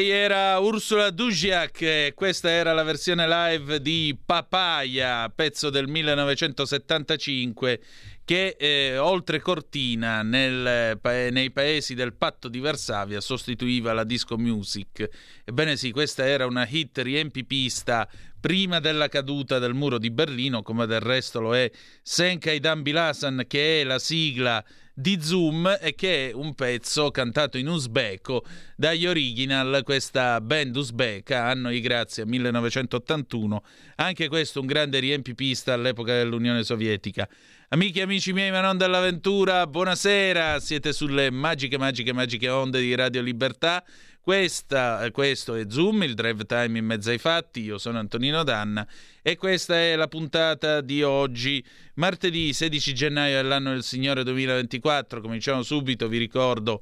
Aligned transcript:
Lei 0.00 0.08
era 0.08 0.58
Ursula 0.60 1.10
Dujiak 1.10 1.82
e 1.82 2.12
questa 2.14 2.48
era 2.48 2.72
la 2.72 2.84
versione 2.84 3.28
live 3.28 3.82
di 3.82 4.16
Papaya, 4.24 5.28
pezzo 5.28 5.68
del 5.68 5.88
1975 5.88 7.80
che 8.24 8.56
eh, 8.58 8.96
oltre 8.96 9.40
Cortina 9.40 10.22
nel, 10.22 10.98
nei 11.02 11.50
paesi 11.50 11.94
del 11.94 12.14
patto 12.14 12.48
di 12.48 12.60
Varsavia 12.60 13.20
sostituiva 13.20 13.92
la 13.92 14.04
disco 14.04 14.38
music. 14.38 15.06
Ebbene 15.44 15.76
sì, 15.76 15.90
questa 15.90 16.26
era 16.26 16.46
una 16.46 16.66
hit 16.66 16.96
riempipista 16.96 18.08
prima 18.40 18.80
della 18.80 19.08
caduta 19.08 19.58
del 19.58 19.74
muro 19.74 19.98
di 19.98 20.10
Berlino, 20.10 20.62
come 20.62 20.86
del 20.86 21.00
resto 21.00 21.40
lo 21.40 21.54
è 21.54 21.70
Senkai 22.00 22.58
Dambilasan, 22.58 23.44
che 23.46 23.82
è 23.82 23.84
la 23.84 23.98
sigla 23.98 24.64
di 25.00 25.18
Zoom 25.22 25.78
e 25.80 25.94
che 25.94 26.28
è 26.28 26.32
un 26.34 26.54
pezzo 26.54 27.10
cantato 27.10 27.56
in 27.56 27.68
uzbeko 27.68 28.44
dagli 28.76 29.06
original, 29.06 29.80
questa 29.82 30.40
band 30.42 30.76
uzbeka, 30.76 31.44
anno 31.44 31.70
di 31.70 31.80
grazia 31.80 32.26
1981, 32.26 33.62
anche 33.96 34.28
questo 34.28 34.60
un 34.60 34.66
grande 34.66 34.98
riempipista 34.98 35.72
all'epoca 35.72 36.12
dell'Unione 36.12 36.62
Sovietica. 36.64 37.26
Amici 37.70 38.00
e 38.00 38.02
amici 38.02 38.32
miei, 38.32 38.50
ma 38.50 38.60
non 38.60 38.76
dell'avventura, 38.76 39.66
buonasera, 39.66 40.60
siete 40.60 40.92
sulle 40.92 41.30
magiche, 41.30 41.78
magiche, 41.78 42.12
magiche 42.12 42.48
onde 42.50 42.80
di 42.80 42.94
Radio 42.94 43.22
Libertà. 43.22 43.82
Questa, 44.30 45.10
questo 45.10 45.56
è 45.56 45.64
Zoom, 45.68 46.04
il 46.04 46.14
drive 46.14 46.46
time 46.46 46.78
in 46.78 46.84
mezzo 46.84 47.10
ai 47.10 47.18
fatti. 47.18 47.62
Io 47.62 47.78
sono 47.78 47.98
Antonino 47.98 48.44
Danna 48.44 48.86
e 49.22 49.36
questa 49.36 49.74
è 49.74 49.96
la 49.96 50.06
puntata 50.06 50.80
di 50.82 51.02
oggi, 51.02 51.60
martedì 51.94 52.52
16 52.52 52.94
gennaio 52.94 53.42
dell'anno 53.42 53.70
del 53.70 53.82
Signore 53.82 54.22
2024. 54.22 55.20
Cominciamo 55.20 55.64
subito, 55.64 56.06
vi 56.06 56.18
ricordo. 56.18 56.78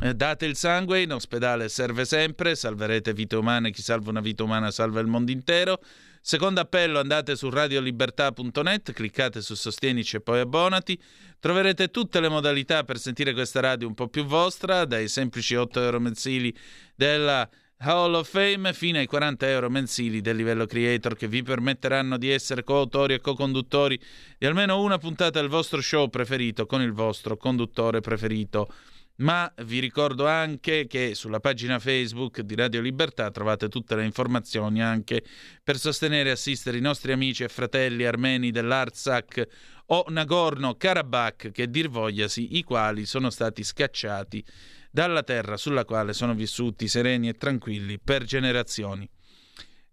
Eh, 0.00 0.12
date 0.12 0.46
il 0.46 0.56
sangue, 0.56 1.00
in 1.02 1.12
ospedale 1.12 1.68
serve 1.68 2.04
sempre, 2.04 2.56
salverete 2.56 3.12
vite 3.12 3.36
umane, 3.36 3.70
chi 3.70 3.80
salva 3.80 4.10
una 4.10 4.20
vita 4.20 4.42
umana 4.42 4.72
salva 4.72 4.98
il 4.98 5.06
mondo 5.06 5.30
intero. 5.30 5.80
Secondo 6.28 6.60
appello 6.60 7.00
andate 7.00 7.36
su 7.36 7.48
radiolibertà.net, 7.48 8.92
cliccate 8.92 9.40
su 9.40 9.54
Sostienici 9.54 10.16
e 10.16 10.20
poi 10.20 10.40
abbonati. 10.40 11.00
Troverete 11.40 11.88
tutte 11.88 12.20
le 12.20 12.28
modalità 12.28 12.84
per 12.84 12.98
sentire 12.98 13.32
questa 13.32 13.60
radio 13.60 13.88
un 13.88 13.94
po' 13.94 14.08
più 14.08 14.26
vostra, 14.26 14.84
dai 14.84 15.08
semplici 15.08 15.54
8 15.54 15.80
euro 15.80 16.00
mensili 16.00 16.54
della 16.94 17.48
Hall 17.78 18.12
of 18.12 18.28
Fame 18.28 18.74
fino 18.74 18.98
ai 18.98 19.06
40 19.06 19.48
euro 19.48 19.70
mensili 19.70 20.20
del 20.20 20.36
livello 20.36 20.66
creator 20.66 21.16
che 21.16 21.28
vi 21.28 21.42
permetteranno 21.42 22.18
di 22.18 22.28
essere 22.28 22.62
coautori 22.62 23.14
e 23.14 23.20
co-conduttori 23.22 23.98
di 24.36 24.44
almeno 24.44 24.82
una 24.82 24.98
puntata 24.98 25.40
del 25.40 25.48
vostro 25.48 25.80
show 25.80 26.10
preferito 26.10 26.66
con 26.66 26.82
il 26.82 26.92
vostro 26.92 27.38
conduttore 27.38 28.00
preferito 28.02 28.70
ma 29.18 29.52
vi 29.64 29.80
ricordo 29.80 30.26
anche 30.26 30.86
che 30.86 31.14
sulla 31.14 31.40
pagina 31.40 31.78
Facebook 31.78 32.40
di 32.40 32.54
Radio 32.54 32.80
Libertà 32.80 33.30
trovate 33.30 33.68
tutte 33.68 33.96
le 33.96 34.04
informazioni 34.04 34.82
anche 34.82 35.24
per 35.62 35.76
sostenere 35.76 36.28
e 36.28 36.32
assistere 36.32 36.78
i 36.78 36.82
nostri 36.82 37.12
amici 37.12 37.42
e 37.42 37.48
fratelli 37.48 38.04
armeni 38.04 38.50
dell'Artsakh 38.50 39.48
o 39.86 40.04
Nagorno-Karabakh, 40.08 41.50
che 41.50 41.68
dir 41.68 41.88
vogliasi, 41.88 42.56
i 42.58 42.62
quali 42.62 43.06
sono 43.06 43.30
stati 43.30 43.64
scacciati 43.64 44.44
dalla 44.90 45.22
terra 45.22 45.56
sulla 45.56 45.84
quale 45.84 46.12
sono 46.12 46.34
vissuti 46.34 46.88
sereni 46.88 47.28
e 47.28 47.34
tranquilli 47.34 47.98
per 47.98 48.24
generazioni. 48.24 49.08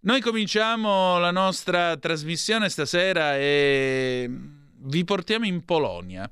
Noi 0.01 0.21
cominciamo 0.21 1.17
la 1.17 1.31
nostra 1.31 1.97
trasmissione 1.97 2.69
stasera 2.69 3.37
e 3.37 4.29
vi 4.29 5.03
portiamo 5.03 5.45
in 5.45 5.65
Polonia 5.65 6.29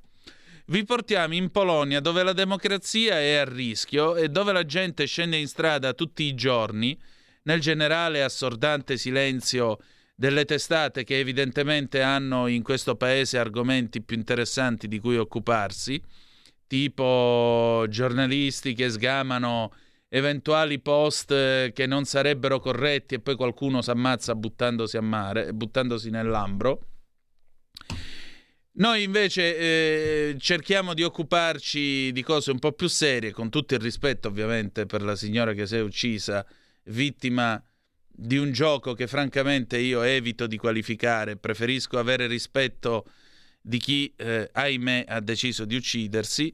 vi 0.68 0.86
portiamo 0.86 1.34
in 1.34 1.52
Polonia 1.52 2.00
dove 2.00 2.24
la 2.24 2.34
democrazia 2.34 3.20
è 3.20 3.36
a 3.36 3.44
rischio 3.44 4.16
e 4.16 4.30
dove 4.30 4.54
la 4.54 4.66
gente 4.66 5.06
scende 5.06 5.38
in 5.38 5.48
strada 5.48 5.94
tutti 5.94 6.24
i 6.24 6.36
giorni 6.36 6.98
nel 7.44 7.60
generale 7.60 8.24
assordante 8.24 8.98
silenzio 8.98 9.80
delle 10.16 10.46
testate 10.46 11.04
che 11.04 11.20
evidentemente 11.20 12.02
hanno 12.02 12.48
in 12.48 12.64
questo 12.64 12.96
paese 12.96 13.38
argomenti 13.38 14.02
più 14.02 14.16
interessanti 14.16 14.88
di 14.88 15.00
cui 15.00 15.18
occuparsi, 15.18 16.02
tipo 16.68 17.86
giornalisti 17.90 18.74
che 18.74 18.90
sgamano 18.90 19.74
eventuali 20.08 20.80
post 20.80 21.72
che 21.72 21.86
non 21.88 22.06
sarebbero 22.06 22.60
corretti 22.60 23.16
e 23.16 23.20
poi 23.20 23.36
qualcuno 23.36 23.82
si 23.82 23.90
ammazza 23.90 24.36
buttandosi 24.36 24.96
a 24.96 25.02
mare, 25.02 25.52
buttandosi 25.54 26.10
nell'ambro. 26.10 26.86
Noi 28.76 29.04
invece 29.04 29.56
eh, 29.56 30.36
cerchiamo 30.40 30.96
di 30.96 31.04
occuparci 31.04 32.12
di 32.12 32.24
cose 32.24 32.50
un 32.50 32.58
po' 32.58 32.72
più 32.72 32.88
serie, 32.88 33.32
con 33.32 33.52
tutto 33.52 33.76
il 33.76 33.80
rispetto 33.80 34.30
ovviamente 34.30 34.88
per 34.88 35.04
la 35.04 35.16
signora 35.16 35.54
che 35.54 35.68
si 35.68 35.76
è 35.76 35.80
uccisa, 35.80 36.44
vittima 36.86 37.64
di 38.08 38.38
un 38.38 38.52
gioco 38.52 38.94
che 38.94 39.06
francamente 39.06 39.78
io 39.78 40.02
evito 40.02 40.48
di 40.48 40.58
qualificare, 40.58 41.38
preferisco 41.38 42.00
avere 42.00 42.26
rispetto 42.26 43.06
di 43.62 43.78
chi, 43.78 44.12
eh, 44.16 44.50
ahimè, 44.52 45.06
ha 45.08 45.20
deciso 45.20 45.66
di 45.66 45.76
uccidersi. 45.76 46.52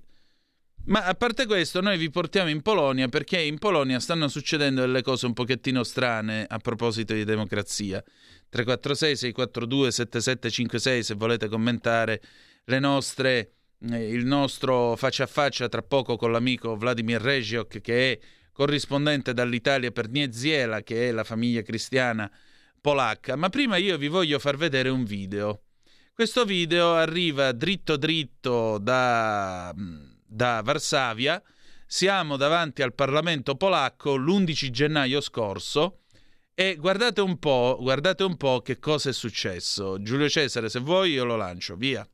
Ma 0.90 1.06
a 1.06 1.14
parte 1.14 1.46
questo, 1.46 1.82
noi 1.82 2.00
vi 2.00 2.10
portiamo 2.10 2.50
in 2.50 2.64
Polonia 2.64 3.08
perché 3.10 3.40
in 3.40 3.60
Polonia 3.60 4.00
stanno 4.00 4.28
succedendo 4.28 4.82
delle 4.82 5.04
cose 5.04 5.28
un 5.28 5.34
pochettino 5.34 5.84
strane 5.84 6.46
a 6.50 6.58
proposito 6.58 7.14
di 7.14 7.24
democrazia. 7.26 8.04
346 8.50 9.16
642 9.16 9.92
7756 9.92 11.04
se 11.04 11.14
volete 11.14 11.48
commentare 11.48 12.20
le 12.66 12.80
nostre, 12.80 13.52
eh, 13.88 14.10
il 14.10 14.26
nostro 14.26 14.96
faccia 14.96 15.26
a 15.26 15.28
faccia 15.28 15.70
tra 15.70 15.84
poco 15.84 16.18
con 16.18 16.32
l'amico 16.32 16.76
Vladimir 16.76 17.22
Regiok 17.22 17.82
che 17.82 18.12
è 18.12 18.20
corrispondente 18.52 19.32
dall'Italia 19.36 19.92
per 19.92 20.10
Nieziela 20.10 20.82
che 20.82 21.10
è 21.10 21.12
la 21.12 21.24
famiglia 21.24 21.62
cristiana 21.62 22.32
polacca. 22.82 23.36
Ma 23.36 23.50
prima 23.50 23.78
io 23.78 23.96
vi 23.96 24.08
voglio 24.08 24.40
far 24.40 24.58
vedere 24.58 24.90
un 24.90 25.04
video. 25.04 25.66
Questo 26.16 26.46
video 26.46 26.96
arriva 26.96 27.52
dritto 27.52 27.96
dritto 27.96 28.80
da, 28.80 29.72
da 30.30 30.62
Varsavia. 30.64 31.42
Siamo 31.86 32.38
davanti 32.38 32.84
al 32.84 32.94
Parlamento 32.94 33.56
polacco 33.56 34.16
l'11 34.16 34.70
gennaio 34.70 35.22
scorso 35.22 36.02
e 36.54 36.76
guardate 36.76 37.22
un 37.22 37.40
po', 37.40 37.78
guardate 37.80 38.24
un 38.24 38.38
po' 38.38 38.62
che 38.62 38.80
cosa 38.80 39.10
è 39.10 39.14
successo. 39.14 40.02
Giulio 40.02 40.30
Cesare, 40.30 40.70
se 40.70 40.80
vuoi 40.80 41.14
io 41.14 41.24
lo 41.24 41.36
lancio, 41.36 41.76
via. 41.76 42.08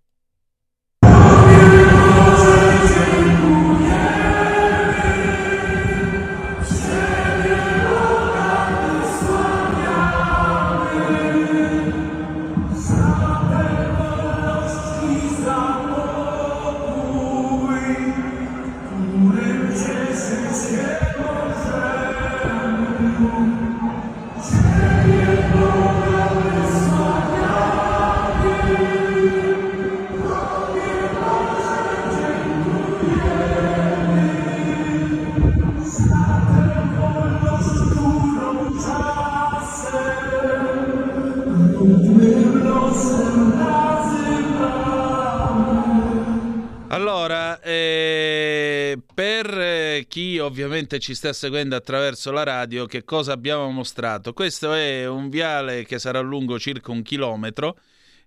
Chi 50.08 50.40
ovviamente 50.40 51.00
ci 51.00 51.16
sta 51.16 51.34
seguendo 51.34 51.76
attraverso 51.76 52.32
la 52.32 52.44
radio, 52.44 52.86
che 52.86 53.04
cosa 53.04 53.34
abbiamo 53.34 53.70
mostrato? 53.70 54.34
Questo 54.34 54.74
è 54.74 55.08
un 55.08 55.30
viale 55.30 55.84
che 55.84 56.00
sarà 56.00 56.20
lungo 56.20 56.60
circa 56.60 56.92
un 56.92 57.02
chilometro 57.02 57.78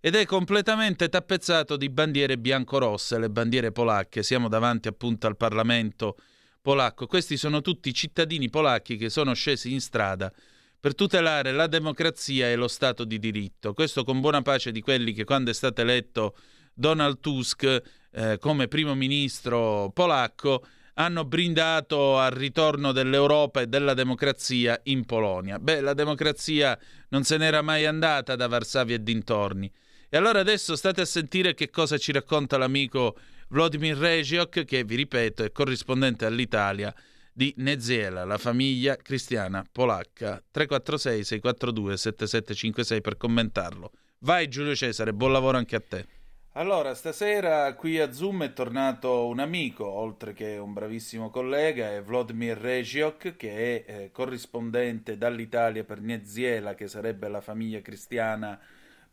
ed 0.01 0.15
è 0.15 0.27
completamente 0.27 1.09
tappezzato 1.09 1.77
di 1.77 1.89
bandiere 1.89 2.37
bianco-rosse, 2.39 3.19
le 3.19 3.31
bandiere 3.31 3.73
polacche. 3.73 4.23
Siamo 4.23 4.49
davanti 4.49 4.89
appunto 4.89 5.27
al 5.27 5.37
Parlamento 5.37 6.17
polacco. 6.61 7.07
Questi 7.07 7.37
sono 7.37 7.61
tutti 7.61 7.95
cittadini 7.95 8.51
polacchi 8.51 8.97
che 8.97 9.09
sono 9.09 9.35
scesi 9.35 9.73
in 9.73 9.81
strada 9.81 10.33
per 10.81 10.95
tutelare 10.95 11.53
la 11.53 11.67
democrazia 11.67 12.49
e 12.51 12.57
lo 12.57 12.69
Stato 12.69 13.05
di 13.05 13.19
diritto. 13.19 13.73
Questo 13.73 14.05
con 14.05 14.21
buona 14.21 14.43
pace 14.43 14.71
di 14.71 14.81
quelli 14.81 15.13
che 15.13 15.25
quando 15.25 15.51
è 15.51 15.55
stato 15.55 15.81
eletto 15.81 16.37
Donald 16.75 17.19
Tusk 17.19 17.83
eh, 18.19 18.39
come 18.39 18.67
primo 18.67 18.97
ministro 18.97 19.93
polacco 19.95 20.67
hanno 20.95 21.25
brindato 21.25 22.19
al 22.19 22.33
ritorno 22.33 22.91
dell'Europa 22.91 23.61
e 23.61 23.69
della 23.69 23.95
democrazia 23.95 24.81
in 24.85 25.05
Polonia. 25.05 25.61
Beh, 25.61 25.81
la 25.81 25.95
democrazia 25.95 26.77
non 27.11 27.23
se 27.23 27.37
n'era 27.37 27.63
mai 27.63 27.87
andata 27.87 28.35
da 28.35 28.49
Varsavia 28.49 28.97
e 28.97 29.03
dintorni. 29.05 29.71
E 30.09 30.17
allora 30.17 30.41
adesso 30.41 30.75
state 30.75 31.03
a 31.03 31.05
sentire 31.05 31.55
che 31.55 31.71
cosa 31.71 31.97
ci 31.97 32.11
racconta 32.11 32.59
l'amico 32.59 33.17
Vladimir 33.51 33.97
Regiok, 33.97 34.65
che 34.65 34.83
vi 34.83 34.97
ripeto 34.97 35.45
è 35.45 35.53
corrispondente 35.53 36.27
all'Italia 36.27 36.93
di 37.33 37.55
Neziela, 37.59 38.25
la 38.25 38.39
famiglia 38.39 38.97
cristiana 38.97 39.65
polacca. 39.71 40.43
346 40.51 41.23
642 41.23 41.97
7756 41.97 43.01
per 43.01 43.17
commentarlo. 43.17 43.93
Vai 44.23 44.49
Giulio 44.49 44.75
Cesare, 44.75 45.13
buon 45.13 45.31
lavoro 45.31 45.59
anche 45.59 45.77
a 45.77 45.83
te. 45.87 46.18
Allora, 46.59 46.93
stasera 46.97 47.73
qui 47.75 48.01
a 48.01 48.11
Zoom 48.11 48.43
è 48.43 48.53
tornato 48.53 49.29
un 49.29 49.39
amico, 49.39 49.87
oltre 49.87 50.33
che 50.33 50.57
un 50.57 50.73
bravissimo 50.73 51.31
collega, 51.31 51.93
è 51.93 52.03
Vladimir 52.03 52.59
Regiok, 52.59 53.37
che 53.37 53.85
è 53.87 53.93
eh, 53.93 54.11
corrispondente 54.11 55.17
dall'Italia 55.17 55.85
per 55.85 56.01
Nieziela, 56.01 56.75
che 56.75 56.89
sarebbe 56.89 57.29
la 57.29 57.41
famiglia 57.41 57.81
cristiana 57.81 58.59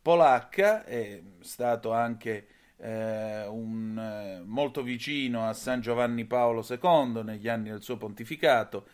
polacca, 0.02 0.84
è 0.84 1.22
stato 1.38 1.92
anche 1.92 2.48
eh, 2.78 3.46
un, 3.46 3.96
eh, 3.96 4.42
molto 4.44 4.82
vicino 4.82 5.46
a 5.46 5.52
San 5.52 5.80
Giovanni 5.80 6.24
Paolo 6.24 6.66
II 6.68 7.22
negli 7.22 7.46
anni 7.46 7.70
del 7.70 7.82
suo 7.82 7.96
pontificato. 7.96 8.88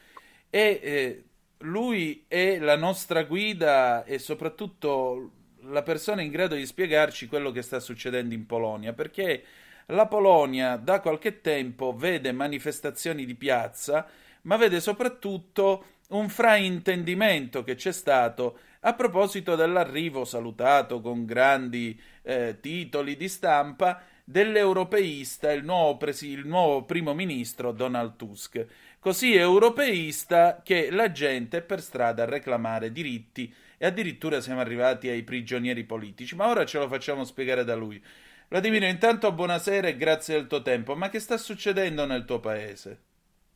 E 0.51 0.79
eh, 0.83 1.25
lui 1.61 2.27
è 2.29 2.59
la 2.59 2.77
nostra 2.77 3.23
guida 3.23 4.05
e 4.05 4.19
soprattutto 4.19 5.41
la 5.65 5.83
persona 5.83 6.23
in 6.23 6.31
grado 6.31 6.55
di 6.55 6.67
spiegarci 6.67 7.27
quello 7.27 7.51
che 7.51 7.63
sta 7.63 7.81
succedendo 7.81 8.35
in 8.35 8.47
Polonia, 8.47 8.93
perché 8.93 9.45
la 9.87 10.07
Polonia 10.07 10.77
da 10.77 11.01
qualche 11.01 11.41
tempo 11.41 11.95
vede 11.95 12.33
manifestazioni 12.33 13.25
di 13.25 13.35
piazza, 13.35 14.07
ma 14.43 14.57
vede 14.57 14.81
soprattutto 14.81 15.85
un 16.09 16.29
fraintendimento 16.29 17.63
che 17.65 17.75
c'è 17.75 17.93
stato 17.93 18.59
a 18.81 18.95
proposito 18.95 19.55
dell'arrivo 19.55 20.25
salutato 20.25 21.01
con 21.01 21.25
grandi 21.25 21.99
eh, 22.23 22.59
titoli 22.61 23.17
di 23.17 23.29
stampa 23.29 24.03
dell'europeista, 24.25 25.53
il 25.53 25.65
nuovo, 25.65 25.97
presi- 25.97 26.31
il 26.31 26.47
nuovo 26.47 26.85
primo 26.85 27.15
ministro 27.15 27.73
Donald 27.73 28.17
Tusk, 28.17 28.67
così 28.99 29.35
europeista 29.35 30.61
che 30.63 30.91
la 30.91 31.11
gente 31.13 31.59
è 31.59 31.63
per 31.63 31.81
strada 31.81 32.23
a 32.23 32.27
reclamare 32.27 32.93
diritti 32.93 33.53
e 33.83 33.87
addirittura 33.87 34.41
siamo 34.41 34.61
arrivati 34.61 35.09
ai 35.09 35.25
prigionieri 35.25 35.83
politici, 35.83 36.37
ma 36.37 36.47
ora 36.47 36.65
ce 36.65 36.79
lo 36.79 36.87
facciamo 36.87 37.25
spiegare 37.25 37.65
da 37.65 37.75
lui. 37.75 38.01
Vladimiro, 38.49 38.87
intanto 38.87 39.33
buonasera 39.33 39.89
e 39.89 39.97
grazie 39.97 40.37
del 40.37 40.47
tuo 40.47 40.63
tempo, 40.63 40.95
ma 40.95 41.09
che 41.09 41.19
sta 41.19 41.37
succedendo 41.37 42.07
nel 42.07 42.25
tuo 42.25 42.39
paese? 42.39 43.01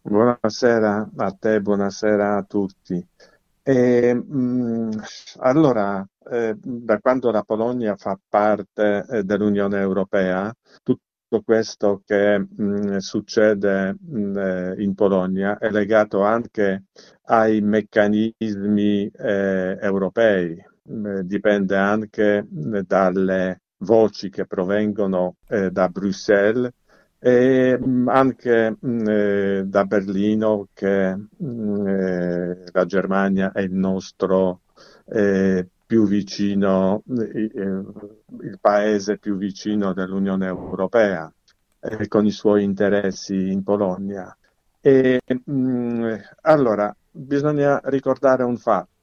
Buonasera 0.02 1.10
a 1.16 1.30
te, 1.30 1.60
buonasera 1.60 2.38
a 2.38 2.42
tutti. 2.42 3.06
E, 3.62 4.14
mh, 4.14 4.36
mm, 4.36 4.90
allora, 5.38 6.04
eh, 6.28 6.56
da 6.60 6.98
quando 6.98 7.30
la 7.30 7.44
Polonia 7.44 7.94
fa 7.94 8.18
parte 8.28 9.06
eh, 9.08 9.22
dell'Unione 9.22 9.78
Europea, 9.78 10.52
tutto 11.36 11.42
questo 11.42 12.02
che 12.06 12.38
mh, 12.38 12.46
mm, 12.62 12.96
succede 12.96 13.96
mh, 13.98 14.18
mm, 14.18 14.36
eh, 14.38 14.74
in 14.78 14.94
Polonia 14.94 15.58
è 15.58 15.70
legato 15.70 16.22
anche 16.22 16.84
ai 17.24 17.60
meccanismi 17.60 19.10
eh, 19.10 19.78
europei, 19.80 20.52
eh, 20.52 21.24
dipende 21.24 21.76
anche 21.76 22.46
dalle 22.48 23.62
voci 23.78 24.30
che 24.30 24.46
provengono 24.46 25.36
eh, 25.48 25.70
da 25.70 25.88
Bruxelles 25.88 26.70
e 27.18 27.78
anche 28.06 28.76
eh, 28.80 29.62
da 29.66 29.84
Berlino 29.84 30.68
che 30.72 31.08
eh, 31.08 32.64
la 32.72 32.84
Germania 32.86 33.52
è 33.52 33.60
il 33.60 33.72
nostro 33.72 34.60
più 35.86 36.06
vicino, 36.06 37.02
il 37.06 38.58
paese 38.60 39.18
più 39.18 39.36
vicino 39.36 39.92
dell'Unione 39.92 40.46
Europea, 40.46 41.32
eh, 41.80 42.08
con 42.08 42.26
i 42.26 42.32
suoi 42.32 42.64
interessi 42.64 43.50
in 43.50 43.62
Polonia. 43.62 44.36
E, 44.80 45.20
mh, 45.26 46.14
allora, 46.42 46.94
bisogna 47.10 47.80
ricordare 47.84 48.42
un 48.42 48.56
fatto. 48.56 48.94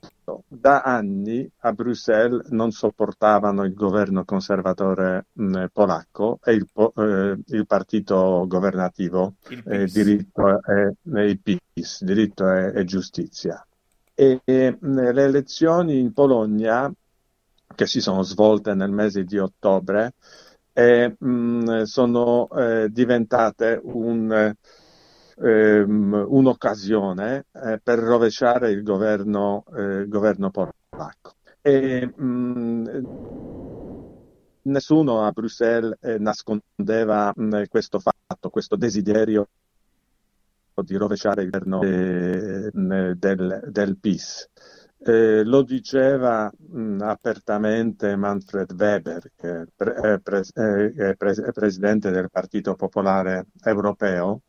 da 0.47 0.81
anni 0.81 1.49
a 1.59 1.73
Bruxelles 1.73 2.47
non 2.51 2.71
sopportavano 2.71 3.63
il 3.63 3.73
governo 3.73 4.23
conservatore 4.23 5.25
mh, 5.33 5.65
polacco 5.73 6.39
e 6.43 6.53
il, 6.53 6.65
eh, 6.95 7.37
il, 7.45 7.65
partito 7.65 8.45
governativo 8.47 9.33
il 9.49 9.63
eh, 9.65 9.85
diritto 9.85 10.61
e, 10.63 10.95
il 11.25 11.39
PIS, 11.39 12.03
diritto 12.03 12.49
e, 12.49 12.71
e 12.73 12.85
giustizia. 12.85 13.65
E, 14.15 14.41
e, 14.43 14.77
le 14.79 15.23
elezioni 15.23 15.99
in 15.99 16.13
Polonia, 16.13 16.91
che 17.75 17.85
si 17.87 17.99
sono 18.01 18.21
svolte 18.21 18.73
nel 18.73 18.91
mese 18.91 19.23
di 19.23 19.37
ottobre, 19.39 20.13
eh, 20.73 21.15
mh, 21.17 21.83
sono 21.83 22.47
eh, 22.49 22.89
diventate 22.91 23.79
un 23.83 24.55
ehm, 25.37 26.25
un'occasione 26.29 27.45
eh, 27.51 27.79
per 27.81 27.99
rovesciare 27.99 28.71
il 28.71 28.83
governo, 28.83 29.63
eh, 29.75 30.07
governo 30.07 30.49
polacco. 30.51 31.33
E, 31.61 32.05
mh, 32.05 33.01
nessuno 34.63 35.25
a 35.25 35.31
Bruxelles 35.31 35.97
eh, 36.01 36.17
nascondeva 36.19 37.31
mh, 37.35 37.63
questo 37.69 37.99
fatto, 37.99 38.49
questo 38.49 38.75
desiderio 38.75 39.47
di 40.81 40.95
rovesciare 40.95 41.43
il 41.43 41.49
governo 41.49 41.81
eh, 41.81 42.71
del, 43.15 43.67
del 43.69 43.97
PIS. 43.99 44.49
Eh, 45.05 45.43
lo 45.43 45.63
diceva 45.63 46.49
mh, 46.55 47.01
apertamente 47.01 48.15
Manfred 48.15 48.71
Weber, 48.71 49.31
che 49.35 49.61
è, 49.61 49.65
pre- 49.75 49.95
è, 49.95 50.19
pre- 51.15 51.51
presidente 51.51 52.09
del 52.09 52.29
Partito 52.31 52.75
Popolare 52.75 53.47
Europeo, 53.63 54.43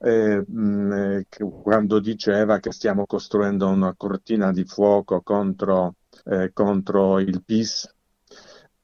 eh, 0.00 0.44
mh, 0.46 1.22
quando 1.62 2.00
diceva 2.00 2.58
che 2.58 2.70
stiamo 2.70 3.06
costruendo 3.06 3.68
una 3.68 3.94
cortina 3.96 4.52
di 4.52 4.64
fuoco 4.64 5.22
contro, 5.22 5.94
eh, 6.24 6.50
contro 6.52 7.18
il 7.18 7.42
PIS. 7.42 7.92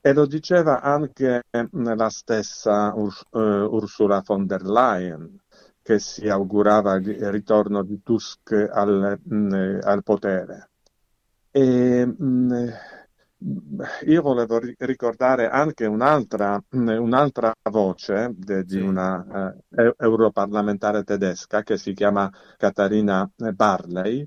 E 0.01 0.13
lo 0.13 0.27
diceva 0.27 0.83
anche 0.83 1.45
la 1.51 2.11
stessa 2.11 2.93
Urs- 2.95 3.25
uh, 3.31 3.39
Ursula 3.75 4.23
von 4.25 4.47
der 4.47 4.63
Leyen, 4.63 5.41
che 5.85 5.99
si 5.99 6.31
augurava 6.31 6.95
il 6.95 7.31
ritorno 7.31 7.83
di 7.83 8.01
Tusk 8.03 8.53
al, 8.73 9.21
mh, 9.23 9.81
al 9.83 10.03
potere. 10.03 10.71
E, 11.51 12.07
mh, 12.07 12.69
io 14.07 14.23
volevo 14.23 14.59
ricordare 14.79 15.51
anche 15.51 15.85
un'altra, 15.85 16.59
un'altra 16.71 17.53
voce 17.71 18.33
de, 18.35 18.65
di 18.65 18.81
una 18.81 19.53
uh, 19.69 19.95
europarlamentare 19.99 21.05
tedesca 21.05 21.63
che 21.63 21.77
si 21.77 21.93
chiama 21.93 22.33
Catarina 22.57 23.31
Barley 23.53 24.27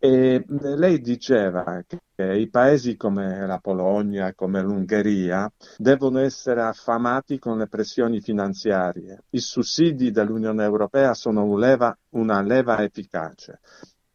e 0.00 0.44
lei 0.46 1.00
diceva 1.00 1.82
che 2.14 2.24
i 2.24 2.48
paesi 2.48 2.96
come 2.96 3.46
la 3.46 3.58
Polonia, 3.58 4.32
come 4.34 4.62
l'Ungheria, 4.62 5.50
devono 5.76 6.20
essere 6.20 6.62
affamati 6.62 7.38
con 7.38 7.58
le 7.58 7.66
pressioni 7.66 8.20
finanziarie. 8.20 9.24
I 9.30 9.40
sussidi 9.40 10.12
dell'Unione 10.12 10.62
Europea 10.62 11.14
sono 11.14 11.44
un 11.44 11.58
leva, 11.58 11.96
una 12.10 12.40
leva 12.42 12.82
efficace. 12.82 13.60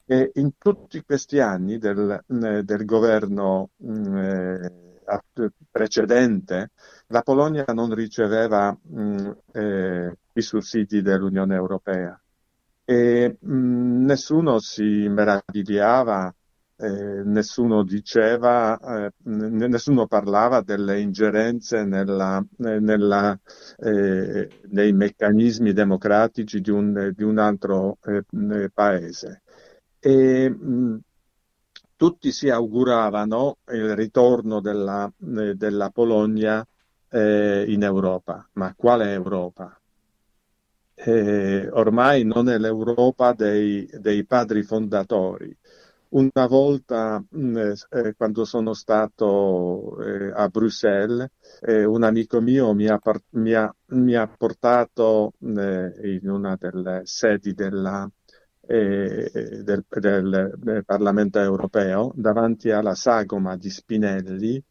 E 0.06 0.32
in 0.36 0.58
tutti 0.58 1.04
questi 1.04 1.40
anni 1.40 1.78
del, 1.78 2.24
eh, 2.28 2.64
del 2.64 2.86
governo 2.86 3.72
mm, 3.86 4.18
eh, 4.18 4.72
precedente, 5.70 6.72
la 7.08 7.22
Polonia 7.22 7.66
non 7.74 7.94
riceveva 7.94 8.78
mm, 8.94 9.32
eh, 9.52 10.18
i 10.34 10.42
sussidi 10.42 11.02
dell'Unione 11.02 11.56
Europea 11.56 12.18
e 12.86 13.38
mh, 13.40 13.54
mm, 13.54 14.06
nessuno 14.06 14.60
si 14.60 15.08
meravigliava, 15.08 16.34
eh, 16.76 17.24
nessuno 17.24 17.84
diceva, 17.84 18.78
eh, 19.06 19.12
nessuno 19.24 20.08
parlava 20.08 20.62
delle 20.62 21.00
ingerenze 21.00 21.84
nella, 21.86 22.44
nella, 22.58 23.40
eh, 23.78 24.50
nei 24.70 24.92
meccanismi 24.94 25.72
democratici 25.72 26.60
di 26.62 26.72
un, 26.72 27.12
di 27.16 27.24
un 27.24 27.38
altro 27.38 27.98
paese 28.74 29.44
e 30.00 30.50
mh, 30.50 31.00
tutti 31.96 32.32
si 32.32 32.50
auguravano 32.50 33.60
il 33.72 33.96
ritorno 33.96 34.60
della, 34.60 35.10
della 35.18 35.90
Polonia 35.90 36.66
in 37.16 37.84
Europa. 37.84 38.50
Ma 38.54 38.74
quale 38.76 39.14
Europa? 39.14 39.80
Eh, 40.96 41.70
ormai 41.72 42.24
non 42.24 42.50
è 42.50 42.58
l'Europa 42.58 43.34
dei, 43.34 43.90
dei 44.00 44.26
padri 44.26 44.64
fondatori. 44.64 45.56
Una 46.10 46.46
volta, 46.48 47.24
mh, 47.28 47.72
eh, 47.90 48.14
quando 48.16 48.46
sono 48.46 48.74
stato 48.74 50.00
eh, 50.04 50.32
a 50.32 50.48
Bruxelles, 50.50 51.28
eh, 51.62 51.84
un 51.86 52.04
amico 52.04 52.40
mio 52.40 52.74
mi 52.74 52.88
ha, 52.88 53.00
mi 53.32 53.54
ha, 53.54 53.74
mi 53.88 54.14
ha 54.16 54.28
portato 54.28 55.34
in 55.40 56.30
una 56.30 56.56
delle 56.60 57.02
sedi 57.06 57.54
della, 57.54 58.08
eh, 58.68 59.62
del, 59.64 59.84
del, 59.90 60.54
del, 60.58 60.86
Parlamento 60.86 61.40
europeo 61.40 62.12
davanti 62.16 62.70
alla 62.72 62.96
sagoma 62.96 63.58
di 63.58 63.70
Spinelli 63.70 64.64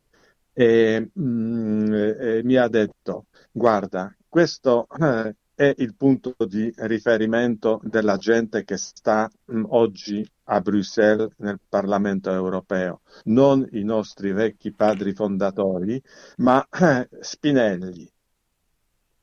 e, 0.53 1.11
mh, 1.13 1.23
mm, 1.23 1.93
e 1.93 2.41
mi 2.45 2.57
ha 2.57 2.69
detto 2.69 3.27
guarda 3.51 4.15
questo 4.29 4.87
eh, 4.99 5.35
è 5.63 5.75
il 5.79 5.95
punto 5.95 6.35
di 6.47 6.73
riferimento 6.79 7.81
della 7.85 8.17
gente 8.17 8.65
che 8.65 8.77
sta 8.77 9.31
mh, 9.45 9.63
oggi 9.69 10.29
a 10.45 10.61
Bruxelles 10.61 11.31
nel 11.37 11.61
Parlamento 11.69 12.33
europeo, 12.33 13.03
non 13.27 13.67
i 13.71 13.85
nostri 13.85 14.33
vecchi 14.33 14.73
padri 14.73 15.13
fondatori, 15.15 16.03
ma 16.39 16.67
eh, 16.69 17.09
Spinelli. 17.21 18.11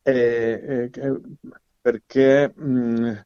E, 0.02 0.90
e, 0.94 1.22
perché 1.82 2.54
mh, 2.56 3.22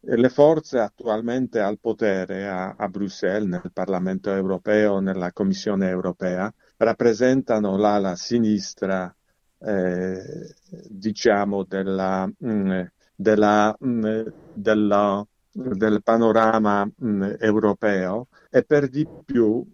le 0.00 0.28
forze 0.28 0.80
attualmente 0.80 1.60
al 1.60 1.78
potere 1.78 2.48
a, 2.48 2.74
a, 2.76 2.88
Bruxelles, 2.88 3.48
nel 3.48 3.70
Parlamento 3.72 4.32
europeo, 4.32 4.98
nella 4.98 5.32
Commissione 5.32 5.88
europea, 5.88 6.52
rappresentano 6.78 7.76
l'ala 7.76 8.16
sinistra, 8.16 9.14
eh, 9.58 10.54
diciamo, 10.88 11.64
della, 11.64 12.30
mm, 12.44 12.80
della, 13.14 13.76
mm, 13.84 14.22
della, 14.52 15.26
del 15.52 16.02
panorama 16.02 16.88
mm, 17.04 17.22
europeo. 17.38 18.28
E 18.50 18.62
per 18.64 18.88
di 18.88 19.06
più 19.24 19.64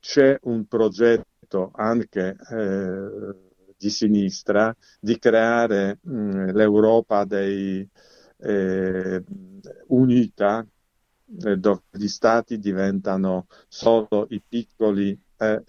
c'è 0.00 0.38
un 0.42 0.66
progetto 0.66 1.70
anche 1.74 2.36
eh, 2.50 3.34
di 3.76 3.88
sinistra 3.88 4.74
di 5.00 5.18
creare 5.18 5.98
l'Europa 6.02 7.24
dei 7.24 7.88
eh, 8.40 9.24
unita 9.88 10.66
eh, 11.44 11.56
dove 11.56 11.82
gli 11.90 12.08
stati 12.08 12.58
diventano 12.58 13.46
solo 13.68 14.26
i 14.30 14.42
piccoli 14.46 15.18
eh, 15.36 15.62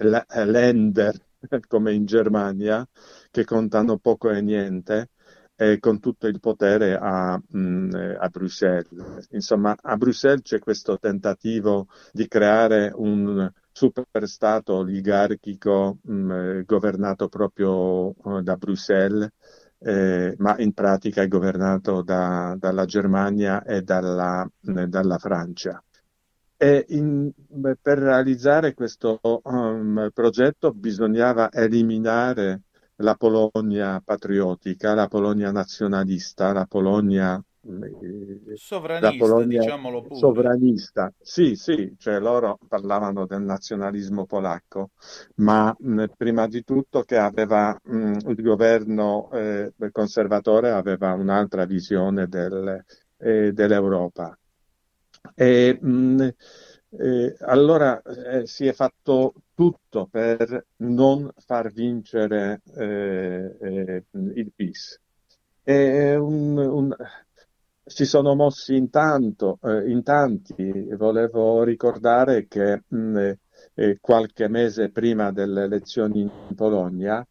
lender 0.45 1.15
come 1.67 1.93
in 1.93 2.05
Germania 2.05 2.87
che 3.31 3.45
contano 3.45 3.97
poco 3.97 4.29
e 4.29 4.41
niente 4.41 5.09
e 5.55 5.79
con 5.79 5.99
tutto 5.99 6.27
il 6.27 6.39
potere 6.39 6.97
a, 6.99 7.37
mh, 7.37 7.59
mm, 7.59 7.89
a, 8.19 8.27
Bruxelles. 8.29 9.27
Insomma, 9.31 9.75
a 9.81 9.95
Bruxelles 9.97 10.41
c'è 10.41 10.59
questo 10.59 10.97
tentativo 10.99 11.87
di 12.11 12.27
creare 12.27 12.91
un 12.95 13.49
superstato 13.71 14.75
oligarchico 14.75 15.97
mh, 16.01 16.13
mm, 16.13 16.61
governato 16.65 17.27
proprio 17.29 18.13
uh, 18.15 18.41
da 18.41 18.55
Bruxelles 18.57 19.29
eh, 19.83 20.35
ma 20.37 20.55
in 20.59 20.73
pratica 20.73 21.23
è 21.23 21.27
governato 21.27 22.01
da, 22.03 22.55
dalla 22.57 22.85
Germania 22.85 23.63
e 23.63 23.81
dalla, 23.81 24.47
eh, 24.65 24.87
dalla 24.87 25.17
Francia. 25.17 25.83
In, 26.89 27.31
per 27.81 27.97
realizzare 27.97 28.75
questo 28.75 29.19
um, 29.23 30.11
progetto 30.13 30.71
bisognava 30.71 31.51
eliminare 31.51 32.61
la 33.01 33.15
Polonia 33.15 34.01
patriottica, 34.03 34.93
la 34.93 35.07
Polonia 35.07 35.51
nazionalista, 35.51 36.53
la 36.53 36.65
Polonia 36.65 37.43
sovranista, 38.55 39.11
Polonia, 39.17 39.59
diciamolo 39.59 40.01
pure. 40.01 40.15
Sovranista, 40.15 41.13
sì, 41.21 41.55
sì, 41.55 41.93
cioè 41.97 42.19
loro 42.19 42.57
parlavano 42.67 43.25
del 43.27 43.41
nazionalismo 43.41 44.25
polacco, 44.25 44.89
ma 45.35 45.75
mh, 45.77 46.05
prima 46.17 46.47
di 46.47 46.63
tutto 46.63 47.03
che 47.03 47.17
aveva 47.17 47.77
mh, 47.83 48.17
il 48.29 48.41
governo 48.41 49.29
eh, 49.31 49.73
conservatore 49.91 50.71
aveva 50.71 51.13
un'altra 51.13 51.65
visione 51.65 52.27
del, 52.27 52.83
eh, 53.17 53.51
dell'Europa. 53.53 54.35
E, 55.35 55.77
mh, 55.79 56.29
eh, 56.99 57.35
allora 57.41 58.01
eh, 58.01 58.45
si 58.45 58.67
è 58.67 58.73
fatto 58.73 59.33
tutto 59.53 60.07
per 60.07 60.65
non 60.77 61.31
far 61.37 61.71
vincere 61.71 62.61
eh, 62.75 63.55
eh, 63.61 64.03
il 64.11 64.51
PIS. 64.53 64.99
Un, 65.63 66.57
un 66.57 66.95
si 67.83 68.05
sono 68.05 68.35
mossi 68.35 68.75
in, 68.75 68.89
tanto, 68.89 69.59
eh, 69.63 69.89
in 69.89 70.03
tanti. 70.03 70.87
Volevo 70.95 71.63
ricordare 71.63 72.47
che 72.47 72.83
mh, 72.87 73.31
eh, 73.75 73.97
qualche 74.01 74.47
mese 74.47 74.89
prima 74.89 75.31
delle 75.31 75.63
elezioni 75.63 76.21
in 76.21 76.55
Polonia 76.55 77.25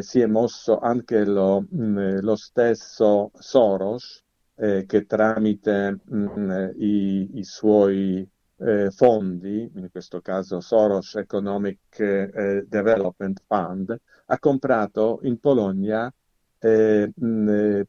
si 0.00 0.20
è 0.20 0.26
mosso 0.26 0.78
anche 0.78 1.22
lo, 1.26 1.66
mh, 1.68 2.20
lo 2.20 2.34
stesso 2.34 3.30
Soros, 3.34 4.22
che 4.54 5.04
tramite 5.06 5.98
mh, 6.02 6.70
i, 6.78 7.28
i, 7.34 7.44
suoi 7.44 8.26
eh, 8.58 8.90
fondi, 8.90 9.70
in 9.74 9.88
questo 9.90 10.20
caso 10.20 10.60
Soros 10.60 11.14
Economic 11.16 11.98
eh, 11.98 12.64
Development 12.66 13.42
Fund, 13.46 13.98
ha 14.26 14.38
comprato 14.38 15.20
in 15.22 15.38
Polonia 15.38 16.12
eh, 16.58 17.12
mh, 17.14 17.80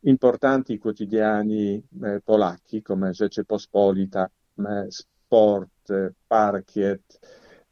importanti 0.00 0.78
quotidiani 0.78 1.82
eh, 2.02 2.20
polacchi 2.24 2.82
come 2.82 3.12
Rzeczpospolita, 3.12 4.30
Sport, 4.88 6.14
Parkiet. 6.26 7.18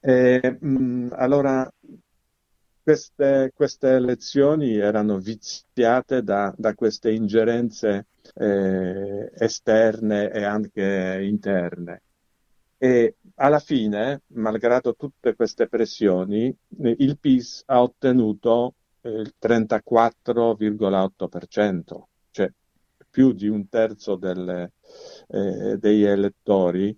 Mh, 0.00 1.08
allora 1.12 1.70
queste, 2.82 3.52
queste, 3.54 3.88
elezioni 3.90 4.76
erano 4.78 5.18
viziate 5.18 6.23
da, 6.23 6.54
da 6.56 6.75
queste 6.75 7.11
ingerenze 7.11 8.06
eh, 8.35 9.30
esterne 9.35 10.30
e 10.30 10.42
anche 10.44 11.20
interne. 11.23 12.02
E 12.80 13.16
alla 13.37 13.58
fine, 13.58 14.23
malgrado 14.28 14.94
tutte 14.94 15.35
queste 15.35 15.66
pressioni, 15.68 16.54
il 16.78 17.18
PIS 17.18 17.64
ha 17.66 17.82
ottenuto 17.82 18.75
il 19.02 19.35
34,8%, 19.40 22.08
cioè 22.30 22.50
più 23.11 23.32
di 23.32 23.49
un 23.49 23.68
terzo 23.68 24.14
delle, 24.16 24.73
eh, 25.28 25.76
degli 25.78 26.04
elettori, 26.04 26.97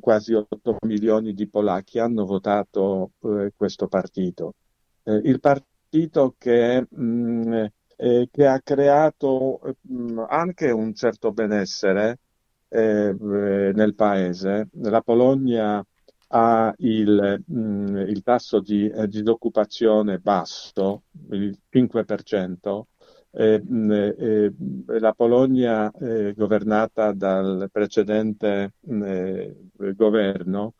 quasi 0.00 0.32
8 0.34 0.76
milioni 0.86 1.34
di 1.34 1.48
polacchi 1.48 1.98
hanno 1.98 2.24
votato 2.24 3.12
eh, 3.22 3.52
questo 3.56 3.88
partito. 3.88 4.54
Eh, 5.02 5.20
il 5.24 5.40
partito 5.40 6.34
che, 6.38 6.86
mh, 6.88 7.66
eh, 7.96 8.28
che 8.30 8.46
ha 8.46 8.60
creato 8.60 9.60
mh, 9.80 10.24
anche 10.28 10.70
un 10.70 10.94
certo 10.94 11.32
benessere 11.32 12.20
eh, 12.68 13.14
nel 13.18 13.94
paese. 13.94 14.68
La 14.72 15.00
Polonia 15.00 15.84
ha 16.28 16.74
il, 16.78 17.42
mh, 17.46 17.58
mm, 17.58 17.96
il 18.08 18.22
tasso 18.22 18.60
di 18.60 18.88
eh, 18.88 19.06
disoccupazione 19.08 20.18
basso, 20.18 21.04
il 21.30 21.56
5%. 21.68 22.88
Eh, 23.36 23.60
mm, 23.64 23.90
eh, 23.90 24.52
la 25.00 25.12
Polonia, 25.12 25.90
eh, 25.92 26.34
governata 26.36 27.12
dal 27.12 27.68
precedente 27.70 28.74
mm, 28.90 29.02
eh, 29.02 29.56
governo, 29.94 30.74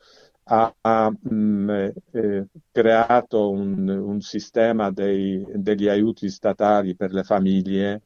ha, 0.46 0.74
ha 0.80 1.10
mh, 1.10 1.92
eh, 2.12 2.46
creato 2.70 3.50
un, 3.50 3.88
un 3.88 4.20
sistema 4.20 4.90
dei, 4.90 5.44
degli 5.54 5.88
aiuti 5.88 6.28
statali 6.28 6.94
per 6.96 7.12
le 7.12 7.22
famiglie, 7.24 8.02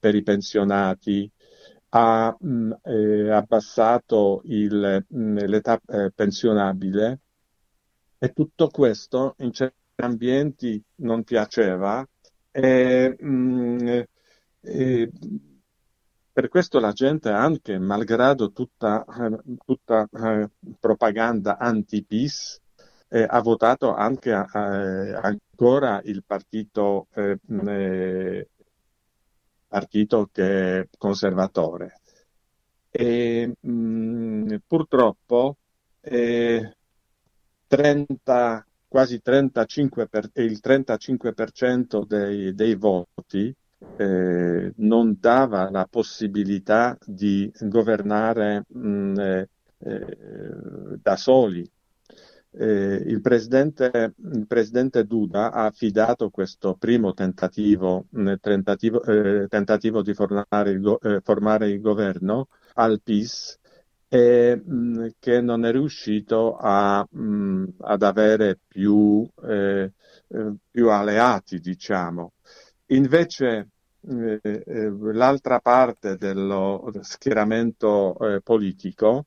per 0.00 0.14
i 0.14 0.22
pensionati, 0.22 1.30
ha 1.96 2.36
mh, 2.38 2.72
eh, 2.82 3.30
abbassato 3.30 4.42
il, 4.46 5.04
mh, 5.08 5.44
l'età 5.46 5.80
eh, 5.86 6.10
pensionabile 6.12 7.20
e 8.18 8.32
tutto 8.32 8.68
questo 8.68 9.34
in 9.38 9.52
certi 9.52 9.76
ambienti 9.96 10.82
non 10.96 11.22
piaceva 11.22 12.06
e, 12.50 13.16
mh, 13.16 14.02
e 14.62 15.10
per 16.32 16.48
questo 16.48 16.80
la 16.80 16.90
gente 16.90 17.28
anche, 17.30 17.78
malgrado 17.78 18.50
tutta, 18.50 19.04
tutta 19.64 20.08
eh, 20.12 20.50
propaganda 20.80 21.58
anti-PIS, 21.58 22.60
eh, 23.08 23.24
ha 23.28 23.40
votato 23.40 23.94
anche 23.94 24.30
eh, 24.30 25.14
ancora 25.14 26.00
il 26.02 26.24
partito 26.26 27.06
eh, 27.14 27.38
partito 29.74 30.28
che 30.30 30.88
conservatore. 30.96 32.00
E, 32.92 33.56
mh, 33.60 33.70
mm, 33.70 34.54
purtroppo 34.68 35.56
eh, 36.00 36.76
30, 37.66 38.66
quasi 38.86 39.20
35 39.20 40.06
per, 40.06 40.30
il 40.34 40.60
35% 40.62 42.06
dei, 42.06 42.54
dei 42.54 42.76
voti 42.76 43.52
eh, 43.96 44.72
non 44.76 45.16
dava 45.18 45.68
la 45.70 45.88
possibilità 45.90 46.96
di 47.04 47.50
governare 47.62 48.64
mh, 48.68 48.88
mm, 48.88 49.18
eh, 49.18 49.48
eh, 49.78 50.98
da 51.02 51.16
soli 51.16 51.68
eh, 52.56 53.02
il, 53.06 53.20
presidente, 53.20 54.14
il, 54.16 54.46
presidente, 54.46 55.04
Duda 55.04 55.52
ha 55.52 55.66
affidato 55.66 56.30
questo 56.30 56.74
primo 56.74 57.12
tentativo, 57.12 58.06
tentativo, 58.40 59.02
eh, 59.02 59.48
tentativo 59.48 60.02
di 60.02 60.14
formare 60.14 60.70
il, 60.70 60.98
eh, 61.02 61.20
formare 61.22 61.68
il, 61.68 61.80
governo 61.80 62.48
al 62.74 63.00
PIS 63.02 63.58
e 64.08 64.56
mh, 64.56 65.08
che 65.18 65.40
non 65.40 65.64
è 65.64 65.72
riuscito 65.72 66.56
a, 66.56 67.06
mh, 67.08 67.64
ad 67.80 68.02
avere 68.02 68.58
più, 68.66 69.28
eh, 69.42 69.92
eh, 70.28 70.54
più, 70.70 70.90
alleati, 70.90 71.58
diciamo. 71.58 72.34
Invece 72.88 73.70
eh, 74.06 74.40
l'altra 75.12 75.60
parte 75.60 76.16
dello 76.16 76.92
schieramento 77.00 78.16
politico 78.44 79.26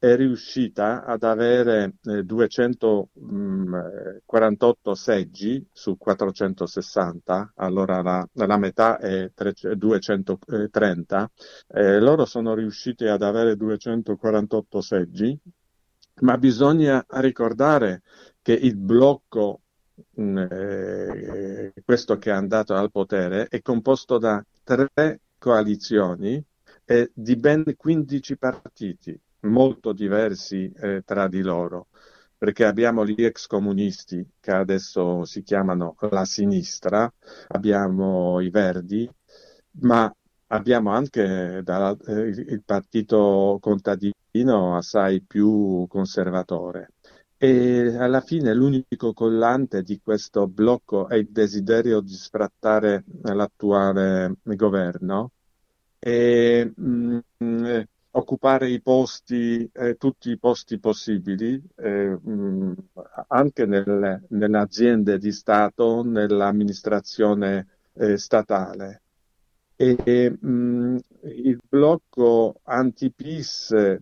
è 0.00 0.16
riuscita 0.16 1.04
ad 1.04 1.22
avere 1.24 1.96
eh, 2.04 2.24
248 2.24 4.90
mm, 4.90 4.92
seggi 4.94 5.68
su 5.70 5.98
460, 5.98 7.52
allora 7.56 8.00
la, 8.00 8.26
la 8.32 8.56
metà 8.56 8.96
è 8.96 9.30
230, 9.74 11.30
eh, 11.68 12.00
loro 12.00 12.24
sono 12.24 12.54
riusciti 12.54 13.04
ad 13.04 13.22
avere 13.22 13.56
248 13.56 14.80
seggi, 14.80 15.38
ma 16.22 16.38
bisogna 16.38 17.04
ricordare 17.06 18.00
che 18.40 18.54
il 18.54 18.76
blocco 18.76 19.60
mm, 20.18 20.38
eh, 20.38 21.74
questo 21.84 22.16
che 22.16 22.30
è 22.30 22.32
andato 22.32 22.74
al 22.74 22.90
potere 22.90 23.48
è 23.48 23.60
composto 23.60 24.16
da 24.16 24.42
tre 24.64 25.20
coalizioni 25.36 26.42
e 26.86 27.10
di 27.12 27.36
ben 27.36 27.64
15 27.76 28.38
partiti 28.38 29.20
molto 29.42 29.92
diversi 29.92 30.70
eh, 30.76 31.02
tra 31.04 31.28
di 31.28 31.40
loro, 31.42 31.88
perché 32.36 32.64
abbiamo 32.64 33.06
gli 33.06 33.22
ex 33.22 33.46
comunisti 33.46 34.26
che 34.40 34.50
adesso 34.52 35.24
si 35.24 35.42
chiamano 35.42 35.96
la 36.10 36.24
sinistra, 36.24 37.12
abbiamo 37.48 38.40
i 38.40 38.50
verdi, 38.50 39.08
ma 39.80 40.12
abbiamo 40.48 40.90
anche 40.90 41.60
da, 41.62 41.96
eh, 42.06 42.28
il 42.28 42.62
partito 42.64 43.58
contadino 43.60 44.76
assai 44.76 45.22
più 45.22 45.86
conservatore. 45.88 46.92
E 47.42 47.96
alla 47.96 48.20
fine 48.20 48.52
l'unico 48.52 49.14
collante 49.14 49.82
di 49.82 49.98
questo 50.02 50.46
blocco 50.46 51.08
è 51.08 51.14
il 51.16 51.28
desiderio 51.30 52.00
di 52.00 52.12
sfrattare 52.12 53.04
l'attuale 53.22 54.34
governo. 54.42 55.32
E, 55.98 56.72
mh, 56.76 57.18
mm, 57.42 57.80
occupare 58.12 58.68
i 58.68 58.80
posti, 58.80 59.68
eh, 59.72 59.96
tutti 59.96 60.30
i 60.30 60.38
posti 60.38 60.78
possibili, 60.78 61.62
eh, 61.76 62.08
mh, 62.08 62.74
anche 63.28 63.66
nel, 63.66 64.24
nelle 64.28 64.58
aziende 64.58 65.18
di 65.18 65.32
Stato, 65.32 66.02
nell'amministrazione 66.02 67.66
eh, 67.94 68.16
statale. 68.16 69.02
E 69.76 70.30
mh, 70.30 70.98
il 71.22 71.58
blocco 71.66 72.60
anti-PIS, 72.64 73.98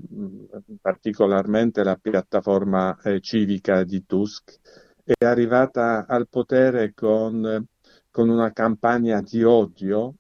particolarmente 0.81 1.85
la 1.85 1.97
piattaforma 1.97 2.99
eh, 3.03 3.21
civica 3.21 3.85
di 3.85 4.05
Tusk, 4.05 4.59
è 5.05 5.25
arrivata 5.25 6.07
al 6.07 6.29
potere 6.29 6.93
con, 6.95 7.65
con 8.11 8.29
una 8.29 8.53
campagna 8.53 9.21
di 9.23 9.43
odio 9.45 10.15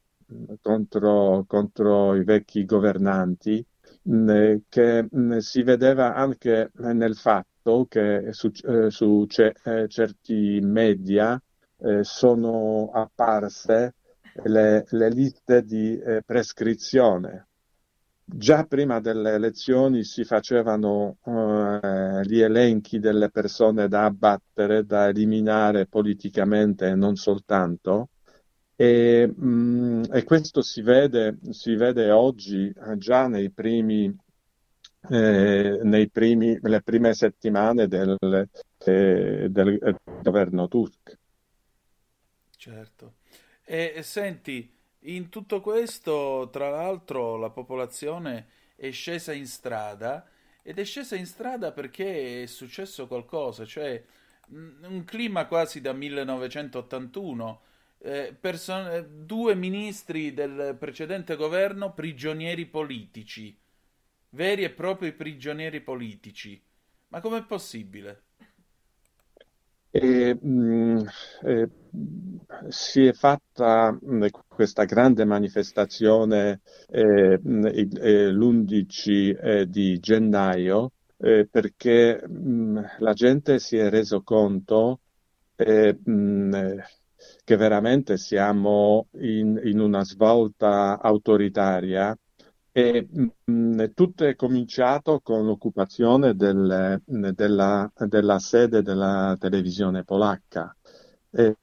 contro, 0.61 1.45
contro 1.47 2.15
i 2.15 2.25
vecchi 2.25 2.65
governanti 2.65 3.65
che 4.69 5.07
si 5.39 5.63
vedeva 5.63 6.15
anche 6.15 6.71
nel 6.77 7.15
fatto 7.15 7.85
che 7.87 8.29
su, 8.31 8.51
eh, 8.65 8.91
su 8.91 9.27
eh, 9.37 9.89
certi 9.89 10.61
media 10.63 11.41
eh, 11.81 12.03
sono 12.05 12.91
apparse 12.91 13.95
le, 14.45 14.85
le 14.89 15.11
liste 15.11 15.63
di 15.63 16.01
prescrizione. 16.25 17.49
Già 18.25 18.65
prima 18.65 19.01
delle 19.01 19.33
elezioni 19.33 20.05
si 20.05 20.23
facevano 20.23 21.17
eh, 21.25 22.21
gli 22.25 22.41
elenchi 22.41 22.99
delle 22.99 23.31
persone 23.31 23.89
da 23.89 24.05
abbattere, 24.05 24.85
da 24.85 25.09
eliminare 25.09 25.87
politicamente 25.87 26.89
e 26.89 26.95
non 26.95 27.17
soltanto, 27.17 28.11
E, 28.81 29.27
mh, 29.27 30.05
e 30.13 30.23
questo 30.23 30.63
si 30.63 30.83
vede, 30.83 31.39
si 31.51 31.75
vede 31.75 32.13
oggi 32.13 32.69
eh, 32.69 32.97
già 32.97 33.27
nei 33.27 33.51
primi, 33.51 34.17
eh, 35.11 35.81
nei 35.83 36.09
primi, 36.09 36.57
nelle 36.63 36.83
prime 36.83 37.13
settimane 37.13 37.89
del, 37.89 38.17
eh, 38.21 39.49
del, 39.51 39.97
governo 40.23 40.69
Tusk. 40.69 41.19
Certo. 42.57 43.15
E, 43.65 43.95
e 43.97 44.03
senti, 44.05 44.73
in 45.01 45.29
tutto 45.29 45.61
questo, 45.61 46.49
tra 46.53 46.71
l'altro, 46.71 47.37
la 47.37 47.51
popolazione 47.51 48.47
è 48.77 48.93
scesa 48.93 49.33
in 49.33 49.49
strada 49.49 50.25
ed 50.63 50.79
è 50.79 50.85
scesa 50.85 51.17
in 51.17 51.27
strada 51.27 51.73
perché 51.73 52.45
è 52.45 52.47
successo 52.47 53.09
qualcosa, 53.09 53.65
cioè 53.65 54.01
un 54.51 55.03
clima 55.05 55.47
quasi 55.47 55.81
da 55.81 55.93
1981 55.93 57.63
eh, 58.01 58.37
person- 58.39 58.87
eh, 58.91 59.07
due 59.09 59.55
ministri 59.55 60.33
del 60.35 60.77
precedente 60.79 61.37
governo 61.37 61.93
prigionieri 61.93 62.67
politici, 62.67 63.57
veri 64.31 64.65
e 64.65 64.71
propri 64.71 65.13
prigionieri 65.13 65.81
politici. 65.81 66.61
Ma 67.09 67.21
com'è 67.21 67.45
possibile? 67.45 68.25
E, 69.91 70.35
mh, 70.41 70.49
mm, 70.49 70.99
eh, 71.45 71.69
si 72.69 73.07
è 73.07 73.13
fatta 73.13 73.91
mh, 73.91 74.17
mm, 74.17 74.25
questa 74.47 74.85
grande 74.85 75.25
manifestazione 75.25 76.61
eh, 76.91 77.41
mm, 77.41 77.65
l'11 77.67 79.37
eh, 79.41 79.67
di 79.69 79.99
gennaio 79.99 80.93
eh, 81.17 81.49
perché 81.51 82.23
la 82.99 83.13
gente 83.15 83.59
si 83.59 83.77
è 83.77 83.89
reso 83.89 84.23
conto 84.23 85.01
che 87.45 87.57
veramente 87.57 88.17
siamo 88.17 89.09
in, 89.21 89.61
in 89.65 89.81
una 89.81 90.05
svolta 90.05 91.01
autoritaria 91.01 92.17
e 92.79 93.09
mh, 93.45 93.87
tutto 93.93 94.25
è 94.25 94.37
cominciato 94.37 95.21
con 95.21 95.45
l'occupazione 95.45 96.37
del, 96.37 97.03
della, 97.05 97.91
della, 97.97 98.39
sede 98.39 98.83
della 98.83 99.37
televisione 99.37 100.05
polacca. 100.05 100.77
E, 101.31 101.57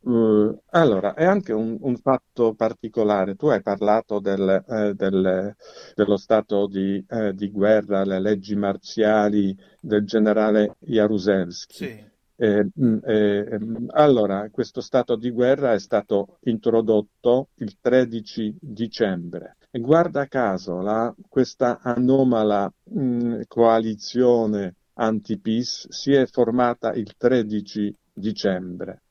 uh, 0.00 0.60
allora, 0.70 1.14
è 1.14 1.24
anche 1.24 1.54
un, 1.54 1.78
un, 1.80 1.96
fatto 1.96 2.52
particolare. 2.52 3.36
Tu 3.36 3.46
hai 3.46 3.62
parlato 3.62 4.20
del, 4.20 4.62
eh, 4.68 4.92
del, 4.94 5.54
dello 5.94 6.16
stato 6.18 6.66
di, 6.66 7.02
eh, 7.08 7.32
di, 7.32 7.50
guerra, 7.50 8.04
le 8.04 8.20
leggi 8.20 8.54
marziali 8.54 9.56
del 9.80 10.04
generale 10.04 10.76
Jaruzelski. 10.80 11.74
Sì. 11.74 12.12
Eh, 12.36 12.68
eh, 12.76 13.58
allora, 13.90 14.48
questo 14.50 14.80
stato 14.80 15.14
di 15.16 15.30
guerra 15.30 15.72
è 15.72 15.78
stato 15.78 16.38
introdotto 16.42 17.50
il 17.56 17.78
13 17.80 18.56
dicembre. 18.60 19.56
E 19.70 19.78
guarda 19.80 20.26
caso 20.26 20.80
la, 20.80 21.14
questa 21.28 21.80
anomala 21.80 22.72
mh, 22.84 23.42
coalizione 23.46 24.74
anti-PIS 24.94 25.88
si 25.90 26.12
è 26.12 26.26
formata 26.26 26.92
il 26.92 27.14
13 27.16 27.94
dicembre. 28.12 29.02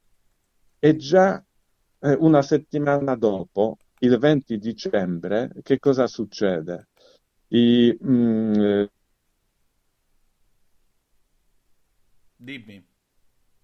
E 0.79 0.95
già 0.97 1.41
eh, 1.99 2.13
una 2.19 2.41
settimana 2.41 3.15
dopo, 3.15 3.77
il 3.99 4.17
20 4.17 4.57
dicembre, 4.57 5.51
che 5.61 5.79
cosa 5.79 6.07
succede? 6.07 6.87
I, 7.49 7.97
mh, 7.99 8.85
Dimmi 12.37 12.92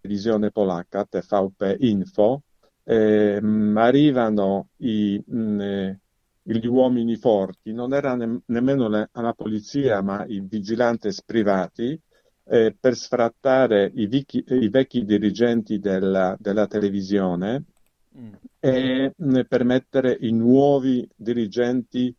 televisione 0.10 0.50
polacca, 0.50 1.06
TVP 1.06 1.76
Info, 1.82 2.41
eh, 2.84 3.39
arrivano 3.76 4.69
i, 4.78 5.22
mh, 5.24 5.38
mm, 5.38 5.62
eh, 5.62 6.00
gli 6.41 6.65
uomini 6.65 7.15
forti, 7.15 7.72
non 7.72 7.93
era 7.93 8.15
ne- 8.15 8.41
nemmeno 8.48 8.88
le- 8.88 9.10
la 9.12 9.34
polizia, 9.34 10.02
ma 10.02 10.26
i 10.26 10.41
vigilanti 10.41 11.10
privati, 11.24 12.00
eh, 12.45 12.76
per 12.80 12.95
sfrattare 12.95 13.91
i, 13.93 14.08
vichi, 14.08 14.43
i, 14.48 14.69
vecchi 14.69 15.06
dirigenti 15.06 15.78
della, 15.80 16.36
della 16.39 16.65
televisione 16.65 17.65
mm. 18.17 18.34
e 18.60 19.13
mh, 19.15 19.38
mm, 19.38 19.41
per 19.48 19.63
mettere 19.63 20.17
i 20.22 20.32
nuovi 20.32 21.08
dirigenti 21.15 22.13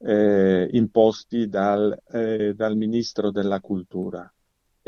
eh, 0.00 0.68
imposti 0.72 1.48
dal, 1.48 1.96
eh, 2.10 2.54
dal 2.54 2.76
ministro 2.76 3.30
della 3.30 3.60
cultura. 3.60 4.28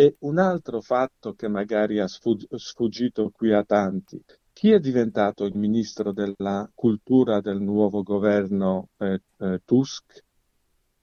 E 0.00 0.16
un 0.20 0.38
altro 0.38 0.80
fatto 0.80 1.34
che 1.34 1.46
magari 1.46 2.00
ha 2.00 2.06
sfuggito 2.08 3.28
qui 3.28 3.52
a 3.52 3.62
tanti, 3.64 4.18
chi 4.50 4.72
è 4.72 4.80
diventato 4.80 5.44
il 5.44 5.54
ministro 5.54 6.10
della 6.14 6.70
cultura 6.74 7.42
del 7.42 7.60
nuovo 7.60 8.02
governo 8.02 8.88
eh, 8.96 9.20
eh, 9.36 9.60
Tusk? 9.62 10.24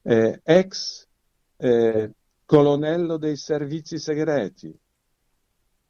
Eh, 0.01 0.41
ex 0.43 1.05
colonnello 2.43 3.17
dei 3.17 3.35
servizi 3.35 3.99
segreti. 3.99 4.75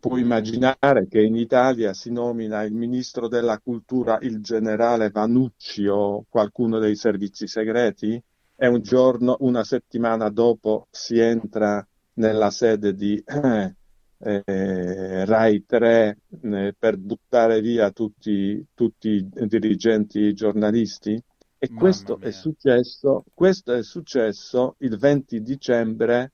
Puoi 0.01 0.19
immaginare 0.19 1.07
che 1.07 1.21
in 1.21 1.37
Italia 1.37 1.93
si 1.93 2.11
nomina 2.11 2.63
il 2.63 2.73
ministro 2.73 3.29
della 3.29 3.57
cultura 3.59 4.19
il 4.19 4.41
generale 4.41 5.11
Vanucci 5.11 5.87
o 5.87 6.25
qualcuno 6.27 6.77
dei 6.77 6.97
servizi 6.97 7.47
segreti 7.47 8.21
e 8.53 8.67
un 8.67 8.81
giorno, 8.81 9.37
una 9.39 9.63
settimana 9.63 10.27
dopo, 10.27 10.87
si 10.91 11.17
entra 11.19 11.87
nella 12.17 12.49
sede 12.51 12.93
di 12.93 13.21
eh, 13.25 13.75
eh, 14.19 15.25
Rai 15.25 15.65
3 15.65 16.17
eh, 16.41 16.75
per 16.77 16.97
buttare 16.97 17.61
via 17.61 17.91
tutti, 17.91 18.65
tutti, 18.73 19.09
i 19.09 19.47
dirigenti 19.47 20.33
giornalisti? 20.33 21.21
E 21.59 21.73
questo 21.73 22.19
è, 22.19 22.29
successo, 22.29 23.23
questo 23.33 23.73
è 23.73 23.81
successo 23.81 24.75
il 24.79 24.97
20 24.97 25.41
dicembre 25.41 26.33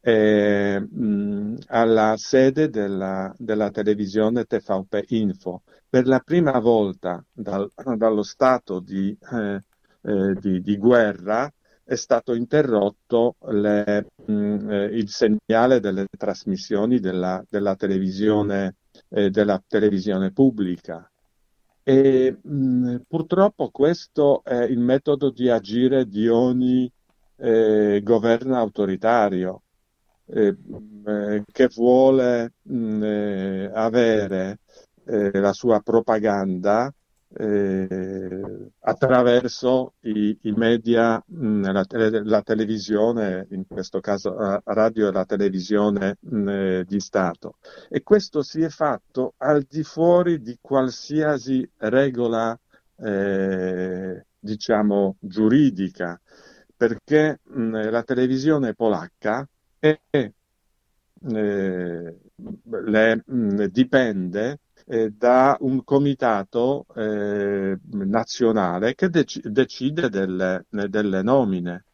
eh, 0.00 0.78
mh, 0.78 1.56
alla 1.66 2.14
sede 2.16 2.68
della, 2.68 3.34
della, 3.36 3.70
televisione 3.70 4.44
TVP 4.44 5.04
Info. 5.08 5.62
Per 5.88 6.06
la 6.06 6.20
prima 6.20 6.58
volta 6.60 7.24
dal, 7.32 7.68
dallo 7.96 8.22
stato 8.22 8.78
di, 8.78 9.16
eh, 9.32 9.60
eh, 10.02 10.34
di, 10.34 10.60
di 10.60 10.76
guerra 10.76 11.52
è 11.86 11.94
stato 11.94 12.34
interrotto 12.34 13.36
le, 13.50 14.08
mh, 14.26 14.32
mm, 14.32 14.70
eh, 14.70 14.84
il 14.86 15.08
segnale 15.08 15.78
delle 15.78 16.06
trasmissioni 16.18 16.98
della, 16.98 17.42
della, 17.48 17.76
televisione, 17.76 18.74
eh, 19.08 19.30
della 19.30 19.62
televisione, 19.64 20.32
pubblica. 20.32 21.08
E 21.84 22.36
mh, 22.42 22.50
mm, 22.50 22.96
purtroppo 23.06 23.70
questo 23.70 24.42
è 24.42 24.64
il 24.64 24.80
metodo 24.80 25.30
di 25.30 25.48
agire 25.48 26.06
di 26.06 26.26
ogni 26.26 26.90
eh, 27.36 28.00
governo 28.02 28.56
autoritario 28.56 29.62
eh, 30.26 30.56
eh, 31.06 31.44
che 31.52 31.68
vuole 31.68 32.54
mh, 32.62 33.02
eh, 33.02 33.70
avere 33.72 34.58
la 35.08 35.52
sua 35.52 35.78
propaganda 35.78 36.92
eh, 37.34 38.70
attraverso 38.80 39.94
i, 40.00 40.38
i 40.42 40.52
media, 40.52 41.22
mh, 41.26 41.72
la, 41.72 41.84
la, 42.24 42.42
televisione, 42.42 43.46
in 43.50 43.66
questo 43.66 44.00
caso 44.00 44.60
radio 44.64 45.08
e 45.08 45.12
la 45.12 45.24
televisione 45.24 46.16
mh, 46.20 46.48
eh, 46.48 46.84
di 46.86 47.00
Stato. 47.00 47.56
E 47.88 48.02
questo 48.02 48.42
si 48.42 48.62
è 48.62 48.68
fatto 48.68 49.34
al 49.38 49.62
di 49.62 49.82
fuori 49.82 50.40
di 50.40 50.58
qualsiasi 50.60 51.68
regola, 51.78 52.58
eh, 52.96 54.26
diciamo, 54.38 55.16
giuridica, 55.20 56.20
perché 56.76 57.40
mh, 57.42 57.90
la 57.90 58.02
televisione 58.02 58.74
polacca 58.74 59.46
è, 59.78 59.98
eh, 60.10 60.32
le, 62.84 63.24
dipende 63.70 64.58
eh, 64.86 65.10
da 65.10 65.56
un 65.60 65.82
comitato 65.84 66.86
eh, 66.94 67.78
nazionale 67.90 68.94
che 68.94 69.08
dec- 69.08 69.46
decide 69.46 70.08
delle, 70.08 70.64
delle 70.68 71.22
nomine. 71.22 71.84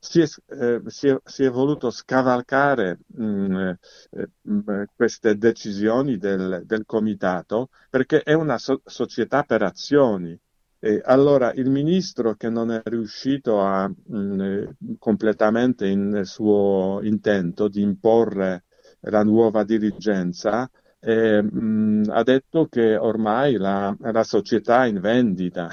Si 0.00 0.20
è, 0.20 0.26
eh, 0.54 0.80
si, 0.86 1.08
è, 1.08 1.18
si 1.24 1.42
è, 1.44 1.50
voluto 1.50 1.90
scavalcare 1.90 3.00
mh, 3.06 3.24
mm, 3.24 3.68
eh, 4.10 4.30
mh, 4.42 4.82
queste 4.94 5.36
decisioni 5.36 6.18
del, 6.18 6.62
del, 6.64 6.84
comitato 6.86 7.70
perché 7.90 8.22
è 8.22 8.32
una 8.32 8.58
so- 8.58 8.80
società 8.84 9.42
per 9.42 9.62
azioni. 9.62 10.38
E 10.80 11.02
allora 11.04 11.52
il 11.54 11.68
ministro 11.68 12.34
che 12.36 12.48
non 12.48 12.70
è 12.70 12.80
riuscito 12.84 13.60
a, 13.60 13.88
mh, 13.88 14.16
mm, 14.16 14.64
completamente 14.98 15.88
in 15.88 16.20
suo 16.24 17.00
intento 17.02 17.66
di 17.68 17.82
imporre 17.82 18.64
la 19.00 19.22
nuova 19.24 19.64
dirigenza 19.64 20.70
eh, 21.00 21.42
mh, 21.42 22.10
ha 22.10 22.22
detto 22.22 22.66
che 22.66 22.96
ormai 22.96 23.56
la, 23.56 23.94
la, 23.98 24.24
società 24.24 24.84
è 24.84 24.88
in 24.88 25.00
vendita. 25.00 25.70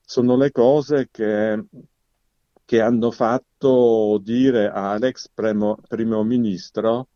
Sono 0.00 0.36
le 0.36 0.50
cose 0.50 1.08
che, 1.10 1.64
che 2.64 2.80
hanno 2.80 3.10
fatto 3.10 4.18
dire 4.22 4.68
a 4.68 4.92
Alex 4.92 5.28
primo, 5.34 5.76
primo 5.86 6.22
ministro 6.24 7.08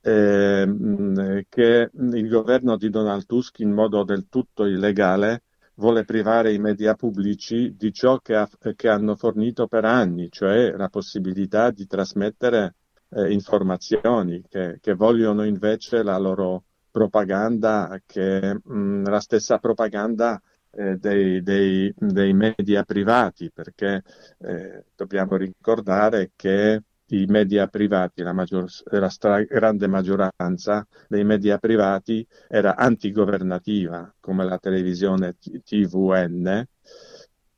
eh, 0.00 1.46
che 1.48 1.90
il 1.92 2.28
governo 2.28 2.76
di 2.76 2.90
Donald 2.90 3.26
Tusk 3.26 3.58
in 3.60 3.72
modo 3.72 4.04
del 4.04 4.28
tutto 4.28 4.64
illegale 4.64 5.42
vuole 5.74 6.04
privare 6.04 6.52
i 6.52 6.58
media 6.58 6.94
pubblici 6.94 7.74
di 7.76 7.92
ciò 7.92 8.18
che, 8.18 8.34
ha, 8.34 8.48
che 8.74 8.88
hanno 8.88 9.14
fornito 9.16 9.66
per 9.66 9.84
anni, 9.84 10.28
cioè 10.30 10.72
la 10.72 10.88
possibilità 10.88 11.70
di 11.70 11.86
trasmettere 11.86 12.74
eh, 13.10 13.32
informazioni 13.32 14.42
che, 14.48 14.78
che, 14.80 14.94
vogliono 14.94 15.44
invece 15.44 16.02
la 16.02 16.18
loro 16.18 16.64
propaganda, 16.90 18.00
che 18.06 18.60
mh, 18.62 19.08
la 19.08 19.20
stessa 19.20 19.58
propaganda 19.58 20.40
eh, 20.70 20.96
dei, 20.96 21.42
dei, 21.42 21.92
dei, 21.96 22.32
media 22.32 22.82
privati, 22.84 23.50
perché 23.52 24.02
eh, 24.38 24.84
dobbiamo 24.94 25.36
ricordare 25.36 26.32
che 26.36 26.82
i 27.10 27.24
media 27.26 27.66
privati, 27.68 28.22
la, 28.22 28.32
maggior, 28.32 28.66
la 28.90 29.08
stra- 29.08 29.42
grande 29.42 29.86
maggioranza 29.86 30.86
dei 31.08 31.24
media 31.24 31.58
privati 31.58 32.26
era 32.48 32.76
antigovernativa, 32.76 34.12
come 34.20 34.44
la 34.44 34.58
televisione 34.58 35.36
TVN, 35.38 36.66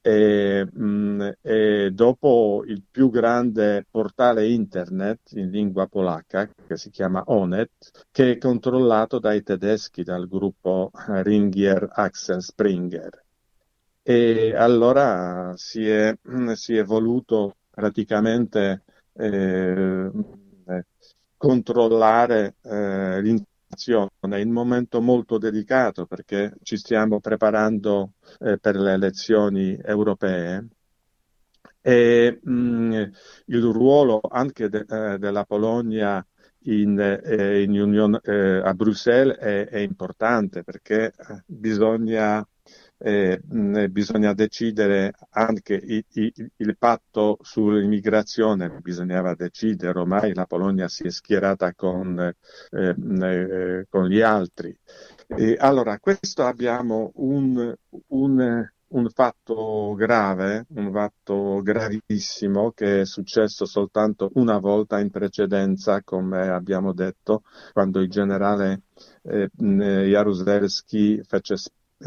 e, 0.02 0.66
mh, 0.70 0.84
mm, 0.84 1.28
e, 1.42 1.90
dopo 1.92 2.62
il 2.66 2.82
più 2.90 3.10
grande 3.10 3.86
portale 3.90 4.48
internet 4.48 5.32
in 5.32 5.50
lingua 5.50 5.86
polacca, 5.86 6.48
che 6.66 6.76
si 6.76 6.90
chiama 6.90 7.22
Onet, 7.26 8.06
che 8.10 8.32
è 8.32 8.38
controllato 8.38 9.18
dai 9.18 9.42
tedeschi, 9.42 10.02
dal 10.02 10.28
gruppo 10.28 10.90
Ringier 10.92 11.88
Axel 11.92 12.42
Springer. 12.42 13.24
E 14.02 14.54
allora 14.56 15.52
si 15.56 15.86
è, 15.88 16.16
si 16.54 16.76
è 16.76 16.84
voluto 16.84 17.56
praticamente 17.70 18.82
eh, 19.12 20.10
controllare 21.36 22.56
eh. 22.62 23.46
È 23.72 24.42
un 24.42 24.50
momento 24.50 25.00
molto 25.00 25.38
delicato 25.38 26.04
perché 26.04 26.54
ci 26.62 26.76
stiamo 26.76 27.20
preparando 27.20 28.14
eh, 28.40 28.59
per 28.59 28.74
le 28.76 28.94
elezioni 28.94 29.78
europee. 29.80 30.66
E 31.80 32.40
mh, 32.42 33.11
il 33.46 33.62
ruolo 33.62 34.20
anche 34.28 34.68
de, 34.68 34.85
eh, 34.88 35.18
della 35.18 35.44
Polonia 35.44 36.24
in, 36.64 36.98
eh, 36.98 37.62
in 37.62 37.80
Unione, 37.80 38.18
eh, 38.24 38.61
a 38.62 38.74
Bruxelles 38.74 39.37
è, 39.38 39.66
è, 39.68 39.78
importante 39.78 40.62
perché 40.62 41.12
bisogna 41.46 42.46
eh, 43.02 43.40
bisogna 43.88 44.34
decidere 44.34 45.12
anche 45.30 45.74
i, 45.74 46.04
i, 46.12 46.32
il 46.56 46.76
patto 46.76 47.38
sull'immigrazione, 47.40 48.68
bisognava 48.80 49.34
decidere, 49.34 49.98
ormai 49.98 50.34
la 50.34 50.44
Polonia 50.44 50.88
si 50.88 51.04
è 51.04 51.10
schierata 51.10 51.72
con, 51.74 52.18
eh, 52.18 52.94
eh, 52.96 53.86
con 53.88 54.06
gli 54.06 54.20
altri. 54.20 54.76
E 55.26 55.56
allora, 55.58 55.98
questo 55.98 56.44
abbiamo 56.44 57.12
un, 57.14 57.74
un, 58.08 58.68
un 58.88 59.08
fatto 59.10 59.94
grave, 59.94 60.66
un 60.74 60.92
fatto 60.92 61.62
gravissimo 61.62 62.72
che 62.72 63.02
è 63.02 63.04
successo 63.06 63.64
soltanto 63.64 64.30
una 64.34 64.58
volta 64.58 64.98
in 64.98 65.10
precedenza, 65.10 66.02
come 66.02 66.48
abbiamo 66.48 66.92
detto, 66.92 67.44
quando 67.72 68.00
il 68.00 68.10
generale 68.10 68.82
eh, 69.22 69.48
Jaruzelski 69.56 71.22
fece 71.26 71.56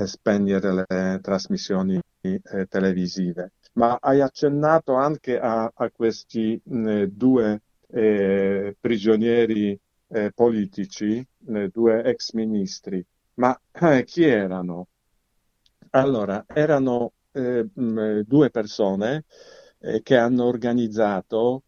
spegnere 0.05 0.85
le 0.87 1.19
trasmissioni 1.21 1.99
eh, 2.21 2.65
televisive. 2.67 3.53
Ma 3.73 3.97
hai 3.99 4.21
accennato 4.21 4.93
anche 4.93 5.39
a, 5.39 5.71
a 5.73 5.91
questi 5.91 6.59
mh, 6.63 7.03
due 7.05 7.61
eh, 7.87 8.75
prigionieri 8.79 9.79
eh, 10.07 10.31
politici, 10.33 11.25
due 11.37 12.03
ex 12.03 12.31
ministri. 12.33 13.03
Ma 13.35 13.59
eh, 13.71 14.03
chi 14.03 14.23
erano? 14.23 14.87
Allora, 15.91 16.43
erano 16.47 17.13
eh, 17.31 17.67
mh, 17.71 18.21
due 18.21 18.49
persone 18.49 19.25
eh, 19.79 20.01
che 20.01 20.17
hanno 20.17 20.45
organizzato 20.45 21.63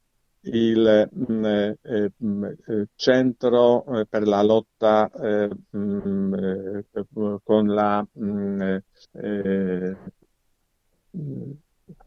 il 0.45 1.09
mh, 1.11 1.33
mm, 1.33 1.45
eh, 1.45 1.77
eh, 1.81 2.11
mm, 2.23 2.43
eh, 2.43 2.87
centro 2.95 3.99
eh, 3.99 4.05
per 4.05 4.27
la 4.27 4.41
lotta 4.41 5.09
eh, 5.11 5.49
mh, 5.69 5.79
mm, 5.79 6.33
eh, 6.33 6.85
con 7.43 7.67
la 7.67 8.05
mh, 8.11 8.77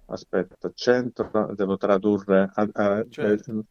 aspetta, 0.07 0.71
centro, 0.75 1.55
devo 1.55 1.77
tradurre 1.77 2.51
a, 2.53 2.69
a, 2.73 3.07
certo. 3.09 3.65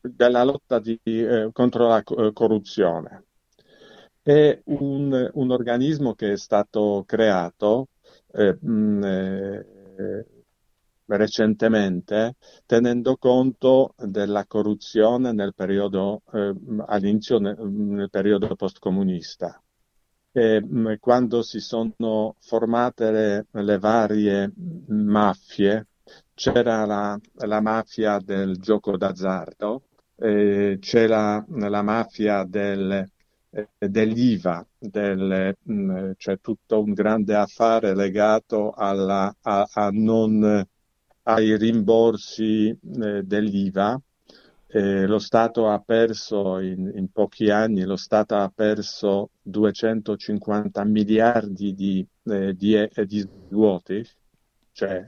della 0.00 0.44
lotta 0.44 0.78
di, 0.78 0.98
contro 1.52 1.88
la 1.88 2.02
corruzione. 2.32 3.24
È 4.22 4.60
un, 4.64 5.30
un, 5.32 5.50
organismo 5.50 6.14
che 6.14 6.32
è 6.32 6.36
stato 6.36 7.04
creato 7.06 7.88
recentemente, 11.16 12.36
tenendo 12.66 13.16
conto 13.16 13.94
della 13.96 14.44
corruzione 14.46 15.32
nel 15.32 15.54
periodo, 15.54 16.22
eh, 16.32 16.54
all'inizio 16.86 17.38
nel, 17.38 18.08
periodo 18.10 18.54
postcomunista. 18.54 19.60
E, 20.32 20.62
mm, 20.62 20.94
quando 21.00 21.42
si 21.42 21.60
sono 21.60 22.36
formate 22.40 23.10
le, 23.10 23.46
le 23.50 23.78
varie 23.78 24.52
mafie, 24.88 25.86
c'era 26.34 26.84
la, 26.86 27.18
la, 27.46 27.60
mafia 27.60 28.18
del 28.18 28.56
gioco 28.58 28.96
d'azzardo, 28.96 29.82
eh, 30.16 30.78
c'era 30.80 31.44
la 31.48 31.82
mafia 31.82 32.44
del, 32.44 33.08
eh, 33.50 33.68
dell'IVA, 33.78 34.64
del, 34.78 35.56
mh, 35.62 35.72
mm, 35.72 36.10
cioè 36.16 36.38
tutto 36.40 36.80
un 36.82 36.92
grande 36.92 37.34
affare 37.34 37.94
legato 37.94 38.70
alla, 38.72 39.34
a, 39.42 39.68
a 39.72 39.90
non 39.92 40.66
ai 41.24 41.56
rimborsi 41.56 42.68
eh, 42.68 43.22
dell'IVA. 43.22 44.00
Eh, 44.72 45.06
lo 45.06 45.18
Stato 45.18 45.68
ha 45.68 45.80
perso 45.80 46.60
in, 46.60 46.92
in, 46.94 47.10
pochi 47.10 47.50
anni, 47.50 47.82
lo 47.82 47.96
Stato 47.96 48.36
ha 48.36 48.50
perso 48.54 49.30
250 49.42 50.84
miliardi 50.84 51.74
di, 51.74 52.06
eh, 52.24 52.54
di, 52.54 52.74
eh, 52.74 53.06
di 53.06 53.28
svuoti, 53.48 54.06
cioè 54.72 55.04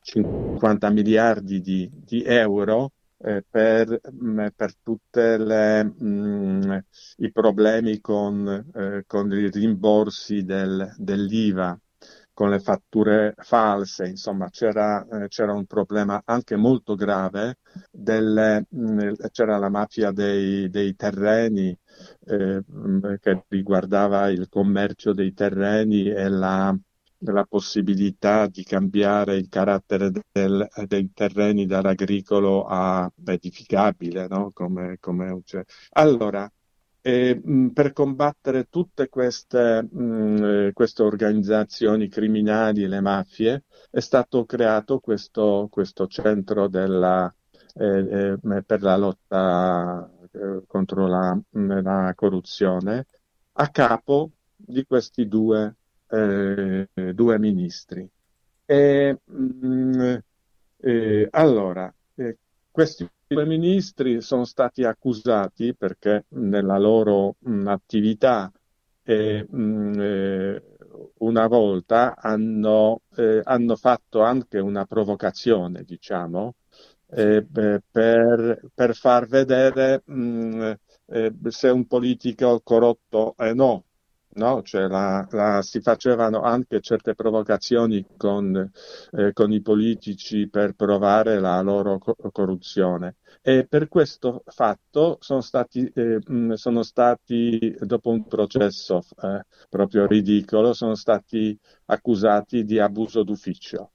50 0.00 0.90
miliardi 0.90 1.60
di, 1.60 1.90
di 1.92 2.22
euro 2.24 2.92
eh, 3.18 3.44
per, 3.48 4.00
mm, 4.10 4.46
per 4.56 4.74
tutti 4.82 5.20
mm, 5.20 6.72
i 7.18 7.30
problemi 7.30 8.00
con, 8.00 8.70
eh, 8.74 9.04
con 9.06 9.30
i 9.30 9.50
rimborsi 9.50 10.42
del, 10.44 10.94
dell'IVA 10.96 11.78
con 12.32 12.50
le 12.50 12.60
fatture 12.60 13.34
false, 13.38 14.06
insomma 14.08 14.48
c'era, 14.50 15.06
eh, 15.06 15.28
c'era 15.28 15.52
un 15.52 15.66
problema 15.66 16.22
anche 16.24 16.56
molto 16.56 16.94
grave, 16.94 17.58
delle, 17.90 18.66
mh, 18.68 19.12
c'era 19.32 19.58
la 19.58 19.68
mafia 19.68 20.10
dei, 20.12 20.68
dei 20.70 20.94
terreni 20.96 21.76
eh, 22.26 22.62
mm, 22.70 23.14
che 23.20 23.44
riguardava 23.48 24.28
il 24.30 24.48
commercio 24.48 25.12
dei 25.12 25.32
terreni 25.34 26.08
e 26.08 26.28
la, 26.28 26.74
la 27.24 27.44
possibilità 27.44 28.46
di 28.46 28.64
cambiare 28.64 29.36
il 29.36 29.48
carattere 29.48 30.10
del, 30.32 30.68
dei 30.86 31.12
terreni 31.12 31.66
dall'agricolo 31.66 32.64
a 32.64 33.10
edificabile, 33.26 34.26
no? 34.28 34.50
come, 34.52 34.96
come, 35.00 35.40
allora, 35.92 36.50
e, 37.02 37.40
mh, 37.42 37.68
per 37.68 37.92
combattere 37.92 38.68
tutte 38.70 39.08
queste, 39.08 39.82
mh, 39.82 40.72
queste, 40.72 41.02
organizzazioni 41.02 42.08
criminali, 42.08 42.86
le 42.86 43.00
mafie, 43.00 43.64
è 43.90 44.00
stato 44.00 44.44
creato 44.46 45.00
questo, 45.00 45.68
questo 45.70 46.06
centro 46.06 46.68
della, 46.68 47.32
eh, 47.74 48.36
eh, 48.42 48.62
per 48.64 48.82
la 48.82 48.96
lotta 48.96 50.08
eh, 50.30 50.62
contro 50.66 51.06
la, 51.08 51.38
la, 51.50 52.12
corruzione 52.14 53.06
a 53.54 53.68
capo 53.68 54.30
di 54.56 54.84
questi 54.86 55.26
due, 55.26 55.74
eh, 56.08 56.88
due 57.12 57.38
ministri. 57.38 58.08
E, 58.64 59.18
mh, 59.24 60.18
allora, 61.30 61.92
eh, 62.14 62.38
questi 62.70 63.08
due 63.32 63.46
ministri 63.46 64.20
sono 64.20 64.44
stati 64.44 64.84
accusati 64.84 65.74
perché 65.74 66.26
nella 66.30 66.78
loro 66.78 67.36
mh, 67.38 67.66
attività 67.66 68.50
eh, 69.04 69.46
mh, 69.48 70.62
una 71.18 71.46
volta 71.46 72.16
hanno, 72.16 73.02
eh, 73.16 73.40
hanno, 73.42 73.76
fatto 73.76 74.22
anche 74.22 74.58
una 74.58 74.84
provocazione, 74.84 75.82
diciamo, 75.84 76.54
per, 77.06 77.82
per, 77.90 78.94
far 78.94 79.26
vedere 79.26 80.02
mh, 80.04 80.72
se 81.48 81.68
un 81.68 81.86
politico 81.86 82.60
corrotto 82.62 83.34
o 83.36 83.52
no. 83.54 83.84
No, 84.34 84.62
cioè 84.62 84.86
la, 84.86 85.26
la, 85.30 85.60
si 85.60 85.80
facevano 85.82 86.40
anche 86.40 86.80
certe 86.80 87.14
provocazioni 87.14 88.02
con, 88.16 88.70
eh, 89.10 89.32
con, 89.34 89.52
i 89.52 89.60
politici 89.60 90.48
per 90.48 90.72
provare 90.72 91.38
la 91.38 91.60
loro 91.60 91.98
co- 91.98 92.16
corruzione 92.32 93.16
e 93.42 93.66
per 93.66 93.88
questo 93.88 94.42
fatto 94.46 95.18
sono 95.20 95.40
stati, 95.40 95.84
eh, 95.94 96.20
sono 96.54 96.82
stati 96.82 97.76
dopo 97.80 98.10
un 98.10 98.26
processo 98.26 99.02
eh, 99.20 99.44
proprio 99.68 100.06
ridicolo, 100.06 100.72
sono 100.72 100.94
stati 100.94 101.58
accusati 101.86 102.64
di 102.64 102.78
abuso 102.78 103.24
d'ufficio. 103.24 103.90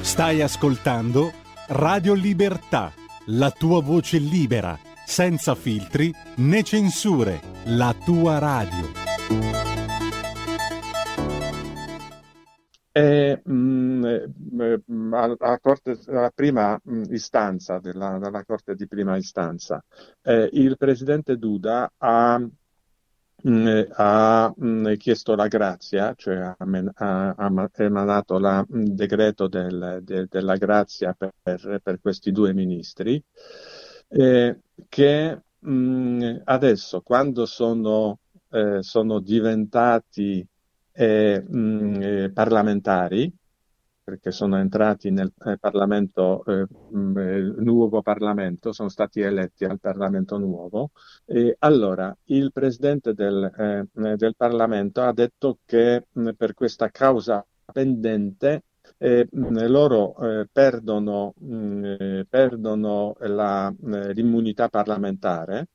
Stai 0.00 0.42
ascoltando 0.42 1.32
Radio 1.68 2.14
Libertà, 2.14 2.92
la 3.26 3.50
tua 3.50 3.80
voce 3.80 4.18
libera 4.18 4.78
senza 5.06 5.54
filtri 5.54 6.12
né 6.36 6.62
censure, 6.62 7.40
la 7.66 7.94
tua 8.04 8.38
radio. 8.38 9.03
E, 12.96 13.40
mh, 13.44 13.52
mm, 13.52 14.04
eh, 14.60 14.82
alla, 15.10 15.58
corte, 15.60 15.98
alla 16.06 16.30
prima 16.32 16.80
mh, 16.80 16.96
mm, 16.96 17.02
istanza 17.10 17.80
della, 17.80 18.18
della, 18.18 18.44
Corte 18.44 18.76
di 18.76 18.86
prima 18.86 19.16
istanza, 19.16 19.84
eh, 20.22 20.48
il 20.52 20.76
Presidente 20.76 21.36
Duda 21.36 21.92
ha, 21.96 22.38
mh, 22.38 22.50
mm, 23.48 23.82
ha 23.94 24.54
chiesto 24.96 25.34
la 25.34 25.48
grazia, 25.48 26.14
cioè 26.16 26.36
ha, 26.36 26.56
ha, 26.56 27.34
ha 27.36 27.70
emanato 27.78 28.36
il 28.36 28.94
decreto 28.94 29.48
del, 29.48 29.98
de, 30.02 30.26
della 30.30 30.56
grazia 30.56 31.16
per, 31.18 31.80
per, 31.82 31.98
questi 32.00 32.30
due 32.30 32.54
ministri 32.54 33.20
eh, 34.08 34.60
che 34.88 35.42
mh, 35.58 36.42
adesso 36.44 37.00
quando 37.00 37.44
sono, 37.46 38.20
eh, 38.50 38.82
sono 38.82 39.18
diventati 39.18 40.46
eh, 40.94 41.42
mh, 41.46 42.00
eh, 42.02 42.30
parlamentari, 42.32 43.32
perché 44.04 44.30
sono 44.32 44.58
entrati 44.58 45.10
nel 45.10 45.32
eh, 45.46 45.56
Parlamento, 45.58 46.44
eh, 46.44 46.66
mh, 46.90 47.54
nuovo 47.62 48.02
Parlamento, 48.02 48.72
sono 48.72 48.88
stati 48.88 49.20
eletti 49.20 49.64
al 49.64 49.80
Parlamento 49.80 50.38
nuovo, 50.38 50.90
e 51.24 51.56
allora 51.60 52.16
il 52.26 52.52
Presidente 52.52 53.14
del, 53.14 53.88
del 53.92 54.34
Parlamento 54.36 55.02
ha 55.02 55.12
detto 55.12 55.58
che 55.64 56.06
per 56.36 56.54
questa 56.54 56.90
causa 56.90 57.44
pendente 57.72 58.62
eh, 58.98 59.26
loro 59.32 60.16
eh, 60.18 60.48
perdono, 60.52 61.34
mh, 61.38 62.22
perdono 62.28 63.16
la, 63.20 63.72
l'immunità 63.80 64.68
parlamentare 64.68 65.68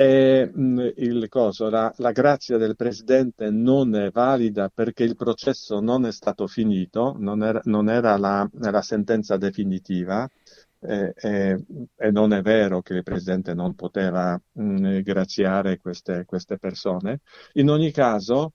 e 0.00 0.48
mh, 0.54 0.92
il 0.98 1.28
coso, 1.28 1.68
la, 1.68 1.92
la, 1.96 2.12
grazia 2.12 2.56
del 2.56 2.76
presidente 2.76 3.50
non 3.50 3.96
è 3.96 4.12
valida 4.12 4.70
perché 4.72 5.02
il 5.02 5.16
processo 5.16 5.80
non 5.80 6.06
è 6.06 6.12
stato 6.12 6.46
finito, 6.46 7.16
non 7.18 7.42
era, 7.42 7.60
non 7.64 7.88
era 7.90 8.16
la, 8.16 8.48
la, 8.52 8.80
sentenza 8.80 9.36
definitiva 9.36 10.28
eh, 10.78 11.12
eh, 11.16 11.64
e 11.96 12.10
non 12.12 12.32
è 12.32 12.42
vero 12.42 12.80
che 12.80 12.94
il 12.94 13.02
presidente 13.02 13.54
non 13.54 13.74
poteva 13.74 14.40
mh, 14.52 15.00
graziare 15.00 15.78
queste, 15.78 16.24
queste, 16.26 16.58
persone. 16.58 17.18
In 17.54 17.68
ogni 17.68 17.90
caso, 17.90 18.52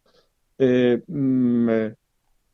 eh, 0.56 1.03
mh, 1.06 1.91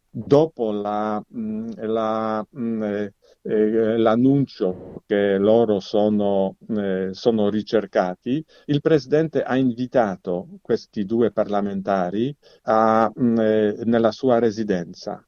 dopo 0.09 0.71
la, 0.71 1.23
mm, 1.37 1.69
la, 1.75 2.43
mm, 2.57 3.05
eh, 3.41 3.97
l'annuncio 3.97 5.03
che 5.05 5.37
loro 5.37 5.79
sono, 5.79 6.55
eh, 6.69 7.09
sono, 7.11 7.49
ricercati, 7.49 8.43
il 8.65 8.81
Presidente 8.81 9.43
ha 9.43 9.55
invitato 9.55 10.47
questi 10.61 11.05
due 11.05 11.31
parlamentari 11.31 12.35
a, 12.63 13.11
mm, 13.19 13.37
eh, 13.39 13.75
nella 13.85 14.11
sua 14.11 14.39
residenza. 14.39 15.23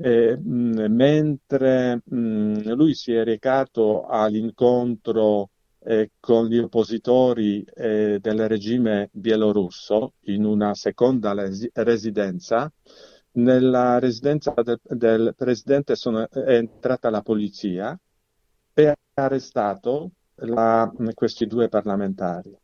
E, 0.00 0.38
mentre 0.40 2.02
lui 2.04 2.94
si 2.94 3.12
è 3.12 3.24
recato 3.24 4.06
all'incontro 4.06 5.50
eh, 5.80 6.10
con 6.20 6.46
gli 6.46 6.58
oppositori 6.58 7.64
eh, 7.74 8.18
del 8.20 8.48
regime 8.48 9.08
bielorusso 9.12 10.14
in 10.26 10.44
una 10.44 10.74
seconda 10.74 11.32
res- 11.32 11.68
residenza, 11.72 12.70
nella 13.32 13.98
residenza 13.98 14.52
del, 14.62 14.80
del 14.82 15.34
presidente 15.36 15.94
sono, 15.96 16.28
è 16.28 16.54
entrata 16.54 17.10
la 17.10 17.22
polizia 17.22 17.98
e 18.72 18.86
ha 18.86 18.94
arrestato 19.14 20.10
la, 20.36 20.90
questi 21.14 21.46
due 21.46 21.68
parlamentari. 21.68 22.56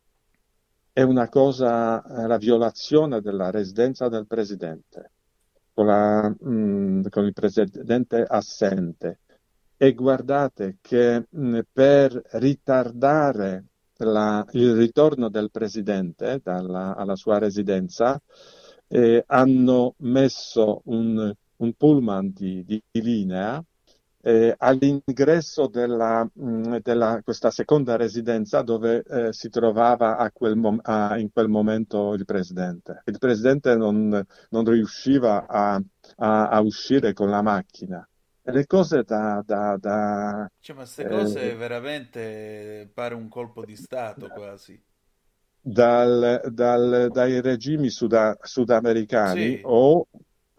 È 0.91 1.01
una 1.01 1.27
cosa, 1.27 2.01
la 2.25 2.37
violazione 2.37 3.19
della 3.21 3.51
residenza 3.51 4.07
del 4.07 4.25
presidente, 4.27 5.11
con, 5.73 5.85
la, 5.87 6.29
mh, 6.29 6.49
mm, 6.49 7.01
con 7.09 7.25
il 7.25 7.33
presidente 7.33 8.25
assente. 8.25 9.19
E 9.77 9.93
guardate 9.93 10.77
che 10.79 11.27
mh, 11.29 11.59
per 11.73 12.21
ritardare 12.33 13.65
la, 13.97 14.45
il 14.51 14.73
ritorno 14.73 15.29
del 15.29 15.51
presidente 15.51 16.39
dalla, 16.41 16.95
alla 16.95 17.15
sua 17.15 17.39
residenza, 17.39 18.21
eh, 18.87 19.23
hanno 19.27 19.95
messo 19.99 20.81
un, 20.85 21.33
un 21.57 21.73
pullman 21.73 22.31
di, 22.33 22.63
di, 22.65 22.81
di 22.91 23.01
linea 23.01 23.63
eh, 24.25 24.55
all'ingresso 24.57 25.67
della, 25.67 26.23
mh, 26.23 26.49
mm, 26.49 26.75
della, 26.81 27.21
questa 27.23 27.51
seconda 27.51 27.95
residenza 27.95 28.63
dove 28.63 29.03
eh, 29.07 29.31
si 29.31 29.49
trovava 29.49 30.27
quel 30.33 30.55
mom- 30.55 30.79
a, 30.81 31.19
in 31.19 31.31
quel 31.31 31.47
momento 31.47 32.13
il 32.13 32.25
presidente. 32.25 33.03
Il 33.05 33.19
presidente 33.19 33.75
non, 33.75 34.25
non 34.49 34.65
riusciva 34.65 35.45
a, 35.47 35.79
a, 36.17 36.49
a, 36.49 36.59
uscire 36.61 37.13
con 37.13 37.29
la 37.29 37.43
macchina. 37.43 38.07
E 38.41 38.51
le 38.51 38.65
cose 38.65 39.03
da... 39.03 39.43
da, 39.45 39.77
da 39.79 40.49
cioè, 40.59 40.75
ma 40.75 40.81
queste 40.81 41.07
cose 41.07 41.51
eh, 41.51 41.55
veramente 41.55 42.89
pare 42.91 43.13
un 43.13 43.27
colpo 43.27 43.63
di 43.63 43.75
Stato 43.75 44.27
quasi 44.29 44.81
dal, 45.65 46.41
dal, 46.51 47.09
dai 47.11 47.41
regimi 47.41 47.89
suda, 47.89 48.37
sudamericani 48.41 49.49
sì. 49.49 49.59
o, 49.61 50.07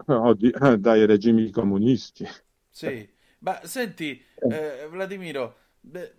o 0.06 0.34
di, 0.34 0.50
dai 0.78 1.06
regimi 1.06 1.50
comunisti. 1.50 2.26
Sì, 2.70 3.08
ma 3.40 3.64
senti, 3.64 4.22
eh, 4.46 4.86
Vladimiro, 4.90 5.56
beh, 5.80 6.14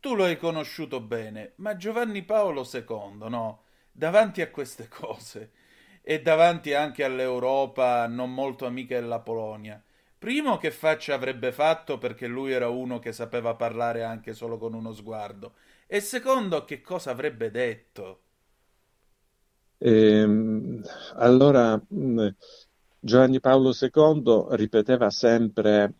tu 0.00 0.14
lo 0.14 0.24
hai 0.24 0.36
conosciuto 0.36 1.00
bene, 1.00 1.52
ma 1.56 1.76
Giovanni 1.76 2.24
Paolo 2.24 2.64
II, 2.64 3.28
no? 3.28 3.62
Davanti 3.92 4.40
a 4.42 4.50
queste 4.50 4.88
cose 4.90 5.52
e 6.02 6.20
davanti 6.22 6.72
anche 6.74 7.04
all'Europa 7.04 8.06
non 8.08 8.32
molto 8.34 8.66
amica 8.66 8.98
della 8.98 9.20
Polonia, 9.20 9.82
primo 10.18 10.56
che 10.56 10.70
faccia 10.70 11.14
avrebbe 11.14 11.52
fatto 11.52 11.98
perché 11.98 12.26
lui 12.26 12.52
era 12.52 12.68
uno 12.68 12.98
che 12.98 13.12
sapeva 13.12 13.54
parlare 13.54 14.02
anche 14.02 14.32
solo 14.34 14.58
con 14.58 14.74
uno 14.74 14.92
sguardo, 14.92 15.54
e 15.86 16.00
secondo 16.00 16.64
che 16.64 16.80
cosa 16.80 17.10
avrebbe 17.10 17.50
detto? 17.50 18.22
E, 19.82 19.90
ehm, 19.90 20.82
allora, 21.14 21.80
Giovanni 23.00 23.40
Paolo 23.40 23.72
II 23.72 24.56
ripeteva 24.56 25.08
sempre 25.10 25.94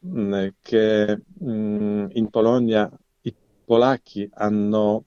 che 0.60 1.22
in 1.38 2.28
Polonia 2.30 2.90
i 3.22 3.34
polacchi 3.64 4.28
hanno 4.34 5.02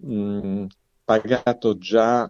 pagato 1.03 1.77
già 1.77 2.29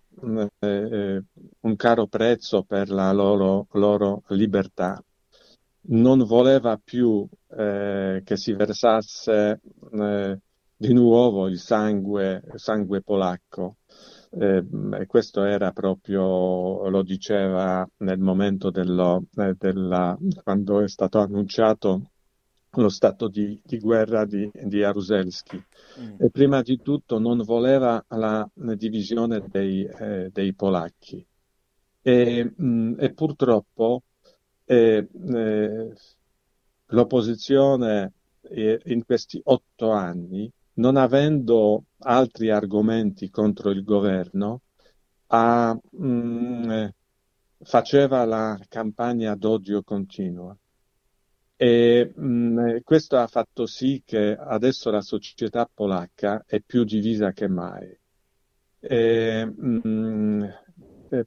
eh, 0.60 1.23
un 1.62 1.75
caro 1.77 2.08
prezzo 2.08 2.63
per 2.63 2.89
la 2.89 3.12
loro, 3.13 3.67
loro 3.73 4.23
libertà. 4.29 5.01
Non 5.86 6.23
voleva 6.25 6.77
più 6.84 7.25
eh, 7.58 8.21
che 8.23 8.38
si 8.38 8.53
versasse 8.53 9.62
eh, 9.91 10.39
di 10.75 10.93
nuovo 10.93 11.47
il 11.47 11.60
sangue, 11.60 12.41
sangue 12.56 13.01
polacco. 13.01 13.77
Eh, 14.35 14.65
e 14.99 15.05
questo 15.05 15.43
era 15.43 15.71
proprio, 15.71 16.89
lo 16.89 17.03
diceva 17.03 17.87
nel 17.97 18.19
momento 18.19 18.71
dello, 18.71 19.25
eh, 19.35 19.55
della, 19.57 20.17
quando 20.43 20.81
è 20.81 20.87
stato 20.87 21.19
annunciato 21.19 22.09
lo 22.75 22.89
stato 22.89 23.27
di, 23.27 23.59
di 23.63 23.77
guerra 23.77 24.25
di, 24.25 24.49
di 24.51 24.79
Jaruzelski. 24.79 25.63
Mm. 25.99 26.15
E 26.17 26.29
prima 26.31 26.61
di 26.61 26.81
tutto 26.81 27.19
non 27.19 27.43
voleva 27.43 28.03
la, 28.09 28.47
divisione 28.53 29.43
dei, 29.47 29.85
eh, 29.85 30.29
dei 30.31 30.53
polacchi. 30.53 31.25
E, 32.01 32.53
mh, 32.55 32.65
mm, 32.65 32.93
e 32.99 33.13
purtroppo 33.13 34.03
eh, 34.65 35.07
eh, 35.35 35.93
l'opposizione 36.87 38.13
eh, 38.41 38.81
in 38.85 39.05
questi 39.05 39.39
otto 39.43 39.91
anni 39.91 40.51
non 40.75 40.97
avendo 40.97 41.86
altri 41.99 42.49
argomenti 42.49 43.30
contro 43.30 43.69
il 43.69 43.84
governo, 43.84 44.61
ha, 45.28 45.74
mh, 45.74 46.07
mm, 46.07 46.86
faceva 47.63 48.26
la 48.26 48.59
campagna 48.67 49.36
d'odio 49.36 49.84
continua. 49.84 50.55
E 51.55 52.11
mh, 52.15 52.26
mm, 52.26 52.78
questo 52.84 53.17
ha 53.17 53.28
fatto 53.28 53.65
sì 53.65 54.01
che 54.05 54.36
adesso 54.38 54.89
la 54.89 55.01
società 55.01 55.69
polacca 55.71 56.43
è 56.45 56.59
più 56.61 56.84
divisa 56.84 57.32
che 57.32 57.47
mai. 57.47 57.97
E, 58.80 59.45
mh, 59.45 60.47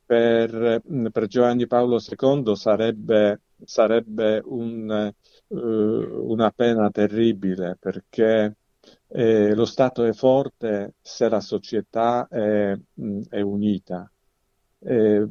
per, 0.04 0.82
per, 1.12 1.26
Giovanni 1.26 1.66
Paolo 1.66 1.98
II 1.98 2.56
sarebbe, 2.56 3.42
sarebbe 3.64 4.42
un, 4.44 5.12
uh, 5.46 5.56
una 5.56 6.50
pena 6.50 6.90
terribile 6.90 7.76
perché 7.78 8.56
eh, 9.08 9.54
lo 9.54 9.64
Stato 9.64 10.04
è 10.04 10.12
forte 10.12 10.94
se 11.00 11.28
la 11.28 11.40
società 11.40 12.26
è, 12.28 12.76
è 13.28 13.40
unita. 13.40 14.10
Eh, 14.78 15.26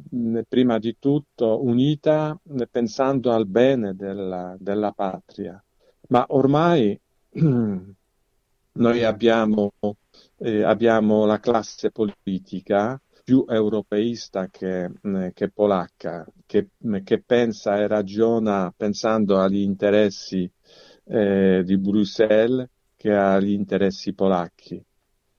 prima 0.48 0.78
di 0.78 0.96
tutto 0.98 1.64
unita 1.64 2.38
pensando 2.70 3.32
al 3.32 3.46
bene 3.46 3.94
della, 3.94 4.56
della 4.58 4.92
patria. 4.92 5.62
Ma 6.08 6.24
ormai 6.28 6.98
noi 8.72 9.04
abbiamo, 9.04 9.72
eh, 10.38 10.62
abbiamo, 10.62 11.24
la 11.24 11.38
classe 11.38 11.90
politica 11.90 13.00
più 13.24 13.44
europeista 13.48 14.48
che, 14.48 14.90
che 15.32 15.50
polacca, 15.50 16.24
che, 16.44 16.68
che, 17.02 17.22
pensa 17.22 17.78
e 17.78 17.86
ragiona 17.86 18.72
pensando 18.76 19.38
agli 19.38 19.60
interessi 19.60 20.48
eh, 21.04 21.62
di 21.64 21.76
Bruxelles 21.78 22.68
che 22.96 23.12
agli 23.14 23.50
interessi 23.50 24.14
polacchi. 24.14 24.82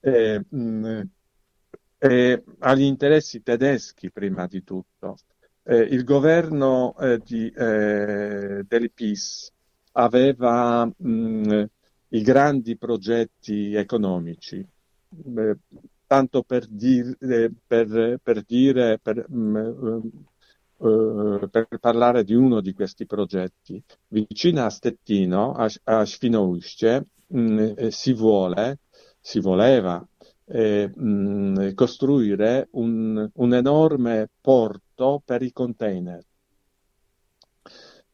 E, 0.00 0.44
mh, 0.48 1.02
e 1.98 2.44
agli 2.60 2.82
interessi 2.82 3.42
tedeschi 3.42 4.10
prima 4.10 4.46
di 4.46 4.62
tutto. 4.62 5.16
Eh, 5.64 5.80
il 5.80 6.04
governo 6.04 6.96
eh, 6.98 7.18
di, 7.18 7.50
eh, 7.50 8.64
del 8.66 8.92
PIS 8.92 9.52
aveva 9.92 10.86
mh, 10.86 11.64
i 12.10 12.22
grandi 12.22 12.76
progetti 12.78 13.74
economici, 13.74 14.66
tanto 16.06 16.42
per, 16.42 16.66
dir, 16.66 17.14
eh, 17.20 17.50
per, 17.66 18.18
per 18.22 18.42
dire, 18.44 18.98
per, 19.02 19.28
mh, 19.28 20.10
uh, 20.76 21.48
per, 21.50 21.66
parlare 21.80 22.24
di 22.24 22.34
uno 22.34 22.60
di 22.60 22.72
questi 22.72 23.04
progetti. 23.04 23.82
Vicino 24.08 24.64
a 24.64 24.70
Stettino, 24.70 25.52
a, 25.52 25.68
a 25.84 26.04
Świnoujście, 26.04 27.06
mh, 27.28 27.88
si 27.88 28.12
vuole, 28.12 28.78
si 29.20 29.40
voleva 29.40 30.04
eh, 30.46 30.90
mh, 30.94 31.74
costruire 31.74 32.68
un, 32.72 33.28
un, 33.34 33.54
enorme 33.54 34.28
porto 34.40 35.22
per 35.24 35.42
i 35.42 35.52
container. 35.52 36.22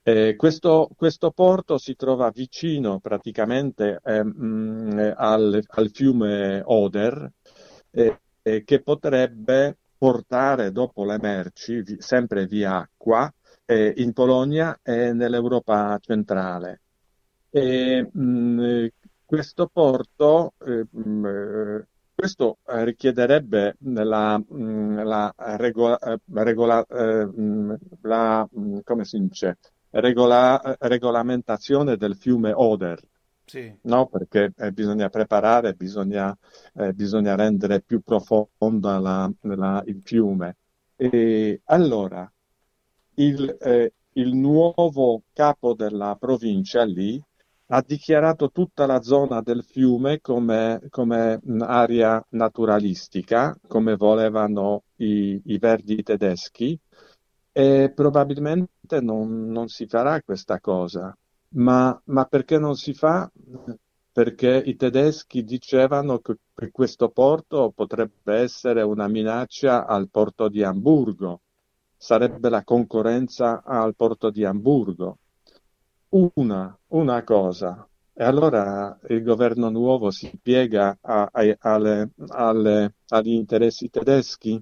Eh, 0.06 0.36
questo, 0.36 0.90
questo, 0.94 1.30
porto 1.30 1.78
si 1.78 1.96
trova 1.96 2.30
vicino 2.30 3.00
praticamente 3.00 4.00
eh, 4.04 4.22
mh, 4.22 5.14
al, 5.16 5.62
al, 5.66 5.90
fiume 5.90 6.60
Oder, 6.64 7.32
eh, 7.90 8.18
che 8.64 8.82
potrebbe 8.82 9.78
portare 9.96 10.72
dopo 10.72 11.04
le 11.04 11.18
merci, 11.18 11.80
vi, 11.80 11.96
sempre 12.00 12.46
via 12.46 12.76
acqua, 12.76 13.32
eh, 13.64 13.94
in 13.96 14.12
Polonia 14.12 14.78
e 14.82 15.12
nell'Europa 15.12 15.98
centrale. 16.02 16.80
E, 17.50 18.06
mh, 18.12 18.86
questo 19.24 19.68
porto 19.72 20.54
eh, 20.64 20.86
questo 22.14 22.58
eh, 22.68 22.84
richiederebbe 22.84 23.76
la, 23.80 24.38
mm, 24.38 24.98
la, 25.00 25.34
regola, 25.36 25.98
eh, 25.98 26.18
regola, 26.26 26.84
eh, 26.86 27.26
mm, 27.26 27.72
la 28.02 28.48
mm, 28.56 28.78
come 28.84 29.04
si 29.04 29.18
dice, 29.18 29.58
regola, 29.90 30.76
regolamentazione 30.78 31.96
del 31.96 32.16
fiume 32.16 32.52
Oder. 32.52 33.00
Sì. 33.44 33.76
No? 33.82 34.06
Perché 34.06 34.52
eh, 34.56 34.72
bisogna 34.72 35.08
preparare, 35.08 35.74
bisogna, 35.74 36.34
eh, 36.74 36.92
bisogna, 36.92 37.34
rendere 37.34 37.82
più 37.82 38.00
profonda 38.00 38.98
la, 38.98 39.30
la, 39.42 39.82
il 39.86 40.00
fiume. 40.02 40.56
E 40.96 41.60
allora, 41.64 42.30
il, 43.16 43.56
eh, 43.60 43.92
il 44.12 44.34
nuovo 44.34 45.24
capo 45.32 45.74
della 45.74 46.16
provincia 46.18 46.84
lì 46.84 47.22
ha 47.68 47.82
dichiarato 47.86 48.50
tutta 48.50 48.86
la 48.86 49.00
zona 49.02 49.40
del 49.40 49.64
fiume 49.64 50.20
come, 50.20 50.80
come 50.90 51.40
area 51.60 52.24
naturalistica, 52.30 53.58
come 53.66 53.96
volevano 53.96 54.84
i, 54.96 55.40
i 55.46 55.58
verdi 55.58 56.02
tedeschi, 56.02 56.78
e 57.52 57.92
probabilmente 57.94 59.00
non, 59.00 59.46
non, 59.48 59.68
si 59.68 59.86
farà 59.86 60.20
questa 60.22 60.60
cosa. 60.60 61.16
Ma, 61.56 61.98
ma 62.06 62.24
perché 62.26 62.58
non 62.58 62.74
si 62.74 62.92
fa? 62.92 63.30
Perché 64.12 64.62
i 64.64 64.76
tedeschi 64.76 65.42
dicevano 65.44 66.18
che, 66.18 66.36
che 66.54 66.70
questo 66.70 67.08
porto 67.10 67.72
potrebbe 67.74 68.34
essere 68.36 68.82
una 68.82 69.08
minaccia 69.08 69.86
al 69.86 70.08
porto 70.10 70.48
di 70.48 70.62
Amburgo, 70.62 71.40
sarebbe 71.96 72.48
la 72.50 72.62
concorrenza 72.62 73.62
al 73.64 73.94
porto 73.96 74.30
di 74.30 74.44
Amburgo 74.44 75.18
una, 76.34 76.76
una 76.88 77.22
cosa. 77.24 77.86
E 78.12 78.22
allora 78.22 78.96
il 79.08 79.22
governo 79.22 79.68
nuovo 79.70 80.10
si 80.10 80.30
piega 80.40 80.96
a, 81.00 81.28
a, 81.32 81.56
alle, 81.60 82.10
alle, 82.28 82.94
agli 83.08 83.32
interessi 83.32 83.90
tedeschi. 83.90 84.60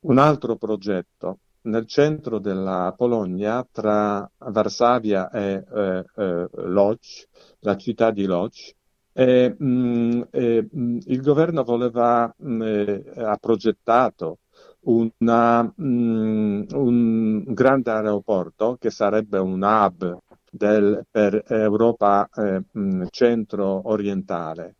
Un 0.00 0.18
altro 0.18 0.56
progetto 0.56 1.38
nel 1.62 1.86
centro 1.86 2.38
della 2.38 2.94
Polonia, 2.96 3.66
tra 3.70 4.28
Varsavia 4.38 5.30
e 5.30 5.64
eh, 5.68 6.04
eh, 6.14 6.48
Lodz, 6.52 7.26
la 7.60 7.76
città 7.76 8.10
di 8.10 8.24
Lodz, 8.24 8.72
e, 9.12 9.54
mh, 9.58 9.66
mm, 9.66 10.22
e, 10.30 10.68
mh, 10.70 10.80
mm, 10.80 10.98
il 11.06 11.22
governo 11.22 11.64
voleva, 11.64 12.32
mh, 12.36 12.64
mm, 12.64 12.98
ha 13.16 13.36
progettato 13.38 14.38
una, 14.82 15.72
un 15.76 17.44
grande 17.48 17.90
aeroporto 17.90 18.76
che 18.78 18.90
sarebbe 18.90 19.38
un 19.38 19.62
hub 19.62 20.20
del, 20.56 21.04
per 21.10 21.44
Europa 21.46 22.28
eh, 22.34 22.62
centro-orientale. 23.10 24.74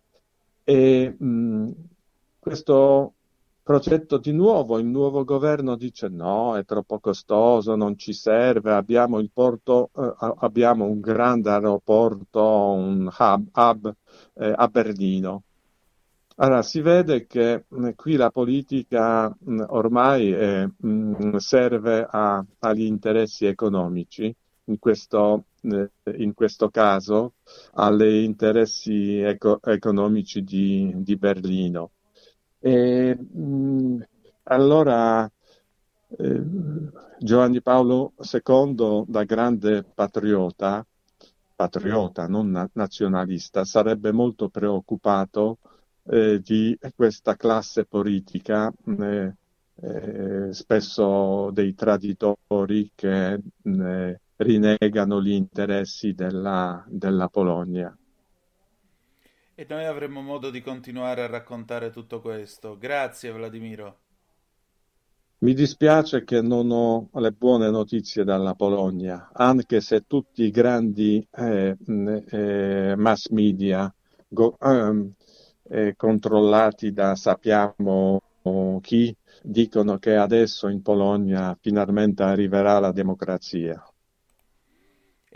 E 0.64 1.14
mh, 1.16 1.70
questo 2.38 3.12
progetto 3.66 4.18
di 4.18 4.30
nuovo, 4.30 4.78
il 4.78 4.86
nuovo 4.86 5.24
governo 5.24 5.74
dice 5.74 6.06
no, 6.08 6.56
è 6.56 6.64
troppo 6.64 7.00
costoso, 7.00 7.74
non 7.74 7.98
ci 7.98 8.12
serve, 8.12 8.72
abbiamo 8.72 9.20
porto, 9.32 9.90
eh, 9.96 10.14
abbiamo 10.38 10.84
un 10.84 11.00
grande 11.00 11.50
aeroporto, 11.50 12.40
un 12.42 13.10
hub, 13.18 13.48
hub 13.52 13.94
eh, 14.34 14.52
a 14.56 14.68
Berlino. 14.68 15.42
Allora, 16.36 16.62
si 16.62 16.80
vede 16.80 17.26
che 17.26 17.64
mh, 17.66 17.90
qui 17.96 18.14
la 18.14 18.30
politica 18.30 19.28
mh, 19.36 19.64
ormai 19.68 20.30
è, 20.30 20.64
mh, 20.64 21.36
serve 21.38 22.06
a, 22.08 22.44
agli 22.60 22.84
interessi 22.84 23.46
economici 23.46 24.32
in 24.66 24.78
questo, 24.78 25.44
eh, 25.62 25.90
in 26.16 26.34
questo 26.34 26.68
caso 26.70 27.34
agli 27.74 28.24
interessi 28.24 29.18
eco- 29.20 29.60
economici 29.62 30.42
di, 30.42 30.92
di, 30.96 31.16
Berlino. 31.16 31.90
E, 32.58 33.14
mh, 33.16 34.06
allora 34.44 35.30
eh, 36.18 36.42
Giovanni 37.18 37.62
Paolo 37.62 38.12
II, 38.18 39.04
da 39.06 39.24
grande 39.24 39.82
patriota, 39.82 40.86
patriota, 41.54 42.26
non 42.26 42.68
nazionalista, 42.72 43.64
sarebbe 43.64 44.12
molto 44.12 44.48
preoccupato 44.48 45.58
eh, 46.08 46.40
di 46.40 46.78
questa 46.94 47.34
classe 47.36 47.84
politica, 47.86 48.72
eh, 48.84 49.34
eh, 49.78 50.52
spesso 50.52 51.50
dei 51.52 51.74
traditori 51.74 52.90
che 52.94 53.40
rinegano 54.36 55.22
gli 55.22 55.32
interessi 55.32 56.12
della, 56.12 56.84
della 56.88 57.28
Polonia. 57.28 57.96
E 59.54 59.66
noi 59.68 59.84
avremo 59.86 60.20
modo 60.20 60.50
di 60.50 60.60
continuare 60.60 61.22
a 61.22 61.26
raccontare 61.26 61.90
tutto 61.90 62.20
questo. 62.20 62.76
Grazie 62.78 63.32
Vladimiro. 63.32 63.98
Mi 65.38 65.54
dispiace 65.54 66.24
che 66.24 66.40
non 66.40 66.70
ho 66.70 67.08
le 67.12 67.30
buone 67.30 67.70
notizie 67.70 68.24
dalla 68.24 68.54
Polonia, 68.54 69.30
anche 69.32 69.80
se 69.80 70.06
tutti 70.06 70.44
i 70.44 70.50
grandi 70.50 71.26
eh, 71.30 71.76
eh, 72.30 72.94
mass 72.96 73.28
media 73.28 73.92
go, 74.28 74.56
eh, 74.58 75.10
eh, 75.68 75.94
controllati 75.96 76.92
da 76.92 77.14
sappiamo 77.16 78.20
chi 78.80 79.14
dicono 79.42 79.98
che 79.98 80.14
adesso 80.16 80.68
in 80.68 80.80
Polonia 80.82 81.56
finalmente 81.60 82.22
arriverà 82.22 82.78
la 82.78 82.92
democrazia. 82.92 83.82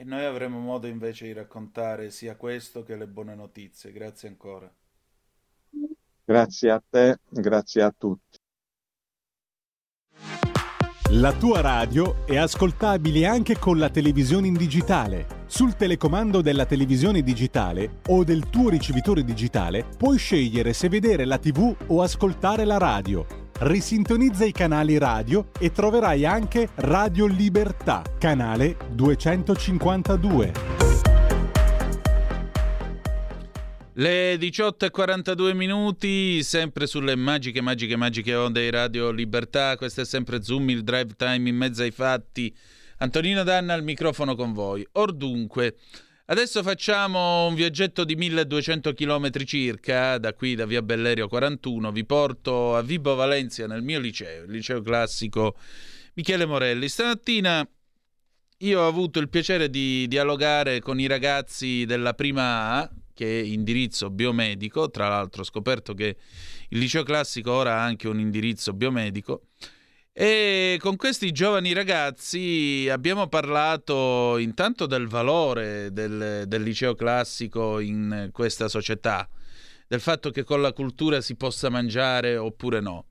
E 0.00 0.04
noi 0.04 0.24
avremo 0.24 0.58
modo 0.58 0.86
invece 0.86 1.26
di 1.26 1.34
raccontare 1.34 2.10
sia 2.10 2.34
questo 2.34 2.82
che 2.82 2.96
le 2.96 3.06
buone 3.06 3.34
notizie. 3.34 3.92
Grazie 3.92 4.28
ancora. 4.28 4.72
Grazie 6.24 6.70
a 6.70 6.82
te, 6.88 7.18
grazie 7.28 7.82
a 7.82 7.94
tutti. 7.94 8.38
La 11.10 11.34
tua 11.34 11.60
radio 11.60 12.24
è 12.24 12.38
ascoltabile 12.38 13.26
anche 13.26 13.58
con 13.58 13.76
la 13.76 13.90
televisione 13.90 14.46
in 14.46 14.54
digitale. 14.54 15.44
Sul 15.44 15.76
telecomando 15.76 16.40
della 16.40 16.64
televisione 16.64 17.20
digitale 17.20 18.00
o 18.08 18.24
del 18.24 18.48
tuo 18.48 18.70
ricevitore 18.70 19.22
digitale 19.22 19.84
puoi 19.98 20.16
scegliere 20.16 20.72
se 20.72 20.88
vedere 20.88 21.26
la 21.26 21.36
TV 21.36 21.76
o 21.88 22.00
ascoltare 22.00 22.64
la 22.64 22.78
radio. 22.78 23.49
Risintonizza 23.62 24.46
i 24.46 24.52
canali 24.52 24.96
radio 24.96 25.50
e 25.58 25.70
troverai 25.70 26.24
anche 26.24 26.70
Radio 26.76 27.26
Libertà, 27.26 28.02
canale 28.18 28.78
252. 28.92 30.52
Le 33.92 34.36
18.42 34.36 35.54
minuti, 35.54 36.42
sempre 36.42 36.86
sulle 36.86 37.14
magiche, 37.16 37.60
magiche, 37.60 37.96
magiche 37.96 38.34
onde 38.34 38.62
di 38.62 38.70
Radio 38.70 39.10
Libertà. 39.10 39.76
Questo 39.76 40.00
è 40.00 40.04
sempre 40.06 40.42
Zoom, 40.42 40.70
il 40.70 40.82
drive 40.82 41.14
time 41.14 41.46
in 41.46 41.56
mezzo 41.56 41.82
ai 41.82 41.90
fatti. 41.90 42.56
Antonino 43.00 43.42
Danna 43.42 43.74
al 43.74 43.82
microfono 43.82 44.34
con 44.36 44.54
voi. 44.54 44.88
Or 44.92 45.12
dunque, 45.12 45.76
adesso 46.30 46.62
facciamo 46.62 47.46
un 47.46 47.54
viaggetto 47.54 48.04
di 48.04 48.14
1200 48.14 48.92
km 48.92 49.30
circa, 49.44 50.16
da 50.16 50.32
qui 50.32 50.54
da 50.54 50.64
via 50.64 50.80
Bellerio 50.80 51.26
41, 51.26 51.90
vi 51.90 52.04
porto 52.04 52.76
a 52.76 52.82
Vibo 52.82 53.16
Valencia 53.16 53.66
nel 53.66 53.82
mio 53.82 53.98
liceo, 53.98 54.44
il 54.44 54.50
liceo 54.52 54.80
classico 54.80 55.56
Michele 56.14 56.46
Morelli. 56.46 56.88
Stamattina 56.88 57.68
io 58.58 58.80
ho 58.80 58.86
avuto 58.86 59.18
il 59.18 59.28
piacere 59.28 59.68
di 59.70 60.06
dialogare 60.06 60.80
con 60.80 61.00
i 61.00 61.08
ragazzi 61.08 61.84
della 61.84 62.14
prima 62.14 62.74
A, 62.74 62.90
che 63.12 63.40
è 63.40 63.42
indirizzo 63.42 64.08
biomedico, 64.08 64.88
tra 64.88 65.08
l'altro 65.08 65.42
ho 65.42 65.44
scoperto 65.44 65.94
che 65.94 66.16
il 66.68 66.78
liceo 66.78 67.02
classico 67.02 67.50
ora 67.50 67.74
ha 67.74 67.82
anche 67.82 68.06
un 68.06 68.20
indirizzo 68.20 68.72
biomedico 68.72 69.46
e 70.12 70.76
con 70.80 70.96
questi 70.96 71.30
giovani 71.30 71.72
ragazzi 71.72 72.88
abbiamo 72.90 73.28
parlato 73.28 74.38
intanto 74.38 74.86
del 74.86 75.06
valore 75.06 75.92
del, 75.92 76.44
del, 76.46 76.62
liceo 76.62 76.94
classico 76.94 77.78
in 77.78 78.30
questa 78.32 78.68
società, 78.68 79.28
del 79.86 80.00
fatto 80.00 80.30
che 80.30 80.42
con 80.42 80.60
la 80.60 80.72
cultura 80.72 81.20
si 81.20 81.36
possa 81.36 81.68
mangiare 81.68 82.36
oppure 82.36 82.80
no. 82.80 83.06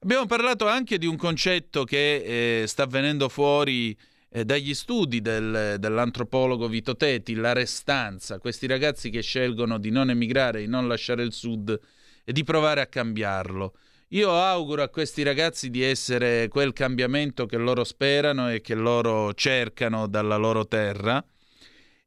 Abbiamo 0.00 0.26
parlato 0.26 0.68
anche 0.68 0.98
di 0.98 1.06
un 1.06 1.16
concetto 1.16 1.84
che 1.84 2.62
eh, 2.62 2.66
sta 2.66 2.84
venendo 2.84 3.30
fuori 3.30 3.96
eh, 4.28 4.44
dagli 4.44 4.74
studi 4.74 5.22
del, 5.22 5.76
dell'antropologo 5.78 6.68
Vito 6.68 6.96
Teti, 6.96 7.34
la 7.34 7.54
restanza, 7.54 8.38
questi 8.38 8.66
ragazzi 8.66 9.08
che 9.08 9.22
scelgono 9.22 9.78
di 9.78 9.90
non 9.90 10.10
emigrare, 10.10 10.60
di 10.60 10.68
non 10.68 10.86
lasciare 10.86 11.22
il 11.22 11.32
sud 11.32 11.80
e 12.22 12.32
di 12.32 12.44
provare 12.44 12.82
a 12.82 12.86
cambiarlo. 12.86 13.72
Io 14.10 14.30
auguro 14.30 14.82
a 14.82 14.88
questi 14.88 15.24
ragazzi 15.24 15.68
di 15.68 15.82
essere 15.82 16.46
quel 16.46 16.72
cambiamento 16.72 17.44
che 17.46 17.56
loro 17.56 17.82
sperano 17.82 18.52
e 18.52 18.60
che 18.60 18.76
loro 18.76 19.34
cercano 19.34 20.06
dalla 20.06 20.36
loro 20.36 20.68
terra 20.68 21.24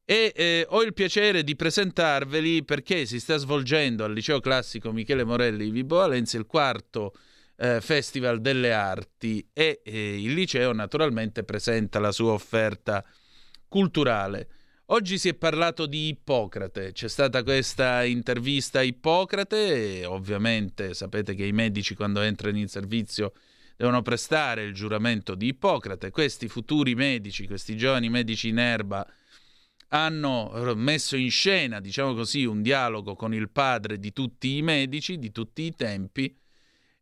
e 0.06 0.32
eh, 0.34 0.66
ho 0.70 0.82
il 0.82 0.94
piacere 0.94 1.44
di 1.44 1.58
presentarveli 1.58 2.64
perché 2.64 3.06
si 3.06 3.20
sta 3.20 3.36
svolgendo 3.36 4.06
al 4.06 4.14
liceo 4.14 4.40
classico 4.40 4.94
Michele 4.94 5.26
Morelli 5.26 5.66
di 5.66 5.72
Vibo 5.72 5.98
Valenza 5.98 6.38
il 6.38 6.46
quarto 6.46 7.14
eh, 7.58 7.82
Festival 7.82 8.40
delle 8.40 8.72
Arti 8.72 9.48
e 9.52 9.82
eh, 9.84 10.22
il 10.22 10.34
liceo 10.34 10.72
naturalmente 10.72 11.44
presenta 11.44 12.00
la 12.00 12.14
sua 12.14 12.32
offerta 12.32 13.06
culturale. 13.68 14.48
Oggi 14.92 15.20
si 15.20 15.30
è 15.30 15.36
parlato 15.36 15.86
di 15.86 16.08
Ippocrate, 16.08 16.94
c'è 16.94 17.08
stata 17.08 17.44
questa 17.44 18.04
intervista 18.04 18.80
a 18.80 18.82
Ippocrate 18.82 20.00
e 20.00 20.06
ovviamente 20.06 20.96
sapete 20.96 21.36
che 21.36 21.46
i 21.46 21.52
medici 21.52 21.94
quando 21.94 22.22
entrano 22.22 22.58
in 22.58 22.68
servizio 22.68 23.34
devono 23.78 24.02
prestare 24.02 24.64
il 24.64 24.74
giuramento 24.74 25.36
di 25.36 25.50
Ippocrate. 25.50 26.10
Questi 26.10 26.48
futuri 26.48 26.96
medici, 26.96 27.46
questi 27.46 27.78
giovani 27.78 28.10
medici 28.10 28.48
in 28.48 28.58
erba 28.58 29.06
hanno 29.90 30.74
messo 30.76 31.16
in 31.16 31.30
scena, 31.30 31.80
diciamo 31.80 32.16
così, 32.16 32.46
un 32.46 32.64
dialogo 32.64 33.14
con 33.14 33.32
il 33.32 33.52
padre 33.52 34.00
di 34.00 34.12
tutti 34.12 34.58
i 34.58 34.64
medici 34.64 35.20
di 35.20 35.32
tutti 35.32 35.62
i 35.62 35.76
tempi 35.76 36.36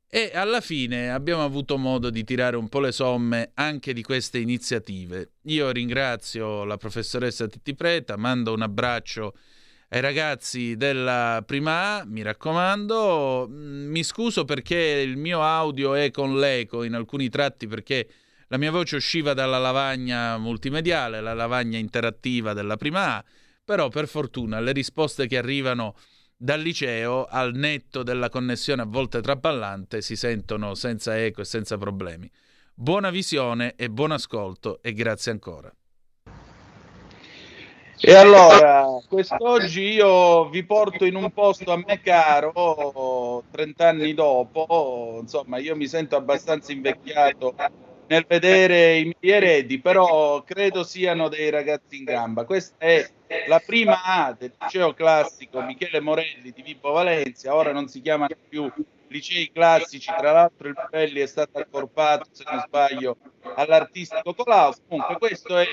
e 0.10 0.32
alla 0.34 0.62
fine 0.62 1.12
abbiamo 1.12 1.44
avuto 1.44 1.78
modo 1.78 2.10
di 2.10 2.24
tirare 2.24 2.56
un 2.56 2.70
po' 2.70 2.80
le 2.80 2.94
somme 2.94 3.52
anche 3.56 3.92
di 3.92 4.02
queste 4.02 4.38
iniziative. 4.38 5.32
Io 5.44 5.70
ringrazio 5.72 6.64
la 6.64 6.78
professoressa 6.78 7.48
Titti 7.48 7.76
Preta, 7.76 8.16
mando 8.16 8.54
un 8.54 8.62
abbraccio 8.62 9.34
ai 9.90 10.00
ragazzi 10.02 10.76
della 10.78 11.44
prima 11.46 11.98
A, 11.98 12.06
mi 12.06 12.22
raccomando, 12.22 13.48
mm, 13.50 13.90
mi 13.90 14.04
scuso 14.04 14.46
perché 14.46 14.78
il 14.78 15.18
mio 15.18 15.42
audio 15.42 15.94
è 15.94 16.10
con 16.12 16.40
l'eco 16.40 16.84
in 16.84 16.94
alcuni 16.94 17.30
tratti 17.30 17.68
perché 17.68 18.08
la 18.48 18.58
mia 18.58 18.72
voce 18.72 18.96
usciva 18.96 19.34
dalla 19.34 19.58
lavagna 19.58 20.38
multimediale, 20.38 21.20
la 21.20 21.34
lavagna 21.34 21.78
interattiva 21.78 22.54
della 22.54 22.78
prima 22.78 23.18
A, 23.18 23.26
però 23.64 23.90
per 23.90 24.08
fortuna 24.08 24.62
le 24.62 24.72
risposte 24.72 25.28
che 25.28 25.38
arrivano 25.38 25.96
dal 26.40 26.62
liceo 26.62 27.26
al 27.26 27.56
netto 27.56 28.04
della 28.04 28.30
connessione 28.30 28.84
a 28.84 28.86
volte 28.86 29.22
traballante 29.22 30.02
si 30.02 30.16
sentono 30.16 30.76
senza 30.76 31.18
eco 31.18 31.42
e 31.42 31.46
senza 31.46 31.78
problemi. 31.78 32.30
Buona 32.76 33.10
visione 33.10 33.74
e 33.76 33.90
buon 33.90 34.12
ascolto 34.12 34.80
e 34.84 34.94
grazie 34.94 35.32
ancora. 35.32 35.74
E 38.00 38.14
allora, 38.14 38.86
quest'oggi 39.10 39.94
io 39.94 40.48
vi 40.50 40.64
porto 40.64 41.04
in 41.06 41.16
un 41.16 41.32
posto 41.32 41.72
a 41.72 41.78
me 41.78 42.00
caro, 42.00 43.44
30 43.50 43.88
anni 43.88 44.14
dopo, 44.14 45.18
insomma 45.20 45.58
io 45.58 45.76
mi 45.76 45.88
sento 45.88 46.16
abbastanza 46.16 46.72
invecchiato 46.72 47.56
nel 48.08 48.26
vedere 48.28 48.98
i 48.98 49.04
miei 49.04 49.36
eredi, 49.36 49.80
però 49.80 50.42
credo 50.44 50.84
siano 50.84 51.28
dei 51.28 51.50
ragazzi 51.50 51.98
in 51.98 52.04
gamba. 52.06 52.46
Questa 52.46 52.76
è 52.78 53.08
la 53.48 53.62
prima 53.64 54.04
A 54.04 54.36
del 54.38 54.54
liceo 54.60 54.94
classico 54.94 55.62
Michele 55.62 56.00
Morelli 56.00 56.52
di 56.52 56.62
Vibo 56.62 56.92
Valencia, 56.92 57.54
ora 57.54 57.72
non 57.72 57.88
si 57.88 58.02
chiamano 58.02 58.36
più 58.48 58.72
licei 59.10 59.52
classici, 59.52 60.12
tra 60.18 60.32
l'altro 60.32 60.68
il 60.68 60.76
Morelli 60.76 61.20
è 61.20 61.28
stato 61.28 61.60
accorpato, 61.60 62.26
se 62.32 62.44
non 62.50 62.64
sbaglio, 62.66 63.18
all'artistico 63.56 64.34
Colau. 64.34 64.74
Comunque 64.88 65.18
questo 65.18 65.58
è 65.58 65.68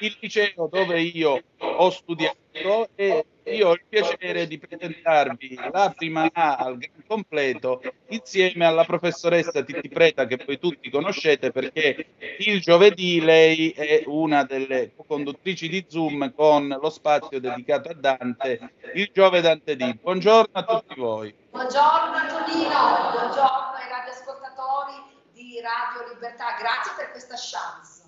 il 0.00 0.16
liceo 0.20 0.68
dove 0.70 1.00
io 1.00 1.42
ho 1.58 1.90
studiato 1.90 2.88
e 2.94 3.24
io 3.54 3.68
ho 3.68 3.72
il 3.72 3.84
piacere 3.88 4.46
di 4.46 4.58
presentarvi 4.58 5.58
la 5.72 5.92
prima 5.96 6.28
A 6.32 6.56
al 6.56 6.78
gran 6.78 7.04
completo 7.06 7.80
insieme 8.08 8.64
alla 8.66 8.84
professoressa 8.84 9.62
Titti 9.62 9.88
Preta 9.88 10.26
che 10.26 10.38
voi 10.44 10.58
tutti 10.58 10.90
conoscete 10.90 11.50
perché 11.50 12.14
il 12.38 12.60
giovedì 12.60 13.20
lei 13.20 13.70
è 13.70 14.02
una 14.06 14.44
delle 14.44 14.92
conduttrici 15.06 15.68
di 15.68 15.84
Zoom 15.88 16.32
con 16.34 16.68
lo 16.68 16.90
spazio 16.90 17.40
dedicato 17.40 17.88
a 17.88 17.94
Dante, 17.94 18.72
il 18.94 19.10
Giove 19.12 19.40
Dante 19.40 19.76
D. 19.76 19.94
Buongiorno 20.00 20.50
a 20.52 20.64
tutti 20.64 20.94
voi. 20.96 21.34
Buongiorno 21.50 22.14
Antonino, 22.14 23.10
buongiorno 23.12 23.72
ai 23.74 23.88
radioascoltatori 23.90 24.94
di 25.32 25.60
Radio 25.60 26.12
Libertà, 26.12 26.56
grazie 26.58 26.92
per 26.96 27.10
questa 27.10 27.34
chance. 27.34 27.98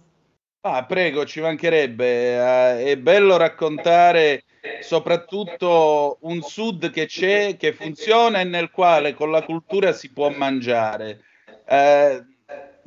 Ah, 0.63 0.85
prego, 0.85 1.25
ci 1.25 1.41
mancherebbe. 1.41 2.05
Eh, 2.05 2.85
è 2.91 2.97
bello 2.99 3.39
raccontare 3.39 4.45
soprattutto 4.79 6.19
un 6.23 6.43
sud 6.43 6.91
che 6.91 7.07
c'è, 7.07 7.57
che 7.57 7.73
funziona 7.73 8.41
e 8.41 8.45
nel 8.45 8.71
quale 8.71 9.15
con 9.15 9.31
la 9.31 9.43
cultura 9.45 9.93
si 9.93 10.13
può 10.13 10.31
mangiare. 10.31 11.21
Eh, 11.65 12.25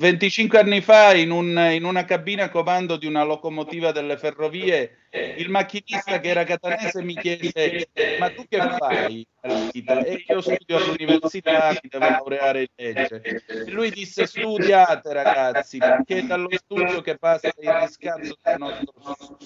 25 0.04 0.58
anni 0.58 0.82
fa 0.82 1.14
in, 1.14 1.30
un, 1.30 1.56
in, 1.72 1.84
una 1.84 2.04
cabina 2.04 2.50
comando 2.50 2.98
di 2.98 3.06
una 3.06 3.22
locomotiva 3.22 3.90
delle 3.90 4.18
ferrovie 4.18 5.06
il 5.38 5.48
macchinista 5.48 6.20
che 6.20 6.28
era 6.28 6.44
catanese 6.44 7.02
mi 7.02 7.14
chiese 7.14 7.88
ma 8.18 8.28
tu 8.28 8.44
che 8.46 8.58
fai 8.76 9.26
e 9.40 10.24
io 10.26 10.42
studio 10.42 10.76
all'università 10.76 11.70
mi 11.70 11.88
devo 11.88 12.04
laureare 12.04 12.60
in 12.60 12.92
legge. 12.92 13.22
E 13.22 13.70
lui 13.70 13.90
disse 13.90 14.26
studiate 14.26 15.10
ragazzi 15.10 15.78
perché 15.78 16.18
è 16.18 16.22
dallo 16.24 16.50
studio 16.52 17.00
che 17.00 17.16
passa 17.16 17.50
il 17.58 17.72
riscatto 17.72 18.36
del 18.42 18.58
nostro 18.58 19.38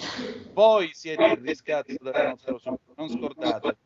voi 0.55 0.91
siete 0.93 1.23
il 1.23 1.41
riscatto 1.41 1.95
del 2.01 2.25
nostro 2.31 2.59
sud 2.59 2.79
non 2.97 3.09
scordate. 3.09 3.77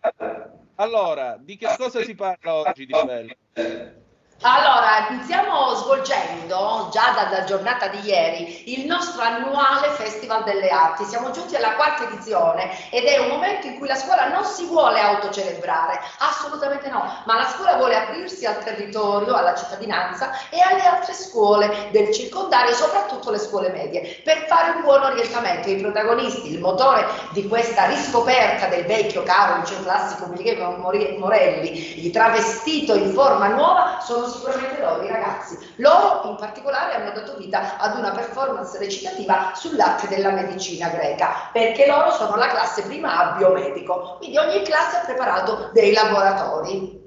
Allora 0.77 1.37
di 1.39 1.59
che 1.59 1.69
cosa 1.77 2.03
si 2.03 2.15
parla 2.15 2.55
oggi 2.55 2.87
di 2.87 2.95
bello? 3.05 4.12
Allora, 4.45 5.07
iniziamo 5.11 5.73
svolgendo 5.75 6.89
già 6.91 7.13
dalla 7.15 7.45
giornata 7.45 7.87
di 7.87 8.01
ieri 8.01 8.75
il 8.75 8.87
nostro 8.87 9.23
annuale 9.23 9.91
Festival 9.91 10.43
delle 10.43 10.69
Arti. 10.69 11.05
Siamo 11.05 11.31
giunti 11.31 11.55
alla 11.55 11.75
quarta 11.75 12.09
edizione 12.09 12.91
ed 12.91 13.05
è 13.05 13.19
un 13.19 13.29
momento 13.29 13.69
in 13.69 13.79
cui 13.79 13.87
la 13.87 13.95
scuola 13.95 14.27
non 14.27 14.43
si 14.43 14.67
vuole 14.67 14.99
autocelebrare, 14.99 16.01
assolutamente 16.19 16.89
no, 16.89 17.23
ma 17.25 17.37
la 17.37 17.47
scuola 17.47 17.77
vuole 17.77 17.97
aprirsi 17.97 18.45
al 18.45 18.59
territorio, 18.65 19.37
alla 19.37 19.55
cittadinanza 19.55 20.33
e 20.51 20.61
alle 20.61 20.87
altre 20.87 21.15
scuole 21.15 21.91
del 21.93 22.13
circondario, 22.13 22.75
soprattutto 22.75 23.31
le 23.31 23.39
scuole 23.39 23.69
medie, 23.69 24.23
per 24.25 24.47
fare 24.49 24.71
un 24.71 24.83
buon 24.83 25.05
orientamento. 25.05 25.71
I 25.71 25.77
protagonisti, 25.77 26.53
il 26.53 26.59
motore 26.59 27.07
di 27.31 27.47
questa 27.47 27.87
riscoperta 27.87 28.67
del 28.67 28.87
vecchio 28.87 29.23
caro 29.23 29.61
liceo 29.61 29.85
classico 29.85 30.27
Michele 30.27 30.77
Morelli, 31.19 32.11
travestito 32.11 32.95
in 32.95 33.13
forma 33.13 33.47
nuova, 33.49 34.01
sono 34.01 34.31
sicuramente 34.33 34.81
loro, 34.81 35.03
i 35.03 35.09
ragazzi. 35.09 35.59
Loro 35.77 36.29
in 36.29 36.37
particolare 36.37 36.95
hanno 36.95 37.13
dato 37.13 37.37
vita 37.37 37.77
ad 37.79 37.99
una 37.99 38.11
performance 38.11 38.79
recitativa 38.79 39.53
sull'arte 39.55 40.09
della 40.09 40.31
medicina 40.31 40.89
greca, 40.89 41.51
perché 41.53 41.87
loro 41.87 42.11
sono 42.11 42.37
la 42.37 42.49
classe 42.49 42.83
prima 42.83 43.19
a 43.19 43.37
biomedico, 43.37 44.17
quindi 44.19 44.39
ogni 44.39 44.63
classe 44.63 44.97
ha 44.97 45.05
preparato 45.05 45.71
dei 45.73 45.93
laboratori. 45.93 47.02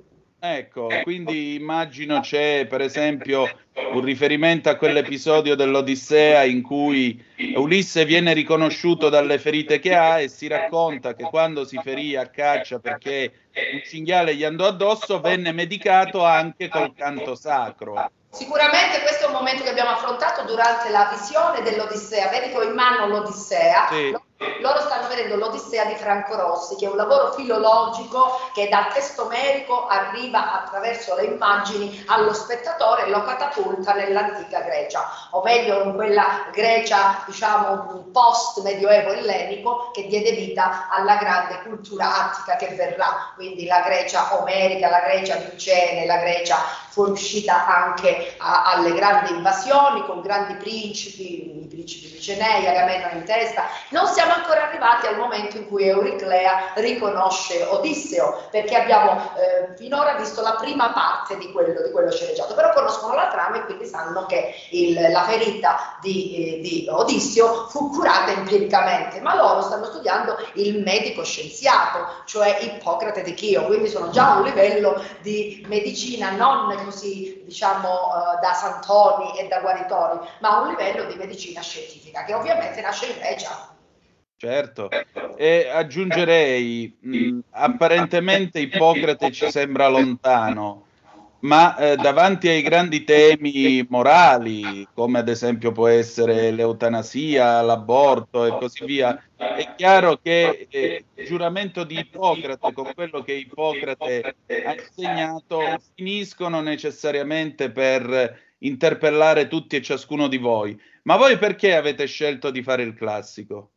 Ecco, 0.47 0.89
quindi 1.01 1.55
immagino 1.55 2.19
c'è 2.19 2.67
per 2.67 2.81
esempio 2.81 3.49
un 3.93 4.01
riferimento 4.01 4.69
a 4.69 4.75
quell'episodio 4.75 5.55
dell'Odissea 5.55 6.43
in 6.43 6.61
cui 6.61 7.23
Ulisse 7.55 8.05
viene 8.05 8.33
riconosciuto 8.33 9.09
dalle 9.09 9.39
ferite 9.39 9.79
che 9.79 9.95
ha 9.95 10.19
e 10.19 10.27
si 10.27 10.47
racconta 10.47 11.15
che 11.15 11.23
quando 11.23 11.65
si 11.65 11.79
ferì 11.81 12.15
a 12.15 12.27
caccia 12.27 12.77
perché 12.77 13.33
un 13.73 13.81
cinghiale 13.83 14.35
gli 14.35 14.43
andò 14.43 14.67
addosso 14.67 15.19
venne 15.19 15.51
medicato 15.51 16.23
anche 16.23 16.69
col 16.69 16.93
canto 16.93 17.33
sacro. 17.33 18.11
Sicuramente 18.29 19.01
questo 19.01 19.25
è 19.25 19.27
un 19.27 19.33
momento 19.33 19.63
che 19.63 19.69
abbiamo 19.69 19.91
affrontato 19.91 20.43
durante 20.43 20.89
la 20.89 21.09
visione 21.15 21.61
dell'Odissea. 21.61 22.29
Vedi 22.29 22.49
che 22.49 22.57
ho 22.57 22.63
in 22.63 22.73
mano 22.73 23.07
l'Odissea. 23.07 23.87
Sì. 23.89 24.13
Loro 24.65 24.81
stanno 24.81 25.07
vedendo 25.07 25.35
l'Odissea 25.35 25.85
di 25.85 25.93
Franco 25.93 26.35
Rossi, 26.35 26.75
che 26.75 26.87
è 26.87 26.89
un 26.89 26.95
lavoro 26.95 27.33
filologico 27.33 28.49
che 28.51 28.67
dal 28.67 28.91
testo 28.91 29.25
omerico 29.25 29.85
arriva 29.85 30.63
attraverso 30.63 31.13
le 31.13 31.25
immagini 31.25 32.03
allo 32.07 32.33
spettatore 32.33 33.05
e 33.05 33.09
lo 33.11 33.21
catapulta 33.21 33.93
nell'antica 33.93 34.61
Grecia, 34.61 35.07
o 35.29 35.43
meglio 35.43 35.83
in 35.83 35.93
quella 35.93 36.47
Grecia, 36.51 37.21
diciamo, 37.27 38.07
post-medioevo 38.11 39.11
ellenico 39.11 39.91
che 39.91 40.07
diede 40.07 40.31
vita 40.31 40.87
alla 40.89 41.17
grande 41.17 41.61
cultura 41.61 42.31
attica 42.31 42.55
che 42.55 42.73
verrà, 42.73 43.33
quindi 43.35 43.67
la 43.67 43.81
Grecia 43.81 44.35
omerica, 44.41 44.89
la 44.89 45.01
Grecia 45.01 45.37
micene, 45.47 46.07
la 46.07 46.17
Grecia 46.17 46.57
fuoriuscita 46.95 47.67
anche 47.67 48.35
a, 48.39 48.63
alle 48.73 48.93
grandi 48.93 49.33
invasioni 49.33 50.03
con 50.05 50.21
grandi 50.21 50.55
principi, 50.55 51.63
i 51.63 51.67
principi 51.67 52.19
Cenei, 52.21 52.65
Agamennone 52.65 53.17
in 53.17 53.25
testa. 53.25 53.65
Non 53.89 54.07
siamo 54.07 54.33
ancora 54.33 54.54
arrivati 54.61 55.07
al 55.07 55.17
momento 55.17 55.57
in 55.57 55.67
cui 55.67 55.87
Euriclea 55.87 56.73
riconosce 56.75 57.63
Odisseo, 57.63 58.47
perché 58.51 58.75
abbiamo 58.75 59.31
eh, 59.35 59.75
finora 59.75 60.13
visto 60.15 60.41
la 60.41 60.55
prima 60.55 60.91
parte 60.91 61.37
di 61.37 61.51
quello, 61.51 61.81
di 61.81 61.91
quello 61.91 62.11
sceneggiato, 62.11 62.53
però 62.53 62.73
conoscono 62.73 63.13
la 63.13 63.27
trama 63.27 63.57
e 63.57 63.65
quindi 63.65 63.85
sanno 63.85 64.25
che 64.25 64.53
il, 64.71 65.11
la 65.11 65.23
ferita 65.23 65.97
di, 66.01 66.57
eh, 66.57 66.61
di 66.61 66.87
Odisseo 66.89 67.67
fu 67.67 67.89
curata 67.89 68.31
empiricamente, 68.31 69.21
ma 69.21 69.35
loro 69.35 69.61
stanno 69.61 69.85
studiando 69.85 70.37
il 70.53 70.81
medico 70.81 71.23
scienziato, 71.23 72.23
cioè 72.25 72.57
Ippocrate 72.61 73.21
di 73.23 73.33
Chio, 73.33 73.65
quindi 73.65 73.89
sono 73.89 74.09
già 74.09 74.33
a 74.33 74.37
un 74.37 74.43
livello 74.43 75.01
di 75.21 75.65
medicina 75.67 76.31
non 76.31 76.75
così 76.83 77.43
diciamo 77.45 77.89
uh, 77.89 78.39
da 78.41 78.53
santoni 78.53 79.37
e 79.37 79.47
da 79.47 79.59
guaritori, 79.59 80.19
ma 80.39 80.57
a 80.57 80.61
un 80.61 80.69
livello 80.69 81.05
di 81.05 81.15
medicina 81.15 81.61
scientifica 81.61 82.23
che 82.23 82.33
ovviamente 82.33 82.81
nasce 82.81 83.07
in 83.07 83.17
Grecia. 83.17 83.74
Certo, 84.37 84.97
e 85.33 85.67
aggiungerei, 85.69 86.97
mh, 86.99 87.39
apparentemente 87.51 88.59
Ippocrate 88.59 89.31
ci 89.31 89.47
sembra 89.47 89.87
lontano, 89.87 90.89
ma 91.39 91.75
eh, 91.77 91.97
davanti 91.97 92.49
ai 92.49 92.61
grandi 92.61 93.03
temi 93.05 93.85
morali, 93.89 94.89
come 94.93 95.19
ad 95.19 95.29
esempio 95.29 95.71
può 95.71 95.87
essere 95.87 96.51
l'eutanasia, 96.51 97.61
l'aborto 97.61 98.45
e 98.45 98.55
così 98.55 98.83
via, 98.83 99.17
è 99.53 99.73
chiaro 99.73 100.17
che 100.17 100.67
eh, 100.69 101.05
il 101.13 101.25
giuramento 101.25 101.83
di 101.85 101.99
Ippocrate 101.99 102.73
con 102.73 102.91
quello 102.93 103.21
che 103.21 103.33
Ippocrate 103.33 104.35
ha 104.61 104.73
insegnato 104.73 105.81
finiscono 105.95 106.59
necessariamente 106.61 107.71
per 107.71 108.37
interpellare 108.59 109.47
tutti 109.47 109.77
e 109.77 109.81
ciascuno 109.81 110.27
di 110.27 110.37
voi. 110.37 110.77
Ma 111.03 111.15
voi 111.17 111.37
perché 111.37 111.75
avete 111.75 112.05
scelto 112.05 112.51
di 112.51 112.61
fare 112.63 112.83
il 112.83 112.93
classico? 112.95 113.74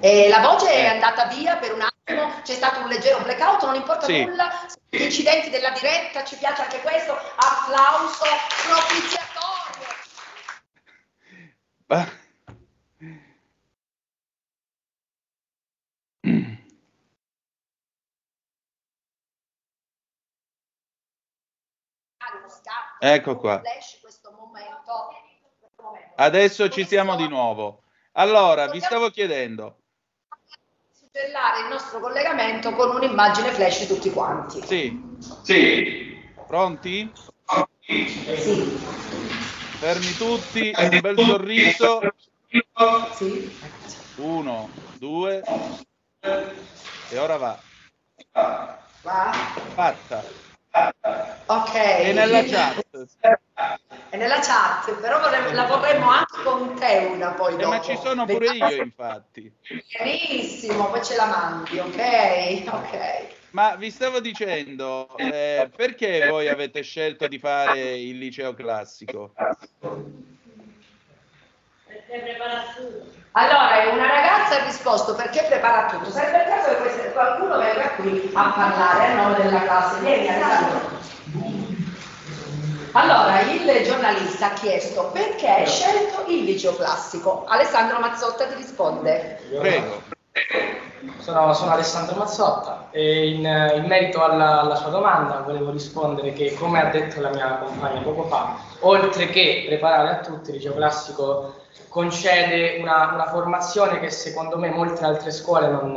Eh, 0.00 0.28
la 0.28 0.40
voce 0.40 0.70
è 0.70 0.86
andata 0.86 1.26
via 1.26 1.56
per 1.56 1.74
un 1.74 1.82
attimo, 1.82 2.40
c'è 2.42 2.54
stato 2.54 2.80
un 2.80 2.88
leggero 2.88 3.22
blackout, 3.22 3.62
non 3.64 3.74
importa 3.74 4.06
sì. 4.06 4.24
nulla, 4.24 4.66
gli 4.88 5.02
incidenti 5.02 5.50
della 5.50 5.70
diretta, 5.70 6.24
ci 6.24 6.36
piace 6.36 6.62
anche 6.62 6.80
questo, 6.80 7.12
applauso 7.12 8.24
propiziatorio. 8.66 9.34
Bah. 11.86 12.24
Ecco 22.98 23.36
qua. 23.36 23.60
Adesso 26.18 26.70
ci 26.70 26.86
siamo 26.86 27.14
di 27.14 27.28
nuovo. 27.28 27.82
Allora, 28.12 28.68
vi 28.68 28.80
stavo 28.80 29.10
chiedendo. 29.10 29.76
Suggellare 30.98 31.60
il 31.60 31.68
nostro 31.68 32.00
collegamento 32.00 32.72
con 32.72 32.96
un'immagine 32.96 33.52
flash 33.52 33.80
di 33.80 33.86
tutti 33.86 34.10
quanti. 34.10 34.62
Sì. 34.64 34.98
Sì. 35.42 36.18
Pronti? 36.46 37.12
Sì. 37.80 38.78
Fermi 39.78 40.16
tutti, 40.16 40.72
un 40.74 41.00
bel 41.00 41.18
sorriso. 41.18 42.00
Sì. 43.14 43.58
Uno, 44.16 44.70
due. 44.98 45.42
E 47.10 47.18
ora 47.18 47.36
va. 47.36 47.58
Va. 48.32 49.32
Fatta. 49.74 50.24
Ok. 51.46 51.74
E 51.74 52.12
nella 52.12 52.42
chat. 52.44 52.84
E 54.10 54.16
nella 54.16 54.40
chat, 54.40 54.94
però 55.00 55.20
vorremmo, 55.20 55.52
la 55.52 55.64
vorremmo 55.64 56.08
anche 56.10 56.42
con 56.42 56.74
te 56.74 57.08
una 57.12 57.32
poi 57.32 57.54
eh, 57.54 57.56
dopo. 57.56 57.68
ma 57.68 57.80
ci 57.80 57.96
sono 57.96 58.24
pure 58.24 58.48
io, 58.50 58.76
infatti. 58.76 59.52
Benissimo, 59.98 60.88
poi 60.90 61.04
ce 61.04 61.16
la 61.16 61.26
mandi, 61.26 61.78
ok? 61.78 62.64
Ok. 62.72 63.34
Ma 63.50 63.74
vi 63.76 63.90
stavo 63.90 64.20
dicendo, 64.20 65.16
eh, 65.16 65.70
perché 65.74 66.28
voi 66.28 66.48
avete 66.48 66.82
scelto 66.82 67.26
di 67.26 67.38
fare 67.38 67.98
il 67.98 68.18
liceo 68.18 68.52
classico? 68.54 69.32
Perché 71.86 72.20
prepara. 72.20 72.64
Allora, 73.38 73.92
una 73.92 74.08
ragazza 74.08 74.56
ha 74.56 74.64
risposto 74.64 75.14
perché 75.14 75.44
prepara 75.46 75.90
tutto. 75.90 76.10
Sarebbe 76.10 76.38
il 76.38 76.48
caso 76.48 76.74
che 76.82 77.12
qualcuno 77.12 77.58
venga 77.58 77.90
qui 77.90 78.30
a 78.32 78.50
parlare 78.50 79.06
a 79.08 79.14
nome 79.14 79.34
della 79.36 79.60
classe. 79.60 80.00
Vieni 80.00 80.26
Alessandro. 80.26 80.94
Allora, 82.92 83.40
il 83.42 83.84
giornalista 83.84 84.46
ha 84.46 84.52
chiesto 84.54 85.10
perché 85.12 85.50
hai 85.50 85.66
scelto 85.66 86.24
il 86.28 86.44
liceo 86.44 86.74
classico. 86.76 87.44
Alessandro 87.46 87.98
Mazzotta 87.98 88.46
ti 88.46 88.54
risponde. 88.54 89.38
Prego. 89.60 90.15
Sono, 91.18 91.52
sono 91.54 91.70
Alessandro 91.70 92.16
Mazzotta 92.16 92.88
e 92.90 93.30
in, 93.30 93.38
in 93.38 93.84
merito 93.86 94.22
alla, 94.22 94.60
alla, 94.60 94.74
sua 94.74 94.90
domanda 94.90 95.40
volevo 95.40 95.70
rispondere 95.70 96.32
che, 96.32 96.54
come 96.54 96.80
ha 96.80 96.90
detto 96.90 97.20
la 97.20 97.30
mia 97.30 97.58
compagna 97.58 98.00
poco 98.00 98.24
fa, 98.24 98.56
oltre 98.80 99.26
che 99.26 99.64
preparare 99.66 100.10
a 100.10 100.20
tutti, 100.20 100.50
il 100.50 100.56
liceo 100.56 100.74
classico 100.74 101.54
concede 101.88 102.78
una, 102.80 103.12
una, 103.14 103.26
formazione 103.28 103.98
che 103.98 104.10
secondo 104.10 104.58
me 104.58 104.68
molte 104.68 105.04
altre 105.04 105.30
scuole 105.30 105.68
non, 105.68 105.92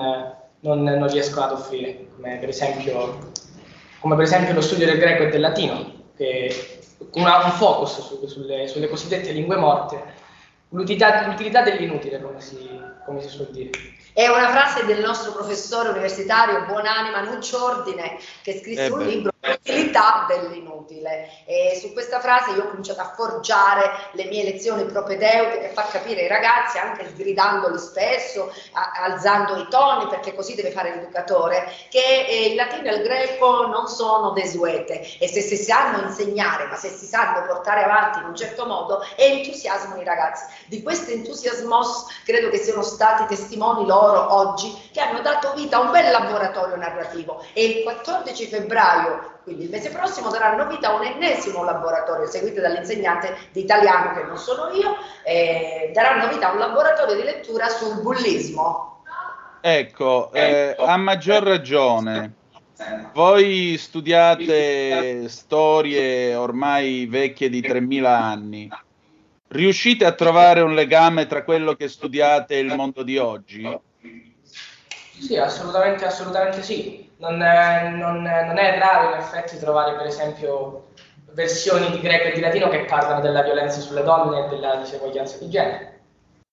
non, 0.62 0.84
non 0.84 1.08
riescono 1.10 1.46
ad 1.46 1.52
offrire, 1.52 2.08
come 2.16 2.38
per, 2.38 2.50
esempio, 2.50 3.18
come 4.00 4.16
per 4.16 4.24
esempio 4.24 4.54
lo 4.54 4.62
studio 4.62 4.86
del 4.86 4.98
greco 4.98 5.24
e 5.24 5.30
del 5.30 5.42
latino, 5.42 5.94
che 6.16 6.80
con 7.12 7.24
un 7.24 7.52
focus 7.52 8.02
su, 8.02 8.26
sulle, 8.26 8.68
sulle, 8.68 8.88
cosiddette 8.88 9.32
lingue 9.32 9.58
morte, 9.58 10.02
l'utilità, 10.70 11.28
l'utilità 11.28 11.62
dell'inutile, 11.62 12.22
come 12.22 12.40
si, 12.40 12.58
come 13.06 13.22
si 13.22 13.28
suol 13.28 13.50
dire. 13.52 13.70
È 14.14 14.28
una 14.28 14.50
frase 14.50 14.86
del 14.86 15.02
nostro 15.02 15.32
professore 15.32 15.90
universitario, 15.90 16.66
buonanima 16.66 17.22
Nuccio 17.22 17.64
Ordine, 17.64 18.18
che 18.42 18.60
scrisse 18.60 18.86
eh 18.86 18.92
un 18.92 19.06
libro, 19.06 19.32
L'utilità 19.42 20.26
dell'inutile. 20.28 21.30
E 21.46 21.78
su 21.80 21.94
questa 21.94 22.20
frase 22.20 22.52
io 22.52 22.64
ho 22.64 22.68
cominciato 22.68 23.00
a 23.00 23.14
forgiare 23.16 23.90
le 24.12 24.26
mie 24.26 24.44
lezioni 24.44 24.84
propedeutiche 24.84 25.68
che 25.68 25.74
fa 25.74 25.84
capire 25.84 26.24
ai 26.24 26.28
ragazzi, 26.28 26.78
anche 26.78 27.08
sgridandoli 27.08 27.78
spesso, 27.78 28.52
a, 28.74 28.92
alzando 29.04 29.56
i 29.56 29.68
toni, 29.70 30.08
perché 30.08 30.36
così 30.36 30.56
deve 30.56 30.72
fare 30.72 30.94
l'educatore, 30.94 31.72
che 31.90 32.26
eh, 32.28 32.48
il 32.50 32.56
latino 32.56 32.90
e 32.90 32.96
il 32.96 33.04
greco 33.04 33.68
non 33.68 33.88
sono 33.88 34.32
desuete 34.32 35.18
e 35.20 35.28
se 35.30 35.40
si 35.40 35.56
sanno 35.56 36.04
insegnare, 36.04 36.66
ma 36.66 36.76
se 36.76 36.90
si 36.90 37.06
sanno 37.06 37.46
portare 37.46 37.84
avanti 37.84 38.20
in 38.20 38.26
un 38.26 38.36
certo 38.36 38.66
modo, 38.66 39.06
entusiasmano 39.16 40.02
i 40.02 40.06
ragazzi. 40.06 40.46
Di 40.68 40.84
questo 40.84 41.12
entusiasmos 41.12 42.08
credo 42.26 42.50
che 42.50 42.58
siano 42.58 42.82
stati 42.82 43.26
testimoni 43.26 43.86
loro 43.86 44.34
oggi 44.36 44.90
che 44.92 45.00
hanno 45.00 45.22
dato 45.22 45.54
vita 45.54 45.78
a 45.78 45.82
un 45.82 45.92
bel 45.92 46.12
laboratorio 46.12 46.76
narrativo 46.76 47.42
e 47.54 47.66
il 47.66 47.84
14 47.84 48.48
febbraio, 48.48 49.29
quindi 49.44 49.64
il 49.64 49.70
mese 49.70 49.90
prossimo, 49.90 50.30
daranno 50.30 50.68
vita 50.68 50.90
a 50.90 50.96
un 50.96 51.06
ennesimo 51.06 51.64
laboratorio 51.64 52.28
seguito 52.28 52.62
dall'insegnante 52.62 53.36
di 53.52 53.62
italiano 53.62 54.14
che 54.14 54.24
non 54.24 54.38
sono 54.38 54.72
io, 54.72 54.96
eh, 55.24 55.92
daranno 55.94 56.28
vita 56.32 56.50
a 56.50 56.54
un 56.54 56.60
laboratorio 56.60 57.16
di 57.16 57.24
lettura 57.24 57.68
sul 57.70 58.02
bullismo. 58.02 59.04
Ecco, 59.62 60.32
eh, 60.32 60.76
a 60.78 60.96
maggior 60.98 61.44
ragione, 61.44 62.34
voi 63.14 63.76
studiate 63.78 65.28
storie 65.28 66.36
ormai 66.36 67.06
vecchie 67.08 67.50
di 67.50 67.62
3.000 67.62 68.06
anni, 68.06 68.70
riuscite 69.50 70.06
a 70.06 70.14
trovare 70.14 70.62
un 70.62 70.74
legame 70.74 71.28
tra 71.28 71.44
quello 71.44 71.74
che 71.74 71.90
studiate 71.90 72.56
e 72.56 72.60
il 72.60 72.76
mondo 72.76 73.04
di 73.04 73.18
oggi? 73.18 73.80
Sì, 75.20 75.36
assolutamente, 75.36 76.06
assolutamente 76.06 76.64
sì. 76.64 77.09
Non 77.20 77.42
è, 77.42 77.90
non, 77.90 78.22
non 78.22 78.58
è 78.58 78.80
raro 78.80 79.10
in 79.10 79.20
effetti 79.20 79.58
trovare 79.58 79.96
per 79.96 80.06
esempio 80.06 80.88
versioni 81.32 81.92
di 81.92 82.00
greco 82.00 82.30
e 82.30 82.32
di 82.32 82.40
latino 82.40 82.70
che 82.70 82.86
parlano 82.86 83.20
della 83.20 83.44
violenza 83.44 83.82
sulle 83.82 84.04
donne 84.04 84.46
e 84.46 84.48
della 84.50 84.76
diseguaglianza 84.78 85.38
di 85.38 85.50
genere. 85.50 86.00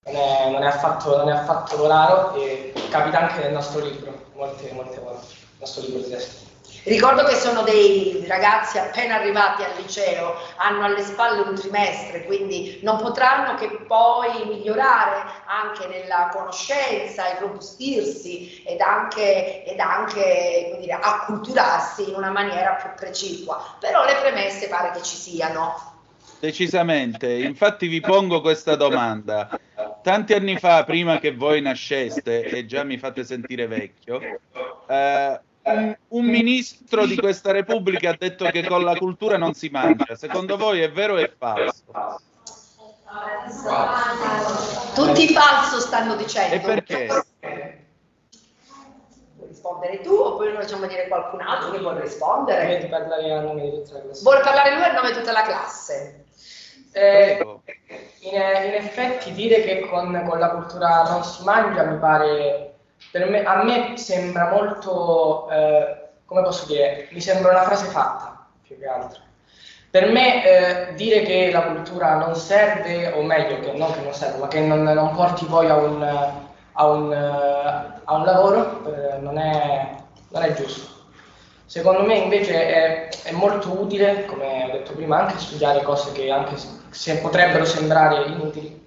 Non 0.05 0.15
è, 0.15 0.49
non 0.51 0.63
è, 0.63 0.67
affatto, 0.67 1.15
non 1.17 1.29
è 1.29 1.33
affatto 1.33 1.87
raro 1.87 2.33
e 2.35 2.73
capita 2.89 3.19
anche 3.19 3.43
nel 3.43 3.53
nostro 3.53 3.79
libro, 3.79 4.25
molte, 4.35 4.71
molte 4.73 4.99
volte, 4.99 5.25
nel 5.27 5.59
nostro 5.59 5.81
libro 5.83 6.01
di 6.01 6.09
testo. 6.09 6.46
Ricordo 6.87 7.25
che 7.25 7.35
sono 7.35 7.63
dei 7.63 8.23
ragazzi 8.29 8.77
appena 8.77 9.15
arrivati 9.15 9.61
al 9.61 9.75
liceo, 9.75 10.35
hanno 10.55 10.85
alle 10.85 11.01
spalle 11.01 11.41
un 11.41 11.53
trimestre, 11.53 12.23
quindi 12.23 12.79
non 12.81 12.95
potranno 13.01 13.55
che 13.55 13.67
poi 13.85 14.45
migliorare 14.45 15.21
anche 15.47 15.85
nella 15.87 16.29
conoscenza 16.31 17.27
e 17.27 17.39
robustirsi 17.41 18.63
ed 18.65 18.79
anche, 18.79 19.65
ed 19.65 19.81
anche 19.81 20.77
dire, 20.79 20.93
acculturarsi 20.93 22.07
in 22.07 22.15
una 22.15 22.31
maniera 22.31 22.75
più 22.75 22.89
precipua. 22.95 23.75
Però 23.81 24.05
le 24.05 24.15
premesse 24.21 24.69
pare 24.69 24.91
che 24.91 25.01
ci 25.01 25.17
siano. 25.17 25.95
Decisamente, 26.39 27.33
infatti 27.33 27.87
vi 27.87 27.99
pongo 27.99 28.39
questa 28.39 28.77
domanda. 28.77 29.49
Tanti 30.01 30.33
anni 30.33 30.57
fa, 30.57 30.85
prima 30.85 31.19
che 31.19 31.35
voi 31.35 31.59
nasceste, 31.59 32.45
e 32.45 32.65
già 32.65 32.83
mi 32.83 32.97
fate 32.97 33.25
sentire 33.25 33.67
vecchio, 33.67 34.21
eh, 34.87 35.39
un, 36.09 36.25
ministro 36.25 37.05
di 37.05 37.15
questa 37.15 37.51
Repubblica 37.51 38.11
ha 38.11 38.15
detto 38.17 38.45
che 38.45 38.65
con 38.65 38.83
la 38.83 38.95
cultura 38.95 39.37
non 39.37 39.53
si 39.53 39.69
mangia. 39.69 40.15
Secondo 40.15 40.57
voi 40.57 40.81
è 40.81 40.91
vero 40.91 41.13
o 41.13 41.17
è 41.17 41.31
falso? 41.37 41.83
Tutti 44.95 45.27
falso 45.29 45.79
stanno 45.79 46.15
dicendo. 46.15 46.55
E 46.55 46.59
perché? 46.59 47.07
Vuoi 49.35 49.47
rispondere 49.47 50.01
tu 50.01 50.13
o 50.13 50.35
poi 50.37 50.51
lo 50.51 50.59
facciamo 50.59 50.87
dire 50.87 51.07
qualcun 51.07 51.41
altro 51.41 51.71
che 51.71 51.79
vuole 51.79 52.01
rispondere? 52.01 52.65
Vuole 52.65 52.87
parlare 52.87 53.33
a 53.33 53.41
nome 53.41 53.61
di 53.61 53.71
tutta 53.71 53.93
la 53.93 54.01
classe. 54.01 54.23
Vuole 54.23 54.39
parlare 54.41 54.73
lui 54.73 54.83
a 54.83 54.93
nome 54.93 55.07
di 55.11 55.17
tutta 55.17 55.31
la 55.31 55.41
classe. 55.41 56.25
Eh, 56.91 57.45
in, 58.21 58.33
in, 58.33 58.73
effetti 58.73 59.31
dire 59.33 59.61
che 59.61 59.81
con, 59.81 60.23
con 60.27 60.39
la 60.39 60.49
cultura 60.49 61.03
non 61.03 61.23
si 61.23 61.43
mangia 61.43 61.83
mi 61.83 61.99
pare 61.99 62.76
me, 63.11 63.43
a 63.43 63.63
me 63.63 63.97
sembra 63.97 64.49
molto, 64.49 65.49
eh, 65.49 66.07
come 66.25 66.41
posso 66.41 66.65
dire, 66.65 67.07
mi 67.11 67.21
sembra 67.21 67.51
una 67.51 67.63
frase 67.63 67.85
fatta 67.85 68.47
più 68.61 68.77
che 68.77 68.87
altro. 68.87 69.21
Per 69.89 70.11
me 70.11 70.45
eh, 70.45 70.93
dire 70.95 71.21
che 71.21 71.49
la 71.51 71.61
cultura 71.61 72.17
non 72.17 72.35
serve, 72.35 73.13
o 73.13 73.21
meglio, 73.23 73.59
che 73.59 73.71
non 73.71 73.91
che 73.93 74.01
non 74.01 74.13
serve, 74.13 74.37
ma 74.39 74.47
che 74.47 74.59
non, 74.59 74.83
non 74.83 75.15
porti 75.15 75.45
poi 75.45 75.69
a 75.69 75.75
un, 75.75 76.03
a 76.73 76.85
un, 76.87 77.13
a 77.13 78.13
un 78.15 78.23
lavoro, 78.25 78.83
eh, 78.85 79.17
non, 79.19 79.37
è, 79.37 79.95
non, 80.29 80.43
è, 80.43 80.53
giusto. 80.53 80.95
Secondo 81.65 82.03
me 82.03 82.15
invece 82.15 82.67
è, 82.67 83.09
è, 83.23 83.31
molto 83.31 83.71
utile, 83.81 84.25
come 84.25 84.65
ho 84.65 84.71
detto 84.71 84.93
prima, 84.93 85.19
anche 85.19 85.39
studiare 85.39 85.81
cose 85.81 86.11
che 86.11 86.29
anche 86.29 86.55
se 86.89 87.17
potrebbero 87.17 87.65
sembrare 87.65 88.25
inutili, 88.25 88.86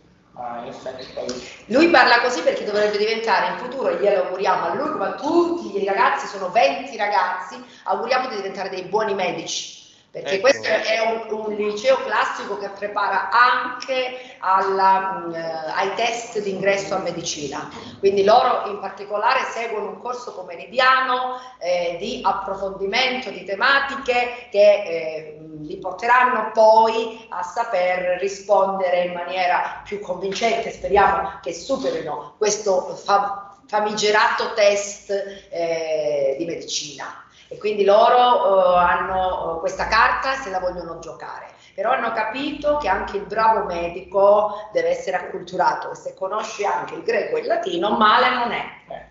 lui 1.66 1.88
parla 1.88 2.20
così 2.20 2.42
perché 2.42 2.64
dovrebbe 2.64 2.98
diventare 2.98 3.52
in 3.52 3.58
futuro, 3.58 3.98
glielo 3.98 4.24
auguriamo 4.24 4.66
a 4.66 4.74
lui 4.74 4.90
come 4.90 5.04
a 5.04 5.14
tutti 5.14 5.80
i 5.80 5.84
ragazzi, 5.84 6.26
sono 6.26 6.50
20 6.50 6.96
ragazzi, 6.96 7.62
auguriamo 7.84 8.28
di 8.28 8.36
diventare 8.36 8.68
dei 8.68 8.82
buoni 8.82 9.14
medici 9.14 9.79
perché 10.10 10.34
ecco. 10.34 10.40
questo 10.40 10.66
è 10.66 10.98
un, 11.30 11.38
un, 11.38 11.54
liceo 11.54 11.96
classico 12.02 12.58
che 12.58 12.68
prepara 12.70 13.30
anche 13.30 14.34
alla, 14.38 15.24
mh, 15.28 15.34
eh, 15.34 15.40
ai 15.72 15.94
test 15.94 16.40
d'ingresso 16.40 16.96
a 16.96 16.98
medicina. 16.98 17.70
Quindi 18.00 18.24
loro 18.24 18.68
in 18.68 18.80
particolare 18.80 19.44
seguono 19.52 19.90
un 19.90 20.00
corso 20.00 20.34
pomeridiano 20.34 21.38
eh, 21.58 21.96
di 22.00 22.20
approfondimento 22.24 23.30
di 23.30 23.44
tematiche 23.44 24.48
che 24.50 24.82
eh, 24.82 25.38
li 25.60 25.76
porteranno 25.78 26.50
poi 26.52 27.26
a 27.28 27.44
saper 27.44 28.18
rispondere 28.18 29.04
in 29.04 29.12
maniera 29.12 29.80
più 29.84 30.00
convincente. 30.00 30.72
Speriamo 30.72 31.38
che 31.40 31.52
superino 31.54 32.34
questo 32.36 32.96
fa- 32.96 33.54
famigerato 33.66 34.54
test 34.54 35.10
eh, 35.50 36.34
di 36.36 36.44
medicina 36.44 37.24
e 37.52 37.58
quindi 37.58 37.84
loro 37.84 38.16
uh, 38.16 38.76
hanno 38.76 39.56
uh, 39.56 39.58
questa 39.58 39.88
carta 39.88 40.34
se 40.34 40.50
la 40.50 40.60
vogliono 40.60 41.00
giocare, 41.00 41.48
però 41.74 41.90
hanno 41.90 42.12
capito 42.12 42.76
che 42.76 42.86
anche 42.86 43.16
il 43.16 43.24
bravo 43.24 43.64
medico 43.64 44.70
deve 44.72 44.90
essere 44.90 45.16
acculturato 45.16 45.90
e 45.90 45.96
se 45.96 46.14
conosce 46.14 46.64
anche 46.64 46.94
il 46.94 47.02
greco 47.02 47.36
e 47.36 47.40
il 47.40 47.46
latino 47.46 47.90
male 47.96 48.30
non 48.30 48.52
è. 48.52 49.08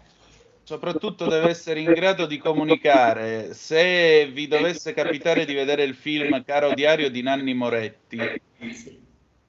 Soprattutto 0.63 1.27
deve 1.27 1.49
essere 1.49 1.81
in 1.81 1.91
grado 1.91 2.25
di 2.25 2.37
comunicare. 2.37 3.53
Se 3.53 4.27
vi 4.27 4.47
dovesse 4.47 4.93
capitare 4.93 5.43
di 5.43 5.53
vedere 5.53 5.83
il 5.83 5.95
film 5.95 6.41
Caro 6.45 6.73
Diario 6.73 7.09
di 7.09 7.21
Nanni 7.21 7.53
Moretti, 7.53 8.41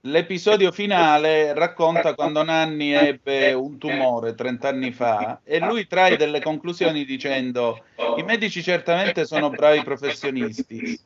L'episodio 0.05 0.73
finale 0.73 1.53
racconta 1.53 2.15
quando 2.15 2.43
Nanni 2.43 2.93
ebbe 2.93 3.53
un 3.53 3.77
tumore 3.77 4.35
30 4.35 4.69
anni 4.69 4.93
fa 4.93 5.43
e 5.45 5.59
lui 5.59 5.87
trae 5.87 6.17
delle 6.17 6.41
conclusioni 6.41 7.05
dicendo 7.05 7.85
i 8.17 8.23
medici 8.23 8.63
certamente 8.63 9.27
sono 9.27 9.51
bravi 9.51 9.83
professionisti, 9.83 10.99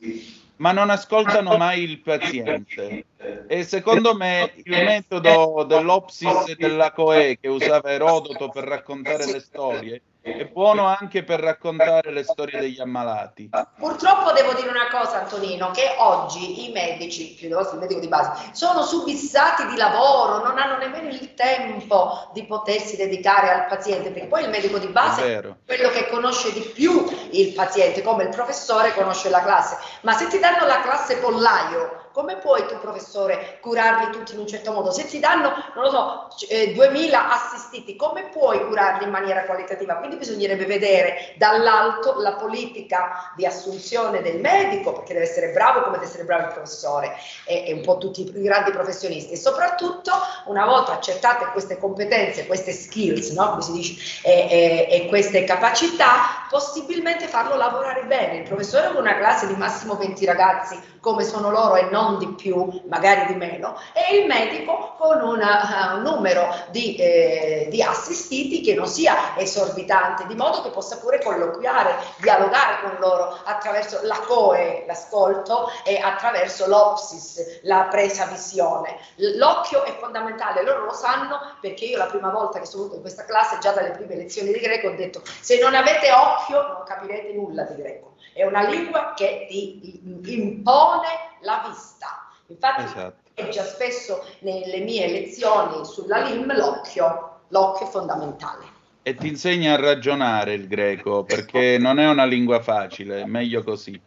ma 0.59 0.71
non 0.71 0.91
ascoltano 0.91 1.57
mai 1.57 1.83
il 1.83 1.99
paziente. 2.03 3.07
E 3.49 3.65
secondo 3.65 4.15
me 4.15 4.53
il 4.63 4.71
metodo 4.71 5.65
dell'opsis 5.65 6.51
e 6.51 6.55
della 6.57 6.93
coe 6.93 7.37
che 7.41 7.49
usava 7.49 7.91
Erodoto 7.91 8.49
per 8.49 8.63
raccontare 8.63 9.27
le 9.27 9.41
storie 9.41 10.03
è 10.25 10.47
buono 10.47 10.87
anche 10.87 11.23
per 11.23 11.39
raccontare 11.39 12.11
le 12.11 12.23
storie 12.23 12.59
degli 12.59 12.81
ammalati. 12.81 13.51
Purtroppo 13.77 14.33
devo 14.33 14.55
dire 14.55 14.69
una 14.69 14.89
cosa, 14.91 15.21
Antonino, 15.21 15.71
che 15.71 15.95
oggi 15.99 16.67
i 16.67 16.73
medici, 16.73 17.35
più 17.35 17.49
il 17.49 17.79
medico 17.79 18.01
di 18.01 18.09
base, 18.09 18.51
sono 18.53 18.83
subissati 18.83 19.67
di 19.67 19.77
lavoro, 19.77 20.43
non 20.43 20.57
hanno 20.57 20.79
nemmeno 20.79 21.09
il 21.09 21.35
tempo 21.35 22.31
di 22.33 22.45
potersi 22.45 22.97
dedicare 22.97 23.51
al 23.51 23.67
paziente, 23.67 24.11
perché 24.11 24.29
poi 24.29 24.45
il 24.45 24.51
medico 24.51 24.79
di 24.79 24.87
base 24.87 25.23
è, 25.23 25.41
è 25.41 25.55
quello 25.67 25.91
che 25.91 26.09
conosce 26.09 26.53
di 26.55 26.61
più 26.61 27.05
il 27.33 27.53
paziente, 27.53 28.01
come 28.01 28.23
il 28.23 28.31
professore 28.31 28.95
conosce 28.95 29.29
la 29.29 29.43
classe. 29.43 29.77
Ma 30.03 30.15
se 30.15 30.29
ti 30.29 30.39
danno 30.39 30.65
la 30.65 30.81
classe 30.81 31.19
pollaio, 31.19 32.04
come 32.15 32.37
puoi 32.37 32.65
tu 32.69 32.79
professore 32.79 33.59
curarli 33.61 34.13
tutti 34.13 34.35
in 34.35 34.39
un 34.39 34.47
certo 34.47 34.71
modo? 34.71 34.93
Se 34.93 35.05
ti 35.05 35.19
danno, 35.19 35.51
non 35.75 35.83
lo 35.83 35.91
so, 35.91 36.29
eh, 36.49 36.73
2000 36.73 37.33
assistiti, 37.33 37.97
come 37.97 38.29
puoi 38.29 38.65
curarli 38.65 39.03
in 39.03 39.11
maniera 39.11 39.43
qualitativa? 39.43 39.97
Quindi 39.97 40.15
bisognerebbe 40.15 40.65
vedere 40.65 41.35
dall'alto 41.39 42.21
la 42.21 42.35
politica 42.35 43.33
di 43.35 43.45
assunzione 43.45 44.23
del 44.23 44.39
medico, 44.39 44.93
perché 44.93 45.13
deve 45.13 45.25
essere 45.25 45.49
bravo 45.49 45.81
come 45.81 45.95
deve 45.95 46.07
essere 46.07 46.23
bravo 46.23 46.47
il 46.47 46.53
professore 46.53 47.17
e, 47.47 47.65
e 47.67 47.73
un 47.73 47.83
po' 47.83 47.99
tutti 47.99 48.21
i 48.21 48.43
grandi 48.43 48.71
professionisti. 48.71 49.33
E 49.33 49.37
soprattutto, 49.37 50.13
una 50.45 50.67
volta 50.67 50.93
accertate 50.93 51.47
queste 51.47 51.79
competenze, 51.79 52.47
queste 52.47 52.71
skills, 52.71 53.31
no? 53.31 53.51
come 53.51 53.63
si 53.63 53.73
dice, 53.73 54.21
e, 54.23 54.47
e, 54.49 54.87
e 54.89 55.09
queste 55.09 55.43
capacità, 55.43 56.47
possibilmente 56.49 57.27
farlo 57.27 57.57
lavorare 57.57 58.05
bene. 58.05 58.37
Il 58.37 58.45
professore 58.45 58.93
con 58.93 59.01
una 59.01 59.17
classe 59.17 59.49
di 59.49 59.57
massimo 59.57 59.97
20 59.97 60.25
ragazzi, 60.25 60.81
come 61.01 61.25
sono 61.25 61.51
loro 61.51 61.75
e 61.75 61.89
non 61.91 62.04
non 62.05 62.19
di 62.19 62.29
più, 62.35 62.83
magari 62.89 63.27
di 63.27 63.35
meno, 63.35 63.79
e 63.93 64.19
il 64.19 64.27
medico 64.27 64.95
con 64.99 65.21
una, 65.21 65.93
uh, 65.93 65.97
un 65.97 66.03
numero 66.03 66.49
di, 66.71 66.97
eh, 66.97 67.67
di, 67.71 67.83
assistiti 67.83 68.61
che 68.61 68.75
non 68.75 68.87
sia 68.87 69.37
esorbitante, 69.37 70.27
di 70.27 70.35
modo 70.35 70.63
che 70.63 70.71
possa 70.71 70.99
pure 70.99 71.21
colloquiare, 71.23 71.97
dialogare 72.19 72.81
con 72.83 72.97
loro 73.01 73.39
attraverso 73.45 74.01
la 74.03 74.19
COE, 74.27 74.85
l'ascolto, 74.87 75.71
e 75.85 75.99
attraverso 75.99 76.67
l'opsis, 76.67 77.61
la 77.63 77.89
presa 77.91 78.27
visione. 78.27 78.97
L'occhio 79.17 79.85
è 79.85 79.97
fondamentale, 79.99 80.63
loro 80.63 80.85
lo 80.85 80.93
sanno 80.93 81.39
perché 81.61 81.85
io 81.87 81.99
la 81.99 82.07
prima 82.07 82.31
volta 82.31 82.59
che 82.59 82.67
sono 82.67 82.83
venuto 82.83 82.97
in 82.97 83.03
questa 83.03 83.25
classe, 83.25 83.59
già 83.59 83.73
dalle 83.73 83.91
prime 83.91 84.17
lezioni 84.17 84.53
di 84.53 84.59
greco, 84.59 84.89
ho 84.89 84.95
detto 84.95 85.23
se 85.41 85.59
non 85.61 85.75
avete 85.75 86.11
occhio 86.13 86.63
non 86.63 86.83
capirete 86.85 87.33
nulla 87.33 87.63
di 87.65 87.77
greco. 87.77 88.13
È 88.33 88.45
una 88.45 88.63
lingua 88.63 89.13
che 89.15 89.47
ti 89.49 90.01
impone 90.03 91.34
la 91.45 91.65
vista. 91.69 92.29
Infatti, 92.47 92.83
esatto. 92.83 93.49
già 93.51 93.65
spesso 93.65 94.25
nelle 94.41 94.81
mie 94.81 95.09
lezioni 95.09 95.85
sulla 95.85 96.19
LIM 96.29 96.55
l'occhio, 96.57 97.41
l'occhio 97.49 97.87
è 97.87 97.91
fondamentale. 97.91 98.73
E 99.03 99.15
ti 99.15 99.29
insegna 99.29 99.75
a 99.75 99.81
ragionare 99.81 100.55
il 100.55 100.67
greco 100.67 101.25
perché 101.25 101.77
non 101.79 101.99
è 101.99 102.09
una 102.09 102.25
lingua 102.25 102.61
facile, 102.61 103.27
meglio 103.27 103.63
così. 103.63 104.01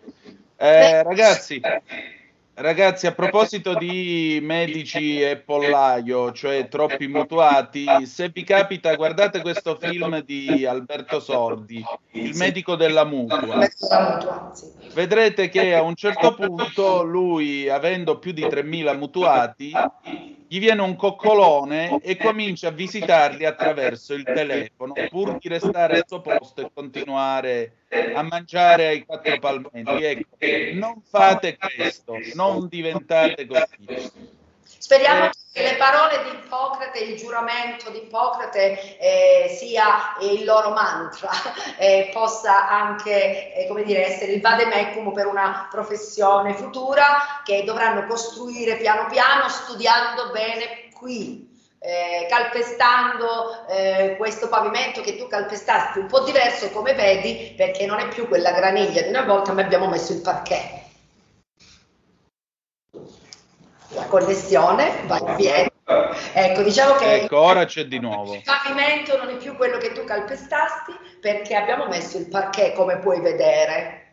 Eh, 0.55 1.03
ragazzi, 1.03 1.61
Ragazzi, 2.59 3.05
a 3.05 3.11
proposito 3.11 3.75
di 3.75 4.39
medici 4.41 5.21
e 5.21 5.37
pollaio, 5.37 6.31
cioè 6.31 6.67
troppi 6.67 7.07
mutuati, 7.07 7.85
se 8.07 8.29
vi 8.29 8.43
capita, 8.43 8.95
guardate 8.95 9.41
questo 9.41 9.75
film 9.75 10.23
di 10.23 10.65
Alberto 10.65 11.19
Sordi, 11.19 11.85
Il 12.13 12.35
medico 12.35 12.75
della 12.75 13.05
mutua. 13.05 13.59
Vedrete 14.91 15.49
che 15.49 15.75
a 15.75 15.83
un 15.83 15.93
certo 15.93 16.33
punto 16.33 17.03
lui, 17.03 17.69
avendo 17.69 18.17
più 18.17 18.31
di 18.31 18.41
3.000 18.41 18.97
mutuati, 18.97 19.71
gli 20.47 20.59
viene 20.59 20.81
un 20.81 20.95
coccolone 20.95 21.99
e 22.01 22.17
comincia 22.17 22.69
a 22.69 22.71
visitarli 22.71 23.45
attraverso 23.45 24.13
il 24.13 24.23
telefono 24.23 24.93
pur 25.09 25.37
di 25.37 25.49
restare 25.49 25.97
al 25.97 26.05
suo 26.07 26.21
posto 26.21 26.61
e 26.61 26.71
continuare 26.73 27.73
a 28.13 28.21
mangiare 28.23 28.87
ai 28.87 29.05
quattro 29.05 29.37
palmenti. 29.39 30.03
Ecco, 30.03 30.37
non 30.73 31.01
fate 31.07 31.57
questo, 31.57 32.15
non 32.35 32.67
diventate 32.67 33.45
così. 33.45 34.11
Speriamo 34.63 35.29
che 35.29 35.37
le 35.61 35.75
parole 35.75 36.23
di 36.23 36.29
Ippocrate, 36.29 36.99
il 36.99 37.17
giuramento 37.17 37.89
di 37.89 37.97
Ippocrate 37.97 38.97
eh, 38.97 39.55
sia 39.57 40.15
il 40.21 40.43
loro 40.45 40.71
mantra, 40.71 41.29
eh, 41.77 42.09
possa 42.13 42.69
anche 42.69 43.53
eh, 43.53 43.67
come 43.67 43.83
dire, 43.83 44.05
essere 44.05 44.33
il 44.33 44.41
vademecum 44.41 45.11
per 45.13 45.27
una 45.27 45.67
professione 45.69 46.53
futura 46.53 47.41
che 47.43 47.63
dovranno 47.63 48.05
costruire 48.05 48.77
piano 48.77 49.07
piano, 49.09 49.49
studiando 49.49 50.31
bene 50.31 50.89
qui, 50.93 51.47
eh, 51.79 52.25
calpestando 52.27 53.67
eh, 53.67 54.15
questo 54.17 54.47
pavimento 54.49 55.01
che 55.01 55.15
tu 55.15 55.27
calpestasti 55.27 55.99
un 55.99 56.07
po' 56.07 56.21
diverso 56.21 56.71
come 56.71 56.93
vedi 56.93 57.53
perché 57.55 57.85
non 57.85 57.99
è 57.99 58.07
più 58.07 58.27
quella 58.27 58.51
graniglia 58.51 59.01
di 59.03 59.09
una 59.09 59.23
volta 59.23 59.53
ma 59.53 59.61
abbiamo 59.61 59.87
messo 59.87 60.11
il 60.11 60.21
parquet 60.21 60.86
la 63.97 64.05
connessione 64.05 65.03
va 65.07 65.17
in 65.17 65.35
piedi. 65.35 65.71
Ecco, 66.33 66.61
diciamo 66.61 66.95
che 66.95 67.21
ecco, 67.21 67.39
ora 67.39 67.65
c'è 67.65 67.85
di 67.85 67.99
nuovo. 67.99 68.35
Il 68.35 68.43
pavimento 68.43 69.17
non 69.17 69.29
è 69.29 69.37
più 69.37 69.55
quello 69.55 69.77
che 69.77 69.93
tu 69.93 70.03
calpestasti 70.03 70.93
perché 71.19 71.55
abbiamo 71.55 71.87
messo 71.87 72.17
il 72.17 72.27
parquet, 72.27 72.75
come 72.75 72.97
puoi 72.99 73.21
vedere. 73.21 74.03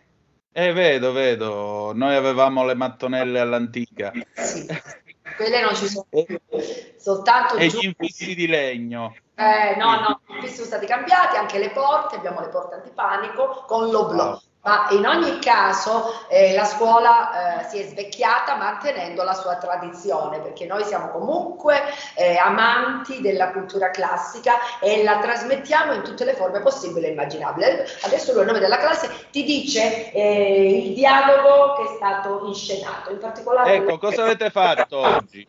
Eh, 0.53 0.72
vedo, 0.72 1.12
vedo. 1.12 1.93
Noi 1.95 2.14
avevamo 2.14 2.64
le 2.64 2.74
mattonelle 2.74 3.41
all'antica. 3.41 4.12
Sì, 4.35 4.66
quelle 5.37 5.61
non 5.61 5.74
ci 5.74 5.89
sono 5.89 6.07
più. 6.09 6.39
Soltanto 6.97 7.57
e 7.57 7.68
giù. 7.68 7.80
gli 7.80 7.85
infissi 7.87 8.35
di 8.35 8.47
legno. 8.47 9.16
Eh, 9.35 9.74
no, 9.76 10.01
no, 10.01 10.20
gli 10.26 10.35
infissi 10.37 10.55
sono 10.55 10.66
stati 10.66 10.87
cambiati, 10.87 11.37
anche 11.37 11.59
le 11.59 11.70
porte, 11.70 12.16
abbiamo 12.16 12.41
le 12.41 12.49
porte 12.49 12.76
antipanico 12.76 13.64
con 13.66 13.91
l'oblò. 13.91 14.41
Ma 14.64 14.86
in 14.90 15.06
ogni 15.06 15.38
caso 15.40 16.26
eh, 16.28 16.54
la 16.54 16.64
scuola 16.64 17.60
eh, 17.60 17.68
si 17.68 17.78
è 17.80 17.86
svecchiata 17.86 18.56
mantenendo 18.56 19.22
la 19.22 19.34
sua 19.34 19.56
tradizione, 19.56 20.40
perché 20.40 20.64
noi 20.64 20.84
siamo 20.84 21.10
comunque 21.10 21.82
eh, 22.16 22.38
amanti 22.38 23.20
della 23.20 23.50
cultura 23.50 23.90
classica 23.90 24.54
e 24.80 25.02
la 25.04 25.18
trasmettiamo 25.18 25.92
in 25.92 26.02
tutte 26.02 26.24
le 26.24 26.32
forme 26.32 26.60
possibili 26.60 27.06
e 27.06 27.10
immaginabili. 27.10 27.66
Adesso 28.04 28.32
lui, 28.32 28.42
a 28.42 28.46
nome 28.46 28.58
della 28.58 28.78
classe, 28.78 29.28
ti 29.30 29.44
dice 29.44 30.10
eh, 30.12 30.86
il 30.86 30.94
dialogo 30.94 31.74
che 31.74 31.82
è 31.82 31.94
stato 31.96 32.46
inscenato, 32.46 33.10
in 33.10 33.18
particolare... 33.18 33.74
Ecco, 33.74 33.98
cosa 33.98 34.22
avete 34.22 34.48
fatto 34.48 34.96
oggi? 34.96 35.46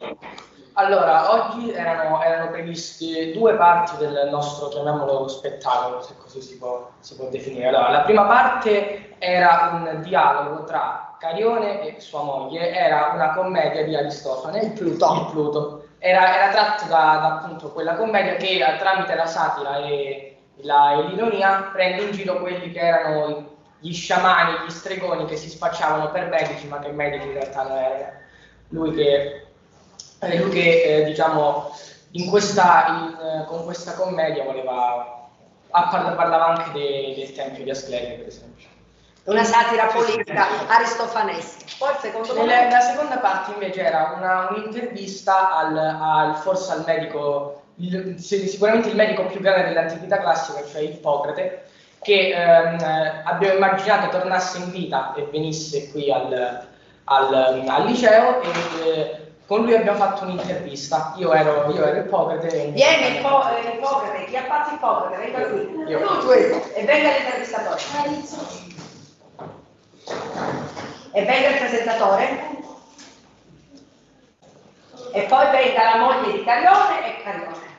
Allora, 0.78 1.32
oggi 1.32 1.72
erano, 1.72 2.22
erano 2.22 2.52
previste 2.52 3.32
due 3.32 3.56
parti 3.56 3.96
del 3.96 4.28
nostro, 4.30 4.68
chiamiamolo, 4.68 5.26
spettacolo, 5.30 6.02
se 6.02 6.16
così 6.18 6.42
si 6.42 6.58
può, 6.58 6.90
si 7.00 7.16
può 7.16 7.30
definire. 7.30 7.70
Allora, 7.70 7.92
la 7.92 8.02
prima 8.02 8.26
parte 8.26 9.16
era 9.20 9.72
un 9.72 10.02
dialogo 10.02 10.66
tra 10.66 11.16
Carione 11.18 11.80
e 11.80 12.02
sua 12.02 12.24
moglie, 12.24 12.74
era 12.74 13.12
una 13.14 13.34
commedia 13.34 13.86
di 13.86 13.96
Aristofane, 13.96 14.60
il 14.60 14.72
Pluto. 14.74 15.14
Il 15.14 15.28
Pluto. 15.32 15.86
Era, 16.00 16.36
era 16.36 16.52
tratto 16.52 16.88
da, 16.88 17.20
da, 17.22 17.36
appunto 17.36 17.72
quella 17.72 17.96
commedia 17.96 18.36
che 18.36 18.60
tramite 18.78 19.16
la 19.16 19.26
satira 19.26 19.78
e, 19.78 20.38
la, 20.58 20.92
e 20.92 21.04
l'ironia 21.04 21.70
prende 21.72 22.04
in 22.04 22.12
giro 22.12 22.42
quelli 22.42 22.72
che 22.72 22.80
erano 22.82 23.54
gli 23.80 23.94
sciamani, 23.94 24.66
gli 24.66 24.72
stregoni 24.72 25.24
che 25.24 25.38
si 25.38 25.50
spacciavano 25.50 26.12
per 26.12 26.28
medici, 26.28 26.68
ma 26.68 26.80
che 26.80 26.92
medici 26.92 27.28
in 27.28 27.34
realtà 27.34 27.64
non 27.64 27.78
erano. 27.78 28.24
Lui 28.70 28.92
che 28.94 29.46
è 30.32 30.38
lui 30.38 30.50
che 30.52 30.84
eh, 30.84 31.04
diciamo 31.06 31.72
in 32.12 32.30
questa, 32.30 32.86
in, 32.88 33.46
con 33.48 33.64
questa 33.66 33.94
commedia 33.94 34.44
voleva, 34.44 35.28
parlava 35.70 36.46
anche 36.48 36.72
de, 36.72 37.14
del 37.18 37.34
tempio 37.34 37.64
di 37.64 37.70
Asclepio 37.70 38.18
per 38.18 38.28
esempio. 38.28 38.68
Una 39.26 39.44
satira 39.44 39.88
politica 39.88 40.68
aristofanesca. 40.68 41.66
Poi 41.80 41.94
secondo 42.00 42.46
me... 42.46 42.70
La 42.70 42.80
seconda 42.80 43.18
parte 43.18 43.54
invece 43.54 43.82
era 43.82 44.14
una, 44.16 44.50
un'intervista 44.52 45.56
al, 45.58 45.76
al, 45.76 46.36
forse 46.36 46.72
al 46.72 46.84
medico, 46.86 47.64
il, 47.78 48.20
sicuramente 48.20 48.90
il 48.90 48.96
medico 48.96 49.26
più 49.26 49.40
grande 49.40 49.70
dell'antichità 49.70 50.20
classica, 50.20 50.64
cioè 50.68 50.82
Ippocrate, 50.82 51.64
che 52.04 52.36
ehm, 52.36 53.24
abbiamo 53.24 53.56
immaginato 53.56 54.16
tornasse 54.16 54.60
in 54.60 54.70
vita 54.70 55.16
e 55.16 55.28
venisse 55.32 55.90
qui 55.90 56.12
al, 56.12 56.68
al, 57.06 57.64
al 57.68 57.86
liceo 57.88 58.42
e 58.44 58.48
eh, 58.86 59.25
con 59.46 59.62
lui 59.62 59.76
abbiamo 59.76 59.98
fatto 59.98 60.24
un'intervista. 60.24 61.14
Io 61.18 61.32
ero, 61.32 61.70
io 61.72 61.86
ero 61.86 62.00
Ippocrate. 62.00 62.72
Vieni, 62.72 63.18
Ippocrate, 63.18 63.68
Ippocrate, 63.68 64.26
chi 64.26 64.38
ha 64.38 64.44
fatto 64.46 64.74
Ippocrate? 64.74 65.18
Venga 65.18 65.48
qui. 65.50 65.84
Io. 65.88 66.00
Tu, 66.00 66.20
tu, 66.20 66.32
e 66.32 66.84
venga 66.84 67.10
l'intervistatore. 67.12 67.82
E 71.12 71.24
venga 71.24 71.48
il 71.50 71.58
presentatore. 71.58 72.54
E 75.12 75.22
poi 75.22 75.52
venga 75.52 75.84
la 75.84 75.98
moglie 75.98 76.32
di 76.32 76.44
Carione 76.44 77.06
e 77.06 77.24
Carione. 77.24 77.74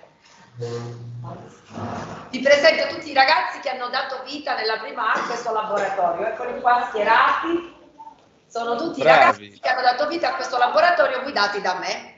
Vi 2.31 2.41
presento 2.41 2.95
tutti 2.95 3.11
i 3.11 3.15
ragazzi 3.15 3.59
che 3.61 3.71
hanno 3.71 3.89
dato 3.89 4.23
vita 4.25 4.55
nella 4.55 4.79
prima 4.79 5.13
A 5.13 5.21
a 5.21 5.27
questo 5.27 5.53
laboratorio. 5.53 6.27
Eccoli 6.27 6.61
qua 6.61 6.87
schierati 6.89 7.76
sono 8.57 8.77
tutti 8.77 9.01
Bravi. 9.03 9.19
ragazzi 9.21 9.59
che 9.61 9.69
hanno 9.69 9.83
dato 9.83 10.07
vita 10.09 10.31
a 10.31 10.35
questo 10.35 10.57
laboratorio 10.57 11.21
guidati 11.23 11.61
da 11.61 11.79
me. 11.79 12.15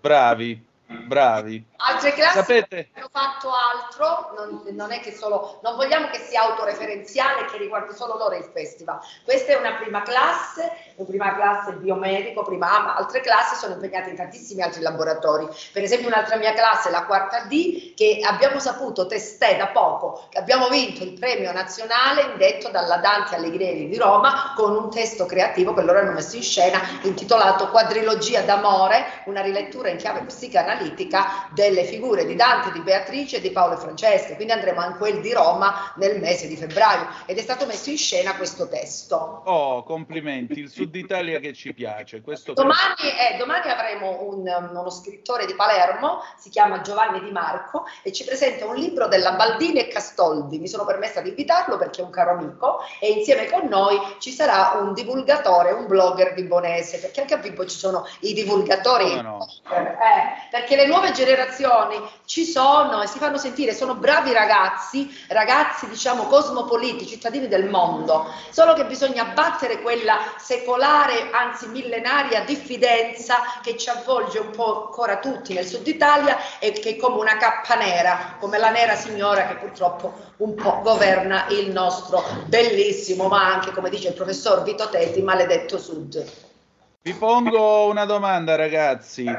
Bravi, 0.00 0.64
bravi. 0.86 1.64
Altre 1.76 2.12
classi 2.12 2.38
Sapete? 2.38 2.88
hanno 2.94 3.08
fatto 3.10 3.50
altro, 3.50 4.34
non, 4.36 4.62
non, 4.74 4.92
è 4.92 5.00
che 5.00 5.12
solo, 5.12 5.60
non 5.62 5.76
vogliamo 5.76 6.08
che 6.08 6.18
sia 6.18 6.42
autoreferenziale 6.42 7.44
che 7.46 7.58
riguardi 7.58 7.94
solo 7.94 8.16
loro 8.16 8.34
il 8.36 8.48
festival. 8.52 8.98
Questa 9.24 9.52
è 9.52 9.56
una 9.56 9.74
prima 9.74 10.02
classe, 10.02 10.72
una 10.96 11.06
prima 11.06 11.34
classe 11.34 11.72
biomedico, 11.72 12.42
prima 12.42 12.80
ma 12.80 12.96
altre 12.96 13.20
classi 13.20 13.56
sono 13.56 13.74
impegnate 13.74 14.10
in 14.10 14.16
tantissimi 14.16 14.62
altri 14.62 14.80
laboratori. 14.80 15.46
Per 15.72 15.82
esempio 15.82 16.08
un'altra 16.08 16.36
mia 16.36 16.54
classe, 16.54 16.90
la 16.90 17.04
quarta 17.04 17.44
D, 17.44 17.94
che 17.94 18.20
abbiamo 18.22 18.58
saputo 18.58 19.06
testè 19.06 19.56
da 19.56 19.68
poco, 19.68 20.26
che 20.30 20.38
abbiamo 20.38 20.68
vinto 20.68 21.02
il 21.02 21.18
premio 21.18 21.52
nazionale 21.52 22.22
indetto 22.22 22.70
dalla 22.70 22.96
Dante 22.96 23.34
Allegrieri 23.34 23.88
di 23.88 23.98
Roma 23.98 24.54
con 24.56 24.74
un 24.74 24.90
testo 24.90 25.26
creativo 25.26 25.74
che 25.74 25.82
loro 25.82 25.98
hanno 25.98 26.12
messo 26.12 26.36
in 26.36 26.42
scena 26.42 26.80
intitolato 27.02 27.68
Quadrilogia 27.68 28.40
d'amore, 28.42 29.22
una 29.26 29.42
rilettura 29.42 29.90
in 29.90 29.96
chiave 29.96 30.22
psicanalitica 30.24 30.73
delle 31.52 31.84
figure 31.84 32.24
di 32.24 32.34
Dante, 32.34 32.72
di 32.72 32.80
Beatrice 32.80 33.36
e 33.36 33.40
di 33.40 33.50
Paolo 33.50 33.74
e 33.74 33.78
Francesca. 33.78 34.34
Quindi 34.34 34.52
andremo 34.52 34.80
a 34.80 34.92
quel 34.94 35.20
di 35.20 35.32
Roma 35.32 35.92
nel 35.96 36.20
mese 36.20 36.46
di 36.48 36.56
febbraio 36.56 37.08
ed 37.26 37.38
è 37.38 37.42
stato 37.42 37.66
messo 37.66 37.90
in 37.90 37.98
scena 37.98 38.36
questo 38.36 38.68
testo. 38.68 39.42
Oh, 39.44 39.82
complimenti, 39.82 40.60
il 40.60 40.70
Sud 40.70 40.94
Italia 40.94 41.38
che 41.38 41.52
ci 41.52 41.72
piace. 41.72 42.22
Domani, 42.52 42.94
eh, 42.98 43.36
domani, 43.38 43.68
avremo 43.68 44.22
un, 44.22 44.68
uno 44.70 44.90
scrittore 44.90 45.46
di 45.46 45.54
Palermo, 45.54 46.20
si 46.36 46.48
chiama 46.50 46.80
Giovanni 46.80 47.20
Di 47.20 47.30
Marco 47.30 47.84
e 48.02 48.12
ci 48.12 48.24
presenta 48.24 48.66
un 48.66 48.76
libro 48.76 49.08
della 49.08 49.32
Baldini 49.32 49.80
e 49.80 49.88
Castoldi. 49.88 50.58
Mi 50.58 50.68
sono 50.68 50.84
permessa 50.84 51.20
di 51.20 51.30
invitarlo 51.30 51.76
perché 51.76 52.00
è 52.00 52.04
un 52.04 52.10
caro 52.10 52.32
amico 52.32 52.80
e 53.00 53.10
insieme 53.10 53.50
con 53.50 53.66
noi 53.68 53.98
ci 54.18 54.30
sarà 54.30 54.78
un 54.80 54.94
divulgatore, 54.94 55.72
un 55.72 55.86
blogger 55.86 56.34
bibbonese, 56.34 56.98
perché 56.98 57.20
anche 57.20 57.34
a 57.34 57.38
Bibbo 57.38 57.66
ci 57.66 57.76
sono 57.76 58.06
i 58.20 58.32
divulgatori. 58.32 59.14
No, 59.14 59.22
no. 59.22 59.48
Eh, 59.70 60.50
perché 60.64 60.76
le 60.76 60.86
nuove 60.86 61.12
generazioni 61.12 62.00
ci 62.24 62.46
sono 62.46 63.02
e 63.02 63.06
si 63.06 63.18
fanno 63.18 63.36
sentire, 63.36 63.74
sono 63.74 63.96
bravi 63.96 64.32
ragazzi, 64.32 65.14
ragazzi 65.28 65.86
diciamo 65.90 66.24
cosmopoliti, 66.24 67.06
cittadini 67.06 67.48
del 67.48 67.68
mondo, 67.68 68.32
solo 68.48 68.72
che 68.72 68.86
bisogna 68.86 69.26
battere 69.26 69.82
quella 69.82 70.20
secolare, 70.38 71.28
anzi 71.32 71.68
millenaria 71.68 72.44
diffidenza 72.44 73.36
che 73.62 73.76
ci 73.76 73.90
avvolge 73.90 74.38
un 74.38 74.52
po' 74.52 74.86
ancora 74.86 75.18
tutti 75.18 75.52
nel 75.52 75.66
sud 75.66 75.86
Italia 75.86 76.38
e 76.58 76.72
che 76.72 76.90
è 76.90 76.96
come 76.96 77.18
una 77.18 77.36
cappa 77.36 77.74
nera, 77.74 78.36
come 78.40 78.56
la 78.56 78.70
nera 78.70 78.96
signora 78.96 79.46
che 79.46 79.56
purtroppo 79.56 80.14
un 80.38 80.54
po' 80.54 80.80
governa 80.82 81.44
il 81.48 81.70
nostro 81.70 82.24
bellissimo, 82.46 83.28
ma 83.28 83.52
anche 83.52 83.70
come 83.72 83.90
dice 83.90 84.08
il 84.08 84.14
professor 84.14 84.62
Vito 84.62 84.88
Teti, 84.88 85.20
maledetto 85.20 85.76
sud. 85.76 86.52
Vi 87.06 87.12
pongo 87.12 87.86
una 87.90 88.06
domanda, 88.06 88.56
ragazzi. 88.56 89.30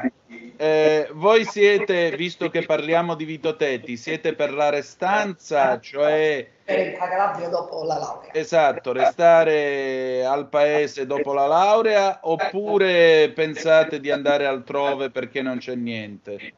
Eh, 0.56 1.08
voi 1.14 1.44
siete, 1.44 2.12
visto 2.12 2.48
che 2.48 2.64
parliamo 2.64 3.16
di 3.16 3.24
Vito 3.24 3.56
Tetti, 3.56 3.96
siete 3.96 4.34
per 4.34 4.52
la 4.54 4.68
restanza, 4.68 5.80
cioè... 5.80 6.48
Per 6.64 6.96
la 6.96 7.08
Calabria 7.08 7.48
dopo 7.48 7.82
la 7.82 7.98
laurea. 7.98 8.32
Esatto, 8.34 8.92
restare 8.92 10.24
al 10.24 10.48
paese 10.48 11.06
dopo 11.06 11.32
la 11.32 11.48
laurea 11.48 12.20
oppure 12.22 13.32
pensate 13.34 13.98
di 13.98 14.12
andare 14.12 14.46
altrove 14.46 15.10
perché 15.10 15.42
non 15.42 15.58
c'è 15.58 15.74
niente? 15.74 16.52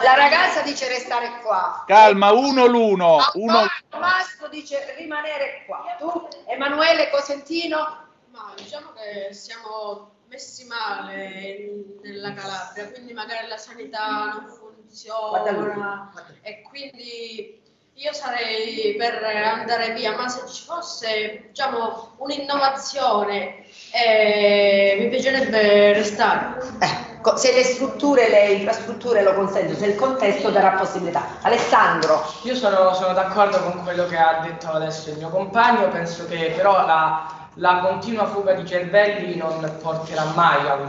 La 0.00 0.14
ragazza 0.14 0.62
dice 0.62 0.86
restare 0.86 1.40
qua. 1.42 1.82
Calma, 1.88 2.30
uno 2.30 2.66
l'uno. 2.66 3.18
Uno... 3.32 3.66
Mastro 3.98 4.46
dice 4.48 4.94
rimanere 4.96 5.64
qua. 5.66 5.96
Tu, 5.98 6.28
Emanuele 6.46 7.10
Cosentino? 7.10 8.10
Ma 8.32 8.54
diciamo 8.56 8.92
che 8.94 9.34
siamo 9.34 10.10
messi 10.28 10.64
male 10.64 11.68
nella 12.02 12.32
Calabria, 12.32 12.90
quindi 12.90 13.12
magari 13.12 13.46
la 13.46 13.58
sanità 13.58 14.32
non 14.32 14.48
funziona 14.48 16.10
e 16.40 16.62
quindi 16.62 17.60
io 17.92 18.12
sarei 18.14 18.94
per 18.96 19.22
andare 19.22 19.92
via, 19.92 20.16
ma 20.16 20.28
se 20.28 20.48
ci 20.50 20.64
fosse 20.64 21.44
diciamo, 21.48 22.14
un'innovazione 22.16 23.66
eh, 23.92 24.96
mi 24.98 25.08
piacerebbe 25.10 25.92
restare. 25.92 26.56
Eh, 26.80 27.36
se 27.36 27.52
le 27.52 27.64
strutture, 27.64 28.30
le 28.30 28.52
infrastrutture 28.52 29.22
lo 29.22 29.34
consentono, 29.34 29.76
se 29.76 29.86
il 29.86 29.94
contesto 29.94 30.48
darà 30.48 30.70
possibilità. 30.70 31.38
Alessandro. 31.42 32.24
Io 32.44 32.54
sono, 32.54 32.94
sono 32.94 33.12
d'accordo 33.12 33.62
con 33.62 33.82
quello 33.82 34.06
che 34.06 34.16
ha 34.16 34.40
detto 34.42 34.68
adesso 34.70 35.10
il 35.10 35.18
mio 35.18 35.28
compagno, 35.28 35.90
penso 35.90 36.24
che 36.24 36.54
però 36.56 36.86
la 36.86 37.41
la 37.54 37.80
continua 37.80 38.26
fuga 38.26 38.54
di 38.54 38.66
cervelli 38.66 39.36
non 39.36 39.78
porterà 39.82 40.24
mai 40.34 40.68
a, 40.68 40.74
un, 40.74 40.88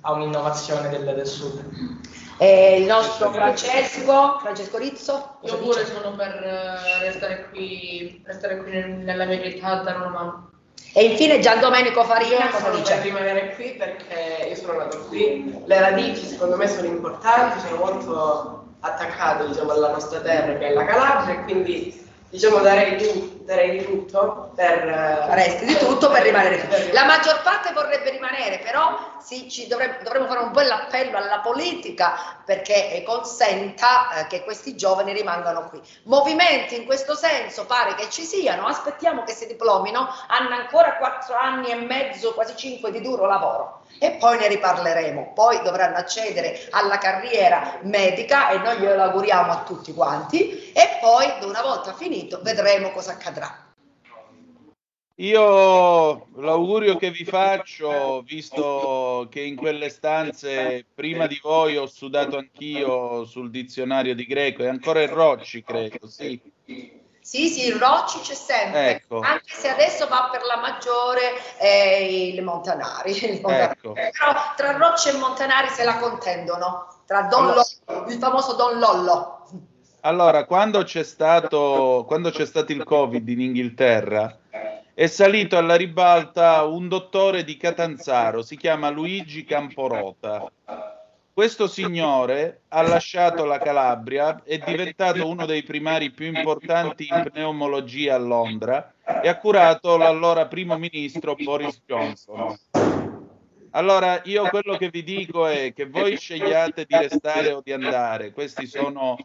a 0.00 0.12
un'innovazione 0.12 0.88
del, 0.88 1.04
del 1.04 1.26
sud. 1.26 1.62
E 2.38 2.80
il 2.80 2.86
nostro 2.86 3.30
Francesco, 3.32 4.38
Francesco 4.40 4.78
Rizzo? 4.78 5.38
Io 5.42 5.58
pure 5.58 5.84
sono 5.84 6.16
per 6.16 6.42
eh, 6.42 7.04
restare 7.04 7.48
qui, 7.50 8.22
restare 8.24 8.62
qui 8.62 8.70
nella 8.70 9.26
mia 9.26 9.42
città, 9.42 9.82
dare 9.82 9.98
una 9.98 10.08
mano. 10.08 10.50
E 10.92 11.04
infine 11.04 11.38
Gian 11.38 11.60
Domenico 11.60 12.02
Farina 12.02 12.46
io 12.46 12.50
cosa 12.50 12.70
dice? 12.70 12.94
per 12.94 13.02
rimanere 13.02 13.54
qui 13.54 13.74
perché 13.76 14.46
io 14.48 14.54
sono 14.56 14.78
nato 14.78 15.04
qui, 15.06 15.62
le 15.66 15.80
radici 15.80 16.26
secondo 16.26 16.56
me 16.56 16.66
sono 16.66 16.86
importanti, 16.86 17.60
sono 17.60 17.76
molto 17.76 18.64
attaccato 18.80 19.46
diciamo, 19.46 19.72
alla 19.72 19.92
nostra 19.92 20.20
terra 20.20 20.58
che 20.58 20.68
è 20.68 20.72
la 20.72 20.84
Calabria 20.84 21.34
e 21.34 21.44
quindi 21.44 22.08
diciamo 22.30 22.60
darei 22.60 22.94
di, 22.94 23.42
darei 23.44 23.78
di 23.78 23.84
tutto 23.84 24.52
per 24.54 24.88
eh, 24.88 25.24
faresti 25.26 25.64
di 25.64 25.76
tutto 25.76 26.08
per 26.10 26.22
rimanere 26.22 26.66
qui. 26.66 26.92
la 26.92 27.04
maggior 27.04 27.42
parte 27.42 27.72
vorrebbe 27.72 28.10
rimanere 28.10 28.60
però 28.60 29.10
sì, 29.20 29.50
ci 29.50 29.66
dovremmo, 29.66 29.96
fare 30.26 30.38
un 30.38 30.52
bel 30.52 30.70
appello 30.70 31.16
alla 31.16 31.40
politica 31.40 32.14
perché 32.44 33.02
consenta 33.04 34.12
eh, 34.12 34.26
che 34.28 34.42
questi 34.44 34.76
giovani 34.76 35.12
rimangano 35.12 35.68
qui. 35.68 35.80
Movimenti 36.04 36.76
in 36.76 36.84
questo 36.84 37.14
senso 37.14 37.66
pare 37.66 37.94
che 37.94 38.08
ci 38.10 38.22
siano. 38.22 38.66
Aspettiamo 38.66 39.22
che 39.24 39.32
si 39.32 39.46
diplomino. 39.46 40.08
Hanno 40.28 40.54
ancora 40.54 40.96
quattro 40.96 41.34
anni 41.34 41.70
e 41.70 41.74
mezzo 41.74 42.32
quasi 42.34 42.56
cinque 42.56 42.90
di 42.90 43.00
duro 43.00 43.26
lavoro 43.26 43.79
e 44.02 44.12
poi 44.12 44.38
ne 44.38 44.48
riparleremo. 44.48 45.32
Poi 45.34 45.60
dovranno 45.62 45.96
accedere 45.96 46.68
alla 46.70 46.96
carriera 46.96 47.78
medica 47.82 48.48
e 48.48 48.58
noi 48.58 48.78
glielo 48.78 49.02
auguriamo 49.02 49.52
a 49.52 49.62
tutti 49.62 49.92
quanti 49.92 50.72
e 50.72 50.98
poi 51.00 51.26
una 51.42 51.60
volta 51.60 51.92
finito 51.92 52.40
vedremo 52.42 52.90
cosa 52.92 53.12
accadrà. 53.12 53.68
Io 55.16 56.28
l'augurio 56.36 56.96
che 56.96 57.10
vi 57.10 57.26
faccio, 57.26 58.22
visto 58.22 59.28
che 59.30 59.42
in 59.42 59.54
quelle 59.54 59.90
stanze 59.90 60.86
prima 60.94 61.26
di 61.26 61.38
voi 61.42 61.76
ho 61.76 61.86
sudato 61.86 62.38
anch'io 62.38 63.26
sul 63.26 63.50
dizionario 63.50 64.14
di 64.14 64.24
greco 64.24 64.62
e 64.62 64.68
ancora 64.68 65.02
il 65.02 65.10
Rocci, 65.10 65.62
credo, 65.62 66.06
sì 66.06 66.40
sì, 67.30 67.46
sì, 67.46 67.68
il 67.68 67.76
Rocci 67.76 68.18
c'è 68.22 68.34
sempre, 68.34 68.90
ecco. 68.90 69.20
anche 69.20 69.54
se 69.54 69.68
adesso 69.68 70.08
va 70.08 70.30
per 70.32 70.42
la 70.42 70.56
maggiore 70.56 71.34
eh, 71.60 72.32
il 72.34 72.42
Montanari. 72.42 73.12
Il 73.24 73.40
Montanari. 73.40 73.70
Ecco. 73.70 73.92
Però 73.92 74.34
tra 74.56 74.76
Rocci 74.76 75.10
e 75.10 75.12
Montanari 75.12 75.68
se 75.68 75.84
la 75.84 75.98
contendono, 75.98 76.88
tra 77.06 77.28
Don 77.28 77.42
allora, 77.42 77.62
Lollo, 77.86 78.06
il 78.08 78.18
famoso 78.18 78.54
Don 78.54 78.80
Lollo. 78.80 79.46
Allora, 80.00 80.44
quando 80.44 80.82
c'è, 80.82 81.04
stato, 81.04 82.04
quando 82.04 82.30
c'è 82.30 82.44
stato 82.44 82.72
il 82.72 82.82
Covid 82.82 83.28
in 83.28 83.40
Inghilterra, 83.42 84.36
è 84.92 85.06
salito 85.06 85.56
alla 85.56 85.76
ribalta 85.76 86.64
un 86.64 86.88
dottore 86.88 87.44
di 87.44 87.56
Catanzaro, 87.56 88.42
si 88.42 88.56
chiama 88.56 88.90
Luigi 88.90 89.44
Camporota 89.44 90.50
questo 91.40 91.68
signore 91.68 92.64
ha 92.68 92.82
lasciato 92.82 93.46
la 93.46 93.56
Calabria, 93.56 94.42
è 94.44 94.58
diventato 94.58 95.26
uno 95.26 95.46
dei 95.46 95.62
primari 95.62 96.10
più 96.10 96.26
importanti 96.26 97.08
in 97.10 97.30
pneumologia 97.32 98.16
a 98.16 98.18
Londra 98.18 98.92
e 99.22 99.26
ha 99.26 99.38
curato 99.38 99.96
l'allora 99.96 100.48
primo 100.48 100.76
ministro 100.76 101.34
Boris 101.36 101.80
Johnson. 101.86 102.54
Allora, 103.70 104.20
io 104.24 104.50
quello 104.50 104.76
che 104.76 104.90
vi 104.90 105.02
dico 105.02 105.46
è 105.46 105.72
che 105.72 105.86
voi 105.86 106.18
scegliate 106.18 106.84
di 106.86 106.96
restare 106.98 107.52
o 107.52 107.62
di 107.64 107.72
andare, 107.72 108.32
queste 108.32 108.66
sono, 108.66 109.16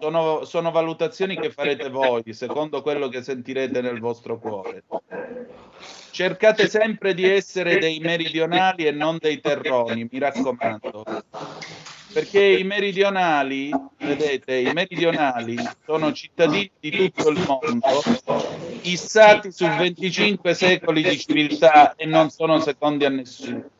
sono, 0.00 0.44
sono 0.44 0.70
valutazioni 0.72 1.36
che 1.36 1.50
farete 1.50 1.88
voi, 1.88 2.24
secondo 2.32 2.82
quello 2.82 3.06
che 3.06 3.22
sentirete 3.22 3.80
nel 3.80 4.00
vostro 4.00 4.40
cuore. 4.40 4.82
Cercate 6.14 6.68
sempre 6.68 7.12
di 7.12 7.28
essere 7.28 7.78
dei 7.78 7.98
meridionali 7.98 8.86
e 8.86 8.92
non 8.92 9.18
dei 9.20 9.40
terroni, 9.40 10.08
mi 10.08 10.18
raccomando. 10.20 11.04
Perché 12.14 12.40
i 12.40 12.62
meridionali, 12.62 13.72
vedete, 13.98 14.54
i 14.54 14.72
meridionali 14.72 15.56
sono 15.84 16.12
cittadini 16.12 16.70
di 16.78 16.90
tutto 17.10 17.28
il 17.28 17.44
mondo, 17.44 18.02
issati 18.82 19.50
su 19.50 19.66
25 19.66 20.54
secoli 20.54 21.02
di 21.02 21.18
civiltà 21.18 21.96
e 21.96 22.06
non 22.06 22.30
sono 22.30 22.60
secondi 22.60 23.04
a 23.04 23.08
nessuno. 23.08 23.73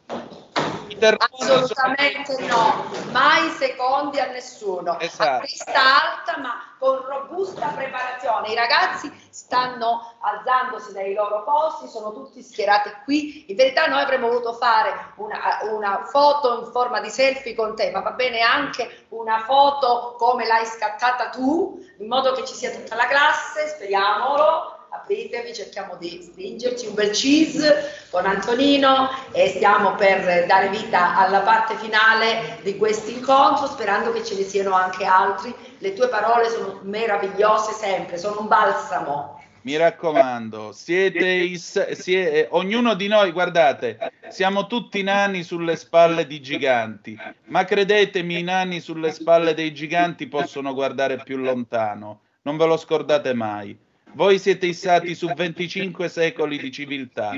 Assolutamente 1.06 2.36
no, 2.46 2.90
mai 3.10 3.50
secondi 3.50 4.18
a 4.18 4.26
nessuno. 4.26 4.98
Esatto. 4.98 5.30
A 5.30 5.38
crista 5.38 5.72
alta 5.72 6.38
ma 6.40 6.74
con 6.78 7.02
robusta 7.06 7.68
preparazione. 7.68 8.48
I 8.48 8.54
ragazzi 8.54 9.12
stanno 9.30 10.14
alzandosi 10.20 10.92
dai 10.92 11.14
loro 11.14 11.42
posti, 11.44 11.88
sono 11.88 12.12
tutti 12.12 12.42
schierati 12.42 12.90
qui. 13.04 13.46
In 13.48 13.56
verità 13.56 13.86
noi 13.86 14.00
avremmo 14.00 14.28
voluto 14.28 14.52
fare 14.52 15.12
una, 15.16 15.60
una 15.70 16.04
foto 16.04 16.60
in 16.64 16.70
forma 16.70 17.00
di 17.00 17.10
selfie 17.10 17.54
con 17.54 17.74
te, 17.74 17.90
ma 17.90 18.00
va 18.00 18.12
bene 18.12 18.40
anche 18.40 19.06
una 19.10 19.40
foto 19.40 20.14
come 20.18 20.46
l'hai 20.46 20.66
scattata 20.66 21.30
tu, 21.30 21.82
in 21.98 22.06
modo 22.06 22.32
che 22.32 22.44
ci 22.44 22.54
sia 22.54 22.70
tutta 22.70 22.94
la 22.96 23.06
classe, 23.06 23.68
speriamolo 23.68 24.73
apritevi, 24.94 25.52
cerchiamo 25.52 25.96
di 25.96 26.20
stringerci 26.22 26.86
un 26.86 26.94
bel 26.94 27.10
cheese 27.10 28.06
con 28.10 28.24
Antonino 28.26 29.10
e 29.32 29.48
stiamo 29.48 29.94
per 29.94 30.46
dare 30.46 30.68
vita 30.68 31.16
alla 31.16 31.40
parte 31.40 31.76
finale 31.76 32.58
di 32.62 32.76
questo 32.76 33.10
incontro, 33.10 33.66
sperando 33.66 34.12
che 34.12 34.24
ce 34.24 34.36
ne 34.36 34.42
siano 34.42 34.74
anche 34.74 35.04
altri. 35.04 35.54
Le 35.78 35.92
tue 35.94 36.08
parole 36.08 36.48
sono 36.48 36.80
meravigliose 36.82 37.72
sempre, 37.72 38.16
sono 38.18 38.40
un 38.40 38.48
balsamo. 38.48 39.42
Mi 39.62 39.76
raccomando, 39.76 40.72
siete, 40.72 41.26
is, 41.26 41.92
siete 41.92 42.48
ognuno 42.50 42.92
di 42.92 43.08
noi, 43.08 43.32
guardate, 43.32 44.12
siamo 44.28 44.66
tutti 44.66 45.02
nani 45.02 45.42
sulle 45.42 45.76
spalle 45.76 46.26
di 46.26 46.42
giganti, 46.42 47.18
ma 47.44 47.64
credetemi, 47.64 48.40
i 48.40 48.42
nani 48.42 48.80
sulle 48.80 49.10
spalle 49.10 49.54
dei 49.54 49.72
giganti 49.72 50.28
possono 50.28 50.74
guardare 50.74 51.16
più 51.24 51.38
lontano, 51.38 52.20
non 52.42 52.58
ve 52.58 52.66
lo 52.66 52.76
scordate 52.76 53.32
mai. 53.32 53.74
Voi 54.14 54.38
siete 54.38 54.66
issati 54.66 55.14
su 55.14 55.26
25 55.26 56.08
secoli 56.08 56.58
di 56.58 56.70
civiltà. 56.70 57.36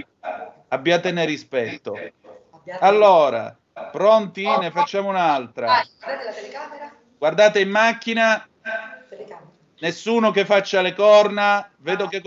Abbiatene 0.68 1.24
rispetto. 1.24 1.98
Allora, 2.80 3.56
pronti? 3.92 4.44
Ne 4.44 4.70
facciamo 4.70 5.08
un'altra. 5.08 5.82
Guardate 7.16 7.60
in 7.60 7.70
macchina. 7.70 8.46
Nessuno 9.78 10.30
che 10.30 10.44
faccia 10.44 10.82
le 10.82 10.94
corna. 10.94 11.70
Vedo 11.78 12.08
che 12.08 12.22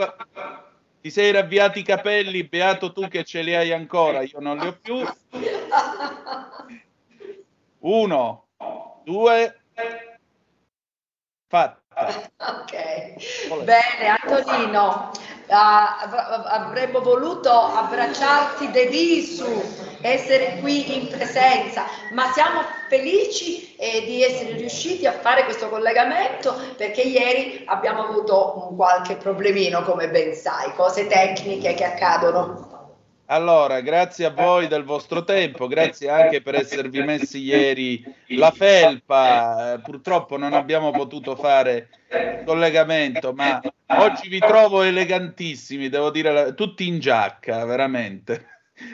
ti 1.02 1.12
sei 1.12 1.32
ravviati 1.32 1.80
i 1.80 1.84
capelli. 1.84 2.48
Beato 2.48 2.92
tu 2.92 3.08
che 3.08 3.24
ce 3.24 3.42
li 3.42 3.54
hai 3.54 3.72
ancora. 3.72 4.22
Io 4.22 4.40
non 4.40 4.58
li 4.58 4.66
ho 4.66 4.78
più. 4.82 5.06
Uno, 7.82 8.48
due, 9.04 9.62
fatta. 11.48 11.79
Ok, 12.40 13.64
bene 13.64 14.18
Antonino, 14.22 15.12
uh, 15.48 15.54
avremmo 16.48 17.02
voluto 17.02 17.52
abbracciarti 17.52 18.72
de 18.72 18.86
visu, 18.86 19.46
essere 20.02 20.60
qui 20.60 20.96
in 20.96 21.08
presenza, 21.10 21.84
ma 22.12 22.32
siamo 22.32 22.62
felici 22.88 23.76
eh, 23.76 24.04
di 24.06 24.24
essere 24.24 24.54
riusciti 24.54 25.06
a 25.06 25.20
fare 25.20 25.44
questo 25.44 25.68
collegamento 25.68 26.56
perché 26.78 27.02
ieri 27.02 27.64
abbiamo 27.66 28.04
avuto 28.04 28.70
un 28.70 28.76
qualche 28.78 29.16
problemino, 29.18 29.84
come 29.84 30.10
ben 30.10 30.34
sai, 30.34 30.74
cose 30.76 31.08
tecniche 31.08 31.74
che 31.74 31.84
accadono. 31.84 32.79
Allora, 33.32 33.82
grazie 33.82 34.26
a 34.26 34.32
voi 34.32 34.68
del 34.68 34.84
vostro 34.84 35.24
tempo, 35.24 35.68
grazie 35.68 36.10
anche 36.10 36.42
per 36.42 36.56
esservi 36.56 37.04
messi 37.04 37.38
ieri 37.44 38.04
la 38.30 38.50
felpa. 38.50 39.80
Purtroppo 39.84 40.36
non 40.36 40.54
abbiamo 40.54 40.90
potuto 40.90 41.36
fare 41.36 41.90
collegamento, 42.44 43.32
ma 43.34 43.62
oggi 43.86 44.30
vi 44.30 44.40
trovo 44.40 44.82
elegantissimi, 44.82 45.90
devo 45.90 46.10
dire, 46.10 46.56
tutti 46.56 46.88
in 46.88 46.98
giacca, 46.98 47.64
veramente. 47.66 48.48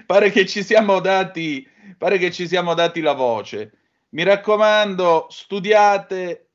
Pare 0.06 0.32
che 0.32 0.46
ci 0.46 0.64
siamo 0.64 1.00
dati, 1.00 1.66
pare 1.98 2.18
che 2.18 2.30
ci 2.30 2.46
siamo 2.46 2.74
dati 2.74 3.00
la 3.00 3.14
voce. 3.14 3.72
Mi 4.10 4.24
raccomando, 4.24 5.28
studiate 5.30 6.50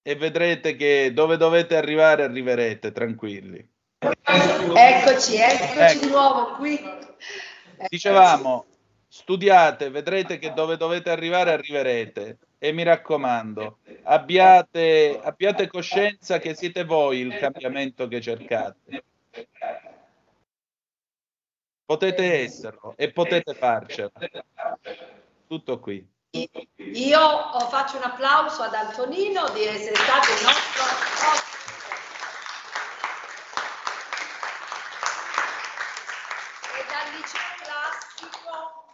e 0.00 0.16
vedrete 0.16 0.76
che 0.76 1.12
dove 1.12 1.36
dovete 1.36 1.76
arrivare 1.76 2.22
arriverete, 2.22 2.90
tranquilli. 2.90 3.68
Eccoci, 3.98 5.36
eccoci 5.36 5.78
ecco. 5.78 6.06
di 6.06 6.10
nuovo 6.10 6.54
qui. 6.56 6.97
Dicevamo, 7.86 8.64
studiate, 9.06 9.90
vedrete 9.90 10.38
che 10.38 10.52
dove 10.52 10.76
dovete 10.76 11.10
arrivare 11.10 11.52
arriverete. 11.52 12.38
E 12.60 12.72
mi 12.72 12.82
raccomando, 12.82 13.78
abbiate, 14.02 15.20
abbiate 15.22 15.68
coscienza 15.68 16.38
che 16.38 16.54
siete 16.54 16.84
voi 16.84 17.20
il 17.20 17.36
cambiamento 17.38 18.08
che 18.08 18.20
cercate. 18.20 19.04
Potete 21.84 22.40
esserlo 22.40 22.94
e 22.96 23.12
potete 23.12 23.54
farcela. 23.54 24.10
Tutto 25.46 25.78
qui. 25.78 26.04
Io 26.30 27.20
faccio 27.70 27.96
un 27.96 28.02
applauso 28.02 28.62
ad 28.62 28.74
Antonino 28.74 29.48
di 29.50 29.62
essere 29.62 29.94
stato 29.94 30.26
il 30.32 30.44
nostro 30.44 31.57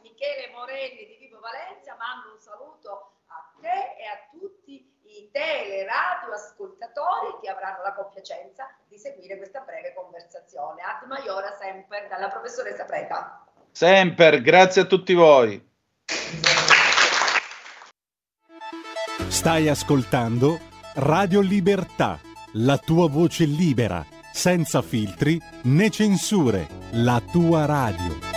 Michele 0.04 0.52
Morelli 0.52 1.06
di 1.06 1.16
Vivo 1.18 1.40
Valencia, 1.40 1.96
mando 1.96 2.34
un 2.34 2.38
saluto 2.38 3.24
a 3.24 3.40
te 3.58 3.96
e 3.96 4.04
a 4.04 4.28
tutti 4.30 4.76
i 5.02 5.30
tele, 5.32 5.86
radio 5.86 6.34
ascoltatori 6.34 7.40
che 7.40 7.48
avranno 7.48 7.82
la 7.82 7.94
compiacenza 7.94 8.68
di 8.86 8.98
seguire 8.98 9.38
questa 9.38 9.60
breve 9.60 9.94
conversazione. 9.94 10.82
Ad 10.82 11.08
Maiora 11.08 11.56
sempre 11.56 12.06
dalla 12.10 12.28
professoressa 12.28 12.84
Preta. 12.84 13.46
Sempre, 13.72 14.42
grazie 14.42 14.82
a 14.82 14.84
tutti 14.84 15.14
voi. 15.14 15.72
Stai 19.28 19.70
ascoltando 19.70 20.60
Radio 20.96 21.40
Libertà, 21.40 22.20
la 22.52 22.76
tua 22.76 23.08
voce 23.08 23.46
libera, 23.46 24.04
senza 24.34 24.82
filtri 24.82 25.40
né 25.62 25.88
censure, 25.88 26.68
la 26.92 27.22
tua 27.32 27.64
radio. 27.64 28.33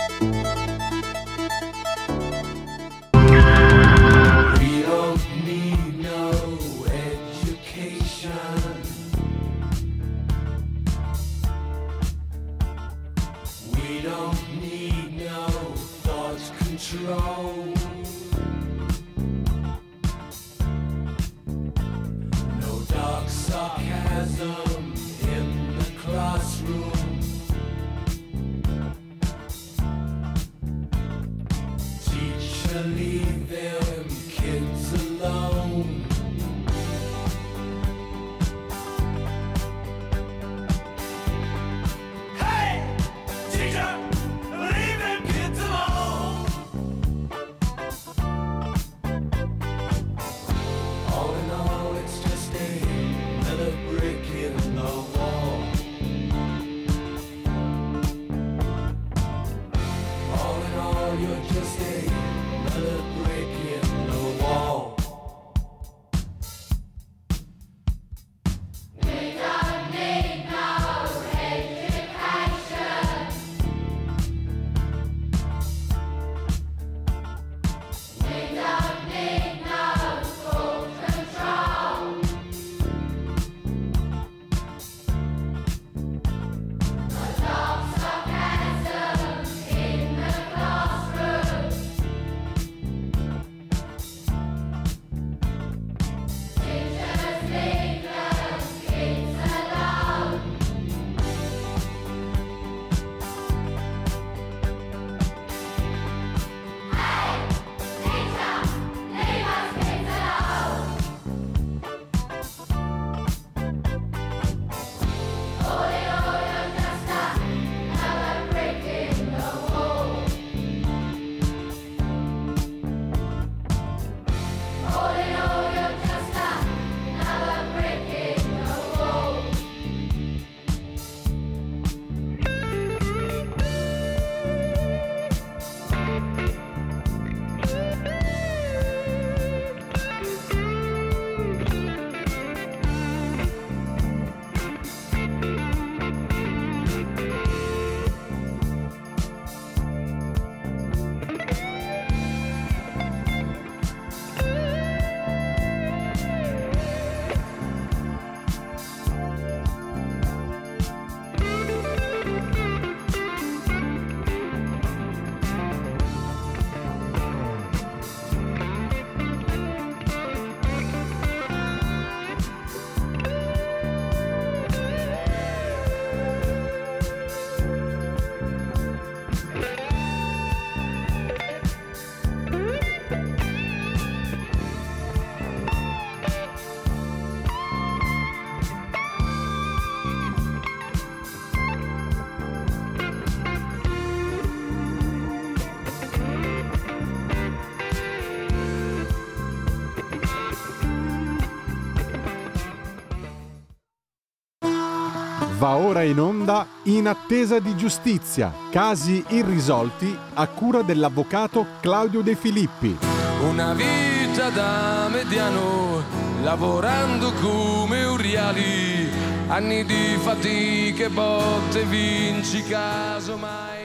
Va 205.58 205.74
ora 205.74 206.04
in 206.04 206.20
onda 206.20 206.64
In 206.84 207.08
attesa 207.08 207.58
di 207.58 207.74
giustizia, 207.74 208.54
casi 208.70 209.24
irrisolti 209.30 210.16
a 210.34 210.46
cura 210.46 210.82
dell'avvocato 210.82 211.66
Claudio 211.80 212.22
De 212.22 212.36
Filippi. 212.36 212.96
Una 213.42 213.74
vita 213.74 214.50
da 214.50 215.08
mediano, 215.10 216.04
lavorando 216.42 217.32
come 217.40 218.04
uriali, 218.04 219.10
anni 219.48 219.84
di 219.84 220.16
fatiche, 220.22 221.08
botte, 221.08 221.82
vinci, 221.82 222.62
casomai. 222.62 223.77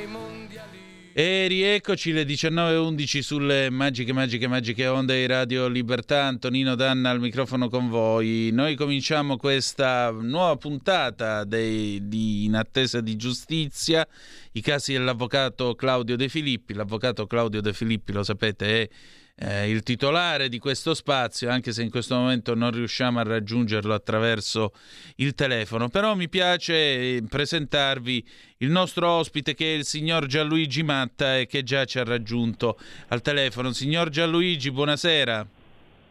E 1.15 1.45
rieccoci 1.45 2.11
le 2.11 2.23
19.11 2.23 3.19
sulle 3.19 3.69
magiche, 3.69 4.11
magiche, 4.13 4.47
magiche 4.47 4.87
onde 4.87 5.19
di 5.19 5.27
Radio 5.27 5.67
Libertà. 5.67 6.23
Antonino 6.23 6.73
Danna 6.73 7.11
al 7.11 7.19
microfono 7.19 7.69
con 7.69 7.87
voi. 7.87 8.49
Noi 8.51 8.73
cominciamo 8.73 9.37
questa 9.37 10.09
nuova 10.09 10.55
puntata 10.55 11.43
dei, 11.43 12.07
di 12.07 12.45
In 12.45 12.55
attesa 12.55 12.99
di 12.99 13.15
giustizia, 13.15 14.07
i 14.53 14.61
casi 14.61 14.93
dell'avvocato 14.93 15.75
Claudio 15.75 16.15
De 16.15 16.29
Filippi. 16.29 16.73
L'avvocato 16.73 17.27
Claudio 17.27 17.61
De 17.61 17.73
Filippi, 17.73 18.11
lo 18.11 18.23
sapete, 18.23 18.81
è 18.81 18.89
eh, 19.35 19.69
il 19.69 19.83
titolare 19.83 20.47
di 20.47 20.59
questo 20.59 20.93
spazio, 20.93 21.49
anche 21.49 21.71
se 21.71 21.81
in 21.81 21.89
questo 21.89 22.15
momento 22.15 22.55
non 22.55 22.71
riusciamo 22.71 23.19
a 23.19 23.23
raggiungerlo 23.23 23.93
attraverso 23.93 24.71
il 25.17 25.33
telefono. 25.33 25.89
Però 25.89 26.15
mi 26.15 26.29
piace 26.29 26.73
eh, 26.73 27.23
presentarvi 27.27 28.25
il 28.57 28.69
nostro 28.69 29.09
ospite 29.09 29.55
che 29.55 29.73
è 29.73 29.77
il 29.77 29.85
signor 29.85 30.25
Gianluigi 30.27 30.83
Matta 30.83 31.37
e 31.37 31.47
che 31.47 31.63
già 31.63 31.85
ci 31.85 31.99
ha 31.99 32.03
raggiunto 32.03 32.77
al 33.09 33.21
telefono. 33.21 33.71
Signor 33.71 34.09
Gianluigi, 34.09 34.71
buonasera. 34.71 35.45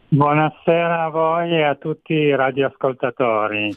Buonasera 0.09 1.05
a 1.05 1.09
voi 1.09 1.51
e 1.51 1.63
a 1.63 1.75
tutti 1.75 2.13
i 2.13 2.35
radioascoltatori. 2.35 3.75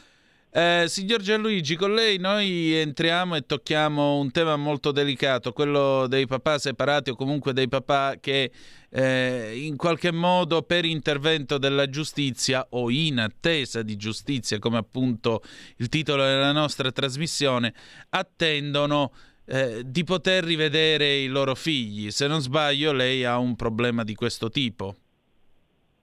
Eh, 0.59 0.85
signor 0.87 1.21
Gianluigi, 1.21 1.75
con 1.75 1.93
lei 1.93 2.17
noi 2.17 2.73
entriamo 2.73 3.35
e 3.35 3.45
tocchiamo 3.45 4.17
un 4.17 4.31
tema 4.31 4.55
molto 4.55 4.91
delicato, 4.91 5.53
quello 5.53 6.07
dei 6.07 6.25
papà 6.25 6.57
separati 6.57 7.11
o 7.11 7.15
comunque 7.15 7.53
dei 7.53 7.67
papà 7.67 8.15
che 8.19 8.51
eh, 8.89 9.51
in 9.53 9.75
qualche 9.75 10.11
modo 10.11 10.63
per 10.63 10.83
intervento 10.83 11.59
della 11.59 11.87
giustizia 11.91 12.65
o 12.71 12.89
in 12.89 13.19
attesa 13.19 13.83
di 13.83 13.97
giustizia, 13.97 14.57
come 14.57 14.79
appunto 14.79 15.43
il 15.75 15.89
titolo 15.89 16.23
della 16.23 16.53
nostra 16.53 16.91
trasmissione, 16.91 17.71
attendono 18.09 19.11
eh, 19.45 19.83
di 19.85 20.03
poter 20.03 20.43
rivedere 20.43 21.17
i 21.17 21.27
loro 21.27 21.53
figli. 21.53 22.09
Se 22.09 22.25
non 22.25 22.41
sbaglio, 22.41 22.93
lei 22.93 23.23
ha 23.23 23.37
un 23.37 23.55
problema 23.55 24.03
di 24.03 24.15
questo 24.15 24.49
tipo. 24.49 24.95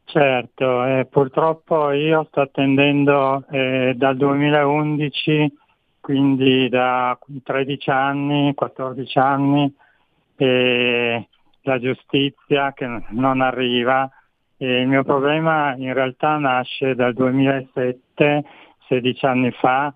Certo, 0.07 0.85
eh, 0.85 1.07
purtroppo 1.11 1.91
io 1.91 2.25
sto 2.29 2.43
attendendo 2.43 3.45
eh, 3.51 3.95
dal 3.97 4.17
2011, 4.17 5.53
quindi 6.01 6.69
da 6.69 7.19
13 7.43 7.91
anni, 7.91 8.55
14 8.55 9.19
anni, 9.19 9.75
eh, 10.37 11.29
la 11.63 11.79
giustizia 11.81 12.73
che 12.73 12.87
non 13.09 13.41
arriva. 13.41 14.09
il 14.59 14.87
mio 14.87 15.03
problema 15.03 15.75
in 15.77 15.93
realtà 15.93 16.39
nasce 16.39 16.95
dal 16.95 17.13
2007, 17.13 18.45
16 18.89 19.27
anni 19.27 19.51
fa, 19.53 19.93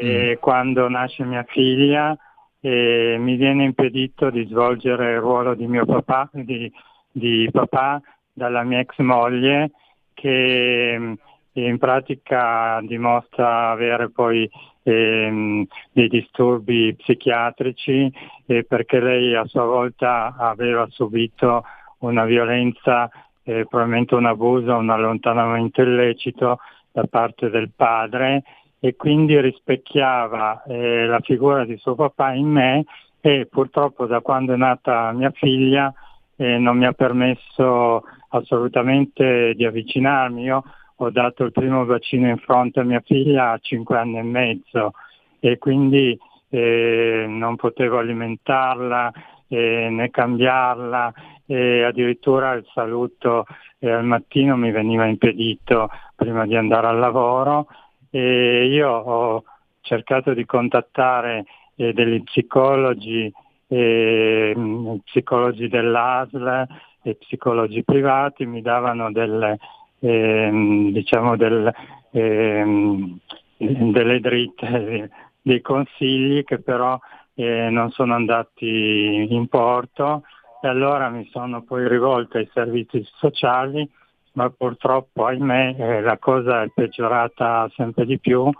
mm. 0.00 0.34
quando 0.38 0.88
nasce 0.88 1.24
mia 1.24 1.44
figlia 1.48 2.16
e 2.60 3.16
mi 3.18 3.36
viene 3.36 3.64
impedito 3.64 4.30
di 4.30 4.46
svolgere 4.46 5.12
il 5.12 5.20
ruolo 5.20 5.54
di 5.54 5.66
mio 5.66 5.84
papà, 5.84 6.28
di, 6.32 6.70
di 7.10 7.48
papà 7.50 8.00
dalla 8.36 8.62
mia 8.64 8.80
ex 8.80 8.98
moglie 8.98 9.70
che 10.12 10.94
mm, 10.98 11.12
in 11.54 11.78
pratica 11.78 12.80
dimostra 12.82 13.70
avere 13.70 14.10
poi 14.10 14.48
ehm, 14.82 15.66
dei 15.90 16.08
disturbi 16.08 16.94
psichiatrici 16.94 18.12
eh, 18.44 18.64
perché 18.64 19.00
lei 19.00 19.34
a 19.34 19.46
sua 19.46 19.64
volta 19.64 20.34
aveva 20.36 20.86
subito 20.90 21.64
una 22.00 22.26
violenza, 22.26 23.08
eh, 23.42 23.64
probabilmente 23.66 24.14
un 24.14 24.26
abuso, 24.26 24.76
un 24.76 24.90
allontanamento 24.90 25.80
illecito 25.80 26.58
da 26.92 27.04
parte 27.04 27.48
del 27.48 27.70
padre 27.74 28.42
e 28.78 28.96
quindi 28.96 29.40
rispecchiava 29.40 30.62
eh, 30.64 31.06
la 31.06 31.20
figura 31.20 31.64
di 31.64 31.78
suo 31.78 31.94
papà 31.94 32.32
in 32.32 32.48
me 32.48 32.84
e 33.22 33.48
purtroppo 33.50 34.04
da 34.04 34.20
quando 34.20 34.52
è 34.52 34.56
nata 34.56 35.10
mia 35.12 35.30
figlia 35.30 35.92
eh, 36.36 36.58
non 36.58 36.76
mi 36.76 36.84
ha 36.84 36.92
permesso 36.92 38.04
assolutamente 38.28 39.54
di 39.54 39.64
avvicinarmi. 39.64 40.42
Io 40.44 40.62
ho 40.96 41.10
dato 41.10 41.44
il 41.44 41.52
primo 41.52 41.84
vaccino 41.84 42.28
in 42.28 42.38
fronte 42.38 42.80
a 42.80 42.84
mia 42.84 43.02
figlia 43.04 43.52
a 43.52 43.58
5 43.58 43.98
anni 43.98 44.18
e 44.18 44.22
mezzo 44.22 44.92
e 45.40 45.58
quindi 45.58 46.18
eh, 46.48 47.24
non 47.28 47.56
potevo 47.56 47.98
alimentarla 47.98 49.12
eh, 49.48 49.88
né 49.90 50.10
cambiarla 50.10 51.12
e 51.46 51.82
addirittura 51.84 52.54
il 52.54 52.66
saluto 52.72 53.44
eh, 53.78 53.90
al 53.90 54.04
mattino 54.04 54.56
mi 54.56 54.70
veniva 54.70 55.04
impedito 55.04 55.90
prima 56.14 56.46
di 56.46 56.56
andare 56.56 56.88
al 56.88 56.98
lavoro 56.98 57.68
e 58.10 58.66
io 58.66 58.90
ho 58.90 59.44
cercato 59.82 60.34
di 60.34 60.44
contattare 60.44 61.44
eh, 61.76 61.92
degli 61.92 62.22
psicologi, 62.22 63.32
eh, 63.68 65.00
psicologi 65.04 65.68
dell'ASL 65.68 66.66
e 67.10 67.14
psicologi 67.14 67.84
privati 67.84 68.46
mi 68.46 68.62
davano 68.62 69.12
delle, 69.12 69.58
ehm, 70.00 70.90
diciamo 70.90 71.36
del, 71.36 71.72
ehm, 72.10 73.18
delle 73.56 74.20
dritte, 74.20 75.10
dei 75.40 75.60
consigli 75.60 76.42
che 76.42 76.58
però 76.58 76.98
eh, 77.34 77.68
non 77.70 77.90
sono 77.90 78.14
andati 78.14 79.26
in 79.30 79.46
porto. 79.48 80.24
E 80.60 80.68
allora 80.68 81.08
mi 81.10 81.28
sono 81.30 81.62
poi 81.62 81.86
rivolto 81.86 82.38
ai 82.38 82.50
servizi 82.52 83.06
sociali 83.18 83.88
ma 84.32 84.50
purtroppo 84.50 85.24
ahimè 85.24 85.76
eh, 85.78 86.00
la 86.02 86.18
cosa 86.18 86.62
è 86.62 86.68
peggiorata 86.74 87.70
sempre 87.74 88.04
di 88.04 88.18
più 88.18 88.50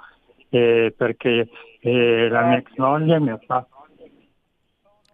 eh, 0.48 0.94
perché 0.97 1.48
eh, 1.81 2.28
la 2.28 2.43
mia 2.44 2.59
ex 2.59 2.74
moglie 2.77 3.20
mi 3.20 3.31
ha 3.31 3.39
fatto, 3.44 3.86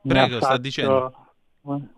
Prego, 0.02 0.28
mi 0.28 0.34
ha 0.34 0.40
sta 0.40 0.56
dicendo 0.58 1.21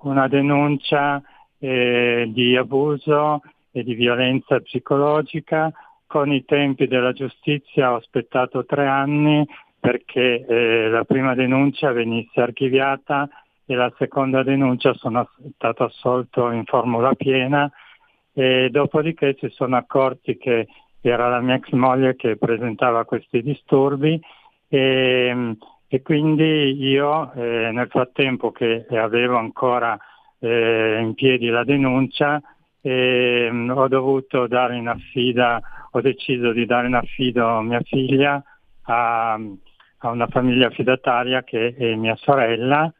una 0.01 0.29
denuncia 0.29 1.23
eh, 1.59 2.29
di 2.33 2.57
abuso 2.57 3.41
e 3.71 3.83
di 3.83 3.95
violenza 3.95 4.61
psicologica. 4.61 5.73
Con 6.07 6.33
i 6.33 6.45
tempi 6.45 6.87
della 6.87 7.13
giustizia 7.13 7.93
ho 7.93 7.97
aspettato 7.97 8.65
tre 8.65 8.87
anni 8.87 9.45
perché 9.81 10.45
eh, 10.47 10.89
la 10.89 11.05
prima 11.05 11.35
denuncia 11.35 11.93
venisse 11.93 12.41
archiviata 12.41 13.29
e 13.67 13.75
la 13.75 13.93
seconda 13.99 14.43
denuncia 14.43 14.95
sono 14.95 15.29
stato 15.55 15.85
assolto 15.85 16.51
in 16.51 16.65
formula 16.65 17.15
piena 17.15 17.71
e 18.33 18.69
dopodiché 18.71 19.37
si 19.39 19.49
sono 19.51 19.77
accorti 19.77 20.37
che 20.37 20.69
era 21.01 21.29
la 21.29 21.41
mia 21.41 21.57
ex 21.57 21.71
moglie 21.71 22.17
che 22.17 22.37
presentava 22.37 23.05
questi 23.05 23.43
disturbi 23.43 24.21
e, 24.69 25.57
e 25.95 26.03
quindi 26.03 26.77
io 26.83 27.33
eh, 27.35 27.71
nel 27.71 27.87
frattempo 27.89 28.51
che 28.51 28.85
avevo 28.91 29.37
ancora 29.37 29.97
eh, 30.41 30.99
in 31.01 31.15
piedi 31.15 31.47
la 31.47 31.63
denuncia 31.63 32.43
e 32.81 33.49
mh, 33.49 33.71
ho 33.77 33.87
dovuto 33.87 34.49
dare 34.49 34.75
in 34.75 34.89
affida, 34.89 35.63
ho 35.93 36.01
deciso 36.01 36.51
di 36.51 36.67
dare 36.67 36.89
in 36.89 36.95
affido 36.95 37.61
mia 37.61 37.81
figlia 37.83 38.43
a, 38.87 39.35
a 39.35 40.11
una 40.11 40.27
famiglia 40.27 40.67
affidataria 40.67 41.45
che 41.45 41.77
è 41.77 41.95
mia 41.95 42.17
sorella. 42.17 42.93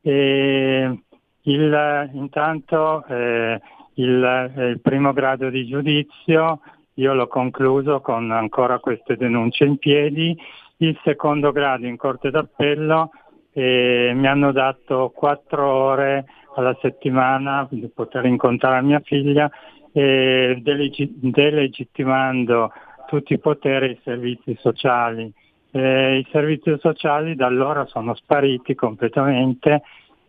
E 0.00 0.98
il, 1.42 2.10
intanto 2.14 3.04
eh, 3.04 3.60
il, 3.96 4.52
il 4.56 4.80
primo 4.80 5.12
grado 5.12 5.50
di 5.50 5.66
giudizio 5.66 6.60
io 6.94 7.12
l'ho 7.12 7.28
concluso 7.28 8.00
con 8.00 8.30
ancora 8.30 8.78
queste 8.78 9.16
denunce 9.16 9.64
in 9.66 9.76
piedi 9.76 10.34
il 10.80 10.98
secondo 11.02 11.52
grado 11.52 11.86
in 11.86 11.96
Corte 11.96 12.30
d'Appello 12.30 13.10
e 13.52 14.12
mi 14.14 14.26
hanno 14.26 14.52
dato 14.52 15.12
quattro 15.14 15.66
ore 15.66 16.26
alla 16.54 16.76
settimana 16.80 17.66
di 17.70 17.90
poter 17.92 18.24
incontrare 18.26 18.82
mia 18.82 19.00
figlia 19.00 19.50
e 19.92 20.60
delegittimando 20.62 22.72
tutti 23.06 23.34
i 23.34 23.38
poteri 23.38 23.86
ai 23.86 24.00
servizi 24.04 24.56
sociali. 24.60 25.32
E 25.72 26.18
I 26.18 26.26
servizi 26.30 26.74
sociali 26.78 27.34
da 27.34 27.46
allora 27.46 27.84
sono 27.86 28.14
spariti 28.14 28.74
completamente. 28.74 29.82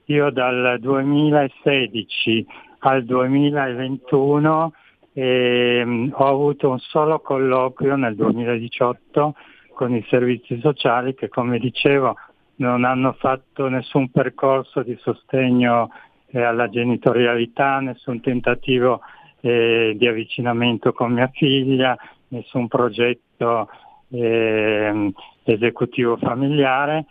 Io 0.06 0.30
dal 0.32 0.78
2016 0.80 2.46
al 2.80 3.06
2021 3.06 4.74
eh, 5.14 6.10
ho 6.12 6.26
avuto 6.26 6.70
un 6.70 6.80
solo 6.80 7.20
colloquio 7.20 7.96
nel 7.96 8.16
2018 8.16 9.36
con 9.82 9.96
i 9.96 10.06
servizi 10.12 10.60
sociali 10.60 11.16
che 11.16 11.28
come 11.28 11.58
dicevo 11.58 12.16
non 12.58 12.84
hanno 12.84 13.14
fatto 13.14 13.68
nessun 13.68 14.12
percorso 14.12 14.84
di 14.84 14.96
sostegno 15.02 15.90
eh, 16.28 16.40
alla 16.40 16.70
genitorialità, 16.70 17.80
nessun 17.80 18.22
tentativo 18.22 19.02
eh, 19.40 19.96
di 19.98 20.06
avvicinamento 20.06 20.94
con 20.94 21.14
mia 21.14 21.32
figlia, 21.34 21.98
nessun 22.28 22.68
progetto 22.68 23.70
eh, 24.10 25.12
esecutivo 25.46 26.16
familiare. 26.18 27.06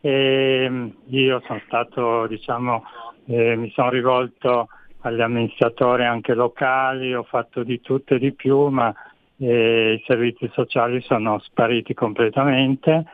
E 0.00 0.66
mm, 0.68 0.88
io 1.10 1.40
sono 1.46 1.62
stato, 1.66 2.26
diciamo, 2.26 2.82
eh, 3.26 3.54
mi 3.54 3.70
sono 3.70 3.90
rivolto 3.90 4.66
agli 5.02 5.20
amministratori 5.20 6.04
anche 6.04 6.34
locali, 6.34 7.14
ho 7.14 7.22
fatto 7.22 7.62
di 7.62 7.80
tutto 7.80 8.14
e 8.14 8.18
di 8.18 8.32
più, 8.32 8.66
ma 8.66 8.92
i 9.38 10.02
servizi 10.06 10.50
sociali 10.52 11.00
sono 11.02 11.38
spariti 11.40 11.92
completamente 11.94 13.04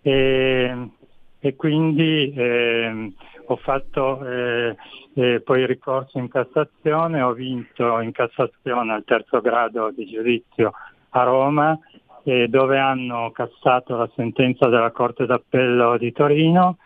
e, 0.00 0.88
e 1.38 1.56
quindi 1.56 2.32
eh, 2.32 3.12
ho 3.46 3.56
fatto 3.56 4.26
eh, 4.26 4.76
eh, 5.14 5.40
poi 5.40 5.66
ricorso 5.66 6.18
in 6.18 6.28
Cassazione, 6.28 7.22
ho 7.22 7.32
vinto 7.32 8.00
in 8.00 8.12
Cassazione 8.12 8.92
al 8.92 9.04
terzo 9.04 9.40
grado 9.40 9.90
di 9.90 10.06
giudizio 10.06 10.72
a 11.10 11.22
Roma 11.22 11.78
eh, 12.24 12.48
dove 12.48 12.78
hanno 12.78 13.30
cassato 13.32 13.96
la 13.96 14.10
sentenza 14.14 14.68
della 14.68 14.90
Corte 14.90 15.26
d'Appello 15.26 15.98
di 15.98 16.12
Torino 16.12 16.78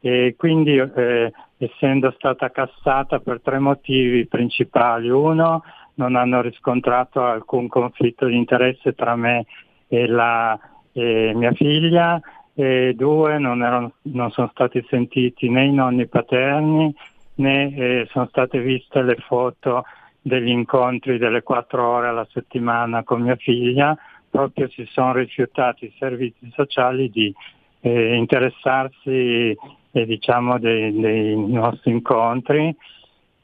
e 0.00 0.34
quindi 0.36 0.76
eh, 0.76 1.32
essendo 1.58 2.12
stata 2.16 2.50
cassata 2.50 3.20
per 3.20 3.40
tre 3.40 3.58
motivi 3.58 4.26
principali. 4.26 5.10
Uno, 5.10 5.62
non 5.94 6.16
hanno 6.16 6.40
riscontrato 6.40 7.22
alcun 7.22 7.68
conflitto 7.68 8.26
di 8.26 8.36
interesse 8.36 8.94
tra 8.94 9.16
me 9.16 9.46
e, 9.88 10.06
la, 10.06 10.58
e 10.92 11.32
mia 11.34 11.52
figlia, 11.52 12.20
e 12.54 12.94
due, 12.96 13.38
non, 13.38 13.62
erano, 13.62 13.92
non, 14.02 14.30
sono 14.30 14.48
stati 14.52 14.84
sentiti 14.88 15.48
né 15.48 15.64
i 15.66 15.72
nonni 15.72 16.06
paterni 16.06 16.94
né 17.36 17.74
eh, 17.74 18.08
sono 18.10 18.26
state 18.26 18.60
viste 18.60 19.02
le 19.02 19.16
foto 19.16 19.84
degli 20.20 20.48
incontri 20.50 21.18
delle 21.18 21.42
quattro 21.42 21.86
ore 21.86 22.08
alla 22.08 22.26
settimana 22.30 23.02
con 23.02 23.22
mia 23.22 23.36
figlia, 23.36 23.96
proprio 24.28 24.68
si 24.68 24.86
sono 24.90 25.14
rifiutati 25.14 25.86
i 25.86 25.94
servizi 25.98 26.50
sociali 26.54 27.10
di 27.10 27.34
eh, 27.80 28.14
interessarsi 28.14 29.56
eh, 29.92 30.06
diciamo, 30.06 30.58
dei, 30.58 30.94
dei, 30.98 31.36
nostri 31.36 31.90
incontri. 31.92 32.74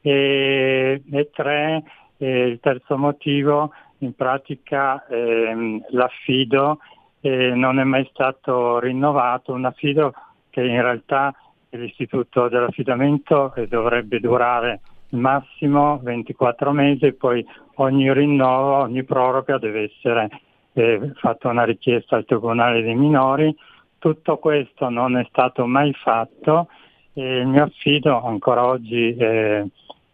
E, 0.03 1.03
e 1.11 1.31
tre, 1.33 1.83
eh, 2.19 2.47
il 2.47 2.61
terzo 2.61 2.97
motivo, 2.97 3.73
in 3.99 4.15
pratica 4.15 5.07
ehm, 5.07 5.85
l'affido 5.91 6.79
eh, 7.21 7.55
non 7.55 7.79
è 7.79 7.85
mai 7.85 8.09
stato 8.13 8.79
rinnovato, 8.79 9.53
un 9.53 9.65
affido 9.65 10.13
che 10.51 10.63
in 10.63 10.81
realtà 10.81 11.35
l'istituto 11.71 12.49
dell'affidamento 12.49 13.55
eh, 13.55 13.67
dovrebbe 13.67 14.21
durare 14.21 14.81
massimo 15.11 15.99
24 16.03 16.73
mesi 16.73 17.07
e 17.07 17.13
poi 17.13 17.45
ogni 17.77 18.13
rinnovo, 18.13 18.83
ogni 18.83 19.05
proroga 19.05 19.59
deve 19.59 19.91
essere 19.95 20.29
eh, 20.73 21.13
fatta 21.15 21.49
una 21.49 21.65
richiesta 21.65 22.17
al 22.17 22.25
Tribunale 22.25 22.83
dei 22.83 22.95
minori. 22.95 23.55
Tutto 23.99 24.39
questo 24.39 24.89
non 24.89 25.17
è 25.17 25.27
stato 25.29 25.67
mai 25.67 25.93
fatto 25.95 26.69
e 27.13 27.39
il 27.39 27.47
mio 27.47 27.65
affido 27.65 28.23
ancora 28.23 28.67
oggi, 28.67 29.17
eh, 29.17 29.67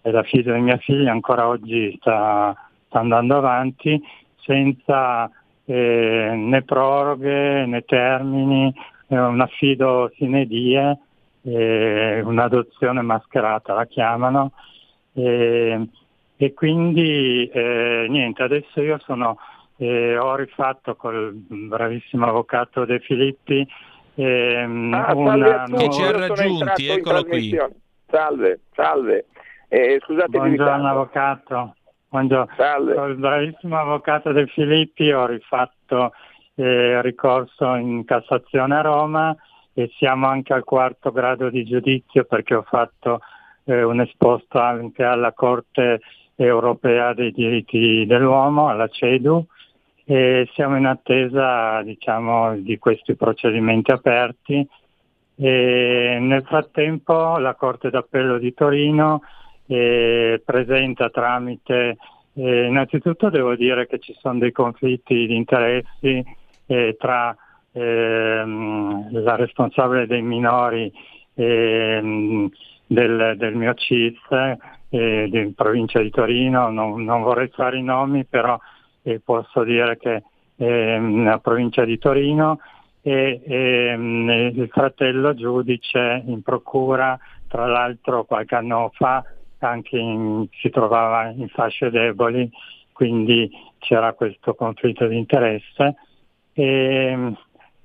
e 0.03 0.11
l'affido 0.11 0.53
di 0.53 0.61
mia 0.61 0.77
figlia 0.79 1.13
ancora 1.13 1.47
oggi 1.47 1.97
sta, 1.99 2.55
sta 2.87 2.99
andando 2.99 3.37
avanti 3.37 4.01
senza 4.45 5.31
eh, 5.65 6.33
né 6.35 6.63
proroghe 6.63 7.65
né 7.67 7.83
termini, 7.85 8.75
è 9.07 9.17
un 9.17 9.41
affido 9.41 10.11
sine 10.17 10.47
die, 10.47 10.99
eh, 11.43 12.21
un'adozione 12.21 13.01
mascherata 13.03 13.73
la 13.75 13.87
chiamano. 13.87 14.53
E, 15.15 15.89
e 16.37 16.55
quindi 16.55 17.47
eh, 17.47 18.07
niente, 18.09 18.43
adesso 18.43 18.81
io 18.81 18.99
sono, 19.05 19.39
eh, 19.77 20.19
ho 20.19 20.35
rifatto 20.35 20.97
col 20.97 21.33
bravissimo 21.33 22.27
avvocato 22.27 22.85
De 22.85 22.99
Filippi 22.99 23.67
ehm, 24.15 24.93
ah, 24.93 25.15
una 25.15 25.65
che 25.65 25.91
ci 25.91 26.03
ha 26.03 26.11
raggiunti, 26.11 26.89
eccolo 26.89 27.25
qui. 27.25 27.57
Salve, 28.09 28.61
salve. 28.75 29.27
Eh, 29.75 29.99
scusate 30.05 30.37
Buongiorno 30.37 30.87
avvocato. 30.87 31.77
Buongiorno. 32.11 32.53
Salve. 32.59 32.95
Con 32.95 33.09
il 33.09 33.17
bravissimo 33.17 33.79
avvocato 33.79 34.31
De 34.31 34.47
Filippi 34.49 35.11
ho 35.11 35.25
rifatto 35.25 36.13
eh, 36.57 37.01
ricorso 37.01 37.75
in 37.77 38.05
Cassazione 38.05 38.77
a 38.77 38.83
Roma 38.83 39.35
e 39.73 39.91
siamo 39.97 40.27
anche 40.27 40.53
al 40.53 40.65
quarto 40.65 41.11
grado 41.11 41.49
di 41.49 41.65
giudizio 41.65 42.25
perché 42.25 42.55
ho 42.55 42.67
fatto 42.69 43.21
eh, 43.65 43.83
un 43.83 44.03
esposto 44.03 44.59
anche 44.59 45.05
alla 45.05 45.33
Corte 45.33 46.03
europea 46.35 47.15
dei 47.15 47.33
diritti 47.33 48.05
dell'uomo, 48.05 48.69
alla 48.69 48.89
CEDU, 48.89 49.47
e 50.05 50.51
siamo 50.53 50.77
in 50.77 50.85
attesa 50.85 51.81
diciamo, 51.81 52.57
di 52.57 52.77
questi 52.77 53.15
procedimenti 53.15 53.91
aperti. 53.91 54.69
E 55.35 56.19
nel 56.21 56.45
frattempo 56.45 57.39
la 57.39 57.55
Corte 57.55 57.89
d'Appello 57.89 58.37
di 58.37 58.53
Torino 58.53 59.23
eh, 59.73 60.43
presenta 60.45 61.09
tramite, 61.09 61.97
eh, 62.35 62.65
innanzitutto 62.67 63.31
devo 63.31 63.55
dire 63.57 63.87
che 63.87 63.99
ci 63.99 64.15
sono 64.19 64.39
dei 64.39 64.53
conflitti 64.53 65.27
di 65.27 65.35
interessi 65.35 66.23
eh, 66.67 66.97
tra 66.99 67.35
ehm, 67.73 69.23
la 69.23 69.37
responsabile 69.37 70.07
dei 70.07 70.21
minori 70.21 70.93
ehm, 71.35 72.51
del, 72.87 73.35
del, 73.39 73.55
mio 73.55 73.73
CIS 73.73 74.19
eh, 74.91 75.29
di 75.31 75.53
provincia 75.57 76.01
di 76.01 76.11
Torino, 76.11 76.69
non, 76.69 77.03
non, 77.03 77.23
vorrei 77.23 77.49
fare 77.49 77.79
i 77.79 77.83
nomi, 77.83 78.27
però 78.27 78.59
eh, 79.03 79.21
posso 79.25 79.65
dire 79.65 79.97
che 79.97 80.23
ehm, 80.57 81.25
la 81.25 81.39
provincia 81.39 81.87
di 81.87 81.97
Torino 81.97 82.59
e, 83.01 83.41
e 83.43 83.87
ehm, 83.87 84.53
il 84.55 84.69
fratello 84.71 85.35
giudice 85.35 86.23
in 86.27 86.43
procura, 86.43 87.19
tra 87.49 87.67
l'altro 87.67 88.25
qualche 88.25 88.55
anno 88.55 88.91
fa 88.95 89.25
anche 89.69 89.97
in, 89.99 90.47
si 90.53 90.71
trovava 90.71 91.29
in 91.31 91.49
fasce 91.49 91.91
deboli, 91.91 92.51
quindi 92.93 93.51
c'era 93.79 94.13
questo 94.13 94.55
conflitto 94.55 95.07
di 95.07 95.17
interesse. 95.17 95.97
E, 96.53 97.33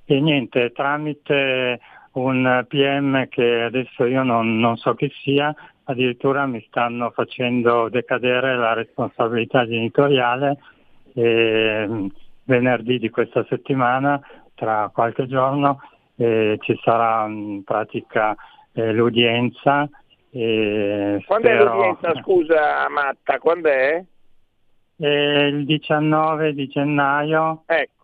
e 0.05 0.19
niente, 0.19 0.71
tramite 0.71 1.79
un 2.13 2.65
PM 2.67 3.27
che 3.27 3.61
adesso 3.61 4.05
io 4.05 4.23
non, 4.23 4.59
non 4.59 4.77
so 4.77 4.93
chi 4.95 5.11
sia, 5.23 5.53
addirittura 5.83 6.45
mi 6.45 6.63
stanno 6.67 7.11
facendo 7.11 7.89
decadere 7.89 8.55
la 8.57 8.73
responsabilità 8.73 9.65
genitoriale 9.65 10.57
e 11.13 12.09
venerdì 12.43 12.99
di 12.99 13.09
questa 13.09 13.45
settimana, 13.47 14.19
tra 14.55 14.89
qualche 14.93 15.27
giorno, 15.27 15.79
eh, 16.15 16.57
ci 16.61 16.77
sarà 16.83 17.27
in 17.27 17.63
pratica 17.63 18.35
eh, 18.73 18.91
l'udienza. 18.91 19.87
Eh, 20.39 21.23
Quando 21.25 21.47
spero... 21.47 21.71
è 21.71 21.73
l'udienza, 21.73 22.21
scusa 22.21 22.87
Matta, 22.89 23.39
quando 23.39 23.69
è? 23.69 24.03
il 24.99 25.65
19 25.65 26.53
di 26.53 26.67
gennaio. 26.67 27.63
Ecco. 27.65 27.95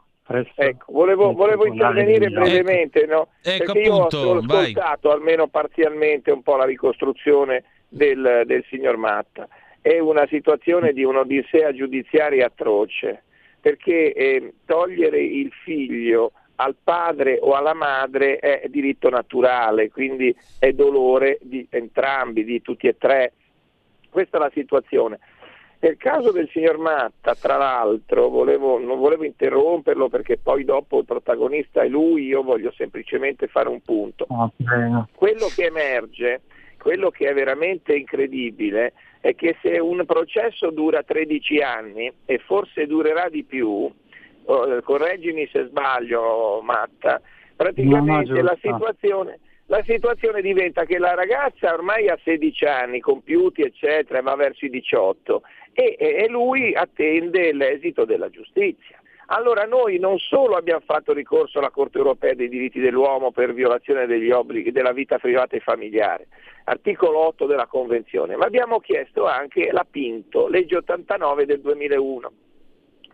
Ecco, 0.56 0.92
volevo, 0.94 1.34
volevo 1.34 1.66
intervenire 1.66 2.30
brevemente, 2.30 3.06
no? 3.06 3.28
ecco, 3.42 3.74
perché 3.74 3.80
io 3.82 3.96
appunto, 4.06 4.18
ho 4.18 4.38
ascoltato 4.38 5.10
vai. 5.10 5.18
almeno 5.18 5.48
parzialmente 5.48 6.32
un 6.32 6.42
po' 6.42 6.56
la 6.56 6.64
ricostruzione 6.64 7.66
del, 7.90 8.44
del 8.46 8.64
signor 8.70 8.96
Matta. 8.96 9.48
È 9.82 10.00
una 10.00 10.26
situazione 10.28 10.94
di 10.94 11.04
un'odissea 11.04 11.74
giudiziaria 11.74 12.46
atroce, 12.46 13.24
perché 13.60 14.14
eh, 14.14 14.54
togliere 14.66 15.22
il 15.22 15.52
figlio 15.66 16.32
al 16.56 16.76
padre 16.82 17.40
o 17.42 17.54
alla 17.54 17.74
madre 17.74 18.38
è 18.38 18.68
diritto 18.70 19.10
naturale, 19.10 19.90
quindi 19.90 20.36
è 20.60 20.72
dolore 20.72 21.40
di 21.42 21.66
entrambi, 21.70 22.44
di 22.44 22.62
tutti 22.62 22.88
e 22.88 22.98
tre. 22.98 23.34
Questa 24.10 24.38
è 24.38 24.40
la 24.40 24.52
situazione. 24.54 25.20
Nel 25.84 25.98
caso 25.98 26.32
del 26.32 26.48
signor 26.54 26.78
Matta, 26.78 27.36
tra 27.36 27.58
l'altro, 27.58 28.30
volevo, 28.30 28.80
non 28.80 28.98
volevo 29.00 29.26
interromperlo 29.26 30.08
perché 30.08 30.38
poi 30.38 30.64
dopo 30.64 31.00
il 31.00 31.06
protagonista 31.06 31.82
è 31.82 31.90
lui, 31.90 32.26
io 32.26 32.42
voglio 32.42 32.72
semplicemente 32.72 33.48
fare 33.48 33.68
un 33.68 33.82
punto. 33.82 34.26
Okay. 34.30 35.04
Quello 35.14 35.48
che 35.54 35.66
emerge, 35.66 36.42
quello 36.78 37.10
che 37.10 37.28
è 37.28 37.34
veramente 37.34 37.96
incredibile, 37.96 38.94
è 39.20 39.36
che 39.36 39.58
se 39.62 39.78
un 39.80 40.06
processo 40.06 40.70
dura 40.70 41.04
13 41.04 41.60
anni 41.60 42.10
e 42.24 42.38
forse 42.38 42.86
durerà 42.88 43.28
di 43.28 43.44
più, 43.44 43.92
correggimi 44.84 45.48
se 45.52 45.66
sbaglio 45.66 46.62
Matta, 46.62 47.22
praticamente 47.56 48.32
no, 48.32 48.42
la 48.42 48.58
situazione 48.62 49.40
la 49.68 49.82
situazione 49.84 50.42
diventa 50.42 50.84
che 50.84 51.00
la 51.00 51.16
ragazza 51.16 51.74
ormai 51.74 52.10
ha 52.10 52.20
16 52.22 52.66
anni 52.66 53.00
compiuti, 53.00 53.62
eccetera, 53.62 54.22
va 54.22 54.36
verso 54.36 54.66
i 54.66 54.70
18 54.70 55.42
e, 55.72 55.96
e 55.98 56.28
lui 56.28 56.76
attende 56.76 57.54
l'esito 57.54 58.04
della 58.04 58.30
giustizia. 58.30 59.02
Allora 59.28 59.64
noi 59.64 60.00
non 60.00 60.20
solo 60.20 60.58
abbiamo 60.58 60.84
fatto 60.86 61.14
ricorso 61.14 61.60
alla 61.60 61.72
Corte 61.72 61.98
europea 61.98 62.34
dei 62.34 62.50
diritti 62.50 62.80
dell'uomo 62.80 63.32
per 63.32 63.54
violazione 63.54 64.06
degli 64.06 64.30
obblighi 64.30 64.72
della 64.72 64.92
vita 64.92 65.18
privata 65.18 65.56
e 65.56 65.62
familiare, 65.62 66.28
articolo 66.66 67.26
8 67.28 67.46
della 67.46 67.66
Convenzione, 67.66 68.36
ma 68.36 68.46
abbiamo 68.46 68.80
chiesto 68.80 69.26
anche 69.26 69.72
la 69.72 69.88
Pinto, 69.90 70.48
legge 70.48 70.76
89 70.76 71.46
del 71.46 71.62
2001, 71.62 72.32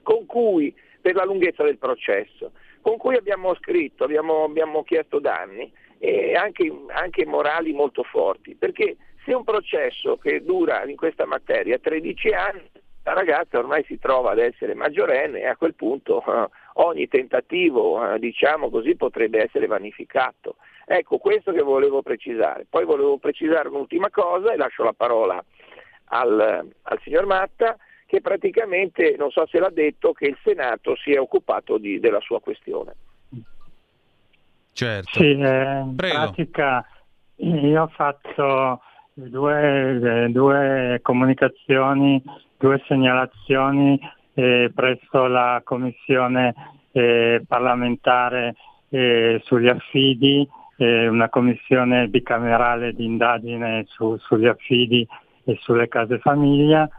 con 0.01 0.25
cui 0.25 0.73
per 1.01 1.15
la 1.15 1.25
lunghezza 1.25 1.63
del 1.63 1.77
processo, 1.77 2.51
con 2.81 2.97
cui 2.97 3.15
abbiamo 3.15 3.53
scritto, 3.55 4.03
abbiamo, 4.03 4.43
abbiamo 4.43 4.83
chiesto 4.83 5.19
danni 5.19 5.71
e 5.97 6.35
anche, 6.35 6.71
anche 6.87 7.25
morali 7.25 7.73
molto 7.73 8.03
forti, 8.03 8.55
perché 8.55 8.97
se 9.25 9.33
un 9.33 9.43
processo 9.43 10.17
che 10.17 10.43
dura 10.43 10.83
in 10.85 10.95
questa 10.95 11.25
materia 11.25 11.77
13 11.77 12.29
anni, 12.29 12.69
la 13.03 13.13
ragazza 13.13 13.57
ormai 13.57 13.83
si 13.85 13.97
trova 13.97 14.31
ad 14.31 14.39
essere 14.39 14.73
maggiorenne 14.73 15.39
e 15.39 15.47
a 15.47 15.55
quel 15.55 15.73
punto 15.73 16.23
eh, 16.25 16.49
ogni 16.75 17.07
tentativo, 17.07 18.13
eh, 18.13 18.19
diciamo 18.19 18.69
così, 18.69 18.95
potrebbe 18.95 19.43
essere 19.43 19.67
vanificato. 19.67 20.57
Ecco, 20.85 21.17
questo 21.17 21.51
che 21.51 21.61
volevo 21.61 22.01
precisare. 22.01 22.65
Poi 22.69 22.85
volevo 22.85 23.17
precisare 23.17 23.67
un'ultima 23.67 24.09
cosa 24.09 24.51
e 24.51 24.57
lascio 24.57 24.83
la 24.83 24.93
parola 24.93 25.43
al, 26.05 26.67
al 26.81 26.99
signor 27.03 27.25
Matta, 27.25 27.77
che 28.09 28.21
praticamente, 28.21 29.15
non 29.19 29.29
so 29.29 29.45
se 29.45 29.59
l'ha 29.59 29.69
detto, 29.69 30.13
che 30.13 30.25
il 30.25 30.37
Senato 30.43 30.95
si 30.95 31.13
è 31.13 31.19
occupato 31.19 31.77
di, 31.77 31.99
della 31.99 32.19
sua 32.21 32.41
questione. 32.41 32.95
Certo. 34.73 35.19
Sì, 35.19 35.37
eh, 35.37 35.79
in 35.81 35.93
pratica 35.95 36.83
io 37.35 37.83
ho 37.83 37.87
fatto 37.89 38.81
due, 39.13 40.27
due 40.31 40.99
comunicazioni, 41.03 42.19
due 42.57 42.81
segnalazioni 42.87 43.99
eh, 44.33 44.71
presso 44.73 45.27
la 45.27 45.61
commissione 45.63 46.55
eh, 46.91 47.43
parlamentare 47.47 48.55
eh, 48.89 49.39
sugli 49.43 49.67
affidi, 49.67 50.49
eh, 50.77 51.07
una 51.07 51.29
commissione 51.29 52.07
bicamerale 52.07 52.93
di 52.93 53.05
indagine 53.05 53.83
su, 53.85 54.17
sugli 54.17 54.47
affidi 54.47 55.07
e 55.43 55.59
sulle 55.61 55.87
case 55.87 56.17
famiglia 56.17 56.89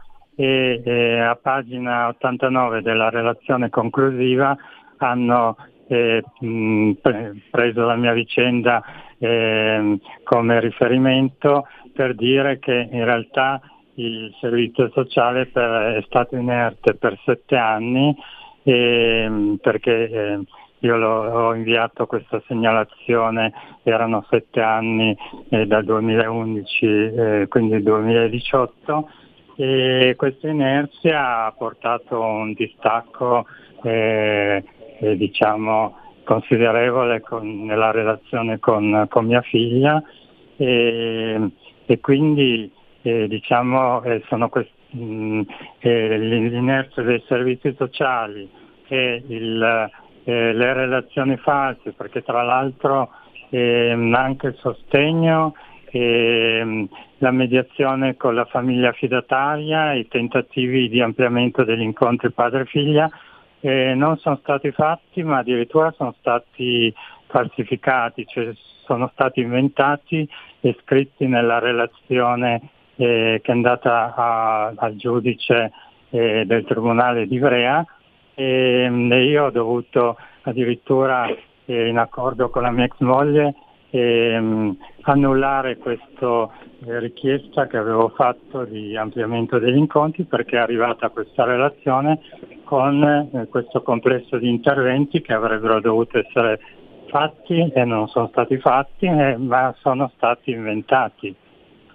e 0.41 1.19
a 1.19 1.35
pagina 1.35 2.07
89 2.07 2.81
della 2.81 3.09
relazione 3.09 3.69
conclusiva 3.69 4.55
hanno 4.97 5.55
eh, 5.87 6.23
mh, 6.39 6.91
preso 7.49 7.85
la 7.85 7.95
mia 7.95 8.13
vicenda 8.13 8.83
eh, 9.17 9.99
come 10.23 10.59
riferimento 10.59 11.67
per 11.93 12.15
dire 12.15 12.59
che 12.59 12.87
in 12.91 13.03
realtà 13.03 13.61
il 13.95 14.33
servizio 14.39 14.89
sociale 14.93 15.47
per, 15.47 15.97
è 15.97 16.03
stato 16.07 16.35
inerte 16.35 16.95
per 16.95 17.19
sette 17.25 17.55
anni 17.55 18.15
eh, 18.63 19.57
perché 19.61 20.09
eh, 20.09 20.39
io 20.79 20.95
ho 20.95 21.53
inviato 21.53 22.07
questa 22.07 22.41
segnalazione, 22.47 23.53
erano 23.83 24.25
sette 24.29 24.61
anni 24.61 25.15
eh, 25.49 25.67
dal 25.67 25.83
2011, 25.83 26.85
eh, 26.85 27.45
quindi 27.47 27.83
2018, 27.83 29.09
e 29.61 30.15
questa 30.17 30.47
inerzia 30.47 31.45
ha 31.45 31.51
portato 31.51 32.19
un 32.19 32.53
distacco 32.53 33.45
eh, 33.83 34.63
eh, 34.99 35.15
diciamo, 35.15 35.97
considerevole 36.23 37.21
con, 37.21 37.65
nella 37.65 37.91
relazione 37.91 38.57
con, 38.57 39.05
con 39.07 39.27
mia 39.27 39.41
figlia. 39.41 40.01
E, 40.57 41.51
e 41.85 41.99
quindi 41.99 42.71
eh, 43.03 43.27
diciamo, 43.27 44.01
eh, 44.01 44.23
sono 44.29 44.49
quest- 44.49 44.71
mh, 44.89 45.41
eh, 45.77 46.17
l'inerzia 46.17 47.03
dei 47.03 47.23
servizi 47.27 47.75
sociali 47.77 48.49
e 48.87 49.23
il, 49.27 49.89
eh, 50.23 50.53
le 50.53 50.73
relazioni 50.73 51.37
false, 51.37 51.91
perché 51.91 52.23
tra 52.23 52.41
l'altro 52.41 53.09
ehm, 53.49 54.11
anche 54.15 54.47
il 54.47 54.55
sostegno 54.59 55.53
la 55.99 57.31
mediazione 57.31 58.15
con 58.15 58.33
la 58.33 58.45
famiglia 58.45 58.89
affidataria, 58.89 59.93
i 59.93 60.07
tentativi 60.07 60.87
di 60.89 61.01
ampliamento 61.01 61.63
degli 61.63 61.81
incontri 61.81 62.31
padre-figlia 62.31 63.09
eh, 63.61 63.93
non 63.93 64.17
sono 64.17 64.37
stati 64.41 64.71
fatti 64.71 65.23
ma 65.23 65.39
addirittura 65.39 65.91
sono 65.91 66.15
stati 66.19 66.93
falsificati, 67.27 68.25
cioè 68.25 68.51
sono 68.85 69.09
stati 69.13 69.41
inventati 69.41 70.27
e 70.59 70.75
scritti 70.81 71.27
nella 71.27 71.59
relazione 71.59 72.61
eh, 72.95 73.39
che 73.41 73.51
è 73.51 73.55
andata 73.55 74.13
a, 74.15 74.73
al 74.75 74.95
giudice 74.95 75.71
eh, 76.09 76.43
del 76.45 76.65
Tribunale 76.65 77.27
di 77.27 77.35
Ivrea 77.35 77.85
ehm, 78.33 79.11
e 79.11 79.23
io 79.25 79.45
ho 79.45 79.51
dovuto 79.51 80.17
addirittura 80.41 81.27
eh, 81.65 81.87
in 81.87 81.97
accordo 81.97 82.49
con 82.49 82.63
la 82.63 82.71
mia 82.71 82.85
ex 82.85 82.97
moglie 82.99 83.53
ehm, 83.91 84.75
annullare 85.01 85.77
questa 85.77 86.49
eh, 86.85 86.99
richiesta 86.99 87.67
che 87.67 87.77
avevo 87.77 88.09
fatto 88.09 88.65
di 88.65 88.97
ampliamento 88.97 89.59
degli 89.59 89.77
incontri 89.77 90.23
perché 90.23 90.55
è 90.55 90.59
arrivata 90.59 91.09
questa 91.09 91.43
relazione 91.43 92.19
con 92.63 93.03
eh, 93.03 93.47
questo 93.49 93.83
complesso 93.83 94.37
di 94.37 94.49
interventi 94.49 95.21
che 95.21 95.33
avrebbero 95.33 95.79
dovuto 95.79 96.17
essere 96.17 96.59
fatti 97.07 97.69
e 97.73 97.83
non 97.83 98.07
sono 98.07 98.29
stati 98.29 98.57
fatti 98.57 99.05
eh, 99.05 99.35
ma 99.37 99.75
sono 99.79 100.09
stati 100.15 100.51
inventati. 100.51 101.35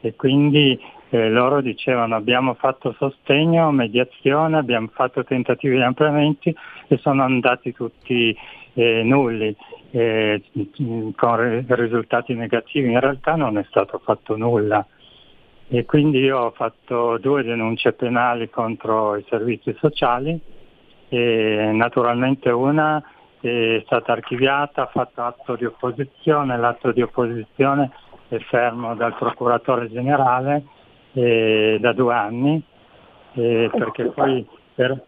E 0.01 0.14
quindi 0.14 0.78
eh, 1.09 1.31
loro 1.31 1.60
dicevano 1.62 2.14
abbiamo 2.14 2.55
fatto 2.55 2.94
sostegno, 2.98 3.70
mediazione, 3.70 4.59
abbiamo 4.59 4.89
fatto 4.93 5.24
tentativi 5.24 5.77
di 5.77 5.82
ampliamenti 5.82 6.55
e 6.89 6.98
sono 6.98 7.23
andati 7.23 7.73
tutti 7.73 8.36
eh, 8.77 9.03
nulli 9.03 9.57
eh, 9.90 10.43
con 11.16 11.65
risultati 11.66 12.35
negativi. 12.35 12.90
In 12.90 13.01
realtà 13.01 13.35
non 13.35 13.59
è 13.59 13.65
stato 13.69 13.98
fatto 14.05 14.36
nulla 14.36 14.86
e 15.69 15.85
quindi 15.85 16.19
io 16.20 16.39
ho 16.39 16.51
fatto 16.53 17.19
due 17.19 17.43
denunce 17.43 17.93
penali 17.93 18.48
contro 18.48 19.16
i 19.16 19.24
servizi 19.28 19.74
sociali 19.81 20.39
e 21.09 21.70
naturalmente 21.73 22.51
una 22.51 23.03
è 23.40 23.82
stata 23.85 24.12
archiviata, 24.12 24.82
ha 24.82 24.86
fatto 24.86 25.23
atto 25.23 25.57
di 25.57 25.65
opposizione, 25.65 26.57
l'atto 26.57 26.90
di 26.90 27.03
opposizione 27.03 27.90
è 28.28 28.39
fermo 28.39 28.94
dal 28.94 29.15
procuratore 29.15 29.90
generale 29.90 30.65
eh, 31.12 31.78
da 31.81 31.93
due 31.93 32.15
anni 32.15 32.62
eh, 33.35 33.70
perché 33.73 34.07
poi 34.07 34.44
per, 34.74 35.01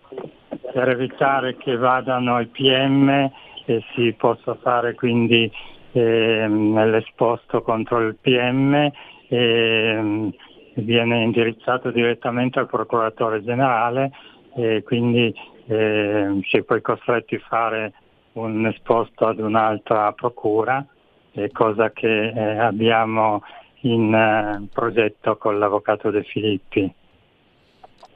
per, 0.73 0.89
evitare 0.89 1.57
che 1.57 1.77
vadano 1.77 2.39
i 2.39 2.47
PM 2.47 3.31
e 3.69 3.85
si 3.95 4.15
possa 4.17 4.55
fare 4.63 4.95
quindi 4.95 5.51
eh, 5.93 6.49
l'esposto 6.49 7.61
contro 7.61 8.01
il 8.01 8.17
PM 8.17 8.91
ehm, 9.29 10.33
viene 10.77 11.23
indirizzato 11.23 11.91
direttamente 11.91 12.59
al 12.59 12.67
procuratore 12.67 13.45
generale 13.45 14.11
e 14.55 14.83
quindi 14.85 15.35
eh, 15.67 16.41
si 16.49 16.57
è 16.57 16.63
poi 16.63 16.81
costretti 16.81 17.35
a 17.35 17.45
fare 17.47 17.93
un 18.33 18.67
esposto 18.67 19.27
ad 19.27 19.39
un'altra 19.39 20.13
procura, 20.13 20.85
eh, 21.33 21.51
cosa 21.53 21.91
che 21.91 22.29
eh, 22.29 22.59
abbiamo 22.59 23.43
in 23.81 24.15
eh, 24.15 24.67
progetto 24.73 25.37
con 25.37 25.59
l'avvocato 25.59 26.11
De 26.11 26.23
Filippi. 26.23 26.95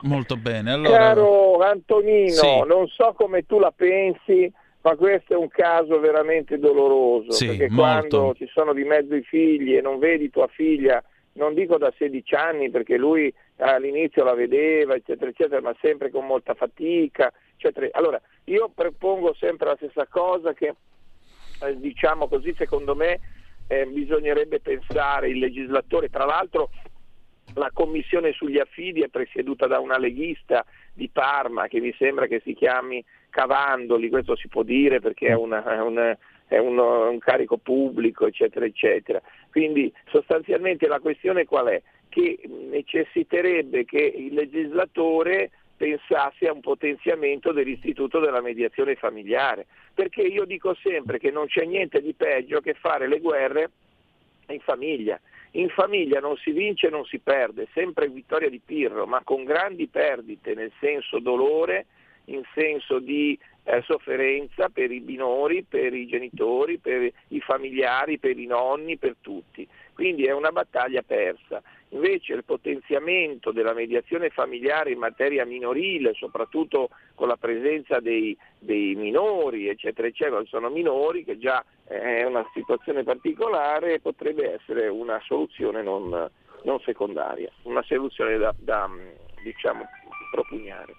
Molto 0.02 0.36
bene. 0.36 0.72
Allora... 0.72 0.96
Caro 0.96 1.58
Antonino, 1.58 2.30
sì. 2.30 2.62
non 2.66 2.86
so 2.88 3.12
come 3.16 3.44
tu 3.44 3.58
la 3.58 3.72
pensi, 3.74 4.50
ma 4.82 4.96
questo 4.96 5.34
è 5.34 5.36
un 5.36 5.48
caso 5.48 5.98
veramente 6.00 6.58
doloroso, 6.58 7.30
sì, 7.30 7.46
perché 7.46 7.68
molto. 7.68 8.18
quando 8.18 8.34
ci 8.34 8.46
sono 8.52 8.72
di 8.72 8.84
mezzo 8.84 9.14
i 9.14 9.22
figli 9.22 9.76
e 9.76 9.80
non 9.80 9.98
vedi 9.98 10.28
tua 10.28 10.48
figlia, 10.48 11.02
non 11.34 11.54
dico 11.54 11.78
da 11.78 11.92
16 11.96 12.34
anni 12.34 12.70
perché 12.70 12.96
lui 12.96 13.32
all'inizio 13.58 14.24
la 14.24 14.34
vedeva, 14.34 14.94
eccetera, 14.94 15.30
eccetera, 15.30 15.60
ma 15.60 15.74
sempre 15.80 16.10
con 16.10 16.26
molta 16.26 16.54
fatica, 16.54 17.32
eccetera. 17.56 17.88
Allora, 17.92 18.20
io 18.44 18.70
propongo 18.74 19.34
sempre 19.34 19.68
la 19.68 19.76
stessa 19.76 20.06
cosa 20.06 20.52
che, 20.52 20.74
eh, 21.62 21.78
diciamo 21.78 22.26
così, 22.26 22.52
secondo 22.56 22.96
me 22.96 23.20
eh, 23.68 23.86
bisognerebbe 23.86 24.60
pensare 24.60 25.28
il 25.28 25.38
legislatore, 25.38 26.10
tra 26.10 26.24
l'altro 26.24 26.70
la 27.54 27.70
commissione 27.72 28.32
sugli 28.32 28.58
affidi 28.58 29.02
è 29.02 29.08
presieduta 29.08 29.66
da 29.66 29.78
una 29.78 29.98
leghista 29.98 30.64
di 30.92 31.08
Parma 31.08 31.68
che 31.68 31.80
mi 31.80 31.94
sembra 31.98 32.26
che 32.26 32.40
si 32.44 32.54
chiami 32.54 33.04
Cavandoli, 33.30 34.10
questo 34.10 34.36
si 34.36 34.48
può 34.48 34.62
dire 34.62 35.00
perché 35.00 35.28
è, 35.28 35.34
una, 35.34 35.64
è, 35.64 35.80
un, 35.80 36.16
è 36.46 36.58
un, 36.58 36.78
un, 36.78 37.18
carico 37.18 37.56
pubblico, 37.56 38.26
eccetera, 38.26 38.64
eccetera. 38.64 39.20
Quindi 39.50 39.92
sostanzialmente 40.10 40.86
la 40.86 41.00
questione 41.00 41.44
qual 41.44 41.68
è? 41.68 41.82
Che 42.08 42.40
necessiterebbe 42.70 43.84
che 43.84 44.00
il 44.00 44.34
legislatore 44.34 45.50
pensasse 45.76 46.46
a 46.46 46.52
un 46.52 46.60
potenziamento 46.60 47.52
dell'istituto 47.52 48.20
della 48.20 48.40
mediazione 48.40 48.94
familiare, 48.94 49.66
perché 49.94 50.20
io 50.20 50.44
dico 50.44 50.74
sempre 50.74 51.18
che 51.18 51.30
non 51.30 51.46
c'è 51.46 51.64
niente 51.64 52.00
di 52.00 52.12
peggio 52.12 52.60
che 52.60 52.74
fare 52.74 53.08
le 53.08 53.18
guerre 53.18 53.70
in 54.48 54.60
famiglia. 54.60 55.18
In 55.52 55.68
famiglia 55.68 56.18
non 56.18 56.36
si 56.36 56.50
vince 56.50 56.86
e 56.86 56.90
non 56.90 57.04
si 57.04 57.18
perde, 57.18 57.68
sempre 57.74 58.08
vittoria 58.08 58.48
di 58.48 58.60
Pirro, 58.64 59.06
ma 59.06 59.20
con 59.22 59.44
grandi 59.44 59.86
perdite, 59.86 60.54
nel 60.54 60.72
senso 60.80 61.18
dolore, 61.18 61.86
in 62.26 62.42
senso 62.54 62.98
di 62.98 63.38
eh, 63.64 63.82
sofferenza 63.82 64.70
per 64.70 64.90
i 64.90 65.00
minori, 65.00 65.62
per 65.62 65.92
i 65.92 66.06
genitori, 66.06 66.78
per 66.78 67.12
i 67.28 67.40
familiari, 67.40 68.18
per 68.18 68.38
i 68.38 68.46
nonni, 68.46 68.96
per 68.96 69.16
tutti. 69.20 69.68
Quindi 69.94 70.24
è 70.24 70.32
una 70.32 70.50
battaglia 70.50 71.02
persa. 71.02 71.62
Invece 71.90 72.32
il 72.32 72.44
potenziamento 72.44 73.52
della 73.52 73.74
mediazione 73.74 74.30
familiare 74.30 74.92
in 74.92 74.98
materia 74.98 75.44
minorile, 75.44 76.14
soprattutto 76.14 76.88
con 77.14 77.28
la 77.28 77.36
presenza 77.36 78.00
dei, 78.00 78.36
dei 78.58 78.94
minori, 78.94 79.68
eccetera, 79.68 80.08
eccetera, 80.08 80.42
sono 80.46 80.70
minori 80.70 81.22
che 81.24 81.38
già 81.38 81.62
è 81.84 82.24
una 82.24 82.46
situazione 82.54 83.02
particolare, 83.02 84.00
potrebbe 84.00 84.54
essere 84.54 84.88
una 84.88 85.20
soluzione 85.24 85.82
non, 85.82 86.08
non 86.62 86.80
secondaria, 86.80 87.50
una 87.64 87.82
soluzione 87.82 88.38
da, 88.38 88.54
da 88.56 88.88
diciamo, 89.42 89.84
propugnare. 90.30 90.94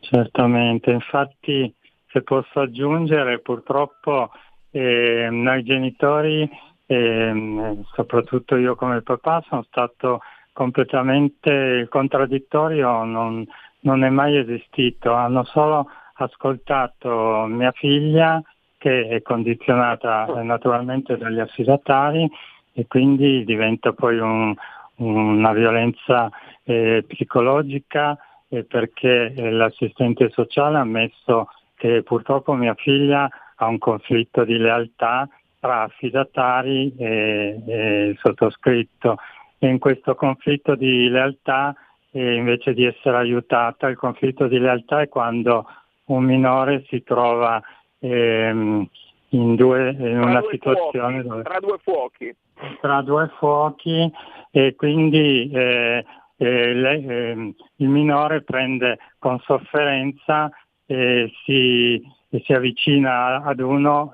Certamente, 0.00 0.90
infatti 0.90 1.74
se 2.08 2.22
posso 2.22 2.60
aggiungere 2.60 3.40
purtroppo 3.40 4.30
eh, 4.70 5.28
noi 5.30 5.62
genitori, 5.62 6.48
eh, 6.86 7.78
soprattutto 7.92 8.56
io 8.56 8.74
come 8.74 9.02
papà, 9.02 9.42
sono 9.48 9.62
stato 9.64 10.20
completamente 10.52 11.50
il 11.50 11.88
contraddittorio, 11.88 13.04
non, 13.04 13.44
non 13.80 14.04
è 14.04 14.08
mai 14.08 14.36
esistito, 14.36 15.12
hanno 15.12 15.44
solo 15.44 15.88
ascoltato 16.14 17.46
mia 17.48 17.72
figlia 17.72 18.40
che 18.78 19.08
è 19.08 19.22
condizionata 19.22 20.26
eh, 20.26 20.42
naturalmente 20.42 21.16
dagli 21.16 21.40
affidatari 21.40 22.30
e 22.72 22.86
quindi 22.86 23.44
diventa 23.44 23.92
poi 23.92 24.18
un, 24.18 24.54
una 24.96 25.52
violenza 25.52 26.30
eh, 26.64 27.04
psicologica 27.06 28.16
eh, 28.48 28.64
perché 28.64 29.32
eh, 29.32 29.50
l'assistente 29.50 30.28
sociale 30.30 30.76
ha 30.76 30.80
ammesso 30.80 31.48
che 31.76 32.02
purtroppo 32.02 32.52
mia 32.52 32.74
figlia 32.74 33.28
ha 33.56 33.66
un 33.66 33.78
conflitto 33.78 34.44
di 34.44 34.56
lealtà 34.56 35.28
tra 35.64 35.84
affidatari 35.84 36.94
e, 36.98 37.62
e 37.66 38.16
sottoscritto 38.20 39.16
e 39.58 39.66
in 39.66 39.78
questo 39.78 40.14
conflitto 40.14 40.74
di 40.74 41.08
lealtà 41.08 41.74
eh, 42.10 42.34
invece 42.34 42.74
di 42.74 42.84
essere 42.84 43.16
aiutata, 43.16 43.88
il 43.88 43.96
conflitto 43.96 44.46
di 44.46 44.58
lealtà 44.58 45.00
è 45.00 45.08
quando 45.08 45.64
un 46.06 46.22
minore 46.22 46.84
si 46.88 47.02
trova 47.02 47.62
ehm, 47.98 48.86
in, 49.30 49.54
due, 49.54 49.96
in 49.98 50.20
una 50.20 50.42
situazione 50.50 51.22
fuochi, 51.22 51.28
dove, 51.28 51.42
tra 51.42 51.60
due 51.60 51.78
fuochi. 51.82 52.36
Tra 52.82 53.00
due 53.00 53.30
fuochi 53.38 54.12
e 54.50 54.74
quindi 54.76 55.50
eh, 55.50 56.04
eh, 56.36 56.74
lei, 56.74 57.06
eh, 57.06 57.54
il 57.76 57.88
minore 57.88 58.42
prende 58.42 58.98
con 59.18 59.38
sofferenza 59.40 60.50
e 60.84 61.32
si, 61.42 61.94
e 62.28 62.42
si 62.44 62.52
avvicina 62.52 63.42
ad 63.42 63.60
uno 63.60 64.12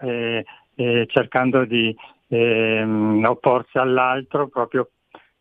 cercando 1.07 1.65
di 1.65 1.94
ehm, 2.28 3.24
opporsi 3.24 3.78
all'altro 3.78 4.48
proprio 4.48 4.90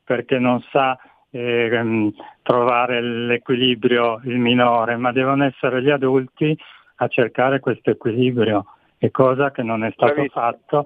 perché 0.03 0.39
non 0.39 0.61
sa 0.71 0.97
eh, 1.31 2.11
trovare 2.41 3.01
l'equilibrio 3.01 4.19
il 4.23 4.39
minore, 4.39 4.95
ma 4.97 5.11
devono 5.11 5.45
essere 5.45 5.81
gli 5.81 5.91
adulti 5.91 6.57
a 6.95 7.07
cercare 7.07 7.59
questo 7.59 7.91
equilibrio, 7.91 8.65
è 8.97 9.11
cosa 9.11 9.51
che 9.51 9.63
non 9.63 9.83
è 9.83 9.91
stato 9.91 10.13
Bravissimo. 10.13 10.41
fatto 10.41 10.85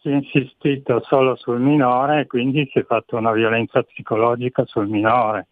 si 0.00 0.08
è 0.08 0.12
insistito 0.12 1.00
solo 1.02 1.34
sul 1.34 1.60
minore 1.60 2.20
e 2.20 2.26
quindi 2.26 2.68
si 2.72 2.78
è 2.78 2.84
fatta 2.84 3.16
una 3.16 3.32
violenza 3.32 3.82
psicologica 3.82 4.64
sul 4.64 4.86
minore, 4.86 5.48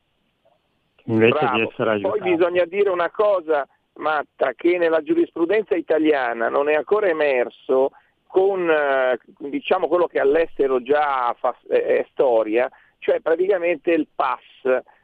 invece 1.06 1.38
Bravo. 1.40 1.56
di 1.56 1.62
essere 1.62 1.90
aiutato. 1.90 2.18
Poi 2.18 2.30
bisogna 2.30 2.64
dire 2.64 2.90
una 2.90 3.10
cosa, 3.10 3.66
Matta, 3.94 4.52
che 4.54 4.78
nella 4.78 5.02
giurisprudenza 5.02 5.74
italiana 5.74 6.48
non 6.48 6.68
è 6.68 6.74
ancora 6.74 7.08
emerso 7.08 7.90
con 8.34 8.68
eh, 8.68 9.16
diciamo 9.38 9.86
quello 9.86 10.08
che 10.08 10.18
all'estero 10.18 10.82
già 10.82 11.32
fa, 11.38 11.54
è 11.68 12.04
storia, 12.10 12.68
cioè 12.98 13.20
praticamente 13.20 13.92
il 13.92 14.08
PAS, 14.12 14.40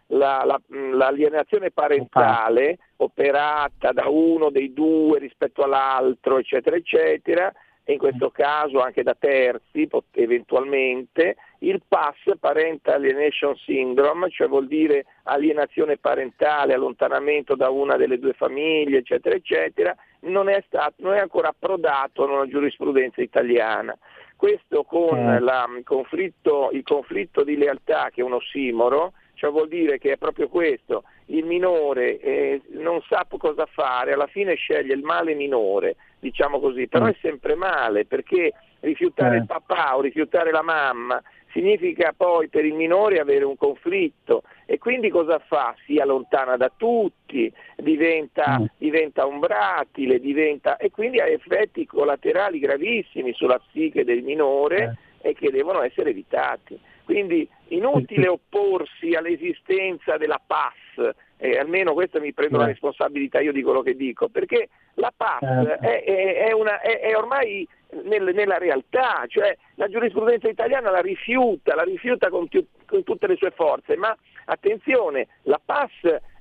la, 0.09 0.43
la, 0.45 0.61
l'alienazione 0.67 1.71
parentale 1.71 2.79
operata 2.97 3.93
da 3.93 4.09
uno 4.09 4.51
dei 4.51 4.73
due 4.73 5.21
rispetto 5.21 5.63
all'altro, 5.63 6.39
eccetera, 6.39 6.75
eccetera, 6.75 7.53
e 7.85 7.93
in 7.93 7.99
questo 8.01 8.31
caso 8.31 8.81
anche 8.81 9.05
da 9.05 9.15
terzi 9.17 9.89
eventualmente, 10.15 11.37
il 11.61 11.83
PAS, 11.87 12.37
Parent 12.41 12.89
Alienation 12.89 13.55
Syndrome, 13.55 14.29
cioè 14.31 14.49
vuol 14.49 14.67
dire 14.67 15.05
alienazione 15.23 15.99
parentale, 15.99 16.75
allontanamento 16.75 17.55
da 17.55 17.71
una 17.71 17.97
delle 17.97 18.19
due 18.19 18.33
famiglie, 18.33 18.99
eccetera, 18.99 19.37
eccetera, 19.37 19.95
non 20.21 20.49
è, 20.49 20.63
stato, 20.67 20.95
non 20.99 21.15
è 21.15 21.19
ancora 21.19 21.49
approdato 21.49 22.27
nella 22.27 22.47
giurisprudenza 22.47 23.23
italiana. 23.23 23.97
Questo 24.37 24.85
con 24.85 25.19
eh. 25.19 25.39
la, 25.41 25.67
il, 25.77 25.85
conflitto, 25.85 26.71
il 26.73 26.83
conflitto 26.83 27.45
di 27.45 27.57
lealtà, 27.57 28.09
che 28.11 28.21
è 28.21 28.25
un 28.25 28.33
ossimoro, 28.33 29.13
cioè 29.35 29.51
vuol 29.51 29.69
dire 29.69 29.99
che 29.99 30.13
è 30.13 30.17
proprio 30.17 30.49
questo, 30.49 31.05
il 31.27 31.45
minore 31.45 32.19
eh, 32.21 32.61
non 32.73 33.01
sa 33.09 33.27
cosa 33.39 33.67
fare, 33.67 34.13
alla 34.13 34.27
fine 34.27 34.55
sceglie 34.55 34.95
il 34.95 35.03
male 35.03 35.35
minore, 35.35 35.97
diciamo 36.19 36.61
così, 36.61 36.89
però 36.89 37.07
mm. 37.07 37.09
è 37.09 37.17
sempre 37.21 37.55
male 37.55 38.05
perché 38.05 38.53
rifiutare 38.81 39.37
eh. 39.37 39.39
il 39.39 39.47
papà 39.47 39.97
o 39.97 40.01
rifiutare 40.01 40.51
la 40.51 40.63
mamma 40.63 41.23
significa 41.53 42.13
poi 42.17 42.49
per 42.49 42.65
il 42.65 42.75
minore 42.75 43.19
avere 43.19 43.45
un 43.45 43.57
conflitto 43.57 44.43
e 44.67 44.79
quindi 44.79 45.11
cosa 45.11 45.39
fa? 45.39 45.75
Si 45.85 45.99
allontana 45.99 46.57
da 46.57 46.71
tutti, 46.75 47.53
diventa, 47.77 48.61
mm. 48.61 48.65
diventa 48.79 49.27
un 49.27 49.41
bratile, 49.41 50.21
diventa, 50.21 50.77
e 50.77 50.91
quindi 50.91 51.19
ha 51.19 51.27
effetti 51.27 51.87
collaterali 51.87 52.59
gravissimi 52.59 53.33
sulla 53.33 53.59
psiche 53.59 54.05
del 54.05 54.23
minore 54.23 54.99
eh. 55.21 55.31
e 55.31 55.35
che 55.35 55.51
devono 55.51 55.83
essere 55.83 56.11
evitati. 56.11 56.79
Quindi 57.05 57.49
inutile 57.69 58.29
opporsi 58.29 59.15
all'esistenza 59.15 60.17
della 60.17 60.41
PAS, 60.45 61.11
eh, 61.41 61.59
almeno 61.59 61.95
questa 61.95 62.21
mi 62.21 62.35
prendo 62.35 62.59
la 62.59 62.67
responsabilità 62.67 63.41
io 63.41 63.53
di 63.53 63.63
quello 63.63 63.81
che 63.81 63.97
dico, 63.97 64.29
perché 64.29 64.69
la 64.95 65.13
PAS 65.17 65.39
certo. 65.41 65.85
è, 65.87 66.05
è, 66.05 66.35
è, 66.49 66.53
una, 66.53 66.81
è 66.81 67.17
ormai 67.17 67.67
nel, 68.05 68.35
nella 68.35 68.59
realtà, 68.59 69.25
cioè 69.27 69.57
la 69.77 69.89
giurisprudenza 69.89 70.49
italiana 70.49 70.91
la 70.91 71.01
rifiuta, 71.01 71.75
la 71.75 71.83
rifiuta 71.83 72.29
con, 72.29 72.47
più, 72.47 72.65
con 72.87 73.03
tutte 73.05 73.27
le 73.27 73.37
sue 73.37 73.53
forze, 73.53 73.97
ma 73.97 74.15
attenzione, 74.45 75.29
la 75.45 75.61
PAS 75.65 75.91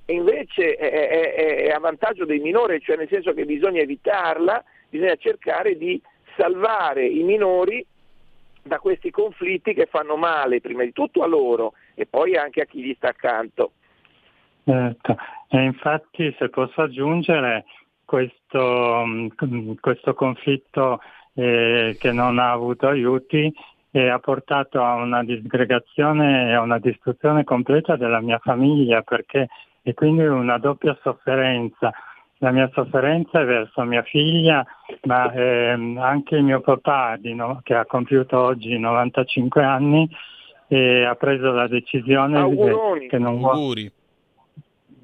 invece 0.07 0.75
è, 0.75 1.69
a 1.71 1.79
vantaggio 1.79 2.25
dei 2.25 2.39
minori, 2.39 2.81
cioè 2.81 2.97
nel 2.97 3.07
senso 3.09 3.33
che 3.33 3.45
bisogna 3.45 3.79
evitarla, 3.79 4.61
bisogna 4.89 5.15
cercare 5.15 5.77
di 5.77 6.01
salvare 6.35 7.05
i 7.05 7.23
minori 7.23 7.85
da 8.61 8.79
questi 8.79 9.11
conflitti 9.11 9.73
che 9.73 9.85
fanno 9.85 10.17
male 10.17 10.59
prima 10.59 10.83
di 10.83 10.91
tutto 10.91 11.23
a 11.23 11.27
loro 11.27 11.73
e 11.95 12.05
poi 12.05 12.35
anche 12.35 12.61
a 12.61 12.65
chi 12.65 12.81
gli 12.81 12.93
sta 12.95 13.09
accanto. 13.09 13.71
Certo, 14.69 15.17
e 15.47 15.63
infatti 15.63 16.35
se 16.37 16.49
posso 16.49 16.83
aggiungere 16.83 17.65
questo, 18.05 19.03
mm, 19.03 19.71
questo 19.79 20.13
conflitto 20.13 20.99
eh, 21.33 21.97
che 21.99 22.11
non 22.11 22.37
ha 22.37 22.51
avuto 22.51 22.87
aiuti 22.87 23.51
eh, 23.89 24.09
ha 24.09 24.19
portato 24.19 24.83
a 24.83 24.93
una 24.93 25.23
disgregazione 25.23 26.49
e 26.49 26.53
a 26.53 26.61
una 26.61 26.77
distruzione 26.77 27.43
completa 27.43 27.95
della 27.95 28.21
mia 28.21 28.37
famiglia 28.37 29.01
perché 29.01 29.47
e 29.81 29.95
quindi 29.95 30.23
una 30.23 30.59
doppia 30.59 30.95
sofferenza. 31.01 31.91
La 32.37 32.51
mia 32.51 32.69
sofferenza 32.71 33.41
è 33.41 33.45
verso 33.45 33.81
mia 33.81 34.03
figlia, 34.03 34.63
ma 35.05 35.33
ehm, 35.33 35.97
anche 35.97 36.39
mio 36.41 36.61
papà, 36.61 37.17
no, 37.23 37.59
che 37.63 37.73
ha 37.73 37.87
compiuto 37.87 38.39
oggi 38.39 38.77
95 38.77 39.63
anni, 39.63 40.07
eh, 40.67 41.05
ha 41.05 41.15
preso 41.15 41.51
la 41.51 41.67
decisione 41.67 42.37
Auguroni. 42.37 43.07
che 43.07 43.17
non 43.17 43.39
vuole... 43.39 43.93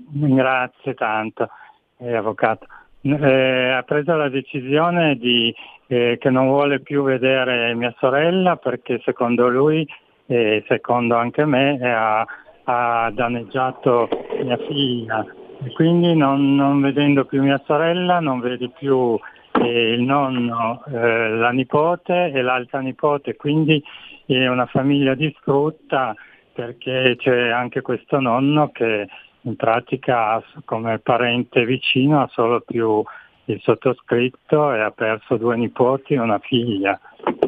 Grazie 0.07 0.94
tanto, 0.94 1.49
eh, 1.98 2.15
avvocato. 2.15 2.68
Eh, 3.02 3.69
ha 3.72 3.84
preso 3.84 4.15
la 4.15 4.30
decisione 4.30 5.15
di, 5.15 5.53
eh, 5.88 6.18
che 6.19 6.30
non 6.30 6.48
vuole 6.48 6.80
più 6.80 7.03
vedere 7.03 7.73
mia 7.76 7.94
sorella 7.99 8.56
perché 8.56 8.99
secondo 9.03 9.48
lui 9.48 9.88
e 10.26 10.64
secondo 10.68 11.15
anche 11.15 11.45
me 11.45 11.77
ha, 11.82 12.26
ha 12.64 13.11
danneggiato 13.11 14.10
mia 14.41 14.57
figlia 14.57 15.23
e 15.64 15.72
quindi 15.73 16.15
non, 16.15 16.56
non, 16.56 16.82
vedendo 16.82 17.26
più 17.26 17.44
mia 17.44 17.61
sorella 17.65 18.19
non 18.19 18.40
vede 18.40 18.69
più 18.69 19.18
eh, 19.61 19.91
il 19.94 20.02
nonno, 20.02 20.84
eh, 20.88 21.30
la 21.30 21.52
nipote 21.52 22.32
e 22.32 22.41
l'altra 22.41 22.80
nipote, 22.80 23.36
quindi 23.36 23.84
è 24.26 24.48
una 24.48 24.65
famiglia 24.65 25.14
distrutta 25.14 26.15
perché 26.53 27.15
c'è 27.18 27.49
anche 27.49 27.82
questo 27.82 28.19
nonno 28.19 28.72
che 28.72 29.07
in 29.45 29.55
pratica 29.55 30.43
come 30.65 30.99
parente 30.99 31.65
vicino 31.65 32.22
ha 32.22 32.30
solo 32.31 32.61
più 32.61 33.03
il 33.45 33.61
sottoscritto 33.61 34.73
e 34.73 34.81
ha 34.81 34.91
perso 34.91 35.38
due 35.38 35.55
nipoti 35.55 36.13
e 36.13 36.19
una 36.19 36.39
figlia. 36.39 36.99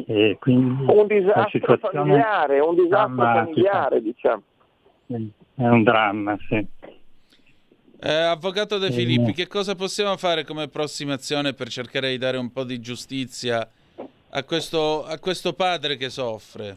E 0.06 0.36
quindi 0.40 0.84
un 0.88 1.06
disastro 1.06 1.76
familiare, 1.76 2.60
un 2.60 2.74
disastro 2.74 3.24
familiare 3.24 4.00
diciamo. 4.00 4.42
È 5.06 5.66
un 5.66 5.82
dramma, 5.82 6.36
sì. 6.48 6.66
Eh, 8.00 8.12
avvocato 8.12 8.78
De 8.78 8.92
Filippi, 8.92 9.32
che 9.32 9.48
cosa 9.48 9.74
possiamo 9.74 10.16
fare 10.16 10.44
come 10.44 10.62
approssimazione 10.62 11.52
per 11.52 11.68
cercare 11.68 12.10
di 12.10 12.18
dare 12.18 12.36
un 12.36 12.52
po' 12.52 12.62
di 12.62 12.78
giustizia 12.80 13.68
a 14.30 14.44
questo, 14.44 15.04
a 15.04 15.18
questo 15.18 15.52
padre 15.52 15.96
che 15.96 16.08
soffre? 16.08 16.76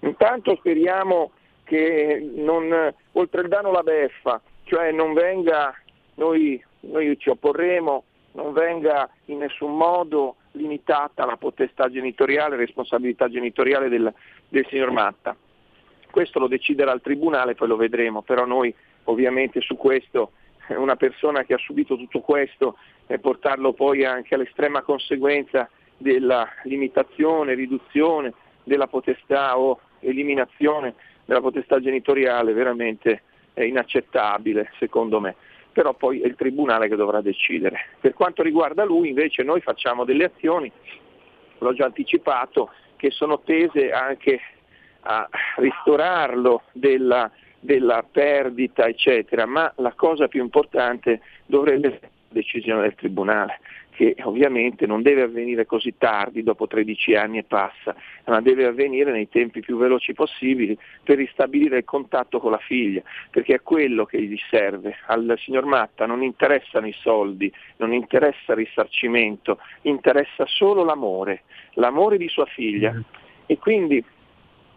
Intanto 0.00 0.54
speriamo 0.56 1.32
che 1.70 2.28
non, 2.34 2.92
oltre 3.12 3.42
il 3.42 3.48
danno 3.48 3.70
la 3.70 3.84
beffa, 3.84 4.40
cioè 4.64 4.90
non 4.90 5.12
venga, 5.12 5.72
noi, 6.14 6.60
noi 6.80 7.16
ci 7.16 7.28
opporremo, 7.28 8.02
non 8.32 8.52
venga 8.52 9.08
in 9.26 9.38
nessun 9.38 9.76
modo 9.76 10.34
limitata 10.52 11.24
la 11.24 11.36
potestà 11.36 11.88
genitoriale, 11.88 12.56
responsabilità 12.56 13.28
genitoriale 13.28 13.88
del, 13.88 14.12
del 14.48 14.66
signor 14.68 14.90
Matta. 14.90 15.36
Questo 16.10 16.40
lo 16.40 16.48
deciderà 16.48 16.90
il 16.90 17.02
Tribunale, 17.02 17.54
poi 17.54 17.68
lo 17.68 17.76
vedremo, 17.76 18.22
però 18.22 18.44
noi 18.44 18.74
ovviamente 19.04 19.60
su 19.60 19.76
questo, 19.76 20.32
una 20.70 20.96
persona 20.96 21.44
che 21.44 21.54
ha 21.54 21.58
subito 21.58 21.96
tutto 21.96 22.18
questo, 22.18 22.78
e 23.06 23.20
portarlo 23.20 23.74
poi 23.74 24.04
anche 24.04 24.34
all'estrema 24.34 24.82
conseguenza 24.82 25.70
della 25.96 26.48
limitazione, 26.64 27.54
riduzione 27.54 28.32
della 28.64 28.88
potestà 28.88 29.56
o 29.56 29.78
eliminazione 30.00 30.94
della 31.30 31.42
potestà 31.42 31.78
genitoriale 31.78 32.52
veramente 32.52 33.22
è 33.54 33.62
inaccettabile 33.62 34.72
secondo 34.80 35.20
me. 35.20 35.36
Però 35.72 35.94
poi 35.94 36.20
è 36.20 36.26
il 36.26 36.34
Tribunale 36.34 36.88
che 36.88 36.96
dovrà 36.96 37.20
decidere. 37.20 37.90
Per 38.00 38.14
quanto 38.14 38.42
riguarda 38.42 38.82
lui 38.82 39.10
invece 39.10 39.44
noi 39.44 39.60
facciamo 39.60 40.04
delle 40.04 40.24
azioni, 40.24 40.72
l'ho 41.58 41.72
già 41.72 41.84
anticipato, 41.84 42.72
che 42.96 43.12
sono 43.12 43.42
tese 43.42 43.92
anche 43.92 44.40
a 45.02 45.28
ristorarlo 45.58 46.62
della, 46.72 47.30
della 47.60 48.04
perdita, 48.10 48.88
eccetera, 48.88 49.46
ma 49.46 49.72
la 49.76 49.92
cosa 49.92 50.26
più 50.26 50.42
importante 50.42 51.20
dovrebbe 51.46 51.86
essere 51.86 52.10
la 52.10 52.34
decisione 52.34 52.82
del 52.82 52.96
Tribunale 52.96 53.60
che 54.00 54.16
ovviamente 54.22 54.86
non 54.86 55.02
deve 55.02 55.20
avvenire 55.20 55.66
così 55.66 55.96
tardi, 55.98 56.42
dopo 56.42 56.66
13 56.66 57.16
anni 57.16 57.36
e 57.36 57.42
passa, 57.42 57.94
ma 58.24 58.40
deve 58.40 58.64
avvenire 58.64 59.12
nei 59.12 59.28
tempi 59.28 59.60
più 59.60 59.76
veloci 59.76 60.14
possibili 60.14 60.74
per 61.04 61.18
ristabilire 61.18 61.76
il 61.76 61.84
contatto 61.84 62.40
con 62.40 62.50
la 62.50 62.56
figlia, 62.56 63.02
perché 63.30 63.56
è 63.56 63.60
quello 63.60 64.06
che 64.06 64.22
gli 64.22 64.38
serve. 64.48 64.96
Al 65.08 65.34
signor 65.44 65.66
Matta 65.66 66.06
non 66.06 66.22
interessano 66.22 66.86
i 66.86 66.94
soldi, 66.98 67.52
non 67.76 67.92
interessa 67.92 68.52
il 68.52 68.64
risarcimento, 68.64 69.58
interessa 69.82 70.46
solo 70.46 70.82
l'amore, 70.82 71.42
l'amore 71.74 72.16
di 72.16 72.28
sua 72.28 72.46
figlia. 72.46 72.98
E 73.44 73.58
quindi 73.58 74.02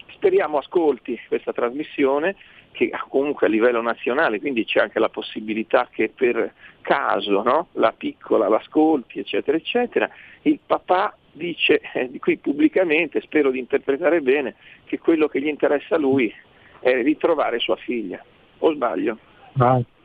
speriamo 0.09 0.57
ascolti 0.57 1.17
questa 1.29 1.53
trasmissione 1.53 2.35
che 2.73 2.91
comunque 3.07 3.47
a 3.47 3.49
livello 3.49 3.81
nazionale, 3.81 4.39
quindi 4.39 4.65
c'è 4.65 4.81
anche 4.81 4.99
la 4.99 5.09
possibilità 5.09 5.87
che 5.89 6.11
per 6.13 6.53
caso 6.81 7.41
no? 7.41 7.67
la 7.73 7.93
piccola 7.95 8.49
l'ascolti, 8.49 9.19
eccetera, 9.19 9.55
eccetera, 9.55 10.09
il 10.41 10.59
papà 10.65 11.15
dice 11.31 11.79
eh, 11.93 12.11
qui 12.19 12.37
pubblicamente, 12.37 13.21
spero 13.21 13.51
di 13.51 13.59
interpretare 13.59 14.21
bene, 14.21 14.55
che 14.85 14.99
quello 14.99 15.27
che 15.27 15.39
gli 15.39 15.47
interessa 15.47 15.95
a 15.95 15.99
lui 15.99 16.33
è 16.79 17.01
ritrovare 17.01 17.59
sua 17.59 17.77
figlia. 17.77 18.21
O 18.59 18.73
sbaglio? 18.73 19.17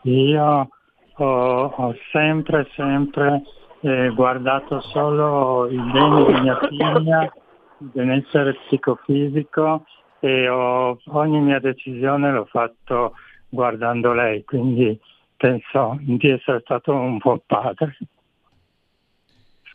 Io 0.02 0.68
ho, 1.16 1.64
ho 1.64 1.96
sempre, 2.12 2.68
sempre 2.74 3.42
eh, 3.80 4.10
guardato 4.14 4.80
solo 4.80 5.66
il 5.68 5.82
bene 5.90 6.24
di 6.24 6.40
mia 6.40 6.58
figlia, 6.68 7.32
il 7.78 7.90
benessere 7.92 8.54
psicofisico 8.54 9.84
e 10.20 10.48
ho, 10.48 10.98
ogni 11.06 11.40
mia 11.40 11.60
decisione 11.60 12.32
l'ho 12.32 12.46
fatto 12.46 13.14
guardando 13.48 14.12
lei, 14.12 14.44
quindi 14.44 14.98
penso 15.36 15.96
di 16.00 16.28
essere 16.28 16.60
stato 16.60 16.92
un 16.92 17.18
buon 17.18 17.40
padre. 17.46 17.96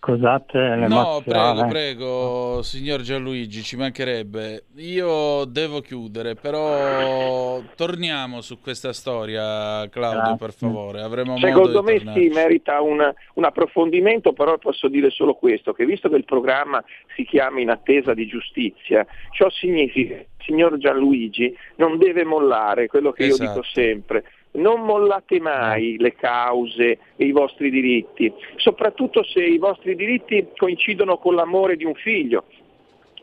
Scusate 0.06 0.58
l'emozione. 0.58 0.88
No, 0.90 1.22
prego, 1.24 1.68
prego, 1.68 2.62
signor 2.62 3.00
Gianluigi, 3.00 3.62
ci 3.62 3.78
mancherebbe. 3.78 4.66
Io 4.76 5.46
devo 5.46 5.80
chiudere, 5.80 6.36
però 6.36 7.62
torniamo 7.78 8.42
su 8.42 8.60
questa 8.60 8.92
storia, 8.92 9.88
Claudio, 9.88 10.20
Grazie. 10.20 10.36
per 10.38 10.52
favore. 10.52 11.02
Avremo 11.02 11.38
Secondo 11.38 11.82
me 11.84 12.00
sì, 12.00 12.28
merita 12.34 12.82
un, 12.82 13.14
un, 13.36 13.44
approfondimento, 13.46 14.34
però 14.34 14.58
posso 14.58 14.90
dire 14.90 15.10
solo 15.10 15.36
questo, 15.36 15.72
che 15.72 15.86
visto 15.86 16.10
che 16.10 16.18
il 16.18 16.26
programma 16.26 16.84
si 17.16 17.24
chiama 17.24 17.62
In 17.62 17.70
attesa 17.70 18.14
di 18.14 18.28
giustizia, 18.28 19.08
ciò 19.32 19.50
significa 19.52 20.16
che 20.16 20.28
il 20.38 20.44
signor 20.44 20.78
Gianluigi 20.80 21.56
non 21.78 21.98
deve 21.98 22.26
mollare, 22.26 22.88
quello 22.88 23.14
che 23.14 23.24
esatto. 23.24 23.44
io 23.44 23.48
dico 23.48 23.62
esatto. 23.62 23.80
sempre 23.80 24.24
non 24.54 24.82
mollate 24.82 25.40
mai 25.40 25.98
le 25.98 26.16
cause 26.16 27.00
e 27.16 27.26
i 27.26 27.32
vostri 27.32 27.70
diritti, 27.70 28.32
soprattutto 28.58 29.24
se 29.24 29.42
i 29.42 29.58
vostri 29.58 29.96
diritti 29.96 30.50
coincidono 30.56 31.18
con 31.18 31.36
l'amore 31.36 31.76
di 31.76 31.86
un 31.86 31.96
figlio. 31.96 32.46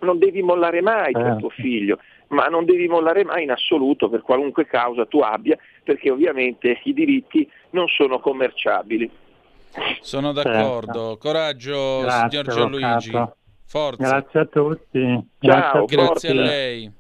Non 0.00 0.18
devi 0.18 0.42
mollare 0.42 0.80
mai 0.80 1.12
per 1.12 1.36
tuo 1.38 1.50
certo. 1.50 1.62
figlio, 1.62 1.98
ma 2.28 2.46
non 2.46 2.64
devi 2.64 2.88
mollare 2.88 3.22
mai 3.24 3.42
in 3.42 3.50
assoluto 3.50 4.08
per 4.08 4.22
qualunque 4.22 4.66
causa 4.66 5.04
tu 5.04 5.18
abbia, 5.18 5.58
perché 5.84 6.10
ovviamente 6.10 6.80
i 6.84 6.94
diritti 6.94 7.48
non 7.70 7.86
sono 7.88 8.18
commerciabili. 8.18 9.10
Sono 10.00 10.32
d'accordo. 10.32 11.10
Certo. 11.10 11.18
Coraggio, 11.18 12.00
Grazie, 12.00 12.28
signor 12.28 12.46
Gianluigi. 12.46 13.10
Forza. 13.66 14.08
Grazie 14.08 14.40
a 14.40 14.44
tutti. 14.46 15.28
Ciao, 15.38 15.84
Grazie, 15.84 16.02
a, 16.02 16.06
Grazie 16.06 16.30
a 16.30 16.34
lei. 16.34 16.92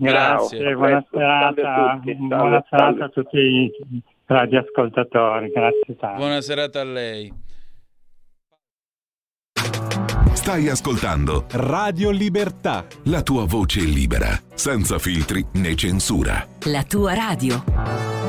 Grazie, 0.00 0.62
Ciao, 0.62 0.76
buona 0.76 1.04
serata, 1.10 1.90
a 1.90 2.00
buona 2.02 2.64
serata 2.70 3.04
a 3.04 3.08
tutti 3.10 3.36
i 3.36 3.70
radioascoltatori, 4.24 5.50
grazie 5.50 5.96
tanto. 5.96 6.16
Buona 6.16 6.40
serata 6.40 6.80
a 6.80 6.84
lei. 6.84 7.32
Stai 10.32 10.68
ascoltando 10.68 11.44
Radio 11.50 12.10
Libertà, 12.10 12.86
la 13.04 13.20
tua 13.20 13.44
voce 13.44 13.80
libera, 13.80 14.30
senza 14.54 14.98
filtri 14.98 15.44
né 15.54 15.74
censura. 15.74 16.46
La 16.64 16.82
tua 16.82 17.12
radio. 17.12 18.19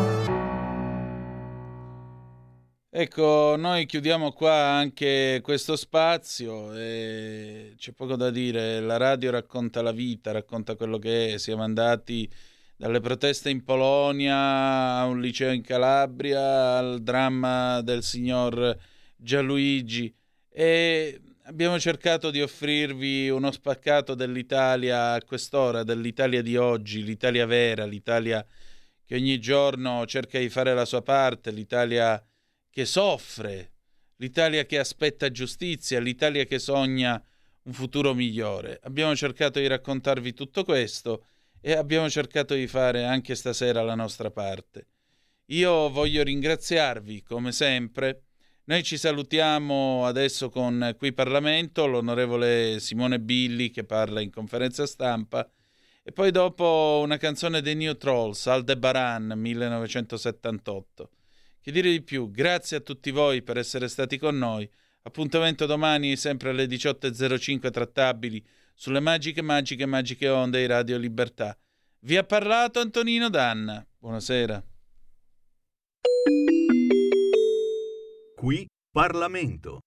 Ecco, 2.94 3.56
noi 3.58 3.86
chiudiamo 3.86 4.34
qua 4.34 4.54
anche 4.54 5.40
questo 5.42 5.78
spazio 5.78 6.72
c'è 6.72 7.92
poco 7.96 8.18
da 8.18 8.30
dire, 8.30 8.82
la 8.82 8.98
radio 8.98 9.32
racconta 9.32 9.82
la 9.82 9.94
vita, 9.94 10.34
racconta 10.34 10.76
quello 10.76 10.98
che 11.00 11.36
è, 11.36 11.38
siamo 11.38 11.64
andati 11.64 12.30
dalle 12.76 13.00
proteste 13.00 13.50
in 13.50 13.64
Polonia 13.64 14.36
a 14.98 15.06
un 15.06 15.22
liceo 15.22 15.54
in 15.54 15.62
Calabria 15.62 16.80
al 16.80 17.02
dramma 17.02 17.80
del 17.82 18.04
signor 18.04 18.78
Gianluigi. 19.16 20.14
E 20.50 21.22
abbiamo 21.44 21.80
cercato 21.80 22.30
di 22.30 22.42
offrirvi 22.42 23.30
uno 23.30 23.52
spaccato 23.52 24.16
dell'Italia 24.16 25.14
a 25.14 25.24
quest'ora, 25.24 25.84
dell'Italia 25.84 26.42
di 26.42 26.58
oggi, 26.58 27.04
l'Italia 27.04 27.46
vera, 27.46 27.86
l'Italia 27.86 28.46
che 29.06 29.16
ogni 29.16 29.40
giorno 29.40 30.06
cerca 30.06 30.40
di 30.40 30.50
fare 30.50 30.74
la 30.74 30.84
sua 30.84 31.02
parte, 31.02 31.52
l'Italia 31.52 32.22
che 32.72 32.86
soffre, 32.86 33.74
l'Italia 34.16 34.66
che 34.66 34.80
aspetta 34.80 35.30
giustizia, 35.30 36.00
l'Italia 36.00 36.46
che 36.46 36.58
sogna 36.58 37.22
un 37.64 37.74
futuro 37.74 38.14
migliore. 38.14 38.80
Abbiamo 38.84 39.16
cercato 39.16 39.60
di 39.60 39.68
raccontarvi 39.68 40.34
tutto 40.34 40.64
questo 40.64 41.26
e 41.60 41.74
abbiamo 41.74 42.10
cercato 42.10 42.56
di 42.56 42.66
fare 42.68 43.04
anche 43.04 43.36
stasera 43.36 43.84
la 43.84 43.94
nostra 43.94 44.32
parte. 44.32 44.88
Io 45.48 45.90
voglio 45.90 46.24
ringraziarvi 46.24 47.24
come 47.24 47.52
sempre. 47.52 48.24
Noi 48.64 48.84
ci 48.84 48.98
salutiamo 48.98 50.06
adesso 50.06 50.50
con 50.50 50.96
qui 50.98 51.14
Parlamento, 51.14 51.86
l'onorevole 51.86 52.80
Simone 52.80 53.20
Billi 53.20 53.70
che 53.70 53.84
parla 53.84 54.22
in 54.22 54.32
conferenza 54.32 54.86
stampa 54.86 55.48
e 56.04 56.12
poi 56.14 56.32
dopo 56.32 57.02
una 57.04 57.18
canzone 57.18 57.62
dei 57.62 57.76
New 57.76 57.96
Trolls, 57.98 58.48
Aldebaran 58.48 59.34
1978. 59.36 61.10
Che 61.64 61.72
dire 61.72 61.92
di 61.92 62.02
più? 62.02 62.32
Grazie 62.32 62.78
a 62.78 62.80
tutti 62.80 63.12
voi 63.12 63.44
per 63.44 63.56
essere 63.58 63.88
stati 63.88 64.18
con 64.18 64.36
noi. 64.36 64.68
Appuntamento 65.04 65.68
domani 65.68 66.16
sempre 66.16 66.50
alle 66.50 66.66
18.05 66.66 67.70
trattabili 67.70 68.44
sulle 68.74 69.00
magiche, 69.00 69.44
magiche, 69.44 69.86
magiche 69.86 70.28
onde 70.28 70.60
di 70.60 70.66
Radio 70.66 70.98
Libertà. 70.98 71.56
Vi 72.00 72.18
ha 72.18 72.24
parlato 72.24 72.80
Antonino 72.80 73.30
Danna. 73.30 73.86
Buonasera. 74.00 74.64
Qui 78.36 78.66
Parlamento. 78.92 79.82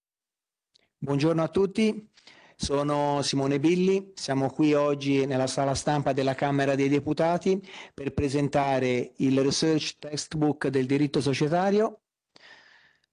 Buongiorno 0.97 1.43
a 1.43 1.49
tutti. 1.49 2.09
Sono 2.57 3.21
Simone 3.23 3.59
Billi, 3.59 4.13
siamo 4.15 4.49
qui 4.49 4.75
oggi 4.75 5.27
nella 5.27 5.49
sala 5.49 5.75
stampa 5.75 6.13
della 6.13 6.35
Camera 6.35 6.77
dei 6.77 6.89
Deputati 6.89 7.61
per 7.93 8.13
presentare 8.15 9.13
il 9.17 9.41
Research 9.43 9.97
Textbook 9.99 10.69
del 10.69 10.87
diritto 10.87 11.21
societario. 11.21 12.03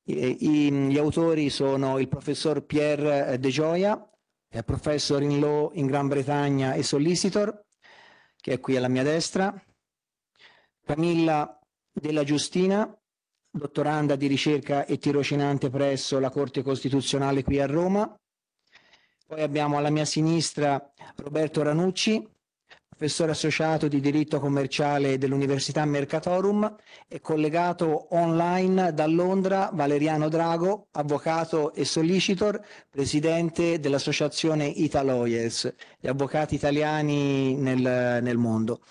Gli 0.04 0.98
autori 0.98 1.50
sono 1.50 1.98
il 1.98 2.08
professor 2.08 2.64
Pierre 2.66 3.38
De 3.40 3.50
Gioia, 3.50 4.08
professor 4.64 5.24
in 5.24 5.40
law 5.40 5.72
in 5.74 5.88
Gran 5.88 6.08
Bretagna 6.08 6.74
e 6.74 6.84
solicitor, 6.84 7.66
che 8.40 8.54
è 8.54 8.60
qui 8.60 8.76
alla 8.78 8.90
mia 8.90 9.04
destra, 9.04 9.54
Camilla 10.86 11.60
Della 11.92 12.24
Giustina, 12.24 12.96
dottoranda 13.50 14.16
di 14.16 14.28
ricerca 14.28 14.86
e 14.86 14.98
tirocinante 14.98 15.70
presso 15.70 16.20
la 16.20 16.30
Corte 16.30 16.62
Costituzionale 16.62 17.44
qui 17.44 17.60
a 17.60 17.66
Roma, 17.66 18.16
poi 19.32 19.44
abbiamo 19.44 19.78
alla 19.78 19.90
mia 19.90 20.04
sinistra 20.04 20.92
Roberto 21.16 21.64
Ranucci, 21.64 22.28
professore 22.90 23.32
associato 23.32 23.88
di 23.88 24.02
diritto 24.02 24.42
commerciale 24.42 25.18
dell'Università 25.18 25.86
Mercatorum 25.86 26.76
e 27.08 27.22
collegato 27.22 28.14
online 28.14 28.94
da 28.94 29.08
Londra 29.08 29.70
Valeriano 29.72 30.28
Drago, 30.28 30.90
avvocato 30.92 31.74
e 31.74 31.86
solicitor, 31.86 32.62
presidente 32.90 33.80
dell'associazione 33.80 34.66
Italoyers, 34.66 35.74
gli 35.98 36.08
avvocati 36.08 36.56
italiani 36.56 37.56
nel, 37.56 38.20
nel 38.22 38.38
mondo. 38.38 38.82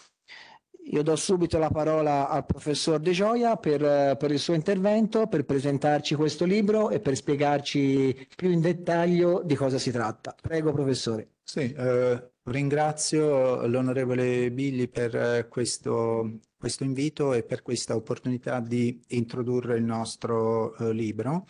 Io 0.93 1.03
do 1.03 1.15
subito 1.15 1.57
la 1.59 1.71
parola 1.71 2.29
al 2.29 2.45
professor 2.45 2.99
De 2.99 3.13
Gioia 3.13 3.57
per, 3.57 4.17
per, 4.17 4.31
il 4.33 4.41
suo 4.41 4.55
intervento, 4.55 5.29
per 5.29 5.45
presentarci 5.45 6.17
questo 6.17 6.45
libro 6.45 6.91
e 6.91 6.99
per 6.99 7.15
spiegarci 7.15 8.27
più 8.35 8.51
in 8.51 8.61
dettaglio 8.61 9.43
di 9.45 9.55
cosa 9.55 9.79
si 9.79 9.93
tratta. 9.93 10.35
Prego, 10.41 10.73
professore. 10.73 11.35
Sì, 11.45 11.73
eh, 11.73 12.31
ringrazio 12.45 13.67
l'onorevole 13.67 14.51
Billy 14.51 14.89
per 14.89 15.15
eh, 15.15 15.47
questo, 15.49 16.39
questo, 16.59 16.83
invito 16.83 17.35
e 17.35 17.45
per 17.45 17.63
questa 17.63 17.95
opportunità 17.95 18.59
di 18.59 19.01
introdurre 19.09 19.77
il 19.77 19.85
nostro 19.85 20.77
eh, 20.77 20.93
libro. 20.93 21.47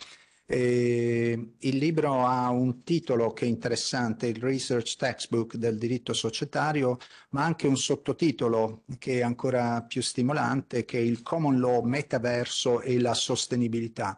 E 0.53 1.53
il 1.59 1.77
libro 1.77 2.25
ha 2.25 2.49
un 2.49 2.83
titolo 2.83 3.31
che 3.31 3.45
è 3.45 3.47
interessante, 3.47 4.27
il 4.27 4.41
Research 4.41 4.97
Textbook 4.97 5.55
del 5.55 5.77
diritto 5.77 6.11
societario, 6.11 6.97
ma 7.29 7.45
anche 7.45 7.67
un 7.67 7.77
sottotitolo 7.77 8.83
che 8.99 9.19
è 9.19 9.21
ancora 9.21 9.81
più 9.83 10.01
stimolante, 10.01 10.83
che 10.83 10.97
è 10.97 11.01
il 11.01 11.21
Common 11.21 11.57
Law, 11.57 11.83
Metaverso 11.83 12.81
e 12.81 12.99
la 12.99 13.13
sostenibilità. 13.13 14.17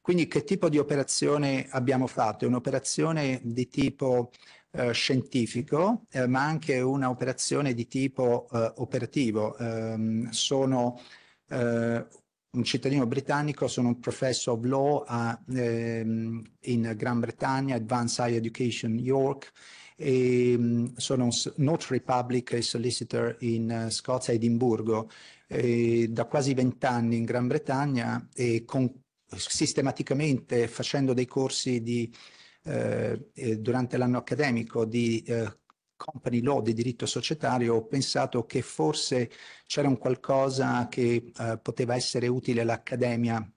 Quindi 0.00 0.28
che 0.28 0.44
tipo 0.44 0.68
di 0.68 0.78
operazione 0.78 1.66
abbiamo 1.70 2.06
fatto? 2.06 2.44
È 2.44 2.48
un'operazione 2.48 3.40
di 3.42 3.66
tipo 3.68 4.30
eh, 4.70 4.92
scientifico, 4.92 6.06
eh, 6.10 6.28
ma 6.28 6.44
anche 6.44 6.80
un'operazione 6.80 7.74
di 7.74 7.88
tipo 7.88 8.46
eh, 8.52 8.72
operativo. 8.76 9.56
Ehm, 9.58 10.30
sono 10.30 11.00
eh, 11.48 12.06
un 12.54 12.64
cittadino 12.64 13.06
britannico, 13.06 13.66
sono 13.66 13.88
un 13.88 13.98
professor 13.98 14.58
of 14.58 14.64
law 14.64 15.04
a, 15.06 15.38
ehm, 15.48 16.42
in 16.60 16.92
Gran 16.96 17.20
Bretagna, 17.20 17.76
Advanced 17.76 18.26
Higher 18.26 18.38
Education 18.38 18.98
York, 18.98 19.50
e 19.96 20.54
um, 20.56 20.92
sono 20.96 21.24
un 21.24 21.30
notary 21.56 22.00
public 22.00 22.62
solicitor 22.62 23.36
in 23.40 23.84
uh, 23.86 23.90
Scozia, 23.90 24.34
Edimburgo, 24.34 25.08
e 25.46 26.08
da 26.10 26.26
quasi 26.26 26.52
vent'anni 26.52 27.16
in 27.16 27.24
Gran 27.24 27.46
Bretagna 27.46 28.28
e 28.34 28.64
con, 28.66 28.90
sistematicamente 29.26 30.68
facendo 30.68 31.14
dei 31.14 31.26
corsi 31.26 31.82
di, 31.82 32.12
eh, 32.64 33.30
durante 33.58 33.96
l'anno 33.96 34.18
accademico 34.18 34.84
di 34.84 35.22
eh, 35.22 35.58
company 36.02 36.40
law 36.42 36.60
di 36.60 36.74
diritto 36.74 37.06
societario 37.06 37.76
ho 37.76 37.86
pensato 37.86 38.44
che 38.44 38.60
forse 38.62 39.30
c'era 39.66 39.86
un 39.88 39.98
qualcosa 39.98 40.88
che 40.88 41.32
eh, 41.36 41.58
poteva 41.62 41.94
essere 41.94 42.26
utile 42.26 42.62
all'accademia 42.62 43.48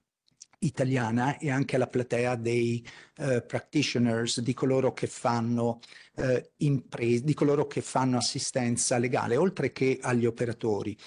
italiana 0.60 1.38
e 1.38 1.50
anche 1.50 1.76
alla 1.76 1.88
platea 1.88 2.36
dei 2.36 2.86
uh, 3.18 3.46
practitioners, 3.46 4.40
di 4.42 4.54
coloro 4.54 4.94
che 4.94 5.08
fanno 5.08 5.80
uh, 6.16 6.42
imprese, 6.58 7.24
di 7.24 7.34
coloro 7.34 7.68
che 7.68 7.82
fanno 7.82 8.18
assistenza 8.18 8.98
legale, 8.98 9.38
oltre 9.38 9.72
che 9.72 10.00
agli 10.02 10.26
operatori. 10.26 10.98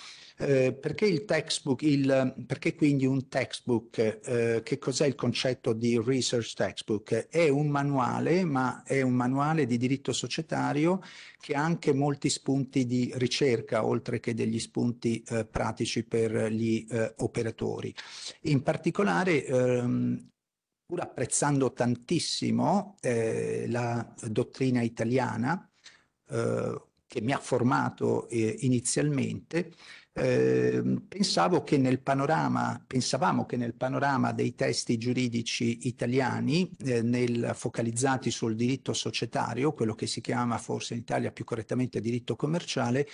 Eh, 0.40 0.73
perché 0.73 1.05
il 1.05 1.24
textbook, 1.24 1.82
il, 1.82 2.44
perché 2.47 2.77
quindi 2.77 3.06
un 3.06 3.27
textbook, 3.27 3.98
eh, 3.98 4.60
che 4.62 4.78
cos'è 4.78 5.05
il 5.05 5.16
concetto 5.16 5.73
di 5.73 6.01
research 6.01 6.52
textbook? 6.52 7.27
È 7.28 7.48
un 7.48 7.66
manuale, 7.69 8.44
ma 8.44 8.85
è 8.85 9.02
un 9.02 9.15
manuale 9.15 9.66
di 9.66 9.77
diritto 9.77 10.12
societario 10.12 11.02
che 11.40 11.55
ha 11.55 11.65
anche 11.65 11.93
molti 11.93 12.28
spunti 12.28 12.86
di 12.86 13.10
ricerca, 13.16 13.85
oltre 13.85 14.20
che 14.20 14.32
degli 14.32 14.60
spunti 14.60 15.24
eh, 15.27 15.44
pratici 15.44 16.05
per 16.05 16.52
gli 16.52 16.86
eh, 16.89 17.15
operatori. 17.16 17.93
In 18.43 18.62
particolare, 18.62 19.44
ehm, 19.44 20.28
pur 20.86 21.01
apprezzando 21.01 21.73
tantissimo 21.73 22.97
eh, 23.01 23.66
la 23.69 24.15
dottrina 24.28 24.82
italiana, 24.82 25.62
che 27.09 27.23
mi 27.23 27.32
ha 27.32 27.39
formato 27.39 28.28
eh, 28.28 28.56
inizialmente, 28.60 29.73
eh, 30.18 30.82
pensavo 31.08 31.62
che 31.62 31.78
nel 31.78 32.00
panorama, 32.00 32.82
pensavamo 32.86 33.46
che 33.46 33.56
nel 33.56 33.74
panorama 33.74 34.32
dei 34.32 34.54
testi 34.54 34.98
giuridici 34.98 35.86
italiani, 35.86 36.70
eh, 36.84 37.02
nel, 37.02 37.52
focalizzati 37.54 38.30
sul 38.30 38.54
diritto 38.54 38.92
societario, 38.92 39.72
quello 39.72 39.94
che 39.94 40.06
si 40.06 40.20
chiama 40.20 40.58
forse 40.58 40.94
in 40.94 41.00
Italia 41.00 41.32
più 41.32 41.44
correttamente 41.44 42.00
diritto 42.00 42.36
commerciale, 42.36 43.06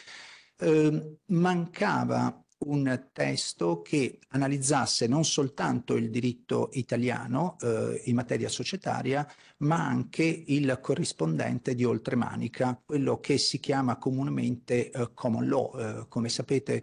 eh, 0.58 1.18
mancava 1.26 2.43
un 2.58 3.08
testo 3.12 3.82
che 3.82 4.18
analizzasse 4.28 5.06
non 5.06 5.24
soltanto 5.24 5.94
il 5.96 6.10
diritto 6.10 6.70
italiano 6.72 7.56
eh, 7.60 8.02
in 8.04 8.14
materia 8.14 8.48
societaria, 8.48 9.26
ma 9.58 9.86
anche 9.86 10.22
il 10.22 10.78
corrispondente 10.80 11.74
di 11.74 11.84
oltremanica, 11.84 12.80
quello 12.84 13.20
che 13.20 13.38
si 13.38 13.60
chiama 13.60 13.96
comunemente 13.98 14.90
eh, 14.90 15.10
common 15.14 15.48
law. 15.48 15.78
Eh, 15.78 16.08
come 16.08 16.28
sapete 16.28 16.82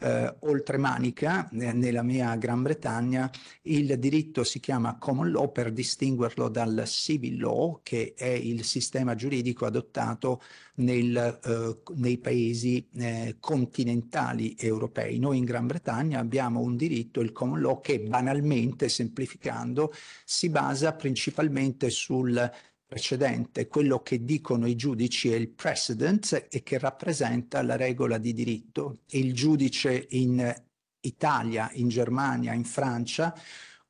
eh, 0.00 0.36
oltremanica, 0.40 1.48
eh, 1.50 1.72
nella 1.72 2.02
mia 2.02 2.36
Gran 2.36 2.62
Bretagna, 2.62 3.30
il 3.62 3.98
diritto 3.98 4.44
si 4.44 4.60
chiama 4.60 4.96
common 4.98 5.30
law 5.30 5.50
per 5.50 5.72
distinguerlo 5.72 6.48
dal 6.48 6.84
civil 6.86 7.40
law, 7.40 7.80
che 7.82 8.14
è 8.16 8.28
il 8.28 8.64
sistema 8.64 9.14
giuridico 9.14 9.66
adottato 9.66 10.40
nel, 10.76 11.40
eh, 11.44 11.78
nei 11.96 12.18
paesi 12.18 12.86
eh, 12.96 13.36
continentali 13.40 14.54
europei. 14.58 15.18
Noi 15.18 15.38
in 15.38 15.44
Gran 15.44 15.66
Bretagna 15.66 16.20
abbiamo 16.20 16.60
un 16.60 16.76
diritto, 16.76 17.20
il 17.20 17.32
common 17.32 17.60
law, 17.60 17.80
che 17.80 18.00
banalmente, 18.00 18.88
semplificando, 18.88 19.92
si 20.24 20.48
basa 20.48 20.92
principalmente 20.92 21.90
sul 21.90 22.50
precedente, 22.88 23.68
quello 23.68 24.00
che 24.00 24.24
dicono 24.24 24.66
i 24.66 24.74
giudici 24.74 25.30
è 25.30 25.36
il 25.36 25.50
precedent 25.50 26.46
e 26.48 26.62
che 26.62 26.78
rappresenta 26.78 27.62
la 27.62 27.76
regola 27.76 28.16
di 28.16 28.32
diritto. 28.32 29.00
Il 29.10 29.34
giudice 29.34 30.06
in 30.10 30.54
Italia, 31.00 31.70
in 31.74 31.88
Germania, 31.88 32.54
in 32.54 32.64
Francia, 32.64 33.38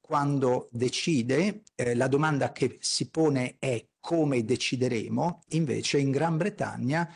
quando 0.01 0.69
decide, 0.73 1.63
eh, 1.77 1.95
la 1.95 2.09
domanda 2.09 2.51
che 2.51 2.79
si 2.81 3.09
pone 3.09 3.57
è 3.61 3.87
come 4.01 4.45
decideremo, 4.45 5.43
invece 5.51 5.99
in 5.99 6.11
Gran 6.11 6.37
Bretagna 6.37 7.09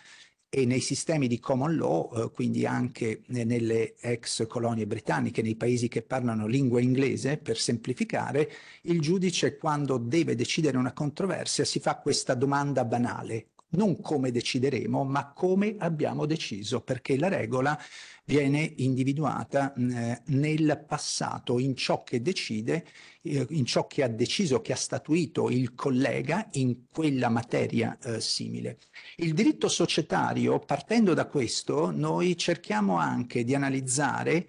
e 0.54 0.66
nei 0.66 0.82
sistemi 0.82 1.28
di 1.28 1.40
common 1.40 1.76
law, 1.76 2.10
eh, 2.14 2.30
quindi 2.30 2.66
anche 2.66 3.22
nelle 3.28 3.94
ex 3.98 4.46
colonie 4.46 4.86
britanniche, 4.86 5.40
nei 5.40 5.56
paesi 5.56 5.88
che 5.88 6.02
parlano 6.02 6.46
lingua 6.46 6.78
inglese, 6.78 7.38
per 7.38 7.56
semplificare, 7.56 8.52
il 8.82 9.00
giudice 9.00 9.56
quando 9.56 9.96
deve 9.96 10.34
decidere 10.34 10.76
una 10.76 10.92
controversia 10.92 11.64
si 11.64 11.80
fa 11.80 11.96
questa 11.96 12.34
domanda 12.34 12.84
banale, 12.84 13.52
non 13.70 13.98
come 14.02 14.30
decideremo, 14.30 15.04
ma 15.04 15.32
come 15.32 15.76
abbiamo 15.78 16.26
deciso, 16.26 16.82
perché 16.82 17.16
la 17.16 17.28
regola 17.28 17.78
viene 18.26 18.74
individuata 18.76 19.72
eh, 19.72 20.20
nel 20.26 20.84
passato, 20.86 21.58
in 21.58 21.74
ciò 21.74 22.02
che 22.02 22.20
decide, 22.20 22.84
eh, 23.22 23.46
in 23.50 23.64
ciò 23.64 23.86
che 23.86 24.02
ha 24.02 24.08
deciso, 24.08 24.60
che 24.60 24.72
ha 24.72 24.76
statuito 24.76 25.48
il 25.48 25.74
collega 25.74 26.48
in 26.52 26.86
quella 26.92 27.28
materia 27.28 27.96
eh, 28.02 28.20
simile. 28.20 28.78
Il 29.16 29.34
diritto 29.34 29.68
societario, 29.68 30.58
partendo 30.58 31.14
da 31.14 31.26
questo, 31.26 31.90
noi 31.90 32.36
cerchiamo 32.36 32.96
anche 32.96 33.44
di 33.44 33.54
analizzare 33.54 34.46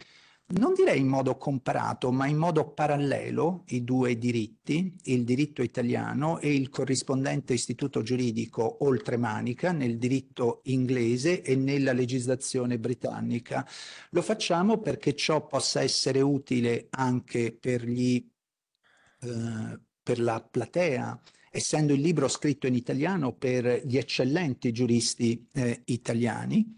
non 0.56 0.74
direi 0.74 1.00
in 1.00 1.08
modo 1.08 1.36
comparato, 1.38 2.12
ma 2.12 2.28
in 2.28 2.38
modo 2.38 2.70
parallelo 2.74 3.64
i 3.68 3.84
due 3.84 4.18
diritti, 4.18 4.96
il 5.06 5.24
diritto 5.24 5.64
italiano 5.64 6.40
e 6.40 6.54
il 6.54 6.70
corrispondente 6.70 7.54
istituto 7.54 8.04
giuridico 8.04 8.84
oltremanica 8.86 9.72
nel 9.72 9.98
diritto 9.98 10.60
inglese 10.66 11.42
e 11.42 11.56
nella 11.56 11.94
legislazione 11.94 12.78
britannica. 12.78 13.68
Lo 14.12 14.22
facciamo 14.22 14.78
perché 14.78 15.16
ciò 15.16 15.48
possa 15.48 15.82
essere 15.82 16.22
utile 16.22 16.88
anche 16.92 17.58
per, 17.60 17.86
gli, 17.86 18.24
eh, 19.24 19.80
per 20.02 20.20
la 20.20 20.42
platea 20.42 21.20
essendo 21.56 21.94
il 21.94 22.02
libro 22.02 22.28
scritto 22.28 22.66
in 22.66 22.74
italiano 22.74 23.34
per 23.34 23.84
gli 23.86 23.98
eccellenti 23.98 24.72
giuristi 24.72 25.48
eh, 25.54 25.82
italiani 25.86 26.76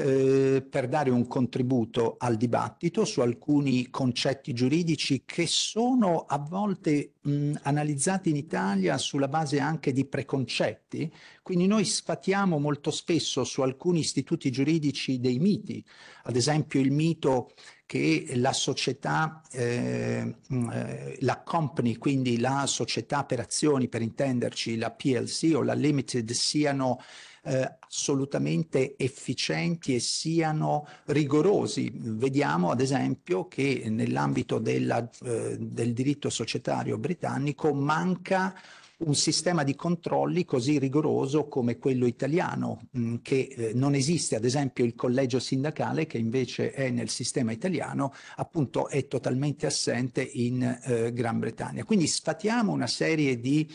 eh, 0.00 0.64
per 0.68 0.88
dare 0.88 1.10
un 1.10 1.26
contributo 1.26 2.16
al 2.18 2.36
dibattito 2.36 3.04
su 3.04 3.20
alcuni 3.20 3.90
concetti 3.90 4.52
giuridici 4.52 5.24
che 5.24 5.46
sono 5.46 6.26
a 6.28 6.38
volte 6.38 7.14
mh, 7.20 7.54
analizzati 7.62 8.30
in 8.30 8.36
Italia 8.36 8.98
sulla 8.98 9.28
base 9.28 9.58
anche 9.58 9.92
di 9.92 10.04
preconcetti. 10.04 11.12
Quindi 11.42 11.66
noi 11.66 11.84
sfatiamo 11.84 12.58
molto 12.58 12.90
spesso 12.90 13.42
su 13.44 13.62
alcuni 13.62 14.00
istituti 14.00 14.50
giuridici 14.50 15.18
dei 15.18 15.38
miti, 15.38 15.84
ad 16.24 16.36
esempio 16.36 16.80
il 16.80 16.92
mito 16.92 17.50
che 17.90 18.30
la 18.34 18.52
società, 18.52 19.42
eh, 19.50 20.36
eh 20.48 21.16
la 21.22 21.40
company, 21.40 21.96
quindi 21.96 22.38
la 22.38 22.64
società 22.68 23.24
per 23.24 23.40
azioni, 23.40 23.88
per 23.88 24.00
intenderci, 24.00 24.76
la 24.76 24.92
PLC 24.92 25.50
o 25.56 25.64
la 25.64 25.72
limited, 25.72 26.30
siano 26.30 27.00
eh, 27.42 27.78
assolutamente 27.80 28.94
efficienti 28.96 29.96
e 29.96 29.98
siano 29.98 30.86
rigorosi. 31.06 31.90
Vediamo 31.92 32.70
ad 32.70 32.80
esempio 32.80 33.48
che 33.48 33.82
nell'ambito 33.88 34.60
della, 34.60 35.10
eh, 35.24 35.56
del 35.58 35.92
diritto 35.92 36.30
societario 36.30 36.96
britannico 36.96 37.74
manca 37.74 38.54
un 39.00 39.14
sistema 39.14 39.62
di 39.62 39.74
controlli 39.74 40.44
così 40.44 40.78
rigoroso 40.78 41.48
come 41.48 41.78
quello 41.78 42.06
italiano, 42.06 42.82
mh, 42.90 43.00
mm, 43.00 43.14
che 43.22 43.48
eh, 43.56 43.72
non 43.74 43.94
esiste, 43.94 44.36
ad 44.36 44.44
esempio 44.44 44.84
il 44.84 44.94
collegio 44.94 45.38
sindacale 45.38 46.06
che 46.06 46.18
invece 46.18 46.72
è 46.72 46.90
nel 46.90 47.08
sistema 47.08 47.52
italiano, 47.52 48.12
appunto 48.36 48.88
è 48.88 49.06
totalmente 49.06 49.66
assente 49.66 50.22
in 50.22 50.62
eh, 50.62 51.12
Gran 51.12 51.38
Bretagna. 51.38 51.84
Quindi 51.84 52.06
sfatiamo 52.06 52.72
una 52.72 52.86
serie 52.86 53.38
di 53.40 53.68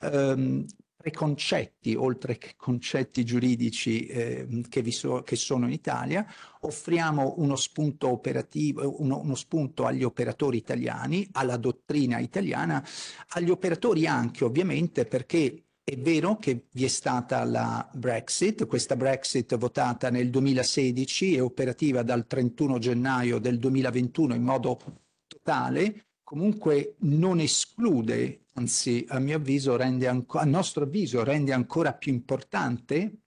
ehm, 0.00 0.64
preconcetti, 1.04 1.94
oltre 1.94 2.38
che 2.38 2.54
concetti 2.56 3.24
giuridici 3.24 4.06
eh, 4.06 4.62
che, 4.70 4.90
so, 4.90 5.20
che, 5.22 5.36
sono 5.36 5.66
in 5.66 5.72
Italia, 5.72 6.26
offriamo 6.60 7.34
uno 7.36 7.56
spunto 7.56 8.08
operativo, 8.08 9.02
uno, 9.02 9.20
uno 9.20 9.34
spunto 9.34 9.84
agli 9.84 10.02
operatori 10.02 10.56
italiani, 10.56 11.28
alla 11.32 11.58
dottrina 11.58 12.20
italiana, 12.20 12.82
agli 13.28 13.50
operatori 13.50 14.06
anche 14.06 14.44
ovviamente 14.44 15.04
perché 15.04 15.64
è 15.84 15.98
vero 15.98 16.38
che 16.38 16.68
vi 16.70 16.84
è 16.84 16.88
stata 16.88 17.44
la 17.44 17.86
Brexit, 17.92 18.66
questa 18.66 18.96
Brexit 18.96 19.58
votata 19.58 20.08
nel 20.08 20.30
2016 20.30 21.34
e 21.34 21.40
operativa 21.40 22.02
dal 22.02 22.26
31 22.26 22.78
gennaio 22.78 23.38
del 23.38 23.58
2021 23.58 24.34
in 24.34 24.42
modo 24.42 24.80
totale, 25.26 26.06
comunque 26.24 26.96
non 27.00 27.38
esclude, 27.38 28.46
anzi 28.54 29.04
a 29.08 29.18
mio 29.18 29.36
avviso 29.36 29.76
rende 29.76 30.08
a 30.08 30.44
nostro 30.44 30.84
avviso 30.84 31.22
rende 31.22 31.52
ancora 31.52 31.92
più 31.92 32.12
importante 32.12 33.18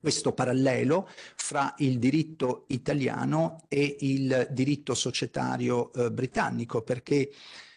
questo 0.00 0.32
parallelo 0.32 1.08
fra 1.34 1.74
il 1.78 1.98
diritto 1.98 2.64
italiano 2.68 3.64
e 3.68 3.96
il 4.00 4.48
diritto 4.52 4.94
societario 4.94 5.92
eh, 5.92 6.12
britannico, 6.12 6.82
perché 6.82 7.30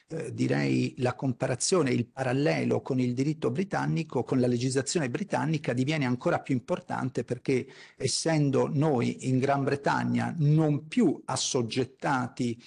eh, 0.07 0.33
direi 0.33 0.93
la 0.97 1.15
comparazione, 1.15 1.89
il 1.91 2.05
parallelo 2.05 2.81
con 2.81 2.99
il 2.99 3.13
diritto 3.13 3.49
britannico, 3.49 4.23
con 4.23 4.39
la 4.39 4.47
legislazione 4.47 5.09
britannica 5.09 5.73
diviene 5.73 6.05
ancora 6.05 6.39
più 6.39 6.53
importante 6.53 7.23
perché 7.23 7.65
essendo 7.97 8.69
noi 8.71 9.27
in 9.27 9.39
Gran 9.39 9.63
Bretagna 9.63 10.33
non 10.37 10.87
più 10.87 11.19
assoggettati 11.25 12.61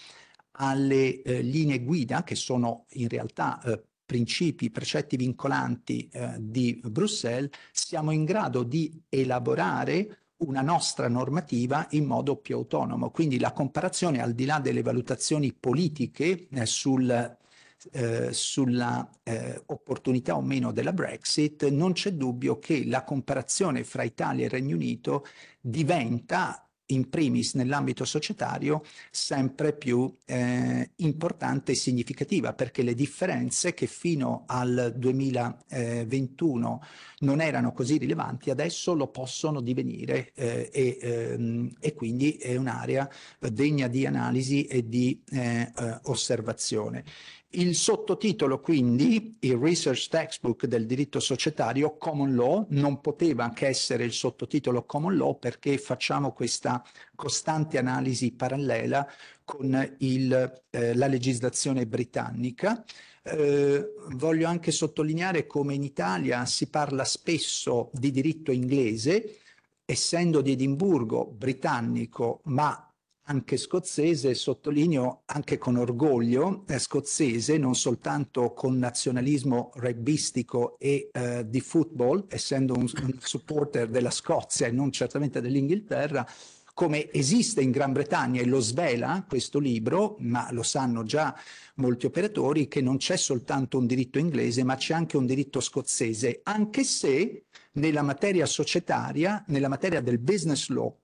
alle 0.57 1.23
eh, 1.23 1.41
linee 1.41 1.83
guida 1.83 2.23
che 2.23 2.35
sono 2.35 2.87
in 2.91 3.09
realtà 3.09 3.61
eh, 3.63 3.83
principi, 4.05 4.71
precetti 4.71 5.17
vincolanti 5.17 6.09
eh, 6.13 6.37
di 6.39 6.81
Bruxelles, 6.85 7.51
siamo 7.73 8.11
in 8.11 8.25
grado 8.25 8.63
di 8.63 9.03
elaborare 9.09 10.19
una 10.39 10.61
nostra 10.61 11.09
normativa 11.09 11.87
in 11.91 12.05
modo 12.05 12.37
più 12.37 12.57
autonomo. 12.57 13.11
Quindi 13.11 13.39
la 13.39 13.53
comparazione, 13.53 14.21
al 14.21 14.35
di 14.35 14.45
là 14.45 14.59
delle 14.59 14.83
valutazioni 14.83 15.53
politiche 15.53 16.49
eh, 16.51 16.67
sul, 16.67 17.37
eh, 17.93 18.33
sulla 18.33 19.09
eh, 19.23 19.63
opportunità 19.67 20.37
o 20.37 20.43
meno 20.43 20.73
della 20.73 20.93
Brexit, 20.93 21.69
non 21.69 21.93
c'è 21.93 22.13
dubbio 22.13 22.59
che 22.59 22.85
la 22.85 23.05
comparazione 23.05 23.85
fra 23.85 24.03
Italia 24.03 24.45
e 24.45 24.49
Regno 24.49 24.75
Unito 24.75 25.25
diventa 25.61 26.64
in 26.87 27.09
primis 27.09 27.55
nell'ambito 27.55 28.05
societario 28.05 28.83
sempre 29.11 29.73
più 29.73 30.13
eh, 30.27 30.91
importante 30.97 31.73
e 31.73 31.77
significativa 31.77 32.53
perché 32.53 32.83
le 32.83 32.95
differenze 32.95 33.73
che 33.73 33.87
fino 33.87 34.45
al 34.47 34.93
2021 34.97 36.83
non 37.21 37.41
erano 37.41 37.73
così 37.73 37.97
rilevanti 37.97 38.51
adesso 38.51 38.95
lo 38.95 39.09
possono 39.09 39.61
divenire 39.61 40.33
eh, 40.35 40.69
e, 40.73 40.99
ehm, 41.01 41.77
e, 41.81 41.95
quindi 41.95 42.33
è 42.33 42.57
un'area 42.57 43.09
degna 43.39 43.89
di 43.89 44.05
analisi 44.05 44.67
e 44.67 44.89
di 44.89 45.23
eh, 45.31 45.73
eh 45.75 45.99
osservazione. 46.05 47.05
Il 47.57 47.77
sottotitolo 47.77 48.59
quindi, 48.59 49.37
il 49.41 49.57
Research 49.57 50.09
Textbook 50.09 50.67
del 50.67 50.87
diritto 50.87 51.21
societario, 51.21 51.97
Common 51.97 52.35
Law, 52.35 52.67
non 52.71 53.01
poteva 53.01 53.51
che 53.51 53.69
essere 53.69 54.05
il 54.05 54.13
sottotitolo 54.13 54.83
Common 54.83 55.17
Law 55.17 55.39
perché 55.39 55.79
facciamo 55.79 56.33
questa 56.33 56.83
costante 57.15 57.79
analisi 57.79 58.33
parallela 58.33 59.07
con 59.45 59.95
il, 59.99 60.63
eh, 60.71 60.95
la 60.97 61.07
legislazione 61.07 61.87
britannica. 61.87 62.85
Eh, 63.23 63.93
voglio 64.15 64.49
anche 64.49 64.73
sottolineare 64.73 65.47
come 65.47 65.75
in 65.75 65.85
Italia 65.85 66.45
si 66.47 66.67
parla 66.67 67.05
spesso 67.05 67.91
di 67.93 68.11
diritto 68.11 68.51
inglese, 68.51 69.39
essendo 69.85 70.41
di 70.41 70.53
Edimburgo 70.53 71.25
britannico, 71.25 72.41
ma 72.45 72.84
anche 73.25 73.57
scozzese, 73.57 74.35
sottolineo 74.35 75.23
anche 75.27 75.57
con 75.57 75.77
orgoglio, 75.77 76.65
è 76.67 76.79
scozzese, 76.79 77.57
non 77.57 77.75
soltanto 77.75 78.53
con 78.53 78.77
nazionalismo 78.77 79.71
rugbistico 79.75 80.79
e 80.79 81.11
eh, 81.13 81.49
di 81.49 81.61
football, 81.61 82.27
essendo 82.29 82.75
un, 82.75 82.91
un 83.03 83.15
supporter 83.19 83.89
della 83.89 84.11
Scozia 84.11 84.67
e 84.67 84.73
non 84.73 84.93
certamente 84.93 85.41
dell'Inghilterra, 85.41 86.27
come 86.75 87.11
esiste 87.13 87.63
in 87.63 87.71
Gran 87.71 87.93
Bretagna 87.93 88.41
e 88.41 88.47
lo 88.47 88.59
svela 88.59 89.25
questo 89.27 89.61
libro, 89.61 90.17
ma 90.19 90.49
lo 90.51 90.65
sanno 90.65 91.05
già 91.05 91.35
molti 91.77 92.07
operatori, 92.07 92.67
che 92.67 92.83
non 92.83 92.97
c'è 92.97 93.17
soltanto 93.17 93.79
un 93.79 93.87
diritto 93.87 94.19
inglese, 94.19 94.65
ma 94.65 94.75
c'è 94.75 94.93
anche 94.93 95.17
un 95.17 95.25
diritto 95.25 95.61
scozzese, 95.61 96.41
anche 96.43 96.83
se 96.83 97.45
nella 97.75 98.03
materia 98.03 98.45
societaria, 98.45 99.45
nella 99.49 99.69
materia 99.69 100.01
del 100.01 100.19
business 100.19 100.69
law, 100.69 100.95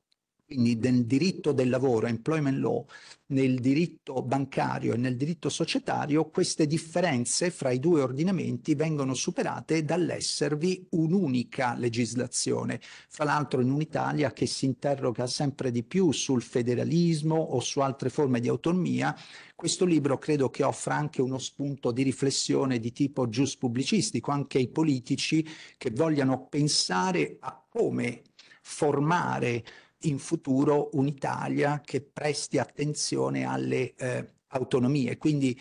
quindi 0.50 0.74
nel 0.80 1.06
diritto 1.06 1.52
del 1.52 1.68
lavoro, 1.68 2.08
employment 2.08 2.58
law, 2.58 2.84
nel 3.26 3.60
diritto 3.60 4.20
bancario 4.20 4.94
e 4.94 4.96
nel 4.96 5.16
diritto 5.16 5.48
societario, 5.48 6.28
queste 6.28 6.66
differenze 6.66 7.52
fra 7.52 7.70
i 7.70 7.78
due 7.78 8.02
ordinamenti 8.02 8.74
vengono 8.74 9.14
superate 9.14 9.84
dall'esservi 9.84 10.88
un'unica 10.90 11.76
legislazione. 11.76 12.80
Fra 12.80 13.22
l'altro 13.22 13.60
in 13.60 13.70
un'Italia 13.70 14.32
che 14.32 14.46
si 14.46 14.64
interroga 14.64 15.28
sempre 15.28 15.70
di 15.70 15.84
più 15.84 16.10
sul 16.10 16.42
federalismo 16.42 17.36
o 17.36 17.60
su 17.60 17.78
altre 17.78 18.08
forme 18.08 18.40
di 18.40 18.48
autonomia, 18.48 19.16
questo 19.54 19.84
libro 19.84 20.18
credo 20.18 20.50
che 20.50 20.64
offra 20.64 20.96
anche 20.96 21.22
uno 21.22 21.38
spunto 21.38 21.92
di 21.92 22.02
riflessione 22.02 22.80
di 22.80 22.90
tipo 22.90 23.28
gius 23.28 23.56
pubblicistico, 23.56 24.32
anche 24.32 24.58
ai 24.58 24.68
politici 24.68 25.46
che 25.78 25.92
vogliano 25.92 26.48
pensare 26.48 27.36
a 27.38 27.64
come 27.68 28.22
formare 28.62 29.64
in 30.02 30.18
futuro 30.18 30.90
un'Italia 30.92 31.80
che 31.84 32.00
presti 32.00 32.58
attenzione 32.58 33.44
alle 33.44 33.94
eh, 33.94 34.26
autonomie. 34.48 35.16
Quindi 35.18 35.58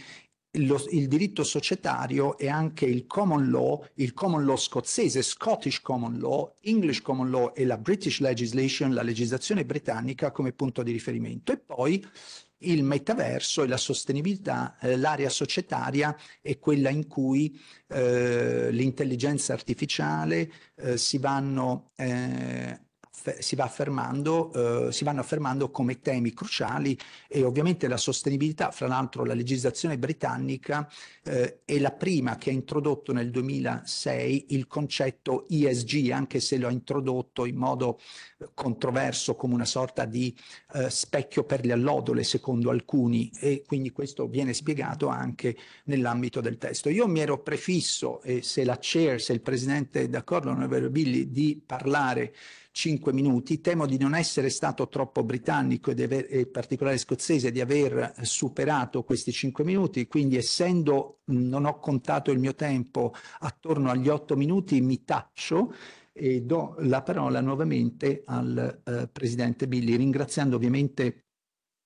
lo, 0.53 0.83
il 0.89 1.07
diritto 1.07 1.43
societario 1.43 2.37
è 2.37 2.47
anche 2.47 2.85
il 2.85 3.05
common 3.05 3.49
law, 3.49 3.85
il 3.95 4.13
common 4.13 4.45
law 4.45 4.55
scozzese, 4.55 5.21
Scottish 5.21 5.81
common 5.81 6.17
law, 6.17 6.53
English 6.61 7.01
common 7.01 7.29
law 7.29 7.51
e 7.55 7.65
la 7.65 7.77
British 7.77 8.19
legislation, 8.19 8.93
la 8.93 9.03
legislazione 9.03 9.65
britannica 9.65 10.31
come 10.31 10.53
punto 10.53 10.81
di 10.81 10.91
riferimento. 10.91 11.51
E 11.51 11.57
poi 11.57 12.03
il 12.63 12.83
metaverso 12.83 13.63
e 13.63 13.67
la 13.67 13.77
sostenibilità, 13.77 14.77
eh, 14.79 14.97
l'area 14.97 15.29
societaria 15.29 16.17
è 16.41 16.57
quella 16.57 16.89
in 16.89 17.07
cui 17.07 17.57
eh, 17.87 18.69
l'intelligenza 18.71 19.53
artificiale 19.53 20.51
eh, 20.75 20.97
si 20.97 21.19
vanno 21.19 21.91
eh, 21.95 22.87
si, 23.39 23.55
va 23.55 23.65
affermando, 23.65 24.87
eh, 24.87 24.91
si 24.91 25.03
vanno 25.03 25.21
affermando 25.21 25.69
come 25.69 25.99
temi 25.99 26.33
cruciali 26.33 26.97
e 27.27 27.43
ovviamente 27.43 27.87
la 27.87 27.97
sostenibilità, 27.97 28.71
fra 28.71 28.87
l'altro 28.87 29.23
la 29.23 29.33
legislazione 29.33 29.97
britannica 29.97 30.89
eh, 31.23 31.59
è 31.65 31.77
la 31.79 31.91
prima 31.91 32.37
che 32.37 32.49
ha 32.49 32.53
introdotto 32.53 33.13
nel 33.13 33.29
2006 33.29 34.47
il 34.49 34.67
concetto 34.67 35.47
ESG, 35.47 36.11
anche 36.11 36.39
se 36.39 36.57
lo 36.57 36.67
ha 36.67 36.71
introdotto 36.71 37.45
in 37.45 37.55
modo 37.55 37.99
eh, 38.39 38.49
controverso 38.53 39.35
come 39.35 39.53
una 39.53 39.65
sorta 39.65 40.05
di 40.05 40.35
eh, 40.73 40.89
specchio 40.89 41.43
per 41.43 41.65
le 41.65 41.73
allodole 41.73 42.23
secondo 42.23 42.69
alcuni 42.69 43.31
e 43.39 43.63
quindi 43.65 43.91
questo 43.91 44.27
viene 44.27 44.53
spiegato 44.53 45.07
anche 45.07 45.55
nell'ambito 45.85 46.41
del 46.41 46.57
testo. 46.57 46.89
Io 46.89 47.07
mi 47.07 47.19
ero 47.19 47.41
prefisso 47.41 48.21
e 48.21 48.41
se 48.41 48.63
la 48.63 48.77
chair, 48.79 49.21
se 49.21 49.33
il 49.33 49.41
presidente 49.41 50.01
è 50.01 50.07
d'accordo, 50.09 50.49
onorevole 50.49 50.89
Billi, 50.89 51.31
di 51.31 51.61
parlare 51.63 52.33
5 52.79 53.11
minuti. 53.11 53.59
Temo 53.59 53.85
di 53.85 53.97
non 53.97 54.15
essere 54.15 54.49
stato 54.49 54.87
troppo 54.87 55.21
britannico 55.21 55.91
e, 55.91 56.01
aver, 56.01 56.27
e 56.29 56.39
in 56.39 56.51
particolare 56.51 56.97
scozzese 56.97 57.51
di 57.51 57.59
aver 57.59 58.13
superato 58.21 59.03
questi 59.03 59.33
5 59.33 59.65
minuti, 59.65 60.07
quindi 60.07 60.37
essendo 60.37 61.19
non 61.25 61.65
ho 61.65 61.77
contato 61.79 62.31
il 62.31 62.39
mio 62.39 62.55
tempo 62.55 63.13
attorno 63.39 63.89
agli 63.89 64.07
8 64.07 64.37
minuti 64.37 64.79
mi 64.79 65.03
taccio 65.03 65.73
e 66.13 66.41
do 66.41 66.75
la 66.79 67.01
parola 67.01 67.41
nuovamente 67.41 68.23
al 68.25 68.81
eh, 68.85 69.09
Presidente 69.11 69.67
Billi, 69.67 69.97
ringraziando 69.97 70.55
ovviamente 70.55 71.28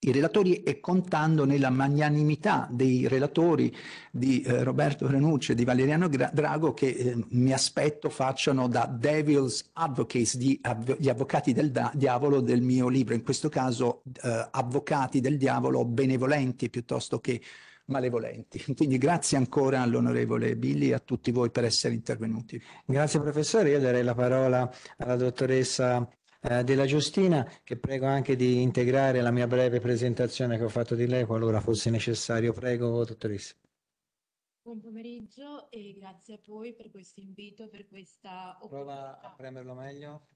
i 0.03 0.11
relatori 0.11 0.63
e 0.63 0.79
contando 0.79 1.45
nella 1.45 1.69
magnanimità 1.69 2.67
dei 2.71 3.07
relatori 3.07 3.75
di 4.11 4.41
eh, 4.41 4.63
Roberto 4.63 5.07
Renucci 5.07 5.51
e 5.51 5.55
di 5.55 5.63
Valeriano 5.63 6.07
Drago 6.07 6.73
che 6.73 6.87
eh, 6.87 7.25
mi 7.29 7.53
aspetto 7.53 8.09
facciano 8.09 8.67
da 8.67 8.85
devil's 8.85 9.69
advocates, 9.73 10.37
di, 10.37 10.59
av- 10.61 10.97
gli 10.97 11.09
avvocati 11.09 11.53
del 11.53 11.71
da- 11.71 11.91
diavolo 11.93 12.41
del 12.41 12.61
mio 12.61 12.87
libro, 12.87 13.13
in 13.13 13.23
questo 13.23 13.49
caso 13.49 14.03
eh, 14.21 14.47
avvocati 14.51 15.21
del 15.21 15.37
diavolo 15.37 15.85
benevolenti 15.85 16.69
piuttosto 16.69 17.19
che 17.19 17.41
malevolenti. 17.85 18.63
Quindi 18.75 18.97
grazie 18.97 19.37
ancora 19.37 19.81
all'onorevole 19.81 20.55
Billy 20.55 20.89
e 20.89 20.93
a 20.93 20.99
tutti 20.99 21.31
voi 21.31 21.49
per 21.49 21.65
essere 21.65 21.93
intervenuti. 21.93 22.61
Grazie 22.85 23.19
professore, 23.19 23.69
io 23.69 23.79
darei 23.79 24.03
la 24.03 24.15
parola 24.15 24.71
alla 24.97 25.15
dottoressa 25.15 26.07
eh, 26.43 26.63
della 26.63 26.85
Giustina, 26.85 27.49
che 27.63 27.77
prego 27.77 28.05
anche 28.05 28.35
di 28.35 28.61
integrare 28.61 29.21
la 29.21 29.31
mia 29.31 29.47
breve 29.47 29.79
presentazione 29.79 30.57
che 30.57 30.63
ho 30.63 30.69
fatto 30.69 30.95
di 30.95 31.07
lei 31.07 31.25
qualora 31.25 31.61
fosse 31.61 31.89
necessario. 31.89 32.51
Prego, 32.53 33.03
dottoressa. 33.05 33.55
Buon 34.61 34.79
pomeriggio 34.79 35.69
e 35.71 35.93
grazie 35.93 36.35
a 36.35 36.39
voi 36.45 36.73
per 36.73 36.89
questo 36.89 37.19
invito, 37.19 37.67
per 37.67 37.87
questa 37.87 38.57
opportunità. 38.61 38.93
Prova 38.93 39.19
a 39.21 39.33
premerlo 39.35 39.73
meglio. 39.73 40.27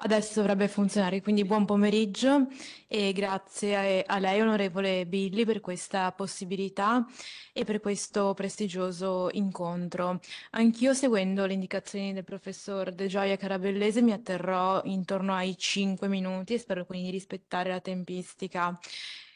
Adesso 0.00 0.34
dovrebbe 0.40 0.68
funzionare, 0.68 1.20
quindi 1.20 1.44
buon 1.44 1.64
pomeriggio 1.64 2.46
e 2.86 3.12
grazie 3.12 4.04
a, 4.06 4.18
lei, 4.20 4.40
onorevole 4.40 5.06
Billy, 5.06 5.44
per 5.44 5.60
questa 5.60 6.12
possibilità 6.12 7.04
e 7.52 7.64
per 7.64 7.80
questo 7.80 8.32
prestigioso 8.32 9.28
incontro. 9.32 10.20
Anch'io, 10.50 10.94
seguendo 10.94 11.46
le 11.46 11.54
indicazioni 11.54 12.12
del 12.12 12.22
professor 12.22 12.92
De 12.92 13.08
Gioia 13.08 13.36
Carabellese, 13.36 14.00
mi 14.00 14.12
atterrò 14.12 14.80
intorno 14.84 15.34
ai 15.34 15.58
5 15.58 16.06
minuti 16.06 16.54
e 16.54 16.58
spero 16.58 16.86
quindi 16.86 17.06
di 17.06 17.12
rispettare 17.12 17.70
la 17.70 17.80
tempistica. 17.80 18.78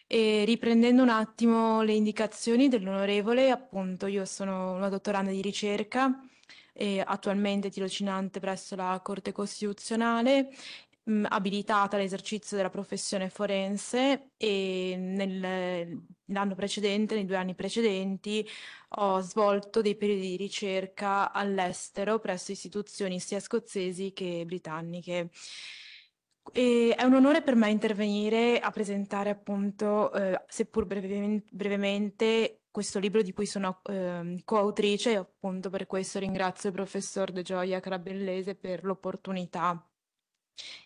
E 0.07 0.45
riprendendo 0.45 1.03
un 1.03 1.09
attimo 1.09 1.83
le 1.83 1.95
indicazioni 1.95 2.69
dell'onorevole, 2.69 3.51
appunto, 3.51 4.07
io 4.07 4.25
sono 4.27 4.75
una 4.75 4.89
dottoranda 4.89 5.33
di 5.33 5.43
ricerca 5.43 6.25
e 6.73 7.03
attualmente 7.05 7.71
tirocinante 7.71 8.41
presso 8.41 8.75
la 8.77 9.01
Corte 9.03 9.33
Costituzionale, 9.33 10.51
abilitata 11.05 11.97
all'esercizio 11.97 12.57
della 12.57 12.71
professione 12.71 13.29
forense 13.29 14.31
e 14.37 14.95
nel, 14.97 16.01
l'anno 16.27 16.55
precedente, 16.55 17.15
nei 17.15 17.25
due 17.25 17.37
anni 17.37 17.55
precedenti, 17.55 18.47
ho 18.97 19.21
svolto 19.21 19.83
dei 19.83 19.97
periodi 19.97 20.29
di 20.29 20.37
ricerca 20.37 21.33
all'estero 21.33 22.19
presso 22.21 22.53
istituzioni 22.53 23.19
sia 23.19 23.41
scozzesi 23.41 24.13
che 24.13 24.45
britanniche. 24.47 25.31
E 26.53 26.95
è 26.97 27.05
un 27.05 27.15
onore 27.15 27.43
per 27.43 27.55
me 27.55 27.71
intervenire 27.71 28.59
a 28.59 28.71
presentare 28.71 29.31
appunto, 29.31 30.13
eh, 30.13 30.41
seppur 30.49 30.87
brevemente, 30.87 32.62
questo 32.73 32.99
libro 32.99 33.23
di 33.23 33.33
cui 33.33 33.47
sono 33.47 33.81
eh, 33.85 34.43
coautrice 34.45 35.13
e 35.13 35.17
appunto 35.17 35.71
per 35.71 35.87
questo 35.87 36.19
ringrazio 36.19 36.71
il 36.71 36.75
professor 36.75 37.31
De 37.31 37.43
Gioia 37.43 37.79
Carabellese 37.79 38.57
per 38.57 38.83
l'opportunità. 38.85 39.87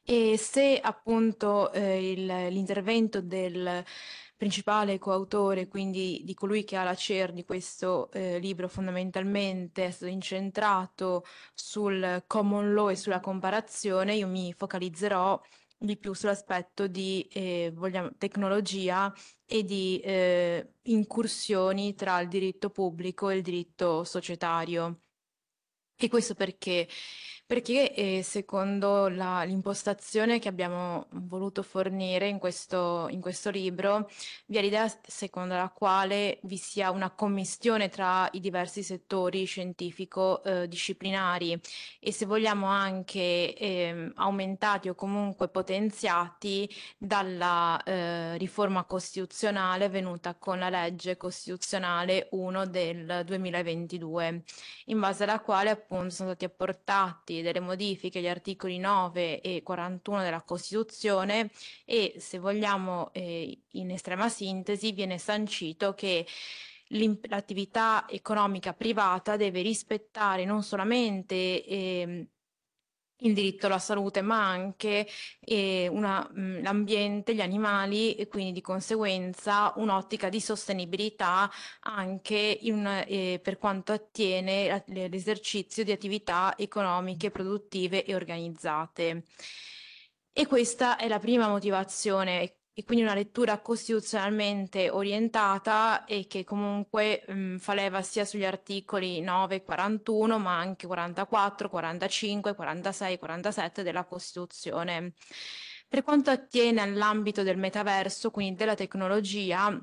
E 0.04 0.36
se 0.38 0.78
appunto 0.80 1.72
eh, 1.72 2.12
il, 2.12 2.26
l'intervento 2.26 3.20
del 3.20 3.84
principale 4.36 4.98
coautore, 4.98 5.66
quindi 5.66 6.22
di 6.24 6.34
colui 6.34 6.64
che 6.64 6.76
ha 6.76 6.84
la 6.84 6.94
chair 6.96 7.32
di 7.32 7.44
questo 7.44 8.10
eh, 8.12 8.38
libro 8.38 8.68
fondamentalmente 8.68 9.86
è 9.86 9.90
stato 9.90 10.10
incentrato 10.12 11.24
sul 11.54 12.24
common 12.26 12.74
law 12.74 12.90
e 12.90 12.96
sulla 12.96 13.20
comparazione, 13.20 14.14
io 14.14 14.26
mi 14.26 14.52
focalizzerò 14.52 15.40
di 15.78 15.96
più 15.96 16.12
sull'aspetto 16.14 16.86
di 16.86 17.22
eh, 17.32 17.70
vogliamo, 17.74 18.10
tecnologia 18.16 19.12
e 19.44 19.62
di 19.64 20.00
eh, 20.00 20.74
incursioni 20.82 21.94
tra 21.94 22.20
il 22.20 22.28
diritto 22.28 22.70
pubblico 22.70 23.28
e 23.28 23.36
il 23.36 23.42
diritto 23.42 24.04
societario. 24.04 25.00
E 25.98 26.08
questo 26.08 26.34
perché 26.34 26.88
perché 27.46 27.94
eh, 27.94 28.22
secondo 28.24 29.06
la, 29.08 29.44
l'impostazione 29.44 30.40
che 30.40 30.48
abbiamo 30.48 31.06
voluto 31.10 31.62
fornire 31.62 32.26
in 32.26 32.38
questo, 32.38 33.06
in 33.10 33.20
questo 33.20 33.50
libro, 33.50 34.10
vi 34.46 34.56
è 34.56 34.62
l'idea 34.62 34.92
secondo 35.06 35.54
la 35.54 35.68
quale 35.68 36.40
vi 36.42 36.56
sia 36.56 36.90
una 36.90 37.10
commistione 37.10 37.88
tra 37.88 38.28
i 38.32 38.40
diversi 38.40 38.82
settori 38.82 39.44
scientifico-disciplinari 39.44 41.52
eh, 41.52 41.60
e 42.00 42.12
se 42.12 42.26
vogliamo 42.26 42.66
anche 42.66 43.54
eh, 43.54 44.10
aumentati 44.16 44.88
o 44.88 44.96
comunque 44.96 45.46
potenziati 45.48 46.68
dalla 46.98 47.80
eh, 47.84 48.36
riforma 48.38 48.82
costituzionale 48.84 49.88
venuta 49.88 50.34
con 50.34 50.58
la 50.58 50.68
legge 50.68 51.16
costituzionale 51.16 52.26
1 52.32 52.66
del 52.66 53.22
2022, 53.24 54.42
in 54.86 54.98
base 54.98 55.22
alla 55.22 55.38
quale 55.38 55.70
appunto 55.70 56.10
sono 56.10 56.30
stati 56.30 56.44
apportati 56.44 57.34
delle 57.42 57.60
modifiche 57.60 58.18
agli 58.18 58.28
articoli 58.28 58.78
9 58.78 59.40
e 59.40 59.62
41 59.62 60.22
della 60.22 60.42
Costituzione 60.42 61.50
e 61.84 62.14
se 62.18 62.38
vogliamo 62.38 63.12
eh, 63.12 63.58
in 63.72 63.90
estrema 63.90 64.28
sintesi 64.28 64.92
viene 64.92 65.18
sancito 65.18 65.94
che 65.94 66.26
l'attività 66.90 68.06
economica 68.08 68.72
privata 68.72 69.36
deve 69.36 69.62
rispettare 69.62 70.44
non 70.44 70.62
solamente 70.62 71.34
eh, 71.64 72.26
il 73.20 73.32
diritto 73.34 73.66
alla 73.66 73.78
salute, 73.78 74.20
ma 74.22 74.46
anche 74.48 75.06
eh, 75.40 75.88
una, 75.90 76.28
mh, 76.30 76.62
l'ambiente, 76.62 77.34
gli 77.34 77.40
animali 77.40 78.14
e 78.14 78.28
quindi 78.28 78.52
di 78.52 78.60
conseguenza 78.60 79.72
un'ottica 79.76 80.28
di 80.28 80.40
sostenibilità 80.40 81.50
anche 81.80 82.58
in, 82.62 82.86
eh, 83.06 83.40
per 83.42 83.58
quanto 83.58 83.92
attiene 83.92 84.84
l'esercizio 84.88 85.84
di 85.84 85.92
attività 85.92 86.54
economiche, 86.58 87.30
produttive 87.30 88.04
e 88.04 88.14
organizzate. 88.14 89.24
E 90.32 90.46
questa 90.46 90.96
è 90.96 91.08
la 91.08 91.18
prima 91.18 91.48
motivazione 91.48 92.56
e 92.78 92.84
quindi 92.84 93.04
una 93.04 93.14
lettura 93.14 93.58
costituzionalmente 93.62 94.90
orientata 94.90 96.04
e 96.04 96.26
che 96.26 96.44
comunque 96.44 97.24
mh, 97.26 97.56
fa 97.56 97.72
leva 97.72 98.02
sia 98.02 98.26
sugli 98.26 98.44
articoli 98.44 99.22
9 99.22 99.54
e 99.54 99.62
41 99.62 100.38
ma 100.38 100.58
anche 100.58 100.86
44, 100.86 101.70
45, 101.70 102.54
46 102.54 103.14
e 103.14 103.18
47 103.18 103.82
della 103.82 104.04
Costituzione. 104.04 105.14
Per 105.88 106.02
quanto 106.02 106.28
attiene 106.28 106.82
all'ambito 106.82 107.42
del 107.42 107.56
metaverso, 107.56 108.30
quindi 108.30 108.56
della 108.56 108.74
tecnologia, 108.74 109.82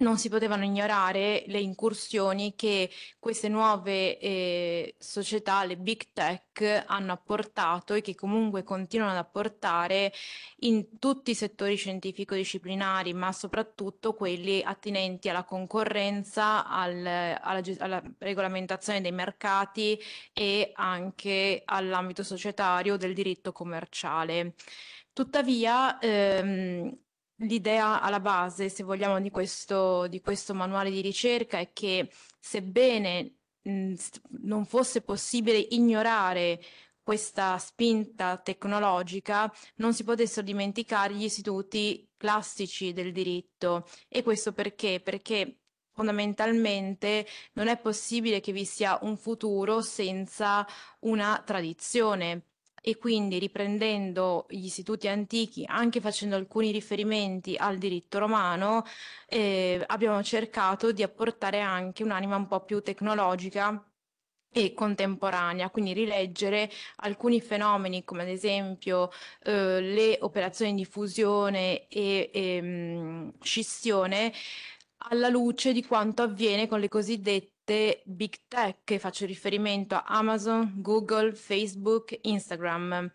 non 0.00 0.18
si 0.18 0.28
potevano 0.28 0.64
ignorare 0.64 1.44
le 1.46 1.60
incursioni 1.60 2.54
che 2.54 2.90
queste 3.18 3.48
nuove 3.48 4.18
eh, 4.18 4.94
società, 4.98 5.64
le 5.64 5.76
big 5.76 6.08
tech, 6.12 6.84
hanno 6.86 7.12
apportato 7.12 7.94
e 7.94 8.00
che 8.00 8.14
comunque 8.14 8.62
continuano 8.62 9.12
ad 9.12 9.18
apportare 9.18 10.12
in 10.60 10.98
tutti 10.98 11.30
i 11.30 11.34
settori 11.34 11.76
scientifico-disciplinari, 11.76 13.12
ma 13.14 13.32
soprattutto 13.32 14.14
quelli 14.14 14.62
attinenti 14.62 15.28
alla 15.28 15.44
concorrenza, 15.44 16.66
al, 16.66 17.04
alla, 17.06 17.62
alla 17.78 18.02
regolamentazione 18.18 19.00
dei 19.00 19.12
mercati 19.12 19.98
e 20.32 20.72
anche 20.74 21.62
all'ambito 21.64 22.22
societario 22.22 22.96
del 22.96 23.14
diritto 23.14 23.52
commerciale. 23.52 24.54
Tuttavia, 25.12 25.98
ehm, 25.98 26.96
L'idea 27.42 28.02
alla 28.02 28.20
base, 28.20 28.68
se 28.68 28.82
vogliamo, 28.82 29.18
di 29.20 29.30
questo, 29.30 30.06
di 30.08 30.20
questo 30.20 30.52
manuale 30.54 30.90
di 30.90 31.00
ricerca 31.00 31.58
è 31.58 31.72
che 31.72 32.10
sebbene 32.38 33.36
mh, 33.62 33.94
non 34.42 34.66
fosse 34.66 35.00
possibile 35.00 35.58
ignorare 35.58 36.60
questa 37.02 37.56
spinta 37.58 38.36
tecnologica, 38.36 39.50
non 39.76 39.94
si 39.94 40.04
potessero 40.04 40.44
dimenticare 40.44 41.14
gli 41.14 41.24
istituti 41.24 42.06
classici 42.16 42.92
del 42.92 43.10
diritto. 43.10 43.88
E 44.08 44.22
questo 44.22 44.52
perché? 44.52 45.00
Perché 45.00 45.60
fondamentalmente 45.92 47.26
non 47.54 47.68
è 47.68 47.78
possibile 47.78 48.40
che 48.40 48.52
vi 48.52 48.64
sia 48.66 48.98
un 49.02 49.16
futuro 49.16 49.80
senza 49.80 50.66
una 51.00 51.42
tradizione 51.44 52.49
e 52.80 52.96
quindi 52.96 53.38
riprendendo 53.38 54.46
gli 54.48 54.64
istituti 54.64 55.08
antichi, 55.08 55.64
anche 55.66 56.00
facendo 56.00 56.36
alcuni 56.36 56.70
riferimenti 56.70 57.56
al 57.56 57.78
diritto 57.78 58.18
romano, 58.18 58.84
eh, 59.26 59.82
abbiamo 59.86 60.22
cercato 60.22 60.92
di 60.92 61.02
apportare 61.02 61.60
anche 61.60 62.02
un'anima 62.02 62.36
un 62.36 62.46
po' 62.46 62.64
più 62.64 62.80
tecnologica 62.82 63.84
e 64.52 64.74
contemporanea, 64.74 65.70
quindi 65.70 65.92
rileggere 65.92 66.68
alcuni 66.96 67.40
fenomeni 67.40 68.02
come 68.04 68.22
ad 68.22 68.28
esempio 68.28 69.10
eh, 69.44 69.80
le 69.80 70.18
operazioni 70.20 70.74
di 70.74 70.84
fusione 70.84 71.86
e, 71.88 72.30
e 72.32 72.60
mh, 72.60 73.34
scissione 73.40 74.32
alla 75.08 75.28
luce 75.28 75.72
di 75.72 75.84
quanto 75.84 76.22
avviene 76.22 76.66
con 76.68 76.80
le 76.80 76.88
cosiddette 76.88 77.59
cosiddette 77.70 78.02
big 78.04 78.34
tech, 78.48 78.98
faccio 78.98 79.26
riferimento 79.26 79.94
a 79.94 80.02
Amazon, 80.06 80.74
Google, 80.78 81.34
Facebook, 81.34 82.18
Instagram. 82.22 83.10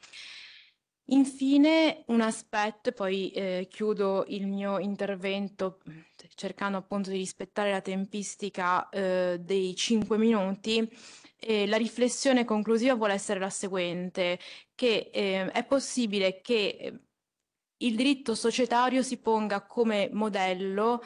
Infine, 1.09 2.03
un 2.07 2.21
aspetto, 2.21 2.91
poi 2.93 3.29
eh, 3.31 3.67
chiudo 3.69 4.25
il 4.29 4.47
mio 4.47 4.79
intervento 4.79 5.79
cercando 6.33 6.77
appunto 6.77 7.11
di 7.11 7.17
rispettare 7.17 7.69
la 7.69 7.81
tempistica 7.81 8.89
eh, 8.89 9.37
dei 9.39 9.75
5 9.75 10.17
minuti. 10.17 10.89
Eh, 11.37 11.67
la 11.67 11.77
riflessione 11.77 12.45
conclusiva 12.45 12.95
vuole 12.95 13.13
essere 13.13 13.39
la 13.39 13.49
seguente, 13.49 14.39
che 14.73 15.11
eh, 15.13 15.51
è 15.51 15.63
possibile 15.65 16.41
che 16.41 17.01
il 17.77 17.95
diritto 17.95 18.35
societario 18.35 19.03
si 19.03 19.17
ponga 19.17 19.65
come 19.65 20.09
modello 20.11 21.03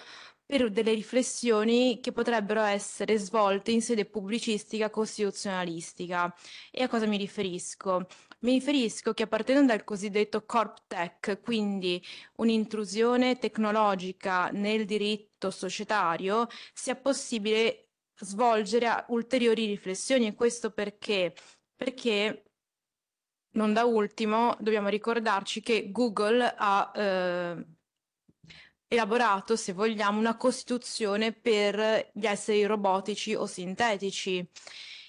per 0.49 0.71
delle 0.71 0.95
riflessioni 0.95 1.99
che 2.01 2.11
potrebbero 2.11 2.61
essere 2.63 3.19
svolte 3.19 3.69
in 3.69 3.83
sede 3.83 4.05
pubblicistica 4.05 4.89
costituzionalistica. 4.89 6.33
E 6.71 6.81
a 6.81 6.87
cosa 6.87 7.05
mi 7.05 7.17
riferisco? 7.17 8.07
Mi 8.39 8.53
riferisco 8.53 9.13
che 9.13 9.23
appartenendo 9.23 9.73
al 9.73 9.83
cosiddetto 9.83 10.43
corp 10.45 10.85
tech, 10.87 11.39
quindi 11.43 12.03
un'intrusione 12.37 13.37
tecnologica 13.37 14.49
nel 14.49 14.85
diritto 14.85 15.51
societario, 15.51 16.47
sia 16.73 16.95
possibile 16.95 17.89
svolgere 18.15 19.05
ulteriori 19.09 19.67
riflessioni 19.67 20.25
e 20.25 20.33
questo 20.33 20.71
perché? 20.71 21.35
Perché 21.75 22.45
non 23.51 23.73
da 23.73 23.85
ultimo 23.85 24.57
dobbiamo 24.59 24.87
ricordarci 24.87 25.61
che 25.61 25.91
Google 25.91 26.55
ha 26.57 26.91
eh, 26.95 27.65
elaborato, 28.89 29.55
se 29.55 29.71
vogliamo, 29.71 30.19
una 30.19 30.35
costituzione 30.35 31.31
per 31.31 32.09
gli 32.13 32.25
esseri 32.25 32.65
robotici 32.65 33.35
o 33.35 33.45
sintetici. 33.45 34.45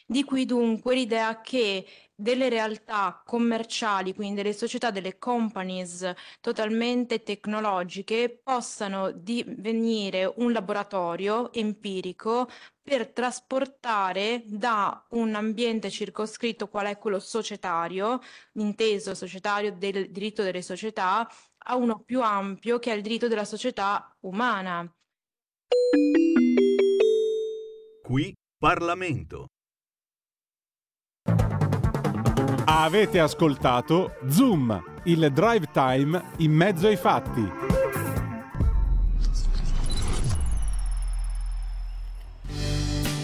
Di 0.07 0.25
qui 0.25 0.45
dunque 0.45 0.95
l'idea 0.95 1.41
che 1.41 1.87
delle 2.15 2.49
realtà 2.51 3.23
commerciali, 3.25 4.15
quindi 4.15 4.43
delle 4.43 4.53
società, 4.53 4.91
delle 4.91 5.19
companies 5.19 6.13
totalmente 6.41 7.23
tecnologiche, 7.23 8.41
possano 8.43 9.13
divenire 9.13 10.31
un 10.37 10.53
laboratorio 10.53 11.53
empirico 11.53 12.49
per 12.83 13.09
trasportare 13.09 14.43
da 14.47 15.07
un 15.11 15.35
ambiente 15.35 15.91
circoscritto 15.91 16.69
qual 16.69 16.87
è 16.87 16.99
quello 16.99 17.21
societario, 17.21 18.21
inteso 18.55 19.15
societario 19.15 19.73
del 19.73 20.11
diritto 20.11 20.43
delle 20.43 20.63
società, 20.63 21.27
a 21.67 21.77
uno 21.77 22.01
più 22.01 22.23
ampio 22.23 22.79
che 22.79 22.93
è 22.93 22.97
il 22.97 23.03
diritto 23.03 23.29
della 23.29 23.45
società 23.45 24.15
umana. 24.21 24.91
Qui 28.03 28.35
Parlamento. 28.59 29.47
Avete 32.65 33.21
ascoltato 33.21 34.17
Zoom, 34.29 35.01
il 35.05 35.31
drive 35.33 35.71
time 35.73 36.33
in 36.39 36.53
mezzo 36.53 36.87
ai 36.87 36.97
fatti. 36.97 37.90